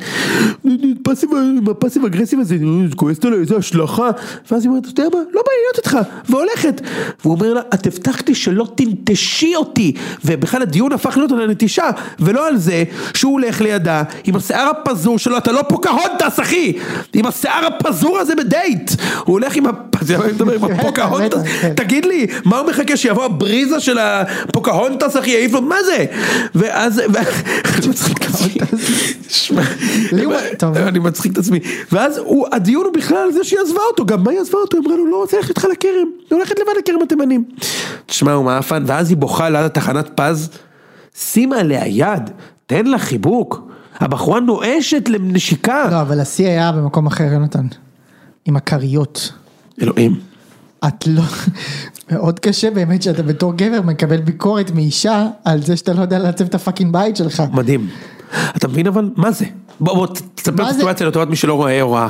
הפסיב 1.70 2.04
אגרסיב 2.04 2.40
הזה, 2.40 2.56
כועסת 2.96 3.24
עליי 3.24 3.38
איזה 3.38 3.56
השלכה, 3.56 4.10
ואז 4.50 4.62
היא 4.62 4.70
אומרת, 4.70 4.86
אתה 4.88 5.02
יודע 5.02 5.16
מה, 5.18 5.24
לא 5.32 5.42
מעניינת 5.46 5.76
אותך, 5.76 5.98
והולכת, 6.28 6.80
והוא 7.20 7.34
אומר 7.34 7.54
לה, 7.54 7.60
את 7.74 7.86
הבטחת 7.86 8.28
לי 8.28 8.34
שלא 8.34 8.66
תנטשי 8.74 9.56
אותי, 9.56 9.92
ובכלל 10.24 10.62
הדיון 10.62 10.92
הפך 10.92 11.16
להיות 11.16 11.32
על 11.32 11.40
הנטישה, 11.40 11.90
ולא 12.20 12.48
על 12.48 12.56
זה 12.56 12.84
שהוא 13.14 13.32
הולך 13.32 13.60
לידה, 13.60 14.02
עם 14.24 14.36
השיער 14.36 14.68
הפזור 14.70 15.18
שלו, 15.18 15.38
אתה 15.38 15.52
לא 15.52 15.62
פוקהונטס 15.68 16.40
אחי, 16.40 16.72
עם 17.14 17.26
השיער 17.26 17.66
הפזור 17.66 18.18
הזה 18.18 18.34
בדייט, 18.34 18.90
הוא 19.24 19.32
הולך 19.32 19.56
עם 19.56 19.64
בטח, 20.06 20.62
הפוקהונטס, 20.62 21.38
בטח, 21.38 21.50
כן. 21.60 21.72
תגיד 21.74 22.04
לי, 22.04 22.26
מה 22.44 22.58
הוא 22.58 22.70
מחכה 22.70 22.96
שיבוא 22.96 23.24
הבריזה 23.24 23.80
של 23.80 23.98
הפוקהונטס 23.98 25.16
אחי, 25.16 25.30
יעיף 25.30 25.52
לו, 25.52 25.62
מה 25.62 25.76
זה? 25.86 26.04
ואז, 26.54 27.02
אני 28.92 28.98
מצחיק 28.98 29.22
את 29.22 29.28
עצמי. 29.28 29.28
שמע, 29.28 29.62
לי 30.12 30.24
הוא- 30.24 30.34
טוב. 30.58 30.76
אני 30.76 30.98
מצחיק 30.98 31.32
את 31.32 31.38
עצמי, 31.38 31.60
ואז 31.92 32.20
הדיון 32.52 32.84
הוא 32.84 32.92
בכלל 32.94 33.16
על 33.18 33.32
זה 33.32 33.44
שהיא 33.44 33.58
עזבה 33.60 33.80
אותו, 33.90 34.06
גם 34.06 34.22
מה 34.22 34.30
היא 34.30 34.40
עזבה 34.40 34.58
אותו? 34.58 34.76
היא 34.76 34.86
אמרה 34.86 34.96
לו, 34.96 35.06
לא 35.06 35.16
רוצה 35.16 35.36
ללכת 35.36 35.48
איתך 35.48 35.64
לכרם, 35.72 35.90
היא 36.30 36.36
הולכת 36.36 36.54
לבד 36.58 36.72
לכרם 36.78 37.02
התימנים. 37.02 37.44
תשמע, 38.06 38.32
הוא 38.32 38.44
מעפן, 38.44 38.84
ואז 38.86 39.08
היא 39.10 39.16
בוכה 39.16 39.48
ליד 39.50 39.64
התחנת 39.64 40.10
פז, 40.14 40.48
שים 41.18 41.52
עליה 41.52 41.86
יד, 41.86 42.30
תן 42.66 42.86
לה 42.86 42.98
חיבוק. 42.98 43.62
הבחורה 44.00 44.40
נואשת 44.40 45.08
לנשיקה. 45.08 45.88
לא, 45.90 46.00
אבל 46.00 46.20
השיא 46.20 46.46
היה 46.46 46.72
במקום 46.72 47.06
אחר, 47.06 47.24
יונתן. 47.32 47.66
עם 48.44 48.56
הכריות. 48.56 49.32
אלוהים. 49.82 50.14
את 50.86 51.06
לא... 51.06 51.22
מאוד 52.10 52.40
קשה 52.40 52.70
באמת 52.70 53.02
שאתה 53.02 53.22
בתור 53.22 53.52
גבר 53.56 53.82
מקבל 53.82 54.16
ביקורת 54.16 54.70
מאישה 54.70 55.26
על 55.44 55.62
זה 55.62 55.76
שאתה 55.76 55.92
לא 55.92 56.00
יודע 56.00 56.18
לעצב 56.18 56.44
את 56.44 56.54
הפאקינג 56.54 56.92
בית 56.92 57.16
שלך. 57.16 57.42
מדהים. 57.52 57.88
אתה 58.56 58.68
מבין 58.68 58.86
אבל? 58.86 59.10
מה 59.16 59.30
זה? 59.30 59.44
בוא 59.80 59.94
בוא 59.94 60.06
תספר 60.34 60.62
את? 60.62 60.70
הסיטואציה 60.70 61.06
לטובת 61.06 61.28
מי 61.28 61.36
שלא 61.36 61.54
רואה 61.54 61.82
הוראה. 61.82 62.08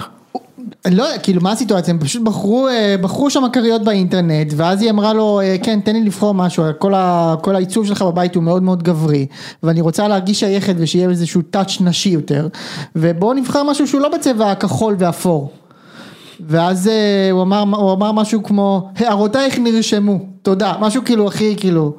לא, 0.90 1.06
כאילו 1.22 1.40
מה 1.42 1.52
הסיטואציה, 1.52 1.94
הם 1.94 2.00
פשוט 2.00 2.22
בחרו, 2.22 2.68
אה, 2.68 2.94
בחרו 3.00 3.30
שם 3.30 3.42
כריות 3.52 3.84
באינטרנט, 3.84 4.52
ואז 4.56 4.82
היא 4.82 4.90
אמרה 4.90 5.12
לו, 5.12 5.40
אה, 5.40 5.56
כן, 5.62 5.80
תן 5.80 5.92
לי 5.92 6.04
לבחור 6.04 6.34
משהו, 6.34 6.64
כל, 6.78 6.94
ה, 6.94 7.34
כל 7.40 7.54
העיצוב 7.54 7.86
שלך 7.86 8.02
בבית 8.02 8.34
הוא 8.34 8.42
מאוד 8.42 8.62
מאוד 8.62 8.82
גברי, 8.82 9.26
ואני 9.62 9.80
רוצה 9.80 10.08
להרגיש 10.08 10.40
שייכת 10.40 10.74
ושיהיה 10.78 11.10
איזשהו 11.10 11.42
טאץ' 11.42 11.80
נשי 11.80 12.08
יותר, 12.08 12.48
ובואו 12.96 13.32
נבחר 13.32 13.62
משהו 13.62 13.86
שהוא 13.86 14.00
לא 14.00 14.08
בצבע 14.08 14.50
הכחול 14.50 14.96
והאפור. 14.98 15.52
ואז 16.40 16.88
אה, 16.88 17.30
הוא 17.32 17.42
אמר, 17.42 17.64
הוא 17.76 17.92
אמר 17.92 18.12
משהו 18.12 18.42
כמו, 18.42 18.90
הערותייך 18.96 19.58
נרשמו, 19.58 20.18
תודה, 20.42 20.72
משהו 20.80 21.02
כאילו 21.04 21.26
הכי 21.28 21.54
כאילו, 21.56 21.96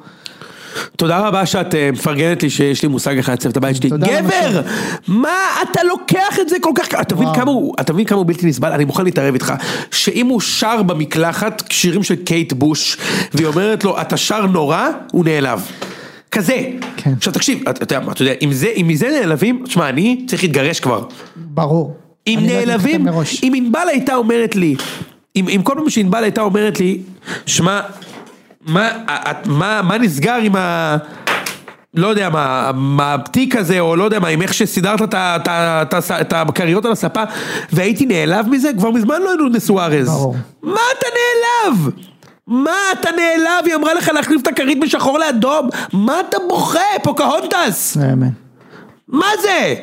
תודה 0.96 1.18
רבה 1.28 1.46
שאת 1.46 1.74
אה, 1.74 1.90
מפרגנת 1.92 2.42
לי 2.42 2.50
שיש 2.50 2.82
לי 2.82 2.88
מושג 2.88 3.16
איך 3.16 3.28
לעצב 3.28 3.48
את 3.48 3.56
הבית 3.56 3.76
שלי. 3.76 3.90
גבר! 3.90 4.62
מה 5.08 5.36
אתה 5.62 5.82
לוקח 5.82 6.38
את 6.40 6.48
זה 6.48 6.56
כל 6.60 6.70
כך... 6.74 6.88
אתה 7.00 7.14
מבין. 7.14 7.28
כמה 7.34 7.50
הוא 7.50 7.74
אתה 7.80 7.92
מבין 7.92 8.04
כמה 8.04 8.18
הוא 8.18 8.26
בלתי 8.26 8.46
נסבל? 8.46 8.72
אני 8.72 8.84
מוכן 8.84 9.04
להתערב 9.04 9.34
איתך. 9.34 9.52
שאם 9.90 10.26
הוא 10.26 10.40
שר 10.40 10.82
במקלחת 10.82 11.62
שירים 11.70 12.02
של 12.02 12.14
קייט 12.16 12.52
בוש, 12.52 12.96
והיא 13.34 13.46
אומרת 13.46 13.84
לו 13.84 14.00
אתה 14.00 14.16
שר 14.16 14.46
נורא, 14.46 14.88
הוא 15.12 15.24
נעלב. 15.24 15.66
כזה. 16.30 16.62
כן. 16.96 17.12
עכשיו 17.16 17.32
תקשיב, 17.32 17.68
אתה 17.68 17.82
יודע 17.82 18.00
אתה 18.12 18.22
יודע, 18.22 18.32
אם 18.42 18.52
זה- 18.52 18.72
אם 18.76 18.86
מזה 18.88 19.08
נעלבים, 19.20 19.62
תשמע, 19.66 19.88
אני 19.88 20.24
צריך 20.26 20.42
להתגרש 20.42 20.80
כבר. 20.80 21.04
ברור. 21.36 21.96
אם 22.26 22.38
נעלבים. 22.42 23.06
אם 23.42 23.52
ענבל 23.56 23.88
הייתה 23.88 24.14
אומרת 24.14 24.56
לי, 24.56 24.74
אם, 25.36 25.48
אם 25.48 25.60
כל 25.62 25.72
פעם 25.76 25.90
שענבל 25.90 26.22
הייתה 26.22 26.40
אומרת 26.40 26.80
לי, 26.80 26.98
שמע, 27.46 27.80
מה, 28.68 28.90
מה, 29.46 29.82
מה 29.82 29.98
נסגר 29.98 30.34
עם 30.34 30.56
ה... 30.56 30.96
לא 31.94 32.06
יודע 32.06 32.28
מה, 32.30 32.70
מה 32.74 33.14
התיק 33.14 33.56
הזה, 33.56 33.80
או 33.80 33.96
לא 33.96 34.04
יודע 34.04 34.18
מה, 34.18 34.28
עם 34.28 34.42
איך 34.42 34.54
שסידרת 34.54 35.14
את 36.20 36.32
הכריות 36.32 36.84
על 36.84 36.92
הספה, 36.92 37.22
והייתי 37.72 38.06
נעלב 38.06 38.48
מזה, 38.48 38.70
כבר 38.78 38.90
מזמן 38.90 39.22
לא 39.22 39.28
היינו 39.28 39.48
נסוארז. 39.48 40.08
ברור. 40.08 40.36
מה 40.62 40.80
אתה 40.98 41.06
נעלב? 41.18 41.90
מה 42.46 42.76
אתה 42.92 43.08
נעלב? 43.10 43.64
היא 43.66 43.74
אמרה 43.74 43.94
לך 43.94 44.08
להחליף 44.08 44.42
את 44.42 44.46
הכרית 44.46 44.78
משחור 44.78 45.18
לאדום, 45.18 45.68
מה 45.92 46.20
אתה 46.28 46.36
בוכה, 46.48 46.80
פוקהונטס? 47.02 47.96
באמת. 47.96 48.32
מה 49.08 49.26
זה? 49.42 49.74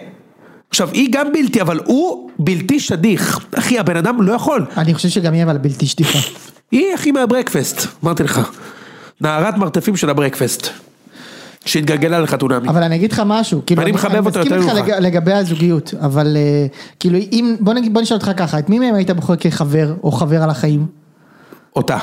עכשיו, 0.69 0.89
היא 0.93 1.07
גם 1.11 1.31
בלתי, 1.33 1.61
אבל 1.61 1.79
הוא 1.85 2.29
בלתי 2.39 2.79
שדיך. 2.79 3.39
אחי, 3.57 3.79
הבן 3.79 3.97
אדם 3.97 4.21
לא 4.21 4.33
יכול. 4.33 4.65
אני 4.77 4.93
חושב 4.93 5.09
שגם 5.09 5.33
היא 5.33 5.43
אבל 5.43 5.57
בלתי 5.57 5.85
שטיחה. 5.85 6.19
היא 6.71 6.95
אחי 6.95 7.11
מהברקפסט, 7.11 7.87
אמרתי 8.03 8.23
לך. 8.23 8.49
נערת 9.21 9.57
מרתפים 9.57 9.95
של 9.95 10.09
הברקפסט. 10.09 10.67
שהתגלגלה 11.65 12.19
לחתונמי. 12.19 12.69
אבל 12.69 12.83
אני 12.83 12.95
אגיד 12.95 13.11
לך 13.11 13.21
משהו, 13.25 13.61
כאילו, 13.65 13.81
אני 13.81 13.91
יותר 13.91 14.21
מסכים 14.21 14.53
איתך. 14.53 14.73
לג- 14.73 14.91
לגבי 14.91 15.33
הזוגיות, 15.33 15.93
אבל 16.01 16.37
אה, 16.37 16.65
כאילו 16.99 17.17
אם, 17.31 17.55
בוא 17.59 17.73
נגיד, 17.73 17.93
בוא 17.93 18.01
נשאל 18.01 18.17
אותך 18.17 18.31
ככה, 18.37 18.59
את 18.59 18.69
מי 18.69 18.79
מהם 18.79 18.95
היית 18.95 19.11
בוחר 19.11 19.35
כחבר 19.35 19.93
או 20.03 20.11
חבר 20.11 20.43
על 20.43 20.49
החיים? 20.49 20.85
אותה. 21.75 21.97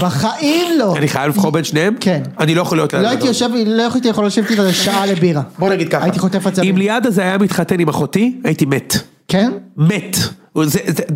בחיים 0.00 0.78
לא. 0.78 0.96
אני 0.96 1.08
חייב 1.08 1.28
לבחור 1.28 1.50
בין 1.52 1.64
שניהם? 1.64 1.94
כן. 2.00 2.22
אני 2.40 2.54
לא 2.54 2.62
יכול 2.62 2.78
להיות... 2.78 2.94
לא 2.94 3.08
הייתי 3.08 3.26
יושב, 3.26 3.48
לא 3.66 3.82
הייתי 3.92 4.08
יכול 4.08 4.26
לשבת 4.26 4.50
איתה 4.50 4.72
שעה 4.72 5.06
לבירה. 5.06 5.42
בוא 5.58 5.70
נגיד 5.70 5.88
ככה. 5.88 6.04
הייתי 6.04 6.18
חוטף 6.18 6.46
עצבים. 6.46 6.70
אם 6.70 6.76
ליעד 6.76 7.06
הזה 7.06 7.22
היה 7.22 7.38
מתחתן 7.38 7.80
עם 7.80 7.88
אחותי, 7.88 8.40
הייתי 8.44 8.64
מת. 8.66 8.94
כן? 9.28 9.52
מת. 9.76 10.16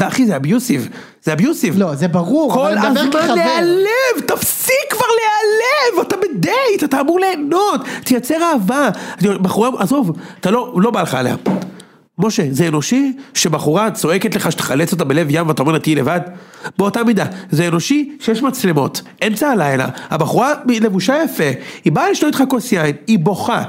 אחי, 0.02 0.26
זה 0.26 0.36
אביוסיב. 0.36 0.88
זה 1.22 1.32
אביוסיב. 1.32 1.78
לא, 1.78 1.94
זה 1.94 2.08
ברור, 2.08 2.52
כל 2.52 2.78
הזמן. 2.78 2.94
להיעלב, 3.34 4.20
תפסיק 4.26 4.86
כבר 4.90 5.06
להיעלב, 5.06 6.06
אתה 6.06 6.16
בדייט, 6.16 6.84
אתה 6.84 7.00
אמור 7.00 7.20
ליהנות, 7.20 7.80
תייצר 8.04 8.42
אהבה. 8.42 8.90
בחורה, 9.22 9.70
עזוב, 9.78 10.12
אתה 10.40 10.50
לא, 10.50 10.74
לא 10.76 10.90
בא 10.90 11.02
לך 11.02 11.14
עליה. 11.14 11.36
משה, 12.18 12.42
זה 12.50 12.68
אנושי 12.68 13.12
שבחורה 13.34 13.90
צועקת 13.90 14.34
לך 14.34 14.52
שתחלץ 14.52 14.92
אותה 14.92 15.04
בלב 15.04 15.26
ים 15.30 15.48
ואתה 15.48 15.62
אומר 15.62 15.72
לה 15.72 15.78
תהיי 15.78 15.94
לבד? 15.94 16.20
באותה 16.78 17.04
מידה, 17.04 17.24
זה 17.50 17.68
אנושי 17.68 18.16
שיש 18.20 18.42
מצלמות, 18.42 19.02
אמצע 19.26 19.48
הלילה, 19.48 19.88
הבחורה 20.10 20.54
לבושה 20.66 21.14
יפה, 21.24 21.60
היא 21.84 21.92
באה 21.92 22.10
לשתות 22.10 22.34
איתך 22.34 22.42
כוס 22.50 22.72
יין, 22.72 22.96
היא 23.06 23.18
בוכה. 23.18 23.62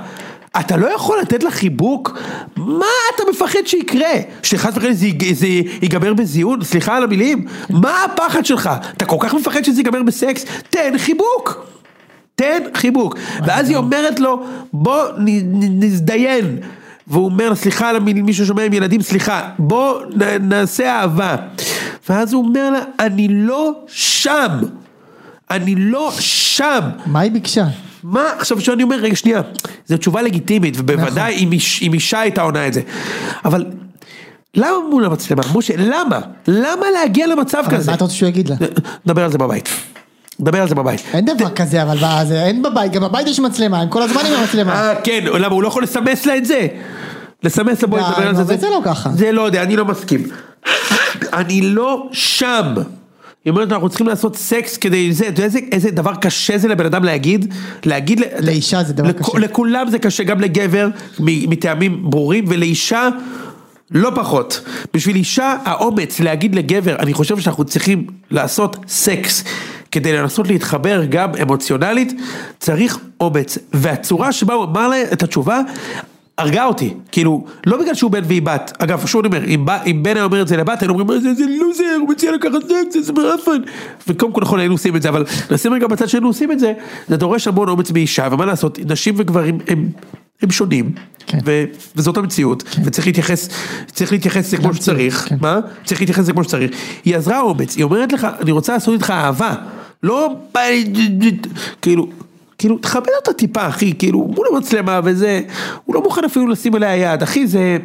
אתה 0.59 0.77
לא 0.77 0.87
יכול 0.95 1.17
לתת 1.21 1.43
לה 1.43 1.51
חיבוק? 1.51 2.17
מה 2.55 2.85
אתה 3.15 3.23
מפחד 3.31 3.59
שיקרה? 3.65 4.09
שחס 4.43 4.71
וחלילה 4.75 4.93
זה, 4.93 5.07
זה 5.33 5.47
ייגמר 5.81 6.13
בזיון? 6.13 6.63
סליחה 6.63 6.97
על 6.97 7.03
המילים? 7.03 7.45
מה 7.69 8.03
הפחד 8.03 8.45
שלך? 8.45 8.69
אתה 8.97 9.05
כל 9.05 9.17
כך 9.19 9.33
מפחד 9.33 9.63
שזה 9.63 9.79
ייגמר 9.79 10.03
בסקס? 10.03 10.45
תן 10.69 10.93
חיבוק! 10.97 11.65
תן 12.35 12.59
חיבוק. 12.73 13.15
ואז 13.45 13.69
היא 13.69 13.77
אומרת 13.77 14.19
לו, 14.19 14.43
בוא 14.73 15.03
נ- 15.17 15.59
נ- 15.63 15.83
נזדיין. 15.83 16.57
והוא 17.07 17.25
אומר 17.25 17.55
סליחה 17.55 17.89
על 17.89 17.95
המילים, 17.95 18.25
מישהו 18.25 18.45
שומע 18.45 18.63
עם 18.63 18.73
ילדים, 18.73 19.01
סליחה, 19.01 19.49
בוא 19.59 20.01
נ- 20.15 20.49
נעשה 20.49 20.99
אהבה. 20.99 21.35
ואז 22.09 22.33
הוא 22.33 22.45
אומר 22.45 22.69
לה, 22.69 22.79
אני 22.99 23.27
לא 23.29 23.71
שם. 23.87 24.47
אני 25.51 25.75
לא 25.75 26.11
שם. 26.19 26.79
מה 27.05 27.19
היא 27.19 27.31
ביקשה? 27.31 27.65
מה, 28.03 28.21
עכשיו 28.39 28.61
שאני 28.61 28.83
אומר, 28.83 28.95
רגע 28.95 29.15
שנייה, 29.15 29.41
זו 29.85 29.97
תשובה 29.97 30.21
לגיטימית, 30.21 30.73
ובוודאי 30.77 31.35
אם, 31.35 31.51
איש, 31.51 31.83
אם 31.83 31.93
אישה 31.93 32.19
הייתה 32.19 32.41
עונה 32.41 32.67
את 32.67 32.73
זה, 32.73 32.81
אבל 33.45 33.65
למה 34.55 34.77
מול 34.89 35.05
המצלמה? 35.05 35.41
משה, 35.55 35.73
למה? 35.77 36.19
למה 36.47 36.85
להגיע 36.93 37.27
למצב 37.27 37.63
אבל 37.67 37.77
כזה? 37.77 37.91
מה 37.91 37.95
אתה 37.95 38.03
רוצה 38.03 38.15
שהוא 38.15 38.29
יגיד 38.29 38.49
לה? 38.49 38.55
נדבר 39.05 39.23
על 39.23 39.31
זה 39.31 39.37
בבית. 39.37 39.69
נדבר 40.39 40.61
על 40.61 40.67
זה 40.69 40.75
בבית. 40.75 41.01
אין 41.13 41.25
דבר 41.25 41.49
כזה, 41.49 41.83
אבל 41.83 41.97
זה- 42.27 42.43
אין 42.43 42.63
בבית, 42.63 42.91
גם 42.91 43.01
בבית 43.01 43.27
יש 43.27 43.39
מצלמה, 43.39 43.81
הם 43.81 43.89
כל 43.89 44.01
הזמן 44.01 44.21
עם 44.25 44.39
המצלמה. 44.39 44.73
אה, 44.73 44.95
כן, 45.03 45.19
למה 45.23 45.53
הוא 45.55 45.63
לא 45.63 45.67
יכול 45.67 45.83
לסמס 45.83 46.25
לה 46.25 46.37
את 46.37 46.45
זה? 46.45 46.67
לסמס 47.43 47.81
לה, 47.81 47.87
בואי 47.87 48.01
נדבר 48.09 48.27
על 48.27 48.35
זה. 48.35 48.43
זה 48.57 48.67
לא 48.69 48.81
ככה. 48.85 49.09
זה 49.09 49.31
לא 49.31 49.41
יודע, 49.41 49.63
אני 49.63 49.75
לא 49.75 49.85
מסכים. 49.85 50.23
אני 51.33 51.61
לא 51.61 52.07
שם. 52.11 52.73
היא 53.47 53.51
אומרת, 53.51 53.71
אנחנו 53.71 53.89
צריכים 53.89 54.07
לעשות 54.07 54.35
סקס 54.35 54.77
כדי 54.77 55.13
זה, 55.13 55.27
אתה 55.27 55.43
יודע 55.43 55.59
איזה, 55.71 55.91
דבר 55.91 56.15
קשה 56.15 56.57
זה 56.57 56.67
לבן 56.67 56.85
אדם 56.85 57.03
להגיד? 57.03 57.53
להגיד... 57.85 58.21
לאישה 58.39 58.83
זה 58.83 58.93
דבר 58.93 59.11
קשה. 59.11 59.39
לכולם 59.39 59.89
זה 59.89 59.99
קשה, 59.99 60.23
גם 60.23 60.41
לגבר, 60.41 60.87
מטעמים 61.19 62.09
ברורים, 62.09 62.45
ולאישה... 62.47 63.09
לא 63.91 64.11
פחות. 64.15 64.61
בשביל 64.93 65.15
אישה 65.15 65.57
האומץ 65.65 66.19
להגיד 66.19 66.55
לגבר, 66.55 66.95
אני 66.95 67.13
חושב 67.13 67.39
שאנחנו 67.39 67.65
צריכים 67.65 68.07
לעשות 68.31 68.77
סקס 68.87 69.43
כדי 69.91 70.13
לנסות 70.13 70.47
להתחבר 70.47 71.05
גם 71.09 71.29
אמוציונלית, 71.41 72.13
צריך 72.59 72.99
אומץ. 73.19 73.57
והצורה 73.73 74.31
שבה 74.31 74.53
הוא 74.53 74.63
אמר 74.65 74.87
לה 74.87 75.03
את 75.13 75.23
התשובה, 75.23 75.61
הרגה 76.37 76.65
אותי. 76.65 76.93
כאילו, 77.11 77.45
לא 77.65 77.77
בגלל 77.77 77.93
שהוא 77.93 78.11
בן 78.11 78.21
והיא 78.27 78.41
בת. 78.41 78.73
אגב, 78.79 79.05
שוב 79.05 79.25
אני 79.25 79.35
אומר, 79.35 79.47
אם, 79.47 79.65
אם 79.85 80.03
בן 80.03 80.15
היה 80.15 80.25
אומר 80.25 80.41
את 80.41 80.47
זה 80.47 80.57
לבת, 80.57 80.81
היינו 80.81 80.99
אומרים, 80.99 81.21
זה, 81.21 81.33
זה 81.33 81.43
לוזר, 81.59 81.97
הוא 81.99 82.09
מציע 82.09 82.31
לקחת 82.31 82.51
סקס, 82.63 83.05
זה 83.05 83.13
מעפן. 83.13 83.61
וקודם 84.07 84.31
כל 84.31 84.41
נכון 84.41 84.59
היינו 84.59 84.73
עושים 84.73 84.95
את 84.95 85.01
זה, 85.01 85.09
אבל 85.09 85.25
נשים 85.51 85.73
רגע 85.73 85.87
בצד 85.87 86.05
שהיינו 86.05 86.27
עושים 86.27 86.51
את 86.51 86.59
זה, 86.59 86.73
זה 87.07 87.17
דורש 87.17 87.47
המון 87.47 87.69
אומץ 87.69 87.91
מאישה, 87.91 88.27
ומה 88.31 88.45
לעשות, 88.45 88.79
נשים 88.85 89.13
וגברים 89.17 89.57
הם... 89.67 89.89
הם 90.41 90.51
שונים, 90.51 90.91
כן. 91.27 91.37
ו- 91.45 91.63
וזאת 91.95 92.17
המציאות, 92.17 92.63
וצריך 92.83 93.07
להתייחס, 93.07 93.49
צריך 93.91 94.11
להתייחס 94.11 94.47
לזה 94.47 94.57
כמו 94.57 94.73
שצריך, 94.73 95.25
כן. 95.29 95.35
מה? 95.41 95.59
צריך 95.85 96.01
להתייחס 96.01 96.19
לזה 96.19 96.33
כמו 96.33 96.43
שצריך. 96.43 96.71
היא 97.05 97.15
עזרה 97.15 97.39
אומץ, 97.39 97.75
היא 97.75 97.83
אומרת 97.83 98.13
לך, 98.13 98.27
אני 98.41 98.51
רוצה 98.51 98.73
לעשות 98.73 98.93
איתך 98.93 99.09
אהבה, 99.09 99.55
לא 100.03 100.35
כאילו, 101.81 102.09
כאילו, 102.57 102.77
תכבד 102.77 103.09
אותה 103.19 103.33
טיפה, 103.33 103.67
אחי, 103.67 103.93
כאילו, 103.99 104.19
מול 104.35 104.47
המצלמה 104.53 104.99
וזה, 105.03 105.41
הוא 105.85 105.95
לא 105.95 106.01
מוכן 106.01 106.23
אפילו 106.25 106.47
לשים 106.47 106.75
עליה 106.75 106.95
יד, 106.95 107.23
אחי, 107.23 107.47
זה, 107.47 107.77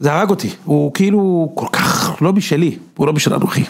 זה 0.00 0.12
הרג 0.12 0.30
אותי, 0.30 0.50
הוא 0.64 0.94
כאילו 0.94 1.50
כל 1.54 1.66
כך 1.72 2.16
לא 2.22 2.32
משלי, 2.32 2.76
הוא 2.96 3.06
לא 3.06 3.12
משלנו, 3.12 3.46
אחי. 3.46 3.64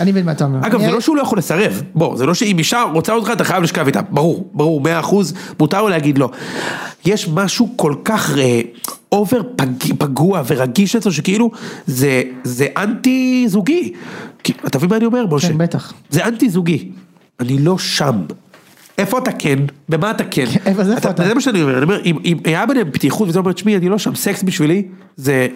אני 0.00 0.10
מבין 0.10 0.24
מה 0.24 0.32
אתה 0.32 0.44
אומר. 0.44 0.58
אגב, 0.66 0.80
זה 0.80 0.90
לא 0.90 1.00
שהוא 1.00 1.16
לא 1.16 1.22
יכול 1.22 1.38
לסרב, 1.38 1.82
בוא, 1.94 2.16
זה 2.16 2.26
לא 2.26 2.34
שאם 2.34 2.58
אישה 2.58 2.82
רוצה 2.92 3.12
אותך, 3.12 3.30
אתה 3.32 3.44
חייב 3.44 3.62
לשכב 3.62 3.86
איתה, 3.86 4.02
ברור, 4.02 4.50
ברור, 4.52 4.80
מאה 4.80 5.00
אחוז, 5.00 5.34
מותר 5.60 5.82
לו 5.82 5.88
להגיד 5.88 6.18
לא. 6.18 6.30
יש 7.04 7.28
משהו 7.28 7.68
כל 7.76 7.94
כך 8.04 8.38
אה, 8.38 8.60
אובר 9.12 9.40
פג, 9.56 9.94
פגוע 9.98 10.42
ורגיש 10.46 10.96
אצלו, 10.96 11.12
שכאילו, 11.12 11.50
זה, 11.86 12.22
זה 12.44 12.66
אנטי 12.76 13.44
זוגי. 13.48 13.92
אתה 14.66 14.78
מבין 14.78 14.90
מה 14.90 14.96
אני 14.96 15.04
אומר, 15.04 15.26
משה? 15.30 15.48
כן, 15.48 15.58
בטח. 15.58 15.92
זה 16.10 16.26
אנטי 16.26 16.50
זוגי. 16.50 16.88
אני 17.40 17.58
לא 17.58 17.78
שם. 17.78 18.16
איפה 19.02 19.18
אתה 19.18 19.32
כן? 19.32 19.58
במה 19.88 20.10
אתה 20.10 20.24
כן? 20.24 20.44
איפה 20.66 20.84
זה, 20.84 20.94
איפה 20.94 21.10
אתה? 21.10 21.24
זה 21.24 21.34
מה 21.34 21.40
שאני 21.40 21.62
אומר, 21.62 21.74
אני 21.74 21.82
אומר, 21.82 22.00
אם, 22.04 22.36
היה 22.44 22.66
ביניהם 22.66 22.90
פתיחות 22.90 23.28
וזה 23.28 23.38
אומר, 23.38 23.52
תשמעי, 23.52 23.76
אני 23.76 23.88
לא 23.88 23.98
שם, 23.98 24.14
סקס 24.14 24.42
בשבילי, 24.42 24.88
זה 25.16 25.48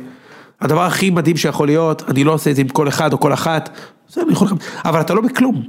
הדבר 0.61 0.82
הכי 0.82 1.11
מדהים 1.11 1.36
שיכול 1.36 1.66
להיות, 1.66 2.03
אני 2.09 2.24
לא 2.24 2.32
עושה 2.32 2.51
את 2.51 2.57
זה 2.57 2.62
עם 2.62 2.68
כל 2.68 2.88
אחד 2.88 3.12
או 3.12 3.20
כל 3.20 3.32
אחת, 3.32 3.70
זה 4.09 4.22
אני 4.22 4.32
יכול, 4.32 4.49
אבל 4.84 5.01
אתה 5.01 5.14
לא 5.14 5.20
בכלום, 5.20 5.62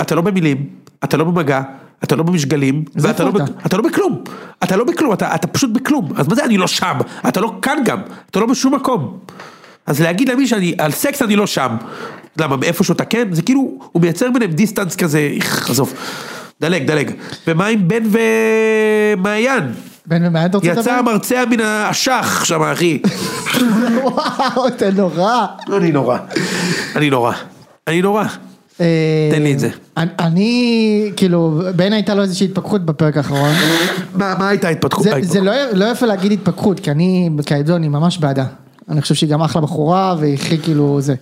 אתה 0.00 0.14
לא 0.14 0.22
במילים, 0.22 0.66
אתה 1.04 1.16
לא 1.16 1.24
במגע, 1.24 1.62
אתה 2.04 2.16
לא 2.16 2.22
במשגלים, 2.22 2.84
ואתה 2.94 3.24
לא, 3.24 3.30
אתה? 3.30 3.44
אתה 3.66 3.76
לא 3.76 3.82
בכלום, 3.82 4.22
אתה 4.62 4.76
לא 4.76 4.84
בכלום, 4.84 5.12
אתה, 5.12 5.34
אתה 5.34 5.46
פשוט 5.46 5.70
בכלום, 5.70 6.08
אז 6.16 6.28
מה 6.28 6.34
זה 6.34 6.44
אני 6.44 6.56
לא 6.56 6.66
שם, 6.66 6.98
אתה 7.28 7.40
לא 7.40 7.52
כאן 7.62 7.78
גם, 7.84 8.00
אתה 8.30 8.40
לא 8.40 8.46
בשום 8.46 8.74
מקום. 8.74 9.18
אז 9.86 10.00
להגיד 10.00 10.28
למי 10.28 10.46
שאני, 10.46 10.74
על 10.78 10.90
סקס 10.90 11.22
אני 11.22 11.36
לא 11.36 11.46
שם, 11.46 11.76
למה, 12.36 12.56
מאיפשהו 12.56 12.94
אתה 12.94 13.04
כן, 13.04 13.28
זה 13.32 13.42
כאילו, 13.42 13.78
הוא 13.92 14.02
מייצר 14.02 14.30
ביניהם 14.30 14.50
distance 14.50 14.96
כזה, 14.96 15.30
איך, 15.36 15.70
עזוב, 15.70 15.94
דלג, 16.60 16.86
דלג. 16.86 17.10
ומה 17.46 17.66
עם 17.66 17.88
בן 17.88 18.02
ומעיין? 19.16 19.72
בן 20.06 20.26
ומעיין 20.26 20.48
אתה 20.50 20.56
רוצה 20.56 20.68
לדבר? 20.70 20.80
יצא 20.80 20.92
המרצע 20.92 21.44
מן 21.50 21.60
האשך 21.60 22.42
שם, 22.44 22.62
אחי. 22.62 23.02
וואו, 24.02 24.68
אתה 24.68 24.90
נורא. 24.90 25.46
אני 25.76 25.92
נורא. 25.92 26.18
אני 26.96 27.10
נורא. 27.10 27.32
אני 27.88 28.02
נורא. 28.02 28.24
תן 28.76 28.84
לי 29.42 29.52
את 29.52 29.58
זה. 29.58 29.68
אני- 29.96 31.12
כאילו, 31.16 31.60
בן 31.76 31.92
הייתה 31.92 32.14
לו 32.14 32.22
איזושהי 32.22 32.44
התפכחות 32.46 32.84
בפרק 32.86 33.16
האחרון. 33.16 33.54
מה 34.14 34.48
הייתה 34.48 34.68
ההתפתחות? 34.68 35.06
זה- 35.20 35.40
לא 35.40 35.52
לא 35.72 35.84
יפה 35.84 36.06
להגיד 36.06 36.32
התפכחות, 36.32 36.80
כי 36.80 36.90
אני, 36.90 37.30
כידוע, 37.46 37.76
אני 37.76 37.88
ממש 37.88 38.18
בעדה. 38.18 38.44
אני 38.90 39.02
חושב 39.02 39.14
שהיא 39.14 39.30
גם 39.30 39.42
אחלה 39.42 39.62
בחורה, 39.62 40.14
והיא 40.18 40.34
הכי 40.34 40.58
כאילו 40.58 41.00
זה. 41.00 41.14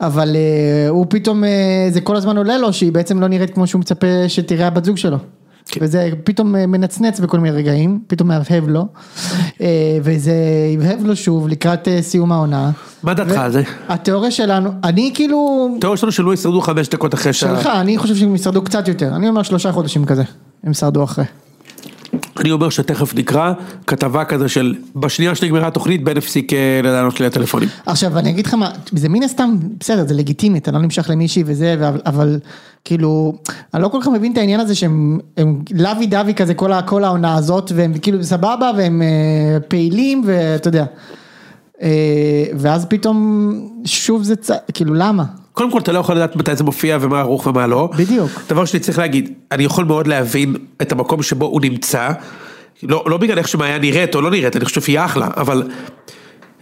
אבל 0.00 0.36
אה, 0.36 0.88
הוא 0.88 1.06
פתאום, 1.08 1.44
אה, 1.44 1.88
זה 1.90 2.00
כל 2.00 2.16
הזמן 2.16 2.36
עולה 2.36 2.58
לו, 2.58 2.72
שהיא 2.72 2.92
בעצם 2.92 3.20
לא 3.20 3.28
נראית 3.28 3.54
כמו 3.54 3.66
שהוא 3.66 3.80
מצפה 3.80 4.06
שתראה 4.28 4.66
הבת 4.66 4.84
זוג 4.84 4.96
שלו. 4.96 5.16
כן. 5.66 5.80
וזה 5.82 6.10
פתאום 6.24 6.56
אה, 6.56 6.66
מנצנץ 6.66 7.20
בכל 7.20 7.40
מיני 7.40 7.56
רגעים, 7.56 8.00
פתאום 8.06 8.28
מהבהב 8.28 8.68
לו, 8.68 8.86
וזה 10.02 10.32
הבהב 10.74 11.06
לו 11.06 11.16
שוב 11.16 11.48
לקראת 11.48 11.88
סיום 12.00 12.32
העונה. 12.32 12.70
מה 13.02 13.14
דעתך 13.14 13.38
על 13.38 13.52
זה? 13.52 13.62
התיאוריה 13.88 14.30
שלנו, 14.30 14.70
אני 14.84 15.10
כאילו, 15.14 15.68
התיאוריה 15.76 15.96
שלנו 15.96 16.12
שלא 16.12 16.34
ישרדו 16.34 16.60
חמש 16.60 16.88
דקות 16.88 17.14
אחרי 17.14 17.32
שה... 17.32 17.46
שלך, 17.46 17.66
אני 17.66 17.98
חושב 17.98 18.16
שהם 18.16 18.34
ישרדו 18.34 18.62
קצת 18.62 18.88
יותר, 18.88 19.16
אני 19.16 19.28
אומר 19.28 19.42
שלושה 19.42 19.72
חודשים 19.72 20.04
כזה, 20.04 20.22
הם 20.64 20.74
שרדו 20.74 21.04
אחרי. 21.04 21.24
אני 22.38 22.50
אומר 22.50 22.70
שתכף 22.70 23.14
נקרא 23.14 23.52
כתבה 23.86 24.24
כזה 24.24 24.48
של 24.48 24.74
בשנייה 24.96 25.34
שנגמרה 25.34 25.66
התוכנית 25.66 26.04
בן 26.04 26.16
הפסיק 26.16 26.52
אה, 26.52 26.80
לענות 26.82 27.20
לי 27.20 27.26
לטלפונים. 27.26 27.68
עכשיו 27.86 28.18
אני 28.18 28.30
אגיד 28.30 28.46
לך 28.46 28.54
מה, 28.54 28.70
זה 28.92 29.08
מן 29.08 29.22
הסתם, 29.22 29.56
בסדר, 29.80 30.06
זה 30.06 30.14
לגיטימי, 30.14 30.58
אתה 30.58 30.70
לא 30.70 30.78
נמשך 30.78 31.10
למישהי 31.10 31.42
וזה, 31.46 31.74
אבל, 31.74 32.00
אבל 32.06 32.38
כאילו, 32.84 33.38
אני 33.74 33.82
לא 33.82 33.88
כל 33.88 33.98
כך 34.02 34.08
מבין 34.08 34.32
את 34.32 34.38
העניין 34.38 34.60
הזה 34.60 34.74
שהם 34.74 35.18
הם 35.36 35.62
לוי 35.72 36.06
דווי 36.06 36.34
כזה 36.34 36.54
כל, 36.54 36.70
כל 36.86 37.04
העונה 37.04 37.34
הזאת, 37.34 37.72
והם 37.74 37.92
כאילו 38.02 38.24
סבבה, 38.24 38.70
והם 38.76 39.02
אה, 39.02 39.60
פעילים, 39.60 40.22
ואתה 40.26 40.68
יודע. 40.68 40.84
אה, 41.82 42.44
ואז 42.58 42.86
פתאום, 42.86 43.52
שוב 43.84 44.22
זה 44.22 44.36
צ... 44.36 44.50
כאילו 44.74 44.94
למה? 44.94 45.24
קודם 45.60 45.72
כל 45.72 45.78
אתה 45.78 45.92
לא 45.92 45.98
יכול 45.98 46.16
לדעת 46.16 46.36
מתי 46.36 46.56
זה 46.56 46.64
מופיע 46.64 46.98
ומה 47.00 47.20
ערוך 47.20 47.46
ומה 47.46 47.66
לא. 47.66 47.90
בדיוק. 47.96 48.30
דבר 48.48 48.64
שני 48.64 48.80
צריך 48.80 48.98
להגיד, 48.98 49.32
אני 49.52 49.64
יכול 49.64 49.84
מאוד 49.84 50.06
להבין 50.06 50.56
את 50.82 50.92
המקום 50.92 51.22
שבו 51.22 51.46
הוא 51.46 51.60
נמצא, 51.60 52.08
לא, 52.82 53.04
לא 53.06 53.16
בגלל 53.16 53.38
איך 53.38 53.48
שמעיין 53.48 53.82
נראית 53.82 54.14
או 54.14 54.20
לא 54.20 54.30
נראית, 54.30 54.56
אני 54.56 54.64
חושב 54.64 54.80
שהיא 54.80 55.00
אחלה, 55.00 55.28
אבל 55.36 55.62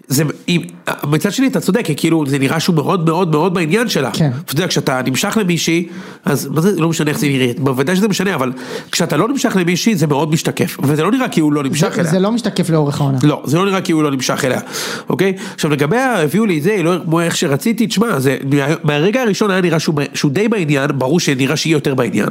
זה, 0.08 0.24
אם, 0.48 0.60
מצד 1.08 1.32
שני 1.32 1.46
אתה 1.46 1.60
צודק, 1.60 1.84
כי 1.84 1.94
כאילו 1.96 2.24
זה 2.26 2.38
נראה 2.38 2.60
שהוא 2.60 2.76
מאוד 2.76 3.06
מאוד 3.06 3.30
מאוד 3.30 3.54
בעניין 3.54 3.88
שלה. 3.88 4.10
כן. 4.12 4.30
אתה 4.44 4.52
יודע, 4.52 4.66
כשאתה 4.68 5.00
נמשך 5.06 5.36
למישהי, 5.40 5.86
אז 6.24 6.46
מה 6.46 6.60
זה 6.60 6.80
לא 6.80 6.88
משנה 6.88 7.10
איך 7.10 7.18
זה 7.18 7.26
נראית, 7.26 7.60
בוודאי 7.60 7.96
שזה 7.96 8.08
משנה, 8.08 8.34
אבל 8.34 8.52
כשאתה 8.92 9.16
לא 9.16 9.28
נמשך 9.28 9.56
למישהי 9.56 9.94
זה 9.94 10.06
מאוד 10.06 10.30
משתקף, 10.32 10.76
וזה 10.82 11.02
לא 11.02 11.10
נראה 11.10 11.28
כי 11.28 11.40
הוא 11.40 11.52
לא 11.52 11.62
נמשך 11.62 11.88
זה, 11.94 12.00
אליה. 12.00 12.10
זה 12.12 12.18
לא 12.18 12.32
משתקף 12.32 12.70
לאורך 12.70 13.00
העונה. 13.00 13.18
לא, 13.22 13.42
זה 13.44 13.58
לא 13.58 13.66
נראה 13.66 13.80
כאילו 13.80 13.98
הוא 13.98 14.04
לא 14.04 14.10
נמשך 14.10 14.44
אליה, 14.44 14.60
אוקיי? 15.08 15.32
עכשיו 15.54 15.70
לגבי 15.70 15.96
הביאו 15.98 16.46
לי 16.46 16.58
את 16.58 16.62
זה, 16.62 16.82
לא 16.82 16.94
כמו 17.04 17.20
איך 17.20 17.36
שרציתי, 17.36 17.86
תשמע, 17.86 18.18
זה, 18.20 18.36
מה- 18.50 18.74
מהרגע 18.84 19.22
הראשון 19.22 19.50
היה 19.50 19.60
נראה 19.60 19.78
שהוא, 19.80 19.94
שהוא 20.14 20.30
די 20.30 20.48
בעניין, 20.48 20.90
ברור 20.94 21.20
שנראה 21.20 21.56
שהיא 21.56 21.72
יותר 21.72 21.94
בעניין. 21.94 22.28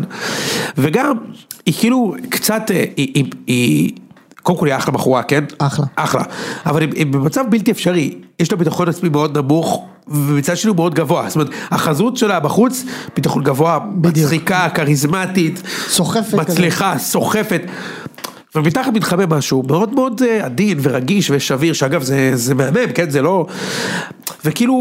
וגם, 0.78 1.16
היא 1.66 1.74
כאילו 1.80 2.16
קצת, 2.30 2.72
אה, 2.72 2.84
היא, 2.98 3.12
היא, 3.16 3.26
היא 3.48 3.92
קודם 4.48 4.60
כל 4.60 4.68
היא 4.68 4.76
אחלה 4.76 4.94
בחורה, 4.94 5.24
כן? 5.24 5.44
אחלה. 5.58 5.86
אחלה. 5.96 6.24
אבל 6.66 6.82
היא, 6.82 7.06
במצב 7.06 7.44
בלתי 7.50 7.72
אפשרי, 7.72 8.16
יש 8.40 8.52
לה 8.52 8.58
ביטחון 8.58 8.90
עצמי 8.90 9.10
מאוד 9.10 9.38
נמוך, 9.38 9.86
ומצד 10.08 10.58
שני 10.58 10.70
הוא 10.70 10.76
מאוד 10.76 10.96
גבוה, 10.96 11.30
זאת 11.30 11.36
אומרת, 11.36 11.50
החזות 11.72 12.18
שלה 12.18 12.40
בחוץ, 12.40 12.84
ביטחון 13.16 13.44
גבוה, 13.44 13.80
בדיוק. 13.80 14.26
מצחיקה, 14.26 14.68
כריזמטית, 14.74 15.62
סוחפת 15.88 16.28
כזה. 16.28 16.38
מצליחה, 16.38 16.98
סוחפת. 16.98 17.62
ומתחת 18.56 18.94
מתחבא 18.94 19.38
משהו 19.38 19.64
מאוד 19.68 19.94
מאוד 19.94 20.22
אה, 20.28 20.46
עדין 20.46 20.80
ורגיש 20.82 21.32
ושביר, 21.32 21.74
שאגב 21.74 22.02
זה, 22.02 22.32
זה 22.34 22.56
מהמם, 22.56 22.92
כן, 22.96 23.10
זה 23.10 23.22
לא... 23.22 23.46
וכאילו, 24.46 24.76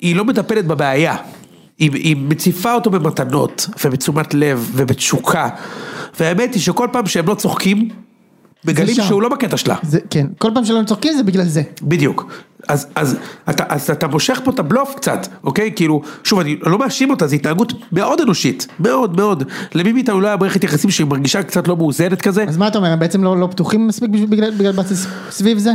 היא 0.00 0.16
לא 0.16 0.24
מטפלת 0.24 0.66
בבעיה. 0.66 1.16
היא, 1.78 1.90
היא 1.92 2.16
מציפה 2.16 2.74
אותו 2.74 2.90
במתנות, 2.90 3.68
ובתשומת 3.84 4.34
לב, 4.34 4.70
ובתשוקה. 4.74 5.48
והאמת 6.20 6.54
היא 6.54 6.62
שכל 6.62 6.88
פעם 6.92 7.06
שהם 7.06 7.26
לא 7.26 7.34
צוחקים, 7.34 7.88
מגלים 8.64 8.94
שם. 8.94 9.02
שהוא 9.02 9.22
לא 9.22 9.28
בקטע 9.28 9.56
שלה. 9.56 9.76
זה, 9.82 9.98
כן, 10.10 10.26
כל 10.38 10.50
פעם 10.54 10.64
שלא 10.64 10.80
צוחקים 10.86 11.12
זה 11.16 11.22
בגלל 11.22 11.44
זה. 11.44 11.62
בדיוק. 11.82 12.26
אז, 12.68 12.86
אז, 12.94 13.16
אתה, 13.50 13.64
אז 13.68 13.90
אתה 13.90 14.06
מושך 14.06 14.40
פה 14.44 14.50
את 14.50 14.58
הבלוף 14.58 14.94
קצת, 14.96 15.28
אוקיי? 15.44 15.72
כאילו, 15.76 16.02
שוב, 16.24 16.40
אני 16.40 16.56
לא 16.62 16.78
מאשים 16.78 17.10
אותה, 17.10 17.26
זו 17.26 17.36
התנהגות 17.36 17.72
מאוד 17.92 18.20
אנושית, 18.20 18.66
מאוד 18.80 19.16
מאוד. 19.16 19.44
למי 19.74 19.92
מאיתנו 19.92 20.20
לא 20.20 20.26
היה 20.26 20.36
מערכת 20.36 20.64
יחסים 20.64 20.90
שהיא 20.90 21.06
מרגישה 21.06 21.42
קצת 21.42 21.68
לא 21.68 21.76
מאוזנת 21.76 22.22
כזה? 22.22 22.44
אז 22.48 22.56
מה 22.56 22.68
אתה 22.68 22.78
אומר, 22.78 22.88
הם 22.88 22.98
בעצם 22.98 23.24
לא, 23.24 23.36
לא 23.36 23.46
פתוחים 23.46 23.86
מספיק 23.86 24.10
בגלל, 24.10 24.26
בגלל, 24.26 24.50
בגלל 24.50 24.72
סביב 25.30 25.58
זה? 25.58 25.72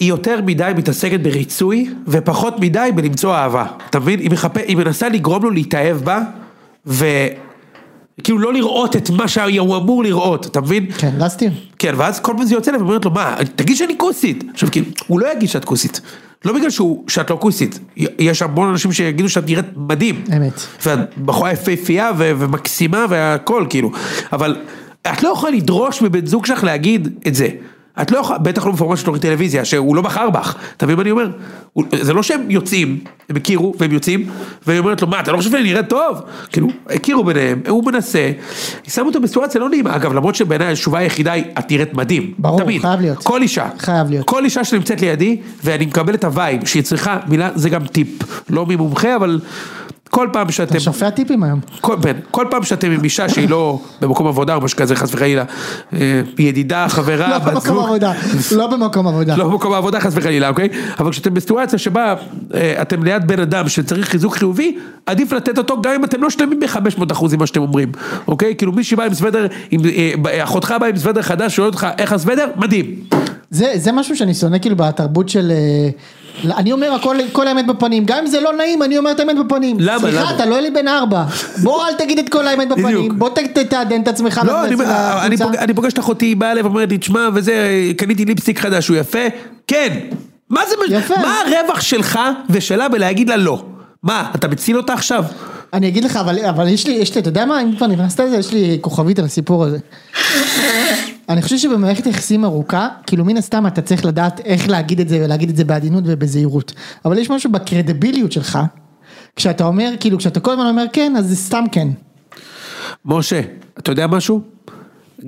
היא 0.00 0.08
יותר 0.08 0.40
מדי 0.46 0.72
מתעסקת 0.76 1.20
בריצוי, 1.20 1.90
ופחות 2.08 2.60
מדי 2.60 2.90
בלמצוא 2.94 3.34
אהבה. 3.34 3.66
אתה 3.90 4.00
מבין? 4.00 4.20
היא, 4.20 4.30
מחפ... 4.30 4.56
היא 4.56 4.76
מנסה 4.76 5.08
לגרום 5.08 5.42
לו 5.42 5.50
להתאהב 5.50 5.96
בה, 5.96 6.20
וכאילו 8.20 8.38
לא 8.38 8.52
לראות 8.52 8.96
את 8.96 9.10
מה 9.10 9.28
שהוא 9.28 9.76
אמור 9.76 10.02
לראות, 10.04 10.46
אתה 10.46 10.60
מבין? 10.60 10.86
כן, 10.98 11.10
להסתיר. 11.18 11.50
כן, 11.78 11.94
ואז 11.96 12.20
כל 12.20 12.34
פעם 12.36 12.46
זה 12.46 12.54
יוצא 12.54 12.70
לה 12.70 12.78
ואומרת 12.78 13.04
לו, 13.04 13.10
מה, 13.10 13.36
תגיד 13.56 13.76
שאני 13.76 13.94
כוסית. 13.98 14.44
עכשיו, 14.52 14.70
כאילו, 14.70 14.86
הוא 15.06 15.20
לא 15.20 15.32
יגיד 15.32 15.48
שאת 15.48 15.64
כוסית. 15.64 16.00
לא 16.44 16.52
בגלל 16.52 16.70
שהוא, 16.70 17.04
שאת 17.08 17.30
לא 17.30 17.38
כוסית. 17.40 17.78
יש 18.18 18.42
המון 18.42 18.68
אנשים 18.68 18.92
שיגידו 18.92 19.28
שאת 19.28 19.46
נראית 19.46 19.66
מדהים. 19.76 20.24
אמת. 20.36 20.60
ואת 20.86 21.18
בחורה 21.18 21.52
יפהפייה 21.52 22.10
ומקסימה 22.18 23.06
והכל, 23.08 23.66
כאילו. 23.70 23.90
אבל 24.32 24.56
את 25.02 25.22
לא 25.22 25.28
יכולה 25.28 25.56
לדרוש 25.56 26.02
מבן 26.02 26.26
זוג 26.26 26.46
שלך 26.46 26.64
להגיד 26.64 27.08
את 27.26 27.34
זה. 27.34 27.48
את 28.02 28.10
לא 28.10 28.18
יכולה, 28.18 28.38
בטח 28.38 28.66
לא 28.66 28.72
בפורמט 28.72 28.98
של 28.98 29.04
תוכנית 29.04 29.22
טלוויזיה, 29.22 29.64
שהוא 29.64 29.96
לא 29.96 30.02
בחר 30.02 30.30
בך, 30.30 30.54
אתה 30.76 30.86
מבין 30.86 30.96
מה 30.96 31.02
אני 31.02 31.10
אומר? 31.10 31.28
הוא- 31.72 31.84
זה 32.02 32.12
לא 32.12 32.22
שהם 32.22 32.50
יוצאים, 32.50 32.98
הם 33.30 33.36
הכירו 33.36 33.74
והם 33.78 33.92
יוצאים, 33.92 34.26
והיא 34.66 34.78
אומרת 34.78 35.02
לו, 35.02 35.08
מה, 35.08 35.20
אתה 35.20 35.32
לא 35.32 35.36
חושב 35.36 35.50
שאני 35.50 35.62
נראית 35.62 35.88
טוב? 35.88 36.20
כאילו, 36.52 36.68
הכירו 36.90 37.24
ביניהם, 37.24 37.60
הוא 37.68 37.84
מנסה, 37.86 38.30
שמה 38.88 39.06
אותו 39.06 39.20
בסיטואציה 39.20 39.60
לא 39.60 39.68
נעימה, 39.70 39.96
אגב, 39.96 40.12
למרות 40.12 40.34
שבעיניי 40.34 40.72
התשובה 40.72 40.98
היחידה 40.98 41.32
היא, 41.32 41.44
את 41.58 41.70
נראית 41.70 41.94
מדהים. 41.94 42.32
ברור, 42.38 42.60
תמיד. 42.60 42.80
חייב 42.82 43.00
להיות. 43.00 43.18
כל 43.18 43.42
אישה. 43.42 43.66
חייב 43.78 44.10
להיות. 44.10 44.26
כל 44.26 44.44
אישה 44.44 44.64
שנמצאת 44.64 45.00
לידי, 45.00 45.36
ואני 45.64 45.86
מקבל 45.86 46.14
את 46.14 46.24
ה 46.24 46.31
vibe, 46.31 46.66
שהיא 46.66 46.82
צריכה 46.82 47.18
מילה, 47.28 47.48
זה 47.54 47.68
גם 47.70 47.86
טיפ, 47.86 48.08
לא 48.50 48.66
ממומחה, 48.66 49.16
אבל 49.16 49.40
כל 50.10 50.28
פעם 50.32 50.50
שאתם... 50.50 50.70
אתה 50.70 50.80
שופע 50.80 51.10
טיפים 51.10 51.42
היום. 51.42 51.60
כל, 51.80 51.96
כן, 52.02 52.16
כל 52.30 52.46
פעם 52.50 52.62
שאתם 52.62 52.90
עם 52.90 53.04
אישה 53.04 53.28
שהיא 53.28 53.48
לא 53.50 53.80
במקום 54.00 54.26
עבודה 54.26 54.54
או 54.54 54.60
משהו 54.60 54.78
כזה, 54.78 54.96
חס 54.96 55.14
וחלילה, 55.14 55.44
אה, 55.92 55.98
ידידה, 56.38 56.86
חברה, 56.88 57.28
לא 57.30 57.38
בת 57.38 57.44
במקום 57.44 57.60
זוג, 57.60 57.87
עבודה, 57.88 58.12
לא 58.56 58.66
במקום 58.66 59.06
עבודה. 59.06 59.36
לא 59.36 59.48
במקום 59.48 59.72
העבודה 59.72 60.00
חס 60.00 60.12
וחלילה, 60.16 60.48
אוקיי? 60.48 60.68
אבל 60.98 61.10
כשאתם 61.10 61.34
בסיטואציה 61.34 61.78
שבה 61.78 62.14
אה, 62.54 62.82
אתם 62.82 63.02
ליד 63.02 63.26
בן 63.26 63.40
אדם 63.40 63.68
שצריך 63.68 64.08
חיזוק 64.08 64.36
חיובי, 64.36 64.78
עדיף 65.06 65.32
לתת 65.32 65.58
אותו 65.58 65.82
גם 65.82 65.92
אם 65.94 66.04
אתם 66.04 66.22
לא 66.22 66.30
שלמים 66.30 66.60
ב-500 66.60 67.12
אחוז 67.12 67.32
עם 67.32 67.40
מה 67.40 67.46
שאתם 67.46 67.60
אומרים, 67.60 67.92
אוקיי? 68.28 68.54
כאילו 68.56 68.72
מישהי 68.72 68.96
בא 68.96 69.04
עם 69.04 69.14
סוודר, 69.14 69.46
עם, 69.70 69.80
אה, 70.26 70.44
אחותך 70.44 70.74
באה 70.80 70.88
עם 70.88 70.96
סוודר 70.96 71.22
חדש, 71.22 71.56
שואל 71.56 71.66
אותך 71.66 71.86
איך 71.98 72.12
הסוודר? 72.12 72.46
מדהים. 72.56 72.94
זה 73.50 73.92
משהו 73.92 74.16
שאני 74.16 74.34
שונא 74.34 74.58
כאילו 74.58 74.76
בתרבות 74.76 75.28
של... 75.28 75.52
אני 76.44 76.72
אומר 76.72 76.92
הכל, 76.94 77.16
כל 77.32 77.48
האמת 77.48 77.66
בפנים, 77.66 78.04
גם 78.04 78.18
אם 78.18 78.26
זה 78.26 78.40
לא 78.40 78.52
נעים, 78.52 78.82
אני 78.82 78.98
אומר 78.98 79.10
את 79.10 79.20
האמת 79.20 79.36
בפנים. 79.46 79.76
למה, 79.80 79.98
סליחה, 79.98 80.20
למה? 80.20 80.34
אתה 80.34 80.46
לא 80.46 80.58
אלי 80.58 80.70
בן 80.70 80.88
ארבע. 80.88 81.24
בוא 81.62 81.86
אל 81.86 81.94
תגיד 81.94 82.18
את 82.18 82.28
כל 82.28 82.46
האמת. 82.46 82.68
בפנים, 82.68 83.18
בוא 83.18 83.30
תעדן 83.70 84.02
את 84.02 84.08
עצמך. 84.08 84.40
לא, 84.44 84.64
אני, 84.64 84.70
לקבוצה. 84.70 85.12
אומר, 85.12 85.26
אני, 85.26 85.36
פוג, 85.36 85.56
אני 85.56 85.74
פוגש 85.74 85.92
את 85.92 85.98
אחותי, 85.98 86.26
היא 86.26 86.36
באה 86.36 86.52
אליי 86.52 86.62
ואומרת 86.62 86.90
לי, 86.90 86.98
תשמע, 86.98 87.28
וזה, 87.34 87.52
קניתי 87.96 88.24
ליפסטיק 88.24 88.58
חדש, 88.58 88.88
הוא 88.88 88.96
יפה? 88.96 89.26
כן. 89.66 89.98
מה 90.50 90.60
זה, 90.68 90.94
יפה. 90.94 91.14
מה 91.20 91.40
הרווח 91.40 91.80
שלך 91.80 92.18
ושלה 92.50 92.88
בלהגיד 92.88 93.28
לה 93.28 93.36
לא? 93.36 93.64
מה, 94.02 94.30
אתה 94.34 94.48
מציל 94.48 94.76
אותה 94.76 94.92
עכשיו? 94.92 95.24
אני 95.72 95.88
אגיד 95.88 96.04
לך, 96.04 96.16
אבל, 96.16 96.44
אבל 96.44 96.68
יש 96.68 96.86
לי, 96.86 96.92
יש 96.92 97.14
לי, 97.14 97.20
אתה 97.20 97.28
יודע 97.28 97.44
מה, 97.44 97.62
אם 97.62 97.76
כבר 97.76 97.86
נכנסת 97.86 98.20
לזה, 98.20 98.36
יש 98.36 98.52
לי 98.52 98.78
כוכבית 98.80 99.18
על 99.18 99.24
הסיפור 99.24 99.64
הזה. 99.64 99.78
אני 101.28 101.42
חושב 101.42 101.58
שבמערכת 101.58 102.06
יחסים 102.06 102.44
ארוכה, 102.44 102.88
כאילו 103.06 103.24
מן 103.24 103.36
הסתם 103.36 103.66
אתה 103.66 103.82
צריך 103.82 104.04
לדעת 104.04 104.40
איך 104.44 104.68
להגיד 104.68 105.00
את 105.00 105.08
זה 105.08 105.20
ולהגיד 105.24 105.48
את 105.50 105.56
זה 105.56 105.64
בעדינות 105.64 106.04
ובזהירות. 106.06 106.72
אבל 107.04 107.18
יש 107.18 107.30
משהו 107.30 107.52
בקרדיביליות 107.52 108.32
שלך, 108.32 108.58
כשאתה 109.36 109.64
אומר, 109.64 109.90
כאילו 110.00 110.18
כשאתה 110.18 110.40
כל 110.40 110.50
הזמן 110.52 110.66
אומר 110.66 110.84
כן, 110.92 111.14
אז 111.18 111.26
זה 111.28 111.36
סתם 111.36 111.64
כן. 111.72 111.88
משה, 113.04 113.40
אתה 113.78 113.92
יודע 113.92 114.06
משהו? 114.06 114.40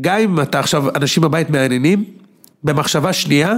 גם 0.01 0.19
אם 0.19 0.41
אתה 0.41 0.59
עכשיו, 0.59 0.97
אנשים 0.97 1.23
בבית 1.23 1.51
מעניינים, 1.51 2.05
במחשבה 2.65 3.13
שנייה, 3.13 3.55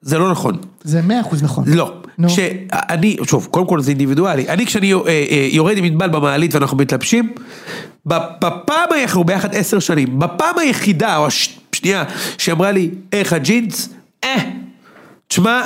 זה 0.00 0.18
לא 0.18 0.30
נכון. 0.30 0.56
זה 0.84 1.02
מאה 1.02 1.20
אחוז 1.20 1.42
נכון. 1.42 1.64
לא. 1.66 1.92
נו. 2.18 2.28
שאני, 2.28 3.16
שוב, 3.22 3.48
קודם 3.50 3.66
כל 3.66 3.80
זה 3.80 3.90
אינדיבידואלי, 3.90 4.48
אני 4.48 4.66
כשאני 4.66 4.92
אה, 4.94 4.98
אה, 5.06 5.48
יורד 5.52 5.76
עם 5.76 5.84
ענבל 5.84 6.08
במעלית 6.08 6.54
ואנחנו 6.54 6.76
מתלבשים, 6.76 7.32
בפעם, 8.06 8.58
ה- 8.92 9.02
אנחנו 9.02 9.24
ביחד 9.24 9.54
עשר 9.54 9.78
שנים, 9.78 10.18
בפעם 10.18 10.58
היחידה 10.58 11.16
או 11.16 11.26
השנייה 11.74 12.04
שאמרה 12.38 12.72
לי, 12.72 12.90
איך 13.12 13.32
הג'ינס? 13.32 13.88
אה, 14.24 14.36
תשמע, 15.28 15.62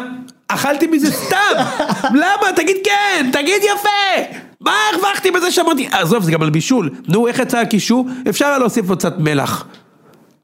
אכלתי 0.49 0.87
מזה 0.87 1.13
סתם, 1.13 1.55
למה? 2.21 2.53
תגיד 2.57 2.77
כן, 2.85 3.31
תגיד 3.33 3.63
יפה, 3.63 4.39
מה 4.61 4.73
הרווחתי 4.93 5.31
בזה 5.31 5.51
שאמרתי, 5.51 5.89
עזוב, 5.93 6.23
זה 6.23 6.31
גם 6.33 6.43
על 6.43 6.51
בישול, 6.51 6.91
נו, 7.09 7.29
איך 7.29 7.39
יצא 7.39 7.59
הקישור? 7.59 8.09
אפשר 8.29 8.47
היה 8.47 8.59
להוסיף 8.59 8.89
עוד 8.89 8.99
קצת 8.99 9.19
מלח. 9.19 9.67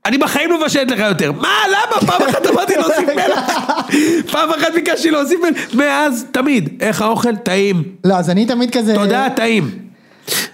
אני 0.06 0.18
בחיים 0.18 0.50
לא 0.50 0.60
מבשלת 0.60 0.90
לך 0.90 0.98
יותר, 0.98 1.32
מה, 1.32 1.58
למה? 1.68 2.12
פעם 2.12 2.28
אחת 2.28 2.46
אמרתי 2.50 2.74
להוסיף 2.76 3.08
מלח, 3.08 3.50
פעם 4.32 4.50
אחת 4.50 4.72
ביקשתי 4.74 5.10
להוסיף 5.10 5.40
מלח, 5.40 5.74
מאז, 5.74 6.26
תמיד, 6.32 6.68
איך 6.80 7.02
האוכל? 7.02 7.36
טעים, 7.36 7.82
לא, 8.04 8.14
אז 8.14 8.30
אני 8.30 8.46
תמיד 8.46 8.76
כזה, 8.76 8.94
תודה, 8.94 9.26
טעים. 9.36 9.84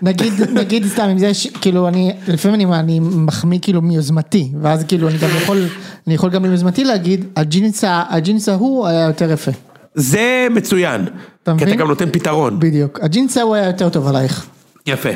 נגיד, 0.03 0.33
נגיד 0.53 0.87
סתם, 0.87 1.09
אם 1.13 1.19
זה 1.19 1.27
יש, 1.27 1.47
כאילו 1.61 1.89
אני, 1.89 2.13
לפעמים 2.29 2.55
אני, 2.55 2.81
אני 2.81 3.01
מחמיא 3.01 3.59
כאילו 3.63 3.83
מיוזמתי, 3.83 4.49
ואז 4.61 4.85
כאילו 4.85 5.09
אני 5.09 5.19
גם 5.19 5.29
יכול, 5.43 5.67
אני 6.07 6.15
יכול 6.15 6.31
גם 6.31 6.43
מיוזמתי 6.43 6.85
להגיד, 6.85 7.25
הג'ינס, 7.37 8.49
ההוא 8.49 8.87
היה 8.87 9.07
יותר 9.07 9.31
יפה. 9.31 9.51
זה 9.95 10.47
מצוין, 10.51 11.01
אתה 11.03 11.11
כי 11.13 11.19
אתה 11.43 11.55
מבין? 11.55 11.77
גם 11.77 11.89
נותן 11.89 12.11
פתרון, 12.13 12.61
בדיוק, 12.61 12.99
הג'ינס 13.03 13.37
ההוא 13.37 13.55
היה 13.55 13.67
יותר 13.67 13.89
טוב 13.89 14.07
עלייך. 14.09 14.47
יפה. 14.87 15.11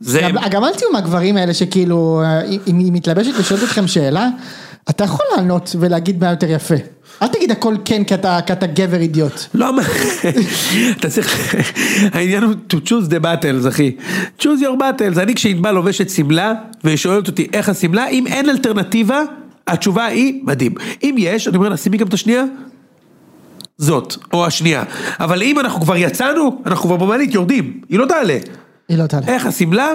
זה, 0.00 0.20
גם, 0.20 0.36
גם 0.50 0.64
אל 0.64 0.74
תהיו 0.74 0.88
מהגברים 0.92 1.36
האלה 1.36 1.54
שכאילו, 1.54 2.22
אה, 2.24 2.40
אם 2.66 2.78
היא 2.78 2.92
מתלבשת 2.92 3.30
ושואלת 3.38 3.62
אתכם 3.62 3.86
שאלה, 3.86 4.28
אתה 4.90 5.04
יכול 5.04 5.26
לענות 5.36 5.76
ולהגיד 5.80 6.24
מה 6.24 6.30
יותר 6.30 6.50
יפה. 6.50 6.74
אל 7.22 7.28
תגיד 7.28 7.50
הכל 7.50 7.74
כן 7.84 8.04
כי 8.04 8.14
אתה, 8.14 8.66
גבר 8.74 9.00
אידיוט. 9.00 9.40
לא, 9.54 9.70
אתה 10.98 11.10
צריך, 11.10 11.54
העניין 12.12 12.42
הוא 12.42 12.52
to 12.72 12.76
choose 12.88 13.10
the 13.10 13.24
battles 13.24 13.68
אחי, 13.68 13.96
choose 14.40 14.60
your 14.60 14.78
battles, 14.80 15.20
אני 15.20 15.34
כשענבל 15.34 15.70
לובשת 15.70 16.10
שמלה 16.10 16.52
והיא 16.84 16.96
שואלת 16.96 17.28
אותי 17.28 17.46
איך 17.52 17.68
השמלה, 17.68 18.08
אם 18.08 18.26
אין 18.26 18.50
אלטרנטיבה, 18.50 19.22
התשובה 19.66 20.04
היא 20.04 20.40
מדהים, 20.44 20.74
אם 21.02 21.14
יש, 21.18 21.48
אני 21.48 21.56
אומר 21.56 21.68
לה 21.68 21.76
שימי 21.76 21.96
גם 21.96 22.06
את 22.06 22.14
השנייה, 22.14 22.44
זאת, 23.78 24.16
או 24.32 24.46
השנייה, 24.46 24.82
אבל 25.20 25.42
אם 25.42 25.60
אנחנו 25.60 25.80
כבר 25.80 25.96
יצאנו, 25.96 26.62
אנחנו 26.66 26.88
כבר 26.88 26.96
במעלית 26.96 27.34
יורדים, 27.34 27.80
היא 27.88 27.98
לא 27.98 28.06
תעלה, 28.06 28.38
היא 28.88 28.98
לא 28.98 29.06
תעלה. 29.06 29.26
איך 29.26 29.46
השמלה? 29.46 29.88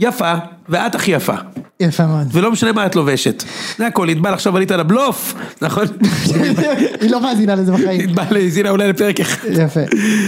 יפה, 0.00 0.34
ואת 0.68 0.94
הכי 0.94 1.10
יפה, 1.10 1.34
יפה 1.80 2.06
מאוד. 2.06 2.26
ולא 2.32 2.52
משנה 2.52 2.72
מה 2.72 2.86
את 2.86 2.96
לובשת, 2.96 3.44
זה 3.78 3.86
הכל, 3.86 4.08
ענבל 4.08 4.32
עכשיו 4.34 4.56
עלית 4.56 4.70
על 4.70 4.80
הבלוף, 4.80 5.34
נכון? 5.62 5.86
היא 7.00 7.10
לא 7.10 7.20
מאזינה 7.20 7.54
לזה 7.54 7.72
בחיים. 7.72 8.00
ענבל 8.00 8.36
האזינה 8.36 8.70
אולי 8.70 8.88
לפרק 8.88 9.20
אחד, 9.20 9.48
יפה. 9.50 9.80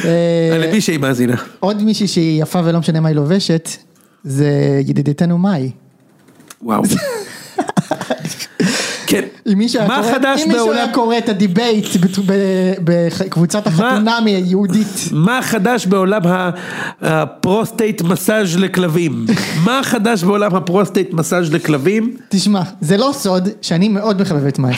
אה, 0.04 0.58
למי 0.58 0.80
שהיא 0.80 0.98
מאזינה. 0.98 1.36
עוד 1.60 1.82
מישהי 1.82 2.08
שהיא 2.08 2.42
יפה 2.42 2.60
ולא 2.64 2.78
משנה 2.78 3.00
מה 3.00 3.08
היא 3.08 3.16
לובשת, 3.16 3.68
זה 4.24 4.80
ידידתנו 4.86 5.38
מאי. 5.38 5.70
וואו. 6.62 6.82
כן. 9.14 9.24
אם 9.52 9.58
מישהו 9.58 9.78
היה 9.80 9.88
מה 9.88 10.00
קורא- 10.02 10.12
חדש 10.12 10.40
אם 10.42 10.48
מישהו 10.48 10.64
בעולם? 10.66 10.78
היה 10.78 10.92
קורא 10.94 11.18
את 11.18 11.28
ה 11.28 11.36
debate 11.36 11.86
בת- 12.00 12.18
ב- 12.26 12.72
בקבוצת 12.84 13.66
החתונמי 13.66 14.30
היהודית. 14.30 14.86
מה 15.12 15.38
חדש 15.42 15.86
בעולם 15.86 16.20
ה- 16.26 16.50
ה 17.02 17.13
prostate 17.13 18.02
massage 18.02 18.56
לכלבים? 18.56 19.26
מה 19.66 19.80
חדש 19.82 20.22
בעולם 20.24 20.54
ה 20.54 20.60
prostate 20.60 21.12
massage 21.12 21.52
לכלבים? 21.52 22.16
תשמע, 22.28 22.60
זה 22.80 22.96
לא 22.96 23.10
סוד 23.14 23.48
שאני 23.62 23.88
מאוד 23.88 24.22
מחבב 24.22 24.46
את 24.46 24.58
מאי. 24.58 24.74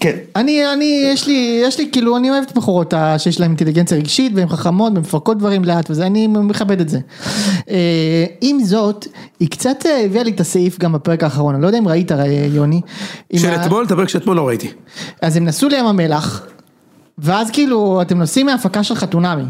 כן. 0.00 0.16
אני, 0.36 0.72
אני, 0.72 1.02
יש 1.12 1.26
לי, 1.26 1.60
יש 1.64 1.78
לי, 1.78 1.88
כאילו, 1.92 2.16
אני 2.16 2.30
אוהב 2.30 2.44
את 2.48 2.56
בחורות 2.56 2.92
ה- 2.94 3.18
שיש 3.18 3.40
להן 3.40 3.50
אינטליגנציה 3.50 3.98
רגשית 3.98 4.32
והן 4.34 4.48
חכמות 4.48 4.92
והן 4.92 5.00
מפרקות 5.02 5.38
דברים 5.38 5.64
לאט 5.64 5.90
וזה, 5.90 6.06
אני 6.06 6.26
מכבד 6.26 6.80
את 6.80 6.88
זה. 6.88 6.98
אה, 7.70 8.24
עם 8.40 8.64
זאת, 8.64 9.06
היא 9.40 9.48
קצת 9.48 9.86
אה, 9.86 10.04
הביאה 10.04 10.22
לי 10.24 10.30
את 10.30 10.40
הסעיף 10.40 10.78
גם 10.78 10.92
בפרק 10.92 11.22
האחרון, 11.22 11.54
אני 11.54 11.62
לא 11.62 11.66
יודע 11.66 11.78
אם 11.78 11.88
ראית 11.88 12.12
אה, 12.12 12.24
יוני. 12.52 12.80
של 13.36 13.48
אתמול, 13.54 13.84
את 13.84 13.90
הפרק 13.92 14.08
שאתמול 14.08 14.36
לא 14.36 14.48
ראיתי. 14.48 14.70
אז 15.22 15.36
הם 15.36 15.44
נסעו 15.44 15.68
לים 15.68 15.86
המלח, 15.86 16.46
ואז 17.18 17.50
כאילו, 17.50 18.02
אתם 18.02 18.18
נוסעים 18.18 18.46
מהפקה 18.46 18.82
של 18.82 18.94
חתונמי. 18.94 19.44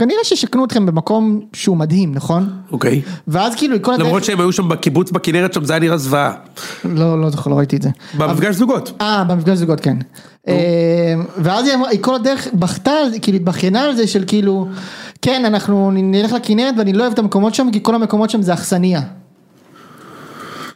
כנראה 0.00 0.24
ששכנו 0.24 0.64
אתכם 0.64 0.86
במקום 0.86 1.40
שהוא 1.52 1.76
מדהים, 1.76 2.14
נכון? 2.14 2.50
אוקיי. 2.72 3.02
ואז 3.28 3.54
כאילו, 3.54 3.82
כל 3.82 3.94
הדרך... 3.94 4.06
למרות 4.06 4.24
שהם 4.24 4.40
היו 4.40 4.52
שם 4.52 4.68
בקיבוץ 4.68 5.10
בכנרת 5.10 5.52
שם 5.52 5.64
זה 5.64 5.72
היה 5.72 5.80
נראה 5.80 5.96
זוועה. 5.96 6.32
לא, 6.84 7.20
לא 7.20 7.30
זוכר, 7.30 7.50
לא 7.50 7.54
ראיתי 7.54 7.76
את 7.76 7.82
זה. 7.82 7.90
במפגש 8.18 8.54
זוגות. 8.54 8.92
אה, 9.00 9.24
במפגש 9.24 9.58
זוגות 9.58 9.80
כן. 9.80 9.96
אה, 10.48 11.14
ואז 11.38 11.66
היא 11.66 11.76
היא 11.90 12.02
כל 12.02 12.14
הדרך 12.14 12.48
בכתה, 12.54 12.92
כאילו 13.22 13.36
התבכיינה 13.36 13.82
על 13.82 13.96
זה 13.96 14.06
של 14.06 14.24
כאילו, 14.26 14.68
כן 15.22 15.44
אנחנו 15.44 15.90
נלך 15.92 16.32
לכנרת 16.32 16.74
ואני 16.78 16.92
לא 16.92 17.02
אוהב 17.02 17.12
את 17.12 17.18
המקומות 17.18 17.54
שם 17.54 17.68
כי 17.72 17.78
כל 17.82 17.94
המקומות 17.94 18.30
שם 18.30 18.42
זה 18.42 18.54
אכסניה. 18.54 19.00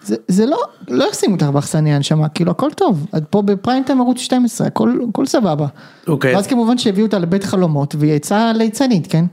זה, 0.04 0.16
זה 0.28 0.46
לא, 0.46 0.58
לא 0.88 1.06
ישימו 1.12 1.34
אותך 1.34 1.46
באכסניה 1.46 1.98
נשמה, 1.98 2.28
כאילו 2.28 2.50
הכל 2.50 2.70
טוב, 2.76 3.06
את 3.16 3.22
פה 3.30 3.42
בפריים 3.42 3.82
טיים 3.82 4.00
ערוץ 4.00 4.18
12, 4.18 4.66
הכל, 4.66 4.98
הכל 5.10 5.26
סבבה. 5.26 5.66
אוקיי. 6.06 6.34
ואז 6.34 6.46
כמובן 6.46 6.78
שהביאו 6.78 7.06
אותה 7.06 7.18
לבית 7.18 7.44
חלומות 7.44 7.94
והיא 7.98 8.12
יצאה 8.12 8.52
ליצנית, 8.52 9.06
כן? 9.06 9.24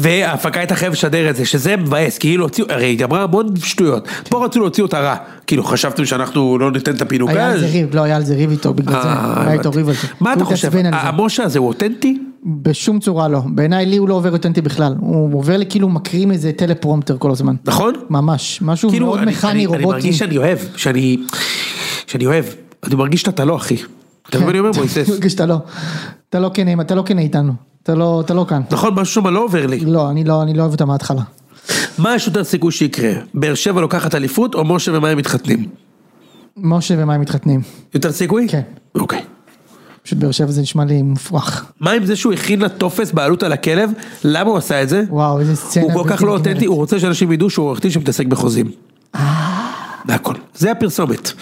וההפקה 0.00 0.60
הייתה 0.60 0.74
חייבת 0.74 0.94
לשדר 0.94 1.30
את 1.30 1.36
זה, 1.36 1.44
שזה 1.44 1.76
מבאס, 1.76 2.18
כאילו 2.18 2.44
הוציאו, 2.44 2.66
הרי 2.70 2.86
היא 2.86 3.04
אמרה 3.04 3.22
המון 3.22 3.56
שטויות. 3.56 4.08
פה 4.28 4.44
רצו 4.44 4.60
להוציא 4.60 4.82
אותה 4.82 5.00
רע. 5.00 5.16
כאילו 5.46 5.64
חשבתם 5.64 6.04
שאנחנו 6.04 6.58
לא 6.58 6.72
ניתן 6.72 6.94
את 6.94 7.02
הפינוקאז'? 7.02 7.36
היה 7.36 7.52
על 7.52 7.60
זה 7.60 7.66
ריב, 7.66 7.94
לא 7.94 8.02
היה 8.02 8.16
על 8.16 8.24
זה 8.24 8.34
ריב 8.34 8.50
איתו 8.50 8.74
בגלל 8.74 9.02
זה, 9.02 9.08
אה, 9.08 9.42
היה 9.42 9.52
איתו. 9.52 9.70
ריב 9.70 9.88
על 9.88 9.94
זה. 9.94 10.08
מה 10.20 10.32
אתה 10.32 10.44
חושב? 10.44 10.70
המשה 10.92 11.44
הזה 11.44 11.58
הוא 11.58 11.68
אותנטי? 11.68 12.18
בשום 12.46 13.00
צורה 13.00 13.28
לא, 13.28 13.40
בעיניי 13.46 13.86
לי 13.86 13.96
הוא 13.96 14.08
לא 14.08 14.14
עובר 14.14 14.32
אותנטי 14.32 14.60
בכלל, 14.60 14.94
הוא 15.00 15.38
עובר 15.38 15.56
לי 15.56 15.66
כאילו 15.66 15.88
מקרים 15.88 16.30
איזה 16.32 16.52
טלפרומטר 16.52 17.16
כל 17.18 17.30
הזמן. 17.30 17.54
נכון? 17.64 17.94
ממש, 18.10 18.58
משהו 18.62 18.90
כאילו, 18.90 19.06
מאוד 19.06 19.18
אני- 19.18 19.30
מכני, 19.30 19.50
אני- 19.50 19.58
אני 19.58 19.66
רובוטי. 19.66 19.86
מרגיש 19.86 20.18
שאני 20.18 20.36
אוהב, 20.38 20.58
שאני, 20.76 21.16
שאני 22.06 22.26
אוהב, 22.26 22.44
אני 22.84 22.94
מרגיש 22.94 23.20
שאתה 23.22 23.44
לא 23.44 23.56
אחי. 23.56 23.76
אתה 24.28 24.38
מבין 24.38 24.44
מה 24.46 24.50
אני 24.50 24.58
אומר 24.58 24.70
מויסס? 24.78 24.96
אני 25.08 25.14
מרגיש 25.14 25.32
שאתה 25.32 25.46
לא, 25.46 25.56
אתה 26.30 26.40
לא 26.40 26.50
כן, 26.54 26.80
אתה 26.80 26.94
לא 26.94 27.02
כן 27.02 27.18
איתנו, 27.18 27.52
אתה 27.82 27.94
לא, 27.94 28.20
אתה 28.20 28.34
לא 28.34 28.44
כאן. 28.48 28.62
נכון, 28.70 28.94
משהו 28.94 29.22
שם 29.22 29.28
לא 29.28 29.44
עובר 29.44 29.66
לי. 29.66 29.80
לא, 29.80 30.10
אני 30.10 30.24
לא, 30.24 30.42
אני 30.42 30.54
לא 30.54 30.60
אוהב 30.62 30.72
אותה 30.72 30.84
מההתחלה. 30.84 31.22
מה 31.98 32.14
יש 32.14 32.26
יותר 32.26 32.44
סיכוי 32.44 32.72
שיקרה? 32.72 33.10
באר 33.34 33.54
שבע 33.54 33.80
לוקחת 33.80 34.14
אליפות 34.14 34.54
או 34.54 34.64
משה 34.64 34.98
ומים 34.98 35.18
מתחתנים? 35.18 35.64
משה 36.56 36.94
ומים 36.98 37.20
מתחתנים, 37.20 37.60
יותר 37.94 38.12
סיכוי? 38.12 38.46
כן. 38.48 38.60
אוקיי. 38.94 39.20
פשוט 40.06 40.18
באר 40.18 40.30
שבע 40.30 40.50
זה 40.50 40.62
נשמע 40.62 40.84
לי 40.84 41.02
מופרך. 41.02 41.66
מה 41.80 41.90
עם 41.90 42.06
זה 42.06 42.16
שהוא 42.16 42.32
הכין 42.32 42.60
לה 42.60 42.68
טופס 42.68 43.12
בעלות 43.12 43.42
על 43.42 43.52
הכלב? 43.52 43.90
למה 44.24 44.50
הוא 44.50 44.58
עשה 44.58 44.82
את 44.82 44.88
זה? 44.88 45.04
וואו, 45.08 45.40
איזה 45.40 45.56
סצנה. 45.56 45.84
הוא 45.84 45.92
כל 45.92 46.08
כך 46.08 46.22
לא. 46.22 46.32
אותנטי, 46.32 46.66
הוא 46.66 46.76
רוצה 46.76 47.00
שאנשים 47.00 47.32
ידעו 47.32 47.50
שהוא 47.50 47.66
עורך 47.66 47.80
דין 47.80 47.90
שמתעסק 47.90 48.26
בחוזים. 48.26 48.70
זה 50.06 50.14
הכל. 50.14 50.34
זה 50.54 50.72
הפרסומת. 50.72 51.32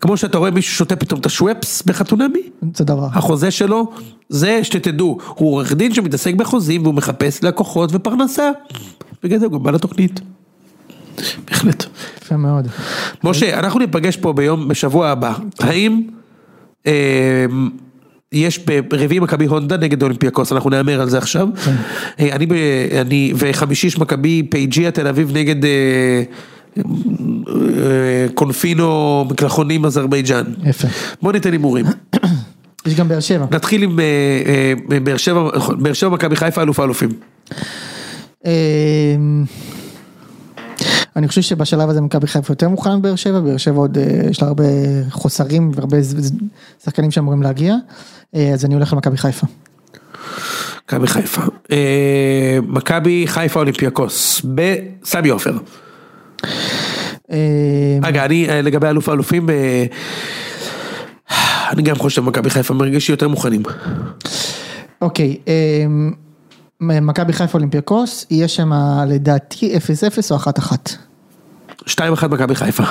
כמו 0.00 0.16
שאתה 0.16 0.38
רואה 0.38 0.50
מישהו 0.50 0.74
שותה 0.74 0.96
פתאום 0.96 1.20
את 1.20 1.26
השוופס 1.26 1.82
בחתונמי, 1.82 2.42
זה 2.74 2.84
דבר. 2.84 3.08
החוזה 3.12 3.50
שלו, 3.50 3.92
זה 4.28 4.64
שתדעו, 4.64 5.18
הוא 5.28 5.52
עורך 5.52 5.72
דין 5.72 5.94
שמתעסק 5.94 6.34
בחוזים 6.34 6.82
והוא 6.82 6.94
מחפש 6.94 7.44
לקוחות 7.44 7.90
ופרנסה. 7.92 8.50
בגלל 9.22 9.38
זה 9.38 9.46
הוא 9.46 9.52
גם 9.52 9.62
בא 9.62 9.70
לתוכנית. 9.70 10.20
בהחלט. 11.50 11.84
יפה 12.22 12.36
מאוד. 12.36 12.68
משה, 13.24 13.58
אנחנו 13.58 13.80
ניפגש 13.80 14.16
פה 14.16 14.32
ביום, 14.32 14.68
בשבוע 14.68 15.08
הבא. 15.08 15.34
האם 15.60 16.02
אה, 16.86 17.46
יש 18.32 18.58
ברביעי 18.90 19.20
מכבי 19.20 19.46
הונדה 19.46 19.76
נגד 19.76 20.02
אולימפיאקוס, 20.02 20.52
אנחנו 20.52 20.70
נהמר 20.70 21.00
על 21.00 21.08
זה 21.08 21.18
עכשיו. 21.18 21.48
אה, 22.20 22.32
אני, 22.32 22.46
אני, 23.00 23.32
וחמישי 23.36 23.86
יש 23.86 23.98
מכבי 23.98 24.42
פייג'יה 24.50 24.90
תל 24.90 25.06
אביב 25.06 25.36
נגד 25.36 25.64
אה, 25.64 26.22
אה, 26.78 28.26
קונפינו 28.34 29.24
מקלחונים 29.30 29.84
אזרבייג'אן. 29.84 30.44
יפה. 30.64 30.88
בוא 31.22 31.32
ניתן 31.32 31.52
הימורים. 31.52 31.86
יש 32.86 32.94
גם 32.94 33.08
באר 33.08 33.20
שבע. 33.20 33.46
נתחיל 33.50 33.82
עם 33.82 34.00
אה, 34.00 35.00
באר 35.00 35.16
שבע, 35.16 35.50
נכון, 35.56 35.82
באר 35.82 35.92
שבע 35.92 36.10
מכבי 36.10 36.36
חיפה 36.36 36.62
אלוף 36.62 36.80
האלופים. 36.80 37.10
אמ, 38.46 39.44
אני 41.16 41.28
חושב 41.28 41.42
שבשלב 41.42 41.90
הזה 41.90 42.00
מכבי 42.00 42.26
חיפה 42.26 42.52
יותר 42.52 42.68
מוכנה 42.68 42.96
מבאר 42.96 43.16
שבע, 43.16 43.40
באר 43.40 43.56
שבע 43.56 43.76
עוד 43.76 43.98
יש 44.30 44.42
לה 44.42 44.48
הרבה 44.48 44.64
חוסרים 45.10 45.70
והרבה 45.74 45.96
שחקנים 46.84 47.10
שאמורים 47.10 47.42
להגיע, 47.42 47.74
אז 48.32 48.64
אני 48.64 48.74
הולך 48.74 48.92
למכבי 48.92 49.16
חיפה. 49.16 49.46
מכבי 50.88 51.06
חיפה. 51.06 51.42
אה, 51.72 52.58
מכבי 52.66 53.24
חיפה 53.26 53.60
אולימפיאקוס. 53.60 54.42
בסמי 54.44 55.28
עופר. 55.28 55.58
אמ, 57.30 57.36
רגע, 58.02 58.24
אני 58.24 58.48
אה, 58.48 58.62
לגבי 58.62 58.86
אלוף 58.88 59.08
האלופים, 59.08 59.50
אה, 59.50 59.84
אני 61.70 61.82
גם 61.82 61.96
חושב 61.96 62.22
מכבי 62.22 62.50
חיפה 62.50 62.74
מרגיש 62.74 63.10
יותר 63.10 63.28
מוכנים. 63.28 63.62
אוקיי, 65.02 65.36
מכבי 66.80 67.32
חיפה 67.32 67.58
אולימפיאקוס, 67.58 68.26
יהיה 68.30 68.48
שם 68.48 68.72
לדעתי 69.08 69.76
0-0 69.76 70.30
או 70.30 70.36
1-1. 70.36 70.72
2-1 71.86 72.28
מכבי 72.28 72.54
חיפה. 72.54 72.84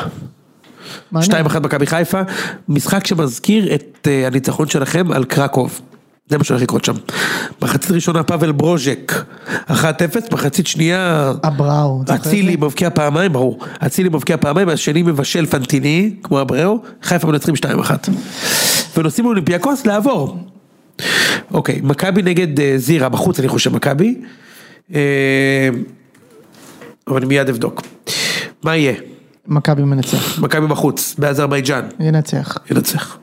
מעניין. 1.12 1.46
2-1 1.46 1.60
מכבי 1.60 1.86
חיפה, 1.86 2.22
משחק 2.70 3.08
שמזכיר 3.08 3.76
את 3.76 4.08
אה, 4.12 4.28
הניצחון 4.28 4.68
שלכם 4.68 5.12
על 5.12 5.24
קרקוב. 5.24 5.82
זה 6.30 6.38
מה 6.38 6.44
שהולך 6.44 6.62
לקרות 6.62 6.86
שם. 6.86 6.94
מחצית 7.62 7.92
ראשונה 7.92 8.24
פאבל 8.24 8.52
ברוז'ק, 8.52 9.14
1-0, 9.70 9.74
מחצית 10.32 10.68
שנייה... 10.68 11.32
אבראו. 11.44 12.02
אתה 12.04 12.14
זוכר 12.14 12.22
את 12.22 12.28
אצילי? 12.28 12.56
מבקיע 12.56 12.90
פעמיים, 12.90 13.34
ברור. 13.34 13.60
אצילי 13.86 14.10
מבקיע 14.10 14.38
פעמיים, 14.38 14.70
השני 14.70 15.04
מבשל 15.04 15.46
פנטיני, 15.46 16.14
כמו 16.24 16.42
אבראו, 16.42 16.80
חיפה 17.04 17.28
מנצחים 17.28 17.56
2-1. 17.56 17.92
ונוסעים 18.98 19.26
לאולימפיאקוס 19.26 19.86
לעבור. 19.86 20.38
אוקיי, 21.54 21.80
מכבי 21.84 22.22
נגד 22.22 22.60
אה, 22.60 22.74
זירה, 22.78 23.10
בחוץ 23.10 23.40
אני 23.40 23.48
חושב 23.48 23.76
מכבי. 23.76 24.16
אה, 24.96 25.70
אבל 27.08 27.18
אני 27.18 27.26
מיד 27.26 27.50
אבדוק. 27.50 27.82
מה 28.64 28.76
יהיה? 28.76 28.94
מכבי 29.48 29.84
מנצח. 29.84 30.40
מכבי 30.40 30.68
בחוץ, 30.68 31.16
באזרבייג'אן. 31.18 31.88
ינצח. 32.00 32.58
ינצח. 32.72 33.18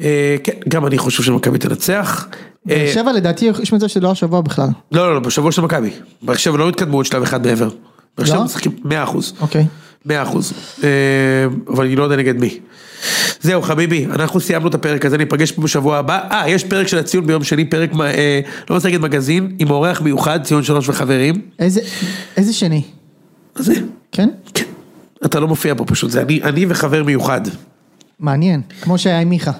אה, 0.00 0.36
כן, 0.44 0.52
גם 0.68 0.86
אני 0.86 0.98
חושב 0.98 1.22
שמכבי 1.22 1.58
תנצח. 1.58 2.28
אה, 2.70 2.76
באר 2.76 2.92
שבע 2.94 3.12
לדעתי 3.12 3.50
יש 3.62 3.72
מצב 3.72 3.86
שזה 3.86 4.00
לא 4.00 4.10
השבוע 4.10 4.40
בכלל. 4.40 4.68
לא, 4.92 5.06
לא, 5.08 5.14
לא, 5.14 5.20
בשבוע 5.20 5.52
של 5.52 5.62
מכבי. 5.62 5.90
באר 6.22 6.36
שבע 6.36 6.56
לא 6.56 6.68
התקדמו 6.68 6.96
עוד 6.96 7.06
שלב 7.06 7.22
אחד 7.22 7.46
מעבר. 7.46 7.68
באר 8.18 8.26
שבע 8.26 8.36
לא? 8.36 8.44
משחקים 8.44 8.72
100 8.84 9.02
אחוז. 9.02 9.32
אוקיי. 9.40 9.66
100 10.06 10.22
אחוז. 10.22 10.52
אה, 10.84 10.88
אבל 11.68 11.84
אני 11.84 11.96
לא 11.96 12.04
יודע 12.04 12.16
נגד 12.16 12.36
מי. 12.40 12.58
זהו 13.40 13.62
חביבי, 13.62 14.06
אנחנו 14.06 14.40
סיימנו 14.40 14.68
את 14.68 14.74
הפרק 14.74 15.06
הזה, 15.06 15.18
ניפגש 15.18 15.52
פה 15.52 15.62
בשבוע 15.62 15.96
הבא. 15.98 16.20
אה, 16.30 16.48
יש 16.48 16.64
פרק 16.64 16.88
של 16.88 16.98
הציון 16.98 17.26
ביום 17.26 17.44
שני, 17.44 17.64
פרק, 17.64 17.90
אה, 18.00 18.40
לא 18.70 18.74
רוצה 18.74 18.88
להגיד 18.88 19.00
מגזין, 19.00 19.56
עם 19.58 19.70
אורח 19.70 20.00
מיוחד, 20.00 20.42
ציון 20.42 20.62
שלוש 20.62 20.88
וחברים. 20.88 21.40
איזה, 21.58 21.80
איזה 22.36 22.52
שני? 22.52 22.82
זה, 23.56 23.74
כן? 24.12 24.28
כן. 24.54 24.64
אתה 25.24 25.40
לא 25.40 25.48
מופיע 25.48 25.74
פה 25.74 25.84
פשוט, 25.84 26.10
זה 26.10 26.22
אני, 26.22 26.42
אני 26.42 26.66
וחבר 26.68 27.04
מיוחד. 27.04 27.40
מעניין. 28.20 28.60
כמו 28.82 28.98
שהיה 28.98 29.20
עם 29.20 29.28
מיכה. 29.28 29.52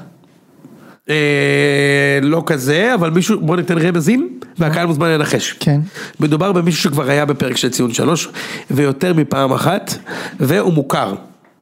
אה, 1.11 2.19
לא 2.23 2.43
כזה, 2.47 2.95
אבל 2.95 3.11
מישהו, 3.11 3.41
בוא 3.41 3.57
ניתן 3.57 3.79
רמזים, 3.79 4.39
והקהל 4.59 4.87
מוזמן 4.87 5.09
לנחש. 5.09 5.53
כן. 5.61 5.81
מדובר 6.21 6.53
במישהו 6.53 6.83
שכבר 6.83 7.11
היה 7.11 7.25
בפרק 7.25 7.57
של 7.57 7.71
ציון 7.71 7.93
שלוש, 7.93 8.29
ויותר 8.71 9.15
מפעם 9.15 9.53
אחת, 9.53 9.95
והוא 10.41 10.73
מוכר. 10.73 11.15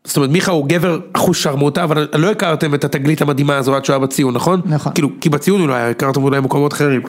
זאת 0.04 0.16
אומרת, 0.16 0.30
מיכה 0.30 0.52
הוא 0.52 0.66
גבר 0.68 1.00
אחוז 1.12 1.36
שרמוטה, 1.36 1.84
אבל 1.84 2.08
לא 2.14 2.30
הכרתם 2.30 2.74
את 2.74 2.84
התגלית 2.84 3.22
המדהימה 3.22 3.56
הזו 3.56 3.76
עד 3.76 3.84
שהוא 3.84 3.94
היה 3.94 4.00
בציון, 4.00 4.34
נכון? 4.34 4.60
נכון. 4.64 4.92
כאילו, 4.94 5.08
כי 5.20 5.28
בציון 5.28 5.60
הוא 5.60 5.68
לא 5.68 5.74
היה, 5.74 5.90
הכרתם 5.90 6.22
אולי 6.22 6.40
במקומות 6.40 6.72
אחרים. 6.72 7.02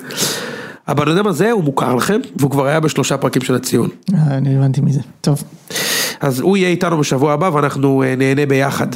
הבן 0.87 1.07
אדם 1.07 1.27
הזה 1.27 1.51
הוא 1.51 1.63
מוכר 1.63 1.95
לכם, 1.95 2.19
והוא 2.35 2.51
כבר 2.51 2.65
היה 2.65 2.79
בשלושה 2.79 3.17
פרקים 3.17 3.41
של 3.41 3.55
הציון. 3.55 3.89
אה, 4.13 4.37
אני 4.37 4.57
הבנתי 4.57 4.81
מזה. 4.81 4.99
טוב. 5.21 5.43
אז 6.21 6.39
הוא 6.39 6.57
יהיה 6.57 6.69
איתנו 6.69 6.97
בשבוע 6.97 7.33
הבא, 7.33 7.49
ואנחנו 7.53 8.03
אה, 8.03 8.15
נהנה 8.15 8.45
ביחד. 8.45 8.87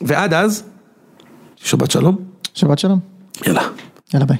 ועד 0.00 0.34
אז, 0.34 0.64
שבת 1.56 1.90
שלום, 1.90 2.16
שבת 2.54 2.78
שלום. 2.78 2.98
יאללה. 3.46 3.62
יאללה 4.14 4.26
ביי. 4.26 4.36